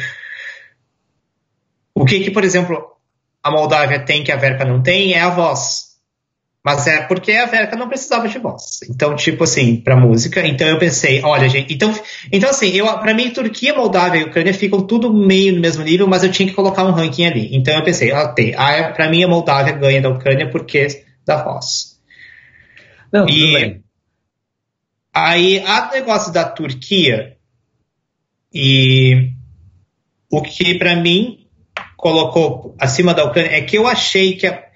o 1.96 2.06
que, 2.06 2.20
que, 2.20 2.32
por 2.32 2.44
exemplo, 2.44 2.92
a 3.44 3.52
Moldávia 3.52 4.00
tem 4.00 4.24
que 4.24 4.32
a 4.32 4.36
Verka 4.36 4.66
não 4.66 4.82
tem 4.82 5.14
é 5.14 5.22
a 5.22 5.30
voz. 5.30 5.92
Mas 6.64 6.86
é 6.86 7.02
porque 7.02 7.32
a 7.32 7.48
Verka 7.48 7.76
não 7.76 7.90
precisava 7.90 8.28
de 8.28 8.38
voz. 8.38 8.82
Então, 8.88 9.16
tipo 9.16 9.44
assim, 9.44 9.78
pra 9.78 9.96
música. 9.96 10.46
Então 10.46 10.68
eu 10.68 10.78
pensei, 10.78 11.20
olha, 11.24 11.50
gente. 11.50 11.74
Então, 11.74 11.92
então 12.32 12.52
assim, 12.52 12.70
eu, 12.70 12.86
pra 13.00 13.16
mim, 13.16 13.32
Turquia, 13.32 13.74
Moldávia 13.74 14.20
e 14.20 14.24
Ucrânia 14.26 14.54
ficam 14.54 14.86
tudo 14.86 15.12
meio 15.12 15.56
no 15.56 15.60
mesmo 15.60 15.84
nível, 15.84 16.08
mas 16.08 16.24
eu 16.24 16.32
tinha 16.32 16.48
que 16.48 16.54
colocar 16.54 16.84
um 16.84 16.92
ranking 16.92 17.26
ali. 17.26 17.50
Então 17.56 17.76
eu 17.76 17.84
pensei, 17.84 18.12
ok, 18.14 18.54
a, 18.56 18.92
pra 18.92 19.10
mim 19.10 19.24
a 19.24 19.28
Moldávia 19.28 19.74
ganha 19.74 20.02
da 20.02 20.10
Ucrânia 20.10 20.52
porque 20.52 21.04
da 21.26 21.44
voz. 21.44 21.91
Não, 23.12 23.26
tudo 23.26 23.38
E- 23.38 23.54
bem. 23.54 23.84
Aí, 25.14 25.60
a 25.60 25.92
negócio 25.92 26.32
da 26.32 26.46
Turquia, 26.46 27.38
e 28.54 29.32
o 30.30 30.42
que 30.42 30.76
pra 30.76 30.96
mim 30.96 31.48
colocou 31.98 32.76
acima 32.80 33.14
da 33.14 33.26
Ucrânia 33.26 33.52
é 33.52 33.62
que 33.62 33.78
eu 33.78 33.88
achei 33.88 34.36
que 34.38 34.48
a, 34.48 34.70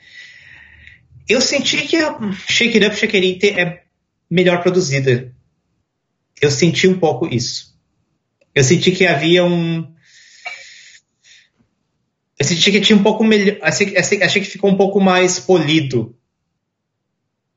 eu 1.27 1.39
senti 1.41 1.87
que 1.87 1.95
a 1.95 2.31
Shake 2.47 2.77
It 2.77 2.85
Up, 2.85 2.95
Shake 2.97 3.17
It 3.17 3.45
It 3.45 3.59
é 3.59 3.83
melhor 4.29 4.61
produzida. 4.61 5.33
Eu 6.41 6.51
senti 6.51 6.87
um 6.87 6.99
pouco 6.99 7.27
isso. 7.27 7.73
Eu 8.53 8.63
senti 8.63 8.91
que 8.91 9.05
havia 9.07 9.43
um 9.45 9.93
eu 12.37 12.45
senti 12.45 12.71
que 12.71 12.81
tinha 12.81 12.97
um 12.97 13.03
pouco 13.03 13.23
melhor. 13.23 13.57
Achei, 13.61 13.97
achei, 13.97 14.21
achei 14.21 14.41
que 14.41 14.49
ficou 14.49 14.69
um 14.69 14.75
pouco 14.75 14.99
mais 14.99 15.39
polido 15.39 16.15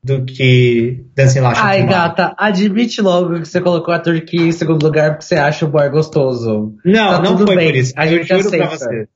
do 0.03 0.23
que 0.25 1.03
Dancing 1.15 1.41
Lash. 1.41 1.59
Ai, 1.59 1.85
gata, 1.85 2.33
admite 2.37 3.01
logo 3.01 3.39
que 3.41 3.45
você 3.47 3.59
colocou 3.59 3.93
a 3.93 3.99
Turquia 3.99 4.41
em 4.47 4.51
segundo 4.51 4.81
lugar 4.83 5.11
porque 5.11 5.25
você 5.25 5.35
acha 5.35 5.65
o 5.65 5.69
boy 5.69 5.89
gostoso. 5.89 6.73
Não, 6.85 7.09
Tá 7.11 7.21
não 7.21 7.37
foi 7.37 7.55
bem, 7.55 7.67
por 7.67 7.75
isso. 7.75 7.93
a 7.97 8.07
Eu 8.07 8.23
juro 8.23 8.49
pra 8.49 8.65
aceita. 8.65 8.67
vocês. 8.77 9.07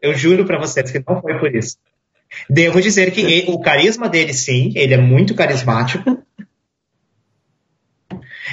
Eu 0.00 0.14
juro 0.14 0.44
pra 0.46 0.58
vocês 0.58 0.90
que 0.90 1.02
não 1.06 1.20
foi 1.20 1.38
por 1.38 1.54
isso. 1.54 1.76
Devo 2.48 2.80
dizer 2.80 3.10
que 3.10 3.20
ele- 3.20 3.50
o 3.50 3.60
carisma 3.60 4.08
dele, 4.08 4.32
sim, 4.32 4.72
ele 4.74 4.94
é 4.94 4.98
muito 4.98 5.34
carismático. 5.34 6.22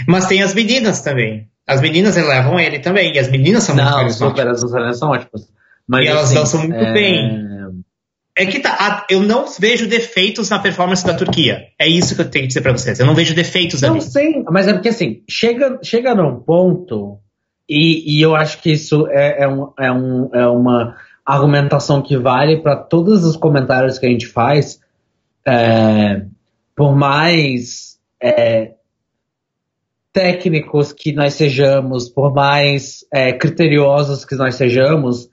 Mas 0.07 0.27
tem 0.27 0.41
as 0.41 0.53
meninas 0.53 1.01
também. 1.01 1.47
As 1.65 1.81
meninas 1.81 2.15
elevam 2.17 2.59
ele 2.59 2.79
também. 2.79 3.13
E 3.13 3.19
as 3.19 3.29
meninas 3.29 3.63
são 3.63 3.75
muito 3.75 3.85
Não, 3.85 3.97
carismáticas. 3.97 4.59
super, 4.61 4.85
as 4.87 4.99
são 4.99 5.09
ótimas. 5.09 5.47
Mas, 5.87 6.05
E 6.05 6.07
elas 6.09 6.23
assim, 6.25 6.35
dançam 6.35 6.59
muito 6.61 6.75
é, 6.75 6.93
bem. 6.93 7.46
É 8.37 8.45
que 8.45 8.59
tá, 8.59 9.05
eu 9.09 9.21
não 9.21 9.47
vejo 9.59 9.87
defeitos 9.87 10.49
na 10.51 10.59
performance 10.59 11.03
da 11.03 11.15
Turquia. 11.15 11.69
É 11.79 11.87
isso 11.87 12.13
que 12.13 12.21
eu 12.21 12.29
tenho 12.29 12.43
que 12.43 12.49
dizer 12.49 12.61
pra 12.61 12.71
vocês. 12.71 12.99
Eu 12.99 13.07
não 13.07 13.15
vejo 13.15 13.33
defeitos 13.33 13.83
ali. 13.83 13.95
Não 13.95 14.01
sei, 14.01 14.43
mas 14.51 14.67
é 14.67 14.73
porque 14.73 14.89
assim, 14.89 15.23
chega, 15.27 15.79
chega 15.81 16.13
num 16.13 16.39
ponto, 16.39 17.17
e, 17.67 18.15
e 18.15 18.21
eu 18.21 18.35
acho 18.35 18.61
que 18.61 18.71
isso 18.71 19.07
é, 19.09 19.43
é, 19.43 19.47
um, 19.47 19.73
é, 19.79 19.91
um, 19.91 20.29
é 20.35 20.47
uma 20.47 20.95
argumentação 21.25 21.99
que 22.01 22.15
vale 22.15 22.61
para 22.61 22.75
todos 22.77 23.25
os 23.25 23.35
comentários 23.35 23.97
que 23.97 24.05
a 24.05 24.09
gente 24.09 24.27
faz, 24.27 24.79
é, 25.43 26.21
por 26.75 26.95
mais 26.95 27.97
é, 28.21 28.73
técnicos 30.13 30.93
que 30.93 31.11
nós 31.11 31.33
sejamos, 31.33 32.07
por 32.07 32.33
mais 32.33 33.03
é, 33.11 33.33
criteriosos 33.33 34.23
que 34.23 34.35
nós 34.35 34.53
sejamos, 34.53 35.27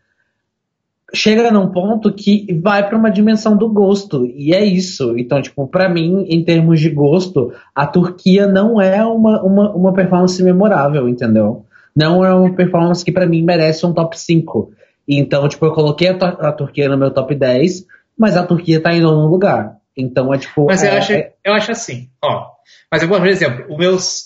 chega 1.15 1.51
num 1.51 1.69
ponto 1.69 2.13
que 2.13 2.47
vai 2.63 2.87
para 2.87 2.99
uma 2.99 3.11
dimensão 3.11 3.57
do 3.57 3.69
gosto 3.69 4.27
e 4.27 4.53
é 4.53 4.65
isso. 4.65 5.17
Então, 5.17 5.41
tipo, 5.41 5.67
para 5.67 5.89
mim, 5.89 6.27
em 6.29 6.45
termos 6.45 6.81
de 6.81 6.91
gosto, 6.91 7.53
a 7.75 7.87
Turquia 7.87 8.47
não 8.47 8.81
é 8.81 9.05
uma, 9.05 9.43
uma, 9.43 9.71
uma 9.73 9.93
performance 9.93 10.43
memorável, 10.43 11.09
entendeu? 11.09 11.65
Não 11.95 12.25
é 12.25 12.35
uma 12.35 12.53
performance 12.53 13.05
que 13.05 13.13
para 13.13 13.27
mim 13.27 13.43
merece 13.43 13.87
um 13.87 13.93
top 13.93 14.19
5. 14.19 14.73
Então, 15.09 15.49
tipo, 15.49 15.65
eu 15.65 15.73
coloquei 15.73 16.09
a, 16.09 16.15
a, 16.15 16.53
Turquia 16.53 16.89
no 16.89 16.99
meu 16.99 17.11
top 17.11 17.35
10, 17.35 17.87
mas 18.19 18.37
a 18.37 18.45
Turquia 18.45 18.81
tá 18.81 18.93
em 18.93 19.01
nono 19.01 19.29
lugar. 19.29 19.77
Então 19.97 20.35
é 20.35 20.39
tipo. 20.39 20.67
Mas 20.67 20.83
é, 20.83 20.93
eu, 20.93 20.99
acho, 20.99 21.13
é... 21.13 21.33
eu 21.45 21.53
acho 21.53 21.71
assim, 21.71 22.09
ó. 22.23 22.49
Mas 22.91 23.03
eu 23.03 23.09
vou, 23.09 23.19
por 23.19 23.29
exemplo, 23.29 23.67
os 23.71 23.77
meus 23.79 24.25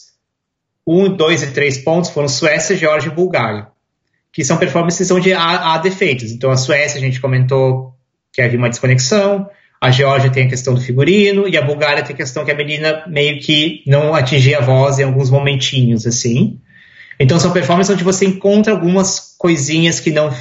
1, 0.86 1.14
2 1.16 1.42
e 1.42 1.52
3 1.52 1.78
pontos 1.84 2.10
foram 2.10 2.28
Suécia, 2.28 2.76
Geórgia 2.76 3.10
e 3.10 3.14
Bulgária 3.14 3.68
que 4.32 4.44
são 4.44 4.56
performances 4.56 5.10
onde 5.10 5.32
há, 5.32 5.74
há 5.74 5.78
defeitos. 5.78 6.30
Então, 6.30 6.50
a 6.50 6.56
Suécia, 6.56 6.98
a 6.98 7.00
gente 7.00 7.20
comentou 7.20 7.94
que 8.32 8.42
havia 8.42 8.58
uma 8.58 8.68
desconexão, 8.68 9.48
a 9.80 9.90
Geórgia 9.90 10.30
tem 10.30 10.46
a 10.46 10.48
questão 10.48 10.74
do 10.74 10.80
figurino, 10.80 11.48
e 11.48 11.56
a 11.56 11.62
Bulgária 11.62 12.02
tem 12.02 12.14
a 12.14 12.16
questão 12.16 12.44
que 12.44 12.50
a 12.50 12.54
menina 12.54 13.04
meio 13.06 13.40
que 13.40 13.82
não 13.86 14.14
atingia 14.14 14.58
a 14.58 14.62
voz 14.62 14.98
em 14.98 15.04
alguns 15.04 15.30
momentinhos, 15.30 16.06
assim. 16.06 16.60
Então, 17.18 17.38
são 17.40 17.52
performances 17.52 17.92
onde 17.92 18.04
você 18.04 18.26
encontra 18.26 18.72
algumas 18.72 19.34
coisinhas 19.38 19.98
que 19.98 20.10
não. 20.10 20.32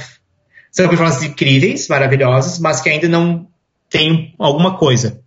São 0.70 0.88
performances 0.88 1.22
incríveis, 1.22 1.88
maravilhosas, 1.88 2.58
mas 2.58 2.80
que 2.80 2.88
ainda 2.88 3.08
não 3.08 3.48
tem 3.88 4.34
alguma 4.38 4.76
coisa. 4.76 5.20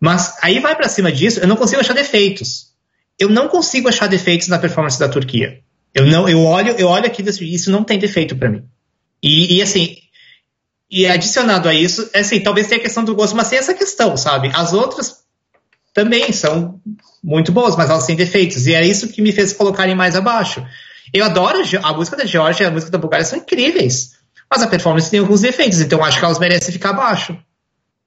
Mas 0.00 0.36
aí 0.42 0.58
vai 0.58 0.76
para 0.76 0.88
cima 0.88 1.10
disso, 1.10 1.40
eu 1.40 1.48
não 1.48 1.56
consigo 1.56 1.80
achar 1.80 1.94
defeitos. 1.94 2.74
Eu 3.18 3.30
não 3.30 3.48
consigo 3.48 3.88
achar 3.88 4.06
defeitos 4.06 4.48
na 4.48 4.58
performance 4.58 4.98
da 4.98 5.08
Turquia. 5.08 5.63
Eu 5.94 6.06
não, 6.06 6.28
eu 6.28 6.42
olho, 6.44 6.72
eu 6.72 6.88
olho 6.88 7.06
aqui 7.06 7.22
isso 7.22 7.70
não 7.70 7.84
tem 7.84 7.98
defeito 7.98 8.36
para 8.36 8.50
mim. 8.50 8.64
E, 9.22 9.56
e, 9.56 9.62
assim, 9.62 9.96
e 10.90 11.06
adicionado 11.06 11.68
a 11.68 11.74
isso, 11.74 12.10
é 12.12 12.20
assim, 12.20 12.40
talvez 12.40 12.66
tenha 12.66 12.80
a 12.80 12.82
questão 12.82 13.04
do 13.04 13.14
gosto, 13.14 13.36
mas 13.36 13.48
tem 13.48 13.58
essa 13.58 13.72
questão, 13.72 14.16
sabe? 14.16 14.50
As 14.52 14.72
outras 14.72 15.24
também 15.94 16.32
são 16.32 16.80
muito 17.22 17.52
boas, 17.52 17.76
mas 17.76 17.88
elas 17.88 18.04
têm 18.04 18.16
defeitos. 18.16 18.66
E 18.66 18.74
é 18.74 18.84
isso 18.84 19.08
que 19.08 19.22
me 19.22 19.32
fez 19.32 19.52
colocarem 19.52 19.94
mais 19.94 20.16
abaixo. 20.16 20.66
Eu 21.12 21.24
adoro 21.24 21.62
a 21.82 21.92
música 21.92 22.16
da 22.16 22.26
Georgia 22.26 22.64
e 22.64 22.68
a 22.68 22.70
música 22.72 22.90
da 22.90 22.98
Bulgária 22.98 23.24
são 23.24 23.38
incríveis. 23.38 24.12
Mas 24.50 24.62
a 24.62 24.66
performance 24.66 25.10
tem 25.10 25.20
alguns 25.20 25.40
defeitos, 25.40 25.80
então 25.80 26.04
acho 26.04 26.18
que 26.18 26.24
elas 26.24 26.38
merecem 26.38 26.72
ficar 26.72 26.90
abaixo. 26.90 27.38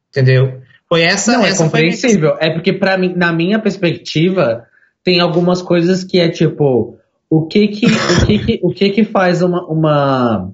Entendeu? 0.10 0.62
Foi 0.88 1.02
essa. 1.02 1.32
Não, 1.32 1.46
é 1.46 1.50
essa 1.50 1.64
é 1.64 1.66
compreensível. 1.66 2.36
É 2.40 2.52
porque, 2.52 2.74
para 2.74 2.98
mim, 2.98 3.14
na 3.16 3.32
minha 3.32 3.60
perspectiva, 3.60 4.66
tem 5.04 5.20
algumas 5.20 5.62
coisas 5.62 6.04
que 6.04 6.20
é 6.20 6.30
tipo 6.30 6.97
o 7.30 7.46
que 7.46 7.68
que, 7.68 7.86
o 7.86 8.26
que, 8.26 8.40
que, 8.40 8.60
o 8.64 8.70
que, 8.70 8.90
que 8.90 9.04
faz 9.04 9.42
uma, 9.42 9.66
uma. 9.66 10.52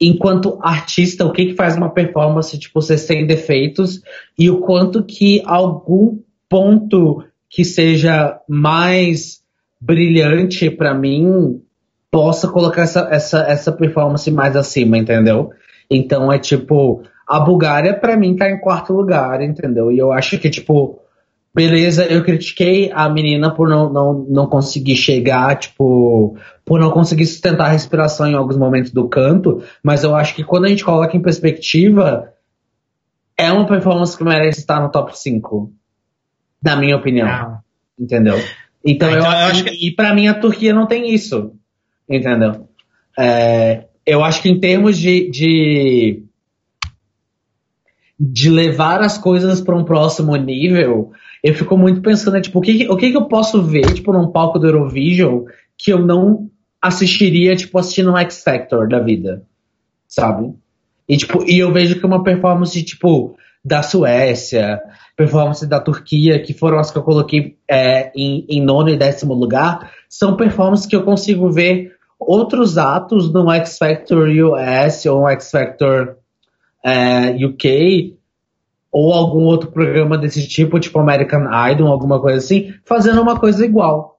Enquanto 0.00 0.58
artista, 0.62 1.26
o 1.26 1.32
que, 1.32 1.46
que 1.46 1.54
faz 1.54 1.76
uma 1.76 1.90
performance, 1.90 2.58
tipo, 2.58 2.80
ser 2.80 2.98
sem 2.98 3.26
defeitos 3.26 4.00
e 4.38 4.48
o 4.50 4.60
quanto 4.60 5.04
que 5.04 5.42
algum 5.44 6.18
ponto 6.48 7.22
que 7.48 7.64
seja 7.64 8.40
mais 8.48 9.40
brilhante 9.80 10.70
para 10.70 10.94
mim 10.94 11.60
possa 12.10 12.48
colocar 12.48 12.82
essa, 12.82 13.08
essa, 13.10 13.40
essa 13.42 13.72
performance 13.72 14.30
mais 14.30 14.56
acima, 14.56 14.98
entendeu? 14.98 15.50
Então 15.88 16.32
é 16.32 16.38
tipo, 16.38 17.02
a 17.26 17.38
Bulgária 17.40 17.94
para 17.94 18.16
mim 18.16 18.34
tá 18.34 18.50
em 18.50 18.60
quarto 18.60 18.92
lugar, 18.92 19.40
entendeu? 19.42 19.92
E 19.92 19.98
eu 19.98 20.12
acho 20.12 20.38
que 20.38 20.50
tipo, 20.50 21.00
beleza, 21.54 22.04
eu 22.04 22.22
critiquei 22.22 22.90
a 22.92 23.08
menina 23.08 23.52
por 23.52 23.68
não, 23.68 23.92
não, 23.92 24.26
não 24.28 24.46
conseguir 24.46 24.96
chegar, 24.96 25.56
tipo, 25.58 26.36
por 26.64 26.78
não 26.78 26.90
conseguir 26.90 27.26
sustentar 27.26 27.66
a 27.66 27.72
respiração 27.72 28.28
em 28.28 28.34
alguns 28.34 28.56
momentos 28.56 28.92
do 28.92 29.08
canto, 29.08 29.62
mas 29.82 30.04
eu 30.04 30.14
acho 30.14 30.34
que 30.34 30.44
quando 30.44 30.66
a 30.66 30.68
gente 30.68 30.84
coloca 30.84 31.16
em 31.16 31.22
perspectiva, 31.22 32.32
é 33.36 33.50
uma 33.50 33.66
performance 33.66 34.16
que 34.16 34.24
merece 34.24 34.60
estar 34.60 34.80
no 34.80 34.90
top 34.90 35.18
5. 35.18 35.72
Na 36.62 36.76
minha 36.76 36.96
opinião. 36.96 37.26
Não. 37.26 37.58
Entendeu? 37.98 38.36
Então, 38.84 39.08
ah, 39.08 39.12
então 39.12 39.32
eu, 39.32 39.40
eu, 39.40 39.48
acho 39.48 39.64
que... 39.64 39.88
E 39.88 39.94
pra 39.94 40.14
mim 40.14 40.28
a 40.28 40.34
Turquia 40.34 40.72
não 40.72 40.86
tem 40.86 41.12
isso. 41.12 41.52
Entendeu? 42.08 42.68
É, 43.18 43.86
eu 44.06 44.24
acho 44.24 44.42
que 44.42 44.48
em 44.48 44.58
termos 44.58 44.98
de, 44.98 45.30
de, 45.30 46.24
de 48.18 48.50
levar 48.50 49.00
as 49.00 49.16
coisas 49.18 49.60
para 49.60 49.76
um 49.76 49.84
próximo 49.84 50.34
nível, 50.36 51.12
eu 51.42 51.54
fico 51.54 51.76
muito 51.76 52.02
pensando, 52.02 52.34
né, 52.34 52.40
tipo, 52.40 52.58
o 52.58 52.62
que, 52.62 52.88
o 52.88 52.96
que, 52.96 53.12
eu 53.12 53.24
posso 53.26 53.62
ver, 53.62 53.92
tipo, 53.94 54.12
num 54.12 54.30
palco 54.30 54.58
do 54.58 54.66
Eurovision 54.66 55.44
que 55.76 55.92
eu 55.92 55.98
não 55.98 56.50
assistiria, 56.80 57.56
tipo, 57.56 57.78
assistindo 57.78 58.12
um 58.12 58.16
X 58.16 58.42
Factor 58.42 58.88
da 58.88 59.00
vida, 59.00 59.42
sabe? 60.06 60.52
E, 61.08 61.16
tipo, 61.16 61.44
e 61.48 61.58
eu 61.58 61.72
vejo 61.72 61.98
que 61.98 62.06
uma 62.06 62.22
performance, 62.22 62.82
tipo, 62.82 63.36
da 63.64 63.82
Suécia, 63.82 64.80
performance 65.16 65.66
da 65.66 65.80
Turquia, 65.80 66.40
que 66.40 66.54
foram 66.54 66.78
as 66.78 66.90
que 66.90 66.98
eu 66.98 67.02
coloquei 67.02 67.56
é, 67.68 68.10
em, 68.14 68.46
em 68.48 68.62
nono 68.62 68.88
e 68.88 68.96
décimo 68.96 69.34
lugar, 69.34 69.92
são 70.08 70.36
performances 70.36 70.86
que 70.86 70.96
eu 70.96 71.02
consigo 71.02 71.50
ver 71.50 71.92
outros 72.18 72.76
atos 72.76 73.32
no 73.32 73.50
X 73.50 73.78
Factor 73.78 74.28
US 74.28 75.06
ou 75.06 75.22
no 75.22 75.28
X 75.28 75.50
Factor 75.50 76.16
é, 76.84 77.44
UK 77.44 78.19
ou 78.92 79.12
algum 79.12 79.44
outro 79.44 79.70
programa 79.70 80.18
desse 80.18 80.46
tipo, 80.46 80.80
tipo 80.80 80.98
American 80.98 81.46
Idol, 81.70 81.88
alguma 81.88 82.20
coisa 82.20 82.38
assim, 82.38 82.74
fazendo 82.84 83.22
uma 83.22 83.38
coisa 83.38 83.64
igual. 83.64 84.18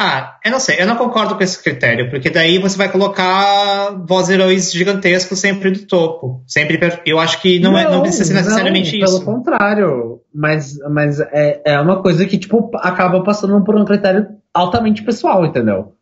Ah, 0.00 0.36
eu 0.44 0.52
não 0.52 0.60
sei, 0.60 0.80
eu 0.80 0.86
não 0.86 0.94
concordo 0.94 1.34
com 1.34 1.42
esse 1.42 1.60
critério, 1.60 2.08
porque 2.08 2.30
daí 2.30 2.58
você 2.58 2.78
vai 2.78 2.88
colocar 2.88 3.96
vozeirões 4.06 4.72
gigantescos 4.72 5.40
sempre 5.40 5.72
do 5.72 5.86
topo. 5.86 6.40
Sempre, 6.46 6.78
eu 7.04 7.18
acho 7.18 7.42
que 7.42 7.58
não, 7.58 7.72
não, 7.72 7.78
é, 7.80 7.90
não 7.90 8.02
precisa 8.02 8.26
ser 8.26 8.34
necessariamente 8.34 8.96
não, 8.96 9.04
isso. 9.04 9.24
Pelo 9.24 9.24
contrário, 9.24 10.20
mas, 10.32 10.78
mas 10.88 11.18
é, 11.18 11.62
é 11.64 11.80
uma 11.80 12.00
coisa 12.00 12.24
que, 12.26 12.38
tipo, 12.38 12.70
acaba 12.76 13.24
passando 13.24 13.60
por 13.64 13.74
um 13.74 13.84
critério 13.84 14.28
altamente 14.54 15.02
pessoal, 15.02 15.44
entendeu? 15.44 15.94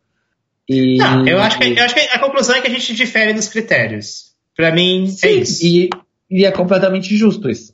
E... 0.69 0.97
Não, 0.97 1.25
eu 1.25 1.39
acho, 1.39 1.57
que, 1.57 1.69
eu 1.69 1.83
acho 1.83 1.95
que 1.95 2.01
a 2.01 2.19
conclusão 2.19 2.55
é 2.55 2.61
que 2.61 2.67
a 2.67 2.71
gente 2.71 2.93
difere 2.93 3.33
dos 3.33 3.47
critérios. 3.47 4.27
Pra 4.55 4.71
mim, 4.71 5.05
é 5.05 5.07
Sim, 5.07 5.27
é 5.27 5.31
isso. 5.31 5.65
E, 5.65 5.89
e 6.29 6.45
é 6.45 6.51
completamente 6.51 7.15
justo 7.15 7.49
isso. 7.49 7.73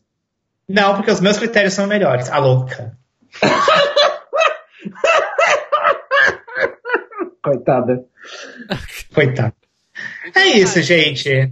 Não, 0.68 0.96
porque 0.96 1.12
os 1.12 1.20
meus 1.20 1.38
critérios 1.38 1.74
são 1.74 1.88
melhores. 1.88 2.30
A 2.30 2.38
louca. 2.38 2.98
Coitada. 7.44 8.06
Coitada. 9.14 9.54
É 10.36 10.48
isso, 10.48 10.82
gente. 10.82 11.52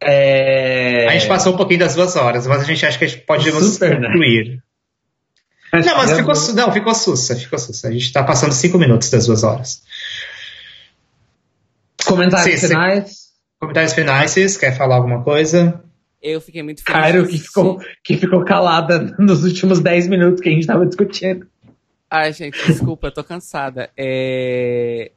É... 0.00 1.06
A 1.08 1.12
gente 1.12 1.26
passou 1.26 1.54
um 1.54 1.56
pouquinho 1.56 1.80
das 1.80 1.94
duas 1.94 2.14
horas, 2.16 2.46
mas 2.46 2.62
a 2.62 2.64
gente 2.64 2.86
acha 2.86 2.98
que 2.98 3.04
a 3.04 3.08
gente 3.08 3.22
pode 3.22 3.50
Super, 3.50 4.00
né? 4.00 4.06
concluir. 4.06 4.62
Né? 5.72 5.80
Não, 5.84 5.96
mas 5.96 6.12
ficou, 6.12 6.34
não, 6.54 6.72
ficou 6.72 6.94
sussa, 6.94 7.34
ficou 7.34 7.58
sussa. 7.58 7.88
A 7.88 7.90
gente 7.90 8.04
está 8.04 8.22
passando 8.22 8.52
cinco 8.52 8.78
minutos 8.78 9.10
das 9.10 9.26
duas 9.26 9.42
horas. 9.42 9.82
Comentários 12.04 12.60
sim, 12.60 12.68
finais? 12.68 13.21
Comentários 13.62 13.92
finais, 13.92 14.32
vocês 14.32 14.56
quer 14.56 14.76
falar 14.76 14.96
alguma 14.96 15.22
coisa? 15.22 15.80
Eu 16.20 16.40
fiquei 16.40 16.64
muito 16.64 16.82
feliz. 16.82 17.00
Cairo, 17.00 17.28
que 17.28 17.38
ficou, 17.38 17.80
que 18.02 18.16
ficou 18.16 18.44
calada 18.44 19.14
nos 19.20 19.44
últimos 19.44 19.78
10 19.78 20.08
minutos 20.08 20.40
que 20.40 20.48
a 20.48 20.52
gente 20.52 20.66
tava 20.66 20.84
discutindo. 20.84 21.46
Ai, 22.10 22.32
gente, 22.32 22.58
desculpa, 22.66 23.06
eu 23.06 23.14
tô 23.14 23.22
cansada. 23.22 23.88
É... 23.96 25.12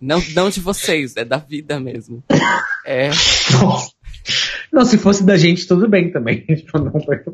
Não, 0.00 0.22
não 0.32 0.48
de 0.48 0.60
vocês, 0.60 1.16
é 1.16 1.24
da 1.24 1.38
vida 1.38 1.80
mesmo. 1.80 2.22
É... 2.86 3.10
Não, 4.72 4.84
se 4.84 4.98
fosse 4.98 5.24
da 5.24 5.36
gente, 5.36 5.66
tudo 5.66 5.88
bem 5.88 6.12
também. 6.12 6.44
Tipo, 6.54 6.78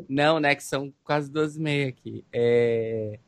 não, 0.07 0.39
né, 0.39 0.55
que 0.55 0.63
são 0.63 0.93
quase 1.03 1.31
duas 1.31 1.57
e 1.57 1.59
meia 1.59 1.89
aqui. 1.89 2.23
É... 2.33 3.19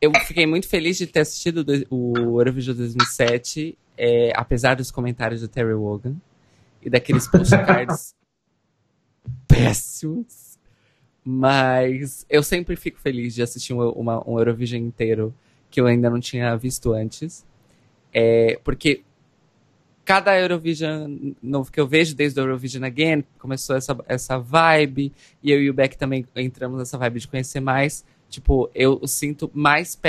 Eu 0.00 0.12
fiquei 0.24 0.46
muito 0.46 0.68
feliz 0.68 0.96
de 0.98 1.06
ter 1.06 1.20
assistido 1.20 1.64
o 1.90 2.40
Eurovision 2.40 2.76
2007 2.76 3.76
é, 3.96 4.32
apesar 4.34 4.76
dos 4.76 4.90
comentários 4.90 5.40
do 5.40 5.48
Terry 5.48 5.74
Wogan 5.74 6.16
e 6.82 6.90
daqueles 6.90 7.26
postcards 7.26 8.14
péssimos, 9.48 10.58
mas 11.24 12.24
eu 12.28 12.42
sempre 12.42 12.76
fico 12.76 13.00
feliz 13.00 13.34
de 13.34 13.42
assistir 13.42 13.74
um, 13.74 13.88
uma, 13.90 14.28
um 14.28 14.38
Eurovision 14.38 14.82
inteiro 14.82 15.34
que 15.70 15.80
eu 15.80 15.86
ainda 15.86 16.08
não 16.08 16.20
tinha 16.20 16.56
visto 16.56 16.92
antes, 16.92 17.44
é, 18.12 18.58
porque 18.62 19.02
cada 20.04 20.38
Eurovision 20.38 21.34
novo 21.42 21.70
que 21.70 21.80
eu 21.80 21.86
vejo 21.86 22.14
desde 22.14 22.40
o 22.40 22.44
Eurovision 22.44 22.84
Again 22.84 23.24
começou 23.38 23.74
essa, 23.74 23.98
essa 24.06 24.38
vibe 24.38 25.12
e 25.42 25.50
eu 25.50 25.60
e 25.60 25.68
o 25.68 25.74
Beck 25.74 25.98
também 25.98 26.24
entramos 26.36 26.78
nessa 26.78 26.96
vibe 26.96 27.20
de 27.20 27.28
conhecer 27.28 27.60
mais. 27.60 28.04
Tipo, 28.28 28.70
eu 28.74 29.04
sinto 29.06 29.50
mais 29.52 30.00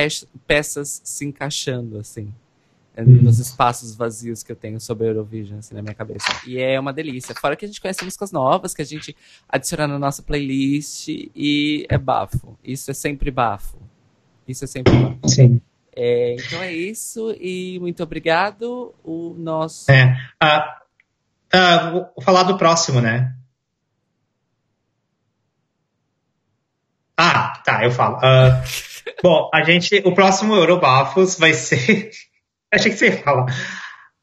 peças 0.46 1.02
se 1.04 1.26
encaixando, 1.26 1.98
assim. 1.98 2.32
É, 2.98 3.04
nos 3.04 3.38
espaços 3.38 3.94
vazios 3.96 4.42
que 4.42 4.52
eu 4.52 4.56
tenho 4.56 4.80
sobre 4.80 5.06
a 5.06 5.10
Eurovision, 5.12 5.60
assim, 5.60 5.76
na 5.76 5.84
minha 5.84 5.94
cabeça. 5.94 6.26
E 6.48 6.58
é 6.58 6.80
uma 6.80 6.92
delícia. 6.92 7.36
Fora 7.36 7.56
que 7.56 7.64
a 7.64 7.68
gente 7.68 7.80
conhece 7.80 8.04
músicas 8.04 8.32
novas, 8.32 8.74
que 8.74 8.82
a 8.82 8.86
gente 8.86 9.16
adiciona 9.48 9.88
na 9.88 10.00
nossa 10.00 10.24
playlist 10.24 11.08
e 11.08 11.86
é 11.90 11.98
bafo. 12.00 12.58
Isso 12.64 12.90
é 12.90 12.96
sempre 12.96 13.30
bafo. 13.30 13.78
Isso 14.48 14.64
é 14.64 14.68
sempre 14.68 14.94
bafo. 14.98 15.30
Sim. 15.30 15.62
É, 15.96 16.38
então 16.40 16.60
é 16.60 16.74
isso 16.74 17.36
e 17.40 17.78
muito 17.80 18.02
obrigado. 18.02 18.96
O 19.04 19.36
nosso. 19.38 19.92
É. 19.92 20.18
Ah, 20.42 20.82
ah, 21.54 21.92
vou 21.92 22.24
falar 22.24 22.44
do 22.44 22.58
próximo, 22.58 23.00
né? 23.00 23.32
Ah, 27.16 27.62
tá, 27.64 27.84
eu 27.86 27.92
falo. 27.92 28.18
Ah, 28.24 28.64
bom, 29.22 29.52
a 29.54 29.64
gente. 29.64 30.02
O 30.04 30.16
próximo 30.16 30.56
Eurobafos 30.56 31.38
vai 31.38 31.54
ser. 31.54 32.10
Achei 32.78 32.92
que 32.92 32.98
você 32.98 33.06
ia 33.08 33.18
falar. 33.24 33.46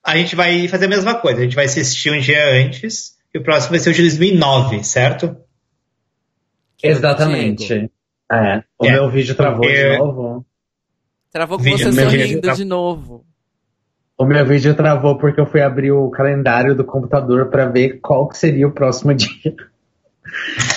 A 0.05 0.17
gente 0.17 0.35
vai 0.37 0.67
fazer 0.69 0.87
a 0.87 0.89
mesma 0.89 1.15
coisa. 1.15 1.41
A 1.41 1.45
gente 1.45 1.57
vai 1.57 1.65
assistir 1.67 2.11
um 2.11 2.19
dia 2.21 2.45
antes. 2.65 3.15
E 3.35 3.39
o 3.39 3.43
próximo 3.43 3.71
vai 3.71 3.79
ser 3.81 3.91
o 3.91 3.93
de 3.95 4.03
2009, 4.03 4.85
certo? 4.85 5.37
Exatamente. 6.83 7.91
É, 8.31 8.63
o 8.79 8.87
É, 8.87 8.93
meu 8.93 9.11
vídeo 9.11 9.35
travou 9.35 9.61
porque- 9.63 9.91
de 9.91 9.99
novo. 9.99 10.47
Travou 11.31 11.59
com 11.59 11.65
Vídeo- 11.65 11.79
você 11.79 12.01
meu 12.01 12.11
sorrindo 12.11 12.41
tra- 12.43 12.55
de 12.55 12.65
novo. 12.65 13.25
O 14.17 14.25
meu 14.25 14.47
vídeo 14.47 14.75
travou 14.77 15.19
porque 15.19 15.41
eu 15.41 15.47
fui 15.47 15.61
abrir 15.61 15.91
o 15.91 16.09
calendário 16.11 16.75
do 16.77 16.85
computador 16.85 17.51
pra 17.51 17.67
ver 17.67 17.99
qual 18.01 18.29
que 18.29 18.39
seria 18.39 18.69
o 18.69 18.73
próximo 18.73 19.13
dia. 19.15 19.55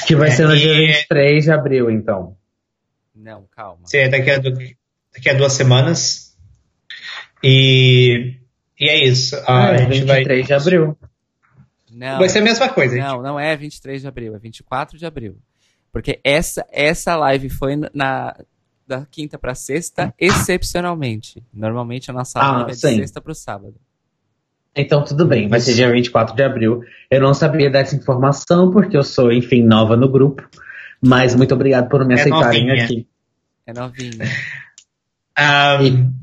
Que 0.07 0.15
vai 0.15 0.29
É, 0.29 0.31
ser 0.31 0.47
no 0.47 0.55
e- 0.55 0.59
dia 0.59 0.73
23 0.73 1.43
de 1.43 1.51
abril, 1.51 1.91
então. 1.91 2.35
Não, 3.15 3.45
calma. 3.55 3.81
Sim, 3.85 3.97
é 3.97 4.09
daqui 4.09 4.31
a, 4.31 4.39
du- 4.39 4.51
daqui 5.13 5.29
a 5.29 5.33
duas 5.33 5.53
semanas. 5.53 6.26
E, 7.43 8.35
e 8.79 8.89
é 8.89 9.03
isso. 9.07 9.35
Ah, 9.47 9.67
é, 9.71 9.75
a 9.75 9.77
gente 9.89 10.01
23 10.05 10.27
vai, 10.27 10.43
de 10.43 10.53
abril. 10.53 10.97
Não, 11.91 12.17
vai 12.19 12.29
ser 12.29 12.39
a 12.39 12.43
mesma 12.43 12.69
coisa. 12.69 12.95
gente. 12.95 13.03
não, 13.05 13.21
não 13.21 13.39
é 13.39 13.55
23 13.55 14.01
de 14.01 14.07
abril, 14.07 14.35
é 14.35 14.39
24 14.39 14.97
de 14.97 15.05
abril. 15.05 15.37
Porque 15.91 16.19
essa, 16.23 16.65
essa 16.71 17.15
live 17.15 17.49
foi 17.49 17.75
na, 17.93 18.35
da 18.85 19.05
quinta 19.09 19.37
pra 19.39 19.55
sexta, 19.55 20.13
excepcionalmente. 20.19 21.43
Normalmente 21.53 22.11
a 22.11 22.13
nossa 22.13 22.39
Ah, 22.39 22.51
live 22.57 22.71
é 22.71 22.73
de 22.73 22.79
sim. 22.79 22.95
sexta 22.97 23.19
pro 23.21 23.33
sábado. 23.33 23.75
Então 24.75 25.03
tudo 25.03 25.25
bem, 25.25 25.47
vai 25.47 25.59
ser 25.59 25.73
dia 25.73 25.89
24 25.91 26.35
de 26.35 26.43
abril. 26.43 26.83
Eu 27.09 27.19
não 27.19 27.33
sabia 27.33 27.67
dessa 27.69 27.95
informação 27.95 28.69
porque 28.71 28.95
eu 28.95 29.03
sou, 29.03 29.31
enfim, 29.31 29.63
nova 29.63 29.95
no 29.97 30.07
grupo. 30.07 30.47
Mas 31.03 31.35
muito 31.35 31.55
obrigado 31.55 31.89
por 31.89 32.05
me 32.05 32.13
É 32.13 32.19
aceitarem 32.19 32.67
novinha. 32.67 32.83
aqui. 32.83 33.07
É 33.65 33.73
novinho. 33.73 34.17
Ah, 35.37 35.77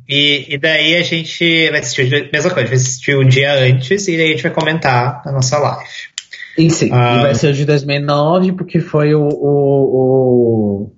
e, 0.08 0.54
e 0.54 0.58
daí 0.58 0.96
a 0.96 1.02
gente 1.02 1.70
vai 1.70 1.78
assistir 1.80 2.12
a 2.14 2.32
mesma 2.32 2.50
coisa, 2.50 2.68
vai 2.68 2.76
assistir 2.76 3.16
um 3.16 3.26
dia 3.26 3.52
antes 3.54 4.08
e 4.08 4.16
daí 4.16 4.26
a 4.26 4.30
gente 4.32 4.42
vai 4.42 4.52
comentar 4.52 5.22
na 5.24 5.32
nossa 5.32 5.56
live. 5.58 5.88
E 6.58 6.68
sim, 6.70 6.90
Ah. 6.92 7.16
e 7.18 7.22
vai 7.22 7.34
ser 7.34 7.48
o 7.48 7.52
de 7.52 7.64
2009 7.64 8.52
porque 8.52 8.80
foi 8.80 9.14
o. 9.14 9.22
o- 9.28 10.84
o- 10.88 10.92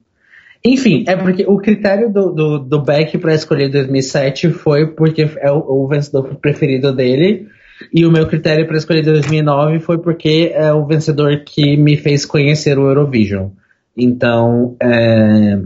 Enfim, 0.64 1.04
é 1.06 1.14
porque 1.16 1.44
o 1.46 1.58
critério 1.58 2.10
do, 2.12 2.32
do, 2.32 2.58
do 2.58 2.82
Beck 2.82 3.16
para 3.18 3.34
escolher 3.34 3.68
2007 3.70 4.50
foi 4.50 4.86
porque 4.88 5.30
é 5.38 5.52
o, 5.52 5.58
o 5.84 5.86
vencedor 5.88 6.34
preferido 6.36 6.92
dele. 6.92 7.46
E 7.92 8.04
o 8.06 8.10
meu 8.10 8.26
critério 8.26 8.66
para 8.66 8.76
escolher 8.78 9.02
2009 9.02 9.78
foi 9.80 9.98
porque 9.98 10.50
é 10.54 10.72
o 10.72 10.86
vencedor 10.86 11.42
que 11.44 11.76
me 11.76 11.96
fez 11.96 12.24
conhecer 12.26 12.78
o 12.78 12.86
Eurovision. 12.88 13.50
Então, 13.96 14.74
é, 14.82 15.58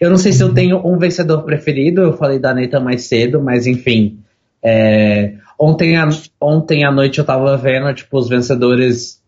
eu 0.00 0.10
não 0.10 0.16
sei 0.16 0.32
se 0.32 0.42
eu 0.42 0.52
tenho 0.52 0.86
um 0.86 0.98
vencedor 0.98 1.42
preferido, 1.44 2.02
eu 2.02 2.12
falei 2.16 2.38
da 2.38 2.50
Anitta 2.50 2.80
mais 2.80 3.02
cedo, 3.02 3.40
mas 3.40 3.66
enfim. 3.66 4.18
é, 4.62 5.34
ontem, 5.58 5.96
à, 5.96 6.08
ontem 6.40 6.84
à 6.84 6.90
noite 6.90 7.18
eu 7.18 7.24
tava 7.24 7.56
vendo 7.56 7.92
tipo, 7.94 8.18
os 8.18 8.28
vencedores 8.28 9.22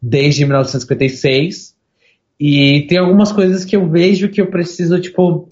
desde 0.00 0.44
1956. 0.44 1.74
E 2.38 2.86
tem 2.88 2.98
algumas 2.98 3.30
coisas 3.30 3.64
que 3.64 3.76
eu 3.76 3.88
vejo 3.88 4.28
que 4.28 4.40
eu 4.40 4.48
preciso, 4.48 5.00
tipo. 5.00 5.46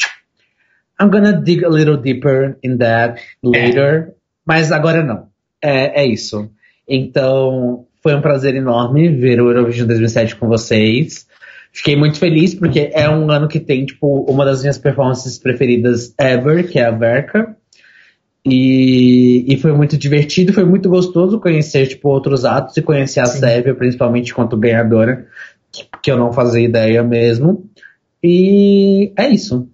I'm 1.01 1.09
gonna 1.09 1.33
dig 1.33 1.65
a 1.65 1.69
little 1.69 1.97
deeper 1.97 2.59
in 2.62 2.77
that 2.78 3.23
later. 3.43 4.15
Mas 4.44 4.73
agora 4.73 5.03
não. 5.03 5.28
É, 5.62 6.03
é 6.03 6.07
isso. 6.07 6.51
Então, 6.89 7.86
foi 8.03 8.15
um 8.15 8.20
prazer 8.20 8.57
enorme 8.57 9.09
ver 9.09 9.41
o 9.41 9.49
Eurovision 9.51 9.86
2007 9.86 10.36
com 10.36 10.49
vocês. 10.49 11.28
Fiquei 11.73 11.97
muito 11.97 12.18
feliz 12.18 12.55
porque 12.55 12.90
é 12.92 13.08
um 13.08 13.31
ano 13.31 13.47
que 13.49 13.60
tem, 13.60 13.86
tipo, 13.86 14.24
uma 14.31 14.44
das 14.44 14.60
minhas 14.60 14.78
performances 14.78 15.39
preferidas 15.39 16.12
ever, 16.18 16.68
que 16.68 16.78
é 16.78 16.86
a 16.86 16.90
Verka. 16.90 17.57
E, 18.44 19.44
e 19.52 19.57
foi 19.58 19.73
muito 19.73 19.97
divertido, 19.97 20.52
foi 20.52 20.65
muito 20.65 20.89
gostoso 20.89 21.39
conhecer, 21.39 21.86
tipo, 21.86 22.08
outros 22.08 22.44
atos 22.44 22.76
e 22.76 22.82
conhecer 22.82 23.20
a 23.20 23.26
Sim. 23.26 23.39
Sérvia, 23.39 23.74
principalmente 23.74 24.34
quanto 24.34 24.57
ganhadora, 24.57 25.26
que, 25.70 25.86
que 26.02 26.10
eu 26.10 26.16
não 26.16 26.32
fazia 26.32 26.62
ideia 26.65 27.02
mesmo. 27.02 27.70
E 28.23 29.12
é 29.16 29.28
isso. 29.28 29.68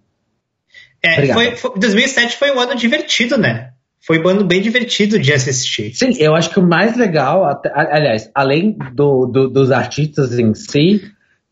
É, 1.03 1.27
foi, 1.33 1.57
foi- 1.57 1.79
2007 1.79 2.37
foi 2.37 2.51
um 2.51 2.61
ano 2.61 2.75
divertido, 2.75 3.39
né? 3.39 3.71
Foi 4.01 4.23
um 4.23 4.29
ano 4.29 4.45
bem 4.45 4.61
divertido 4.61 5.19
de 5.19 5.33
assistir. 5.33 5.95
Sim, 5.95 6.13
eu 6.19 6.35
acho 6.35 6.51
que 6.51 6.59
o 6.61 6.63
mais 6.63 6.97
legal, 6.97 7.45
aliás, 7.75 8.31
além 8.35 8.77
do, 8.93 9.27
do- 9.27 9.49
dos 9.49 9.71
artistas 9.71 10.39
em 10.39 10.55
si, 10.55 11.03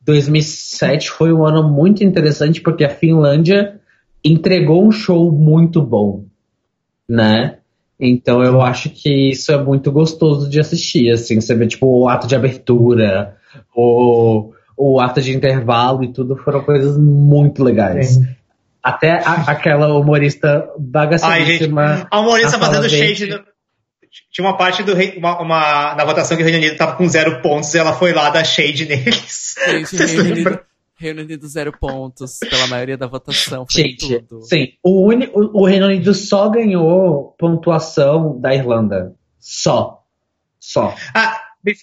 2007 0.05 1.11
foi 1.11 1.33
um 1.33 1.45
ano 1.45 1.63
muito 1.69 2.05
interessante 2.05 2.61
porque 2.61 2.85
a 2.85 2.91
Finlândia 2.91 3.81
entregou 4.25 4.87
um 4.87 4.91
show 4.91 5.31
muito 5.33 5.81
bom, 5.83 6.25
né? 7.09 7.59
Então 7.99 8.43
eu 8.43 8.61
acho 8.61 8.91
que 8.91 9.31
isso 9.31 9.53
é 9.53 9.63
muito 9.63 9.91
gostoso 9.93 10.49
de 10.51 10.59
assistir, 10.61 11.11
assim, 11.11 11.41
você 11.41 11.55
vê 11.55 11.67
tipo 11.67 11.87
o 11.87 12.09
ato 12.09 12.27
de 12.27 12.35
abertura, 12.35 13.37
o, 13.75 14.53
o 14.77 15.01
ato 15.01 15.21
de 15.21 15.35
intervalo 15.35 16.03
e 16.05 16.13
tudo 16.13 16.37
foram 16.37 16.61
coisas 16.63 16.99
muito 16.99 17.63
legais. 17.63 18.19
Até 18.83 19.13
a- 19.13 19.45
aquela 19.47 19.97
humorista 19.97 20.69
Ai, 20.69 20.75
bagaceiríssima. 20.79 21.97
gente, 21.97 22.07
a 22.11 22.21
humorista 22.21 22.59
fazendo 22.59 22.89
shade. 22.91 23.27
no- 23.29 23.54
Tinha 24.31 24.47
uma 24.47 24.57
parte 24.57 24.83
do 24.83 24.95
rei- 24.95 25.15
uma, 25.17 25.41
uma- 25.41 25.95
na 25.95 26.05
votação 26.05 26.37
que 26.37 26.43
o 26.43 26.47
Reino 26.47 26.59
Unido 26.61 26.77
tava 26.77 26.97
com 26.97 27.09
zero 27.09 27.41
pontos 27.43 27.73
e 27.75 27.79
ela 27.79 27.93
foi 27.93 28.13
lá 28.13 28.31
dar 28.31 28.45
shade 28.45 28.85
neles. 28.87 29.55
Gente, 29.67 29.97
Reino? 29.97 30.23
Unido, 30.23 30.61
Reino 30.97 31.23
Unido 31.23 31.47
zero 31.49 31.73
pontos 31.79 32.39
pela 32.39 32.67
maioria 32.67 32.97
da 32.97 33.07
votação. 33.07 33.67
Foi 33.71 33.83
Gente, 33.83 34.21
tudo. 34.23 34.43
sim. 34.43 34.69
O, 34.83 35.09
uni- 35.09 35.31
o, 35.33 35.63
o 35.63 35.67
Reino 35.67 35.87
Unido 35.87 36.13
só 36.15 36.49
ganhou 36.49 37.35
pontuação 37.39 38.39
da 38.41 38.55
Irlanda. 38.55 39.15
Só. 39.39 40.03
Só. 40.59 40.95
Ah, 41.15 41.41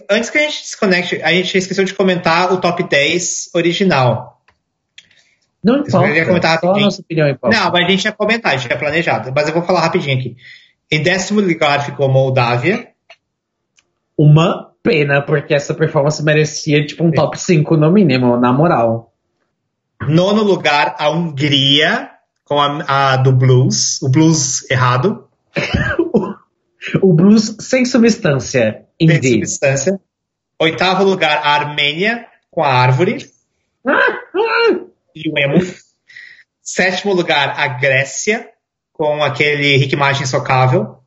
antes 0.09 0.29
que 0.29 0.37
a 0.37 0.41
gente 0.41 0.61
desconecte, 0.61 1.21
a 1.21 1.31
gente 1.31 1.57
esqueceu 1.57 1.83
de 1.85 1.93
comentar 1.93 2.51
o 2.51 2.59
top 2.59 2.83
10 2.83 3.49
original. 3.53 4.41
Não 5.63 5.75
Eu 5.75 5.81
importa. 5.81 6.25
comentar 6.25 6.51
Só 6.51 6.65
a 6.65 6.69
rapidinho. 6.69 6.85
nossa 6.85 7.01
opinião 7.01 7.29
importa. 7.29 7.55
Não, 7.55 7.71
mas 7.71 7.85
a 7.85 7.89
gente 7.89 8.05
ia 8.05 8.11
comentar, 8.11 8.53
a 8.53 8.57
gente 8.57 8.71
ia 8.71 8.77
planejado. 8.79 9.31
Mas 9.35 9.47
eu 9.47 9.53
vou 9.53 9.61
falar 9.63 9.81
rapidinho 9.81 10.17
aqui. 10.17 10.35
Em 10.91 11.01
décimo 11.01 11.39
lugar 11.39 11.85
ficou 11.85 12.09
Moldávia. 12.09 12.89
Uma 14.17 14.71
pena, 14.83 15.21
porque 15.21 15.53
essa 15.53 15.73
performance 15.73 16.21
merecia 16.23 16.85
tipo 16.85 17.03
um 17.03 17.11
top 17.11 17.39
5 17.39 17.77
no 17.77 17.91
mínimo, 17.91 18.37
na 18.37 18.51
moral. 18.51 19.13
Nono 20.01 20.43
lugar, 20.43 20.95
a 20.99 21.09
Hungria, 21.09 22.09
com 22.43 22.59
a, 22.59 23.13
a 23.13 23.17
do 23.17 23.31
blues. 23.31 24.01
O 24.01 24.09
blues 24.09 24.69
errado, 24.69 25.27
O 27.01 27.13
blues 27.13 27.55
sem 27.59 27.85
substância. 27.85 28.85
sem 28.99 29.07
Indeed. 29.15 29.45
substância. 29.47 29.99
Oitavo 30.59 31.03
lugar, 31.03 31.37
a 31.43 31.51
Armênia, 31.53 32.25
com 32.49 32.63
a 32.63 32.67
árvore. 32.67 33.29
e 35.15 35.29
o 35.29 35.37
emo. 35.37 35.63
Sétimo 36.61 37.13
lugar, 37.13 37.53
a 37.57 37.67
Grécia, 37.67 38.49
com 39.01 39.23
aquele 39.23 39.77
Rick 39.77 39.95
Martin 39.95 40.27
socável. 40.27 40.99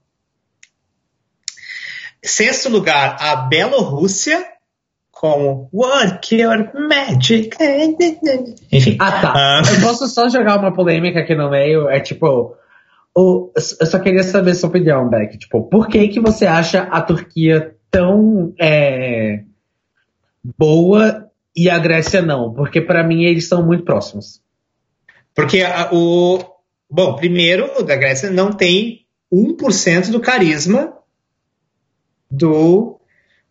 Sexto 2.25 2.69
lugar, 2.69 3.17
a 3.21 3.37
Bielorrússia, 3.37 4.45
com 5.13 5.69
Work 5.73 6.35
Your 6.35 6.73
Magic. 6.89 7.57
Enfim. 8.73 8.97
Ah, 8.99 9.13
tá. 9.13 9.33
Ah. 9.37 9.63
Eu 9.73 9.81
posso 9.81 10.09
só 10.09 10.29
jogar 10.29 10.59
uma 10.59 10.73
polêmica 10.75 11.21
aqui 11.21 11.37
no 11.37 11.49
meio? 11.49 11.89
É 11.89 12.01
tipo. 12.01 12.57
O, 13.17 13.53
eu 13.57 13.87
só 13.87 14.01
queria 14.01 14.25
saber 14.25 14.55
sua 14.57 14.71
opinião, 14.71 15.09
Beck. 15.09 15.39
Tipo, 15.39 15.63
por 15.69 15.87
que, 15.87 16.09
que 16.09 16.19
você 16.19 16.47
acha 16.47 16.81
a 16.83 17.01
Turquia 17.01 17.77
tão 17.93 18.53
é, 18.61 19.45
boa 20.59 21.31
e 21.55 21.71
a 21.71 21.79
Grécia 21.79 22.21
não? 22.23 22.53
Porque 22.53 22.81
pra 22.81 23.05
mim 23.07 23.23
eles 23.23 23.47
são 23.47 23.65
muito 23.65 23.85
próximos. 23.85 24.43
Porque 25.33 25.63
a- 25.63 25.91
o. 25.93 26.54
Bom, 26.95 27.17
primeiro, 27.17 27.77
o 27.77 27.83
da 27.83 27.97
Grécia 27.97 28.31
não 28.31 28.53
tem 28.53 29.05
1% 29.33 30.13
do 30.13 30.21
carisma 30.21 30.97
do 32.31 33.01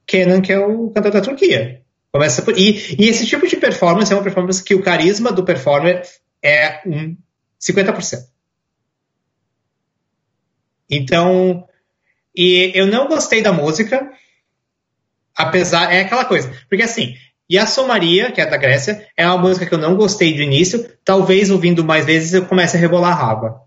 Kenan, 0.07 0.41
que 0.41 0.53
é 0.53 0.57
o 0.57 0.89
cantor 0.91 1.11
da 1.11 1.19
Turquia. 1.19 1.83
Começa 2.09 2.41
por, 2.41 2.57
e, 2.57 2.95
e 2.97 3.09
esse 3.09 3.27
tipo 3.27 3.45
de 3.45 3.57
performance 3.57 4.13
é 4.13 4.15
uma 4.15 4.23
performance 4.23 4.63
que 4.63 4.73
o 4.73 4.81
carisma 4.81 5.29
do 5.29 5.43
performer 5.43 6.03
é 6.41 6.87
um 6.87 7.17
50%. 7.59 8.29
Então, 10.89 11.67
e 12.33 12.71
eu 12.73 12.87
não 12.87 13.09
gostei 13.09 13.41
da 13.41 13.51
música, 13.51 14.09
apesar, 15.35 15.93
é 15.93 15.99
aquela 15.99 16.23
coisa, 16.23 16.49
porque 16.69 16.83
assim, 16.83 17.17
e 17.53 17.57
a 17.59 17.67
Somaria, 17.67 18.31
que 18.31 18.41
é 18.41 18.47
da 18.47 18.57
Grécia, 18.57 19.07
é 19.15 19.27
uma 19.27 19.37
música 19.37 19.67
que 19.67 19.75
eu 19.75 19.77
não 19.77 19.95
gostei 19.95 20.33
do 20.33 20.41
início, 20.41 20.89
talvez 21.05 21.51
ouvindo 21.51 21.85
mais 21.85 22.03
vezes 22.03 22.33
eu 22.33 22.47
comece 22.47 22.75
a 22.75 22.79
rebolar 22.79 23.11
a 23.11 23.15
raba. 23.15 23.61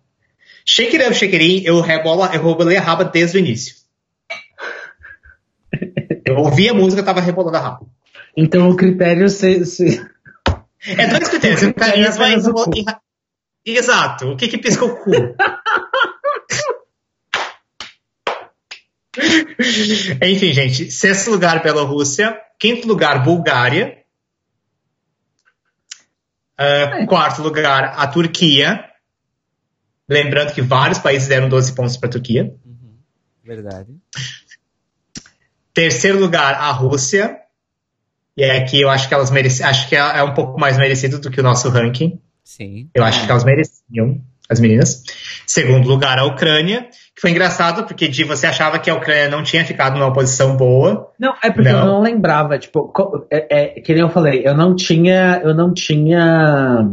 Shake 0.64 0.96
it 0.96 1.06
up, 1.06 1.14
shake 1.14 1.36
it 1.36 1.44
in, 1.44 1.64
eu 1.64 1.80
rebola, 1.80 2.28
eu 2.34 2.44
rebolei 2.44 2.76
a 2.76 2.80
raba 2.80 3.04
desde 3.04 3.36
o 3.36 3.38
início. 3.38 3.76
Eu 6.24 6.38
ouvi 6.38 6.68
a 6.68 6.74
música, 6.74 7.00
tava 7.04 7.20
rebolando 7.20 7.58
a 7.58 7.60
raba. 7.60 7.86
Então 8.36 8.68
o 8.70 8.74
critério 8.74 9.28
se, 9.28 9.64
se... 9.64 10.04
É 10.84 11.06
dois 11.06 11.28
critérios, 11.28 11.62
o 11.62 11.72
carisma 11.72 12.26
e, 13.64 13.72
Exato, 13.76 14.32
o 14.32 14.36
que 14.36 14.48
que 14.48 14.58
pisca 14.58 14.84
o 14.84 14.96
cu? 14.96 15.12
Enfim, 20.22 20.52
gente, 20.52 20.90
sexto 20.90 21.30
lugar 21.30 21.62
Bielorrússia, 21.62 22.38
quinto 22.58 22.86
lugar 22.86 23.22
Bulgária, 23.22 23.98
uh, 26.58 27.06
quarto 27.06 27.42
lugar 27.42 27.94
a 27.96 28.06
Turquia, 28.06 28.84
lembrando 30.08 30.52
que 30.52 30.62
vários 30.62 30.98
países 30.98 31.28
deram 31.28 31.48
12 31.48 31.74
pontos 31.74 31.96
para 31.96 32.08
a 32.08 32.12
Turquia. 32.12 32.54
Uhum. 32.64 32.96
Verdade. 33.44 33.96
Terceiro 35.72 36.18
lugar 36.18 36.54
a 36.54 36.70
Rússia, 36.70 37.38
e 38.36 38.42
é 38.42 38.58
aqui 38.58 38.80
eu 38.80 38.88
acho 38.88 39.08
que 39.08 39.14
elas 39.14 39.30
merecem, 39.30 39.64
acho 39.64 39.88
que 39.88 39.96
é, 39.96 39.98
é 39.98 40.22
um 40.22 40.34
pouco 40.34 40.58
mais 40.58 40.76
merecido 40.78 41.18
do 41.18 41.30
que 41.30 41.40
o 41.40 41.42
nosso 41.42 41.68
ranking. 41.68 42.20
Sim. 42.42 42.88
Eu 42.94 43.04
acho 43.04 43.24
que 43.24 43.30
elas 43.30 43.44
mereciam, 43.44 44.22
as 44.48 44.60
meninas. 44.60 45.02
Segundo 45.46 45.88
lugar, 45.88 46.18
a 46.18 46.24
Ucrânia, 46.24 46.88
que 47.16 47.22
foi 47.22 47.30
engraçado, 47.30 47.84
porque 47.84 48.08
Di, 48.08 48.24
você 48.24 48.46
achava 48.46 48.78
que 48.78 48.90
a 48.90 48.94
Ucrânia 48.94 49.30
não 49.30 49.42
tinha 49.42 49.64
ficado 49.64 49.98
numa 49.98 50.12
posição 50.12 50.54
boa. 50.54 51.10
Não, 51.18 51.34
é 51.42 51.50
porque 51.50 51.72
não. 51.72 51.80
eu 51.80 51.86
não 51.86 52.02
lembrava, 52.02 52.58
tipo, 52.58 52.92
é, 53.30 53.78
é, 53.78 53.80
que 53.80 53.94
nem 53.94 54.02
eu 54.02 54.10
falei, 54.10 54.46
eu 54.46 54.54
não 54.54 54.76
tinha, 54.76 55.40
eu 55.42 55.54
não 55.54 55.72
tinha 55.72 56.86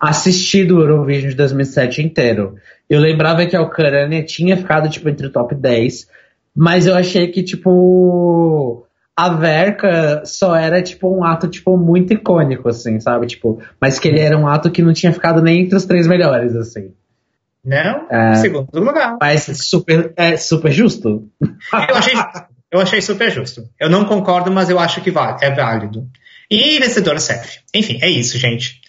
assistido 0.00 0.78
o 0.78 0.80
Eurovision 0.80 1.30
de 1.30 1.36
2007 1.36 2.02
inteiro. 2.02 2.56
Eu 2.90 2.98
lembrava 2.98 3.46
que 3.46 3.54
a 3.54 3.62
Ucrânia 3.62 4.24
tinha 4.24 4.56
ficado, 4.56 4.90
tipo, 4.90 5.08
entre 5.08 5.28
o 5.28 5.30
top 5.30 5.54
10, 5.54 6.08
mas 6.52 6.88
eu 6.88 6.96
achei 6.96 7.28
que, 7.28 7.44
tipo, 7.44 8.84
a 9.16 9.28
Verka 9.28 10.22
só 10.24 10.56
era, 10.56 10.82
tipo, 10.82 11.08
um 11.08 11.22
ato, 11.22 11.46
tipo, 11.46 11.76
muito 11.76 12.12
icônico, 12.12 12.68
assim, 12.68 12.98
sabe? 12.98 13.28
Tipo, 13.28 13.60
mas 13.80 14.00
que 14.00 14.08
ele 14.08 14.18
era 14.18 14.36
um 14.36 14.48
ato 14.48 14.72
que 14.72 14.82
não 14.82 14.92
tinha 14.92 15.12
ficado 15.12 15.40
nem 15.40 15.60
entre 15.60 15.76
os 15.76 15.84
três 15.84 16.08
melhores, 16.08 16.56
assim. 16.56 16.92
Não, 17.64 18.06
é, 18.10 18.34
segundo 18.34 18.68
lugar. 18.78 19.16
Mas 19.20 19.44
super, 19.44 20.12
é 20.16 20.36
super 20.36 20.70
justo. 20.70 21.30
Eu 21.88 21.96
achei, 21.96 22.14
eu 22.70 22.80
achei 22.80 23.00
super 23.00 23.30
justo. 23.30 23.68
Eu 23.80 23.88
não 23.88 24.04
concordo, 24.04 24.52
mas 24.52 24.68
eu 24.68 24.78
acho 24.78 25.00
que 25.00 25.10
vale, 25.10 25.38
é 25.42 25.50
válido. 25.50 26.08
E 26.50 26.78
vencedor 26.78 27.18
CEF. 27.18 27.60
Enfim, 27.74 27.98
é 28.02 28.10
isso, 28.10 28.38
gente. 28.38 28.80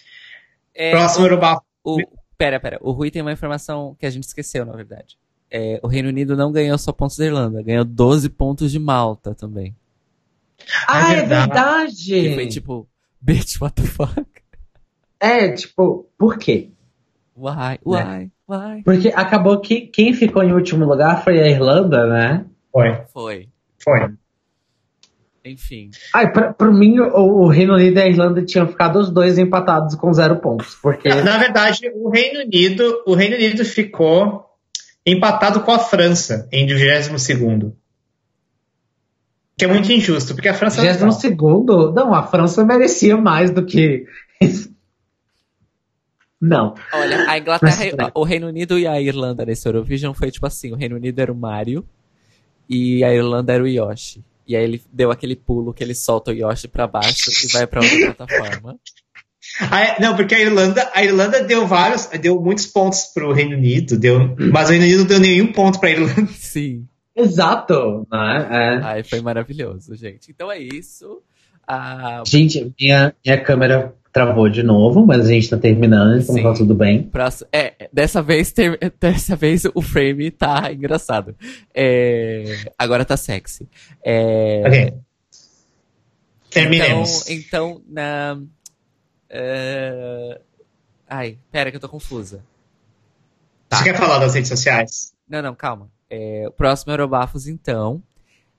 É, 0.74 0.90
Próximo 0.90 1.24
Urubá. 1.24 1.60
O, 1.82 1.98
pera, 2.36 2.60
pera. 2.60 2.78
O 2.82 2.92
Rui 2.92 3.10
tem 3.10 3.22
uma 3.22 3.32
informação 3.32 3.96
que 3.98 4.04
a 4.04 4.10
gente 4.10 4.24
esqueceu, 4.24 4.66
na 4.66 4.72
verdade. 4.74 5.16
É, 5.50 5.80
o 5.82 5.86
Reino 5.86 6.08
Unido 6.08 6.36
não 6.36 6.52
ganhou 6.52 6.76
só 6.76 6.92
pontos 6.92 7.16
da 7.16 7.24
Irlanda, 7.24 7.62
ganhou 7.62 7.84
12 7.84 8.28
pontos 8.28 8.70
de 8.70 8.78
Malta 8.78 9.34
também. 9.34 9.74
Ah, 10.86 11.12
é 11.12 11.24
verdade! 11.24 12.10
Que 12.10 12.34
foi 12.34 12.46
tipo, 12.48 12.88
bitch, 13.20 13.60
what 13.60 13.80
the 13.80 13.88
fuck? 13.88 14.26
É, 15.20 15.52
tipo, 15.52 16.08
por 16.18 16.36
quê? 16.38 16.70
Why, 17.36 17.78
why, 17.84 18.04
né? 18.04 18.30
why? 18.48 18.82
Porque 18.82 19.08
acabou 19.08 19.60
que 19.60 19.82
quem 19.82 20.14
ficou 20.14 20.42
em 20.42 20.52
último 20.52 20.86
lugar 20.86 21.22
foi 21.22 21.38
a 21.40 21.48
Irlanda, 21.48 22.06
né? 22.06 22.46
Foi. 22.72 23.02
Foi. 23.12 23.48
Foi. 23.82 24.08
Enfim. 25.44 25.90
Ai, 26.12 26.32
pra, 26.32 26.52
pra 26.52 26.70
mim, 26.72 26.98
o, 26.98 27.44
o, 27.44 27.48
Reino 27.48 27.74
Unido 27.74 27.98
e 27.98 28.02
a 28.02 28.08
Irlanda 28.08 28.44
tinham 28.44 28.66
ficado 28.66 28.98
os 28.98 29.10
dois 29.10 29.38
empatados 29.38 29.94
com 29.94 30.12
zero 30.12 30.36
pontos. 30.40 30.74
Porque... 30.82 31.08
Na 31.08 31.38
verdade, 31.38 31.88
o 31.94 32.10
Reino 32.10 32.40
Unido, 32.40 33.02
o 33.06 33.14
Reino 33.14 33.36
Unido 33.36 33.64
ficou 33.64 34.44
empatado 35.06 35.60
com 35.60 35.70
a 35.70 35.78
França 35.78 36.48
em 36.50 36.66
22 36.66 37.22
segundo. 37.22 37.76
Que 39.56 39.64
é 39.64 39.68
muito 39.68 39.90
injusto, 39.90 40.34
porque 40.34 40.48
a 40.48 40.54
França. 40.54 40.82
22 40.82 41.14
segundo? 41.14 41.92
Não, 41.92 42.12
a 42.12 42.24
França 42.24 42.64
merecia 42.64 43.16
mais 43.16 43.50
do 43.50 43.64
que. 43.64 44.04
Não. 46.40 46.74
Olha, 46.92 47.30
a 47.30 47.38
Inglaterra, 47.38 48.12
o 48.14 48.22
Reino 48.22 48.46
Unido 48.46 48.78
e 48.78 48.86
a 48.86 49.00
Irlanda 49.00 49.44
nesse 49.44 49.66
Eurovision 49.66 50.12
foi 50.12 50.30
tipo 50.30 50.46
assim: 50.46 50.72
o 50.72 50.76
Reino 50.76 50.96
Unido 50.96 51.18
era 51.18 51.32
o 51.32 51.36
Mario 51.36 51.86
e 52.68 53.02
a 53.02 53.14
Irlanda 53.14 53.52
era 53.52 53.62
o 53.62 53.68
Yoshi. 53.68 54.22
E 54.46 54.54
aí 54.54 54.62
ele 54.62 54.82
deu 54.92 55.10
aquele 55.10 55.34
pulo 55.34 55.74
que 55.74 55.82
ele 55.82 55.94
solta 55.94 56.30
o 56.30 56.34
Yoshi 56.34 56.68
para 56.68 56.86
baixo 56.86 57.30
e 57.44 57.52
vai 57.52 57.66
para 57.66 57.82
outra 57.82 58.14
plataforma. 58.14 58.78
Ah, 59.60 59.96
não, 60.00 60.14
porque 60.14 60.34
a 60.34 60.40
Irlanda, 60.40 60.90
a 60.92 61.04
Irlanda 61.04 61.42
deu 61.42 61.66
vários, 61.66 62.06
deu 62.06 62.40
muitos 62.40 62.66
pontos 62.66 63.06
pro 63.14 63.32
Reino 63.32 63.56
Unido, 63.56 63.98
deu, 63.98 64.36
mas 64.52 64.68
o 64.68 64.72
Reino 64.72 64.84
Unido 64.84 64.98
não 65.00 65.06
deu 65.06 65.20
nenhum 65.20 65.52
ponto 65.52 65.80
pra 65.80 65.90
Irlanda. 65.90 66.26
Sim. 66.34 66.86
Exato, 67.14 68.06
né? 68.12 68.48
É. 68.50 68.84
Ai, 68.84 69.02
foi 69.02 69.20
maravilhoso, 69.20 69.94
gente. 69.96 70.30
Então 70.30 70.52
é 70.52 70.58
isso. 70.58 71.22
Ah, 71.66 72.22
gente, 72.26 72.72
minha, 72.78 73.14
minha 73.24 73.40
câmera 73.42 73.94
travou 74.16 74.48
de 74.48 74.62
novo, 74.62 75.04
mas 75.04 75.26
a 75.26 75.28
gente 75.28 75.50
tá 75.50 75.58
terminando, 75.58 76.18
então 76.18 76.42
tá 76.42 76.54
tudo 76.54 76.74
bem. 76.74 77.02
Próximo, 77.02 77.50
é, 77.52 77.86
dessa 77.92 78.22
vez, 78.22 78.50
ter, 78.50 78.78
dessa 78.98 79.36
vez 79.36 79.64
o 79.74 79.82
frame 79.82 80.30
tá 80.30 80.72
engraçado. 80.72 81.36
É, 81.74 82.64
agora 82.78 83.04
tá 83.04 83.14
sexy. 83.14 83.68
É, 84.02 84.62
ok. 84.66 84.94
Terminemos. 86.48 87.28
Então, 87.28 87.68
então 87.68 87.82
na, 87.86 88.38
uh, 88.40 90.40
ai, 91.06 91.36
pera 91.52 91.70
que 91.70 91.76
eu 91.76 91.80
tô 91.80 91.90
confusa. 91.90 92.42
Tá. 93.68 93.76
Você 93.76 93.84
quer 93.84 93.98
falar 93.98 94.18
das 94.18 94.34
redes 94.34 94.48
sociais? 94.48 95.12
Não, 95.28 95.42
não, 95.42 95.54
calma. 95.54 95.90
É, 96.08 96.46
o 96.48 96.52
próximo 96.52 96.90
Eurobafos, 96.90 97.46
então, 97.46 98.02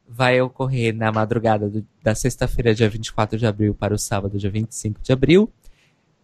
vai 0.08 0.40
ocorrer 0.42 0.96
na 0.96 1.12
madrugada 1.12 1.70
do, 1.70 1.86
da 2.02 2.16
sexta-feira, 2.16 2.74
dia 2.74 2.90
24 2.90 3.38
de 3.38 3.46
abril, 3.46 3.74
para 3.74 3.94
o 3.94 3.98
sábado, 3.98 4.38
dia 4.38 4.50
25 4.50 5.02
de 5.02 5.12
abril. 5.12 5.52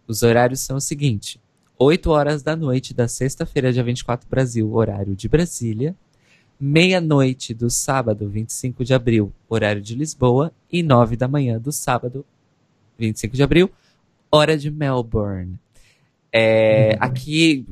Os 0.06 0.22
horários 0.22 0.60
são 0.60 0.76
os 0.76 0.84
seguintes: 0.84 1.38
8 1.78 2.10
horas 2.10 2.42
da 2.42 2.56
noite 2.56 2.94
da 2.94 3.06
sexta-feira, 3.06 3.72
dia 3.72 3.84
24 3.84 4.28
Brasil, 4.28 4.72
horário 4.72 5.14
de 5.14 5.28
Brasília. 5.28 5.94
Meia-noite 6.58 7.52
do 7.52 7.68
sábado, 7.68 8.28
25 8.28 8.84
de 8.84 8.94
abril, 8.94 9.32
horário 9.48 9.82
de 9.82 9.94
Lisboa. 9.94 10.52
E 10.70 10.82
9 10.82 11.16
da 11.16 11.28
manhã 11.28 11.58
do 11.58 11.72
sábado, 11.72 12.24
25 12.98 13.36
de 13.36 13.42
abril, 13.42 13.70
hora 14.30 14.56
de 14.56 14.70
Melbourne. 14.70 15.58
É, 16.32 16.96
aqui 17.00 17.66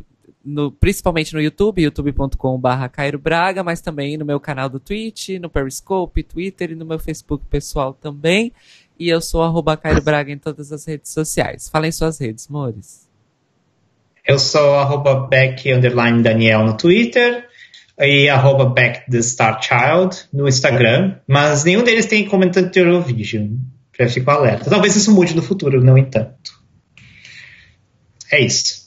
no, 0.45 0.73
principalmente 0.73 1.35
no 1.35 1.41
YouTube, 1.41 1.83
youtube.com.br 1.83 2.89
Cairo 2.91 3.19
Braga, 3.19 3.63
mas 3.63 3.81
também 3.81 4.17
no 4.17 4.25
meu 4.25 4.41
canal 4.41 4.69
do 4.69 4.81
Twitch, 4.81 5.31
no 5.41 5.49
Periscope, 5.49 6.23
Twitter 6.23 6.73
e 6.73 6.75
no 6.75 6.85
meu 6.85 6.99
Facebook 6.99 7.45
pessoal 7.49 7.95
também. 7.95 8.53
E 8.99 9.09
eu 9.09 9.21
sou 9.21 9.43
arroba 9.43 9.77
Cairo 9.77 10.03
Braga 10.03 10.33
em 10.33 10.39
todas 10.39 10.73
as 10.73 10.85
redes 10.85 11.11
sociais. 11.11 11.69
Falem 11.69 11.91
suas 11.91 12.19
redes, 12.19 12.49
Mores. 12.49 13.09
Eu 14.27 14.39
sou 14.39 14.75
arroba 14.77 15.27
Beck 15.27 15.65
Daniel 16.23 16.65
no 16.65 16.77
Twitter 16.77 17.49
e 17.99 18.29
arroba 18.29 18.67
Beck 18.67 19.11
the 19.11 19.21
Star 19.21 19.61
Child 19.63 20.29
no 20.33 20.49
Instagram, 20.49 21.17
mas 21.27 21.65
nenhum 21.65 21.83
deles 21.83 22.07
tem 22.07 22.25
comentando 22.25 22.71
de 22.71 22.79
Eurovision. 22.79 23.57
Já 23.99 24.09
fico 24.09 24.31
alerta. 24.31 24.71
Talvez 24.71 24.97
isso 24.97 25.13
mude 25.13 25.35
no 25.35 25.43
futuro, 25.43 25.83
no 25.83 25.99
entanto. 25.99 26.53
É 28.31 28.41
isso. 28.41 28.82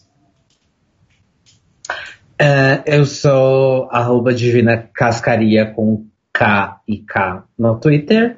Uh, 2.42 2.84
eu 2.86 3.06
sou 3.06 3.88
arroba 3.92 4.34
Divina 4.34 4.90
Cascaria 4.94 5.66
com 5.72 6.06
K 6.34 6.82
e 6.86 6.98
K 6.98 7.46
no 7.58 7.80
Twitter. 7.80 8.38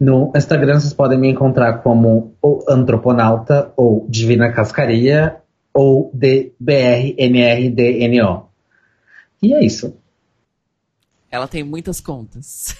No 0.00 0.32
Instagram 0.34 0.80
vocês 0.80 0.92
podem 0.92 1.16
me 1.18 1.30
encontrar 1.30 1.78
como 1.78 2.36
o 2.42 2.64
Antroponauta 2.68 3.72
ou 3.76 4.04
Divina 4.08 4.52
Cascaria 4.52 5.36
ou 5.72 6.10
DBRNRDNO. 6.12 7.28
E 9.40 9.54
é 9.54 9.64
isso. 9.64 9.96
Ela 11.30 11.46
tem 11.46 11.62
muitas 11.62 12.00
contas. 12.00 12.74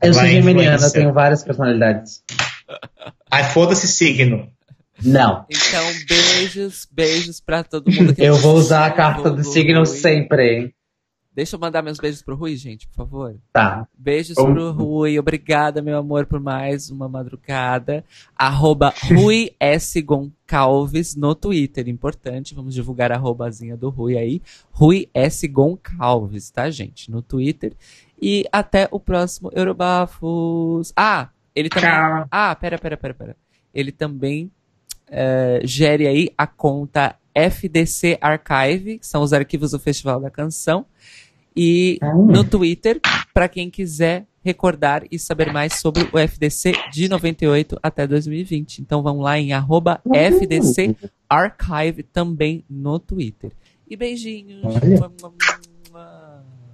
Eu 0.00 0.14
sou 0.14 0.24
geminiana, 0.24 0.90
tenho 0.90 1.12
várias 1.12 1.44
personalidades. 1.44 2.24
Ai, 3.30 3.44
foda-se 3.44 3.86
signo. 3.86 4.50
Não. 5.02 5.46
Então, 5.50 5.84
beijos, 6.08 6.88
beijos 6.90 7.40
pra 7.40 7.62
todo 7.62 7.90
mundo 7.90 8.14
que 8.14 8.22
Eu 8.22 8.36
vou 8.36 8.54
usar 8.54 8.86
a 8.86 8.90
carta 8.90 9.30
do 9.30 9.44
signo 9.44 9.84
sempre. 9.86 10.74
Deixa 11.32 11.54
eu 11.54 11.60
mandar 11.60 11.80
meus 11.80 11.96
beijos 11.96 12.22
pro 12.22 12.34
Rui, 12.34 12.56
gente, 12.56 12.88
por 12.88 12.96
favor. 12.96 13.36
Tá. 13.52 13.86
Beijos 13.96 14.36
um... 14.36 14.52
pro 14.52 14.72
Rui. 14.72 15.16
Obrigada, 15.16 15.80
meu 15.80 15.96
amor, 15.96 16.26
por 16.26 16.40
mais 16.40 16.90
uma 16.90 17.08
madrugada. 17.08 18.04
Arroba 18.36 18.92
Rui 19.08 19.52
S. 19.60 20.02
Goncalves 20.02 21.14
no 21.14 21.34
Twitter. 21.36 21.88
Importante, 21.88 22.52
vamos 22.52 22.74
divulgar 22.74 23.12
a 23.12 23.14
arrobazinha 23.14 23.76
do 23.76 23.90
Rui 23.90 24.18
aí. 24.18 24.42
Rui 24.72 25.08
S. 25.14 25.46
Goncalves, 25.46 26.50
tá, 26.50 26.68
gente? 26.68 27.10
No 27.10 27.22
Twitter. 27.22 27.74
E 28.20 28.44
até 28.50 28.88
o 28.90 28.98
próximo 28.98 29.50
Eurobafos. 29.54 30.92
Ah, 30.96 31.28
ele 31.54 31.68
também. 31.68 31.90
Tchau. 31.90 32.26
Ah, 32.28 32.54
pera, 32.56 32.76
pera, 32.76 32.96
pera, 32.96 33.14
pera. 33.14 33.36
Ele 33.72 33.92
também 33.92 34.50
uh, 35.10 35.66
gere 35.66 36.06
aí 36.06 36.30
a 36.36 36.46
conta 36.46 37.16
FDC 37.34 38.18
Archive, 38.20 38.98
que 38.98 39.06
são 39.06 39.22
os 39.22 39.32
arquivos 39.32 39.70
do 39.72 39.78
Festival 39.78 40.20
da 40.20 40.30
Canção. 40.30 40.86
E 41.56 41.98
Ah. 42.00 42.14
no 42.14 42.44
Twitter, 42.44 43.00
para 43.34 43.48
quem 43.48 43.70
quiser 43.70 44.26
recordar 44.42 45.02
e 45.10 45.18
saber 45.18 45.52
mais 45.52 45.74
sobre 45.74 46.08
o 46.12 46.18
FDC 46.18 46.72
de 46.90 47.08
98 47.08 47.78
até 47.82 48.06
2020. 48.06 48.78
Então 48.78 49.02
vão 49.02 49.20
lá 49.20 49.38
em 49.38 49.52
arroba 49.52 50.00
FDC 50.12 50.96
Archive 51.28 52.02
também 52.04 52.64
no 52.70 52.98
Twitter. 52.98 53.52
E 53.88 53.96
beijinhos. 53.96 54.62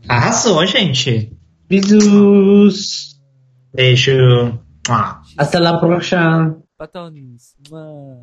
Arrasou, 0.08 0.65
gente. 0.66 1.32
Beijos! 1.68 3.18
Beijo. 3.74 4.58
Até 5.36 5.58
lá 5.58 5.78
próxima! 5.81 6.62
Batones. 6.78 7.56
Mua. 7.70 8.22